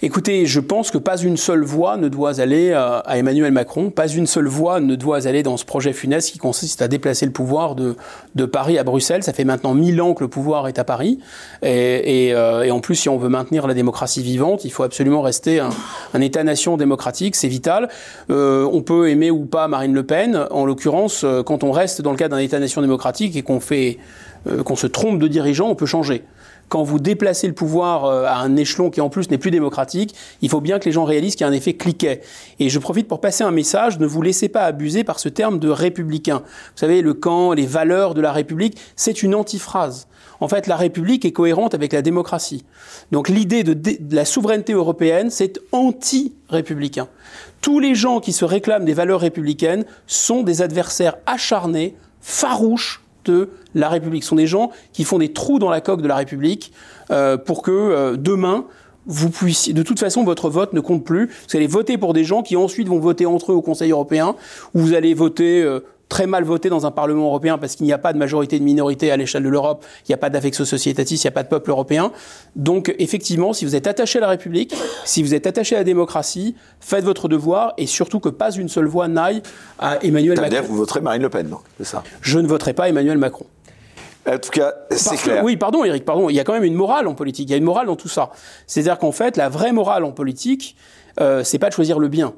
Écoutez, 0.00 0.46
je 0.46 0.60
pense 0.60 0.92
que 0.92 0.98
pas 0.98 1.16
une 1.16 1.36
seule 1.36 1.64
voix 1.64 1.96
ne 1.96 2.08
doit 2.08 2.38
aller 2.38 2.70
euh, 2.70 3.00
à 3.04 3.18
Emmanuel 3.18 3.50
Macron, 3.50 3.90
pas 3.90 4.06
une 4.06 4.28
seule 4.28 4.46
voix 4.46 4.78
ne 4.78 4.94
doit 4.94 5.26
aller 5.26 5.42
dans 5.42 5.56
ce 5.56 5.64
projet 5.64 5.92
funeste 5.92 6.30
qui 6.30 6.38
consiste 6.38 6.82
à 6.82 6.86
déplacer 6.86 7.26
le 7.26 7.32
pouvoir 7.32 7.74
de, 7.74 7.96
de 8.36 8.44
Paris 8.44 8.78
à 8.78 8.84
Bruxelles. 8.84 9.24
Ça 9.24 9.32
fait 9.32 9.42
maintenant 9.42 9.74
mille 9.74 10.00
ans 10.00 10.14
que 10.14 10.22
le 10.22 10.28
pouvoir 10.28 10.68
est 10.68 10.78
à 10.78 10.84
Paris. 10.84 11.18
Et, 11.64 12.32
euh, 12.32 12.70
en 12.70 12.78
plus, 12.78 12.94
si 12.94 13.08
on 13.08 13.18
veut 13.18 13.28
maintenir 13.28 13.66
la 13.66 13.74
démocratie 13.74 14.22
vivante, 14.22 14.64
il 14.64 14.70
faut 14.70 14.84
absolument 14.84 15.20
rester 15.20 15.58
un, 15.58 16.20
État-nation 16.20 16.76
démocratique, 16.76 17.34
c'est 17.34 17.48
vital. 17.48 17.88
Euh, 18.30 18.68
on 18.72 18.82
peut 18.82 19.10
aimer 19.10 19.32
ou 19.32 19.46
pas 19.46 19.66
Marine 19.66 19.94
Le 19.94 20.04
Pen. 20.04 20.46
En 20.52 20.64
l'occurrence, 20.64 21.26
quand 21.44 21.64
on 21.64 21.72
reste 21.72 22.02
dans 22.02 22.12
le 22.12 22.16
cadre 22.16 22.36
d'un 22.36 22.42
État-nation 22.42 22.82
démocratique 22.82 23.34
et 23.34 23.42
qu'on 23.42 23.58
fait, 23.58 23.98
qu'on 24.64 24.76
se 24.76 24.86
trompe 24.86 25.18
de 25.18 25.26
dirigeant, 25.26 25.68
on 25.68 25.74
peut 25.74 25.86
changer 25.86 26.22
quand 26.68 26.82
vous 26.82 26.98
déplacez 26.98 27.46
le 27.46 27.54
pouvoir 27.54 28.04
euh, 28.04 28.24
à 28.24 28.36
un 28.36 28.56
échelon 28.56 28.90
qui 28.90 29.00
en 29.00 29.08
plus 29.08 29.30
n'est 29.30 29.38
plus 29.38 29.50
démocratique, 29.50 30.14
il 30.42 30.48
faut 30.48 30.60
bien 30.60 30.78
que 30.78 30.84
les 30.84 30.92
gens 30.92 31.04
réalisent 31.04 31.34
qu'il 31.34 31.44
y 31.44 31.48
a 31.48 31.52
un 31.52 31.54
effet 31.54 31.74
cliquet. 31.74 32.20
Et 32.58 32.68
je 32.68 32.78
profite 32.78 33.08
pour 33.08 33.20
passer 33.20 33.44
un 33.44 33.50
message, 33.50 33.98
ne 33.98 34.06
vous 34.06 34.22
laissez 34.22 34.48
pas 34.48 34.64
abuser 34.64 35.04
par 35.04 35.18
ce 35.18 35.28
terme 35.28 35.58
de 35.58 35.68
républicain. 35.68 36.38
Vous 36.38 36.76
savez, 36.76 37.02
le 37.02 37.14
camp, 37.14 37.52
les 37.52 37.66
valeurs 37.66 38.14
de 38.14 38.20
la 38.20 38.32
République, 38.32 38.78
c'est 38.96 39.22
une 39.22 39.34
antiphrase. 39.34 40.06
En 40.40 40.48
fait, 40.48 40.66
la 40.66 40.76
République 40.76 41.24
est 41.24 41.32
cohérente 41.32 41.74
avec 41.74 41.92
la 41.92 42.02
démocratie. 42.02 42.64
Donc 43.10 43.28
l'idée 43.28 43.64
de, 43.64 43.74
de, 43.74 44.14
la 44.14 44.24
souveraineté 44.24 44.72
européenne, 44.72 45.30
c'est 45.30 45.58
anti-républicain. 45.72 47.08
Tous 47.60 47.80
les 47.80 47.96
gens 47.96 48.20
qui 48.20 48.32
se 48.32 48.44
réclament 48.44 48.84
des 48.84 48.94
valeurs 48.94 49.20
républicaines 49.20 49.84
sont 50.06 50.44
des 50.44 50.62
adversaires 50.62 51.16
acharnés, 51.26 51.96
farouches 52.20 53.02
de 53.24 53.50
la 53.74 53.88
République. 53.88 54.22
Ce 54.22 54.30
sont 54.30 54.36
des 54.36 54.46
gens 54.46 54.70
qui 54.92 55.04
font 55.04 55.18
des 55.18 55.32
trous 55.32 55.58
dans 55.58 55.70
la 55.70 55.80
coque 55.80 56.02
de 56.02 56.08
la 56.08 56.16
République 56.16 56.72
euh, 57.10 57.36
pour 57.36 57.62
que 57.62 57.70
euh, 57.70 58.16
demain, 58.16 58.64
vous 59.06 59.30
puissiez, 59.30 59.72
de 59.72 59.82
toute 59.82 59.98
façon, 59.98 60.24
votre 60.24 60.50
vote 60.50 60.72
ne 60.72 60.80
compte 60.80 61.04
plus. 61.04 61.26
Vous 61.48 61.56
allez 61.56 61.66
voter 61.66 61.96
pour 61.98 62.12
des 62.12 62.24
gens 62.24 62.42
qui 62.42 62.56
ensuite 62.56 62.88
vont 62.88 62.98
voter 62.98 63.26
entre 63.26 63.52
eux 63.52 63.54
au 63.54 63.62
Conseil 63.62 63.90
européen, 63.90 64.34
ou 64.74 64.80
vous 64.80 64.94
allez 64.94 65.14
voter 65.14 65.62
euh, 65.62 65.80
très 66.08 66.26
mal 66.26 66.44
voté 66.44 66.68
dans 66.68 66.86
un 66.86 66.90
Parlement 66.90 67.26
européen 67.26 67.58
parce 67.58 67.76
qu'il 67.76 67.86
n'y 67.86 67.92
a 67.92 67.98
pas 67.98 68.12
de 68.12 68.18
majorité 68.18 68.58
de 68.58 68.64
minorité 68.64 69.10
à 69.10 69.16
l'échelle 69.16 69.42
de 69.42 69.48
l'Europe, 69.48 69.84
il 70.04 70.10
n'y 70.10 70.14
a 70.14 70.18
pas 70.18 70.30
d'affectio 70.30 70.64
societatis, 70.64 71.16
il 71.16 71.24
n'y 71.24 71.28
a 71.28 71.32
pas 71.32 71.42
de 71.42 71.48
peuple 71.48 71.70
européen. 71.70 72.12
Donc 72.56 72.94
effectivement, 72.98 73.52
si 73.52 73.64
vous 73.64 73.76
êtes 73.76 73.86
attaché 73.86 74.18
à 74.18 74.22
la 74.22 74.28
République, 74.28 74.74
si 75.04 75.22
vous 75.22 75.34
êtes 75.34 75.46
attaché 75.46 75.74
à 75.76 75.78
la 75.78 75.84
démocratie, 75.84 76.54
faites 76.80 77.04
votre 77.04 77.28
devoir 77.28 77.74
et 77.76 77.86
surtout 77.86 78.20
que 78.20 78.28
pas 78.28 78.50
une 78.50 78.68
seule 78.68 78.86
voix 78.86 79.08
n'aille 79.08 79.42
à 79.78 80.02
Emmanuel 80.04 80.40
Macron. 80.40 80.62
vous 80.66 80.76
voterez 80.76 81.00
Marine 81.00 81.22
Le 81.22 81.30
Pen, 81.30 81.54
c'est 81.78 81.86
ça? 81.86 82.02
Je 82.22 82.38
ne 82.38 82.46
voterai 82.46 82.72
pas 82.72 82.88
Emmanuel 82.88 83.18
Macron. 83.18 83.46
En 84.28 84.38
tout 84.38 84.50
cas, 84.50 84.74
c'est 84.90 85.16
clair. 85.16 85.40
Que, 85.40 85.44
oui, 85.44 85.56
pardon, 85.56 85.84
Eric, 85.84 86.04
pardon. 86.04 86.28
Il 86.28 86.36
y 86.36 86.40
a 86.40 86.44
quand 86.44 86.52
même 86.52 86.64
une 86.64 86.74
morale 86.74 87.06
en 87.06 87.14
politique. 87.14 87.48
Il 87.48 87.52
y 87.52 87.54
a 87.54 87.56
une 87.56 87.64
morale 87.64 87.86
dans 87.86 87.96
tout 87.96 88.08
ça. 88.08 88.30
C'est-à-dire 88.66 88.98
qu'en 88.98 89.12
fait, 89.12 89.36
la 89.36 89.48
vraie 89.48 89.72
morale 89.72 90.04
en 90.04 90.12
politique, 90.12 90.76
euh, 91.20 91.42
c'est 91.44 91.58
pas 91.58 91.68
de 91.68 91.74
choisir 91.74 91.98
le 91.98 92.08
bien. 92.08 92.34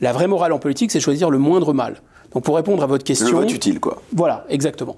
La 0.00 0.12
vraie 0.12 0.26
morale 0.26 0.52
en 0.52 0.58
politique, 0.58 0.90
c'est 0.90 0.98
de 0.98 1.02
choisir 1.02 1.28
le 1.28 1.38
moindre 1.38 1.74
mal. 1.74 2.00
Donc 2.32 2.44
pour 2.44 2.56
répondre 2.56 2.82
à 2.82 2.86
votre 2.86 3.04
question. 3.04 3.26
Le 3.26 3.44
vote 3.44 3.52
utile, 3.52 3.80
quoi. 3.80 4.02
Voilà, 4.12 4.44
exactement. 4.48 4.96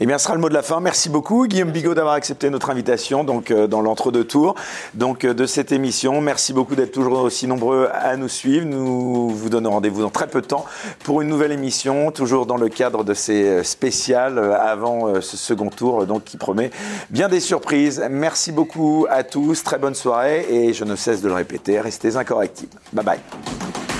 Eh 0.00 0.06
bien, 0.06 0.18
ce 0.18 0.24
sera 0.24 0.34
le 0.34 0.40
mot 0.40 0.48
de 0.48 0.54
la 0.54 0.62
fin. 0.62 0.80
Merci 0.80 1.08
beaucoup, 1.08 1.46
Guillaume 1.46 1.70
Bigot, 1.70 1.94
d'avoir 1.94 2.14
accepté 2.14 2.50
notre 2.50 2.70
invitation 2.70 3.24
donc, 3.24 3.50
euh, 3.50 3.66
dans 3.66 3.80
l'entre-deux 3.80 4.24
tours 4.24 4.54
donc, 4.94 5.24
euh, 5.24 5.34
de 5.34 5.46
cette 5.46 5.72
émission. 5.72 6.20
Merci 6.20 6.52
beaucoup 6.52 6.74
d'être 6.74 6.92
toujours 6.92 7.20
aussi 7.20 7.46
nombreux 7.46 7.88
à 7.92 8.16
nous 8.16 8.28
suivre. 8.28 8.66
Nous 8.66 9.28
vous 9.28 9.48
donnons 9.48 9.70
rendez-vous 9.70 10.02
dans 10.02 10.10
très 10.10 10.26
peu 10.26 10.40
de 10.40 10.46
temps 10.46 10.64
pour 11.04 11.20
une 11.20 11.28
nouvelle 11.28 11.52
émission, 11.52 12.10
toujours 12.10 12.46
dans 12.46 12.56
le 12.56 12.68
cadre 12.68 13.04
de 13.04 13.14
ces 13.14 13.44
euh, 13.44 13.62
spéciales 13.62 14.38
avant 14.38 15.20
ce 15.20 15.36
second 15.36 15.68
tour 15.68 16.06
donc, 16.06 16.24
qui 16.24 16.36
promet 16.36 16.70
bien 17.10 17.28
des 17.28 17.40
surprises. 17.40 18.02
Merci 18.10 18.52
beaucoup 18.52 19.06
à 19.08 19.22
tous. 19.22 19.62
Très 19.62 19.78
bonne 19.78 19.94
soirée 19.94 20.46
et 20.50 20.72
je 20.72 20.84
ne 20.84 20.96
cesse 20.96 21.22
de 21.22 21.28
le 21.28 21.34
répéter, 21.34 21.80
restez 21.80 22.16
incorrectibles. 22.16 22.76
Bye 22.92 23.04
bye. 23.04 23.99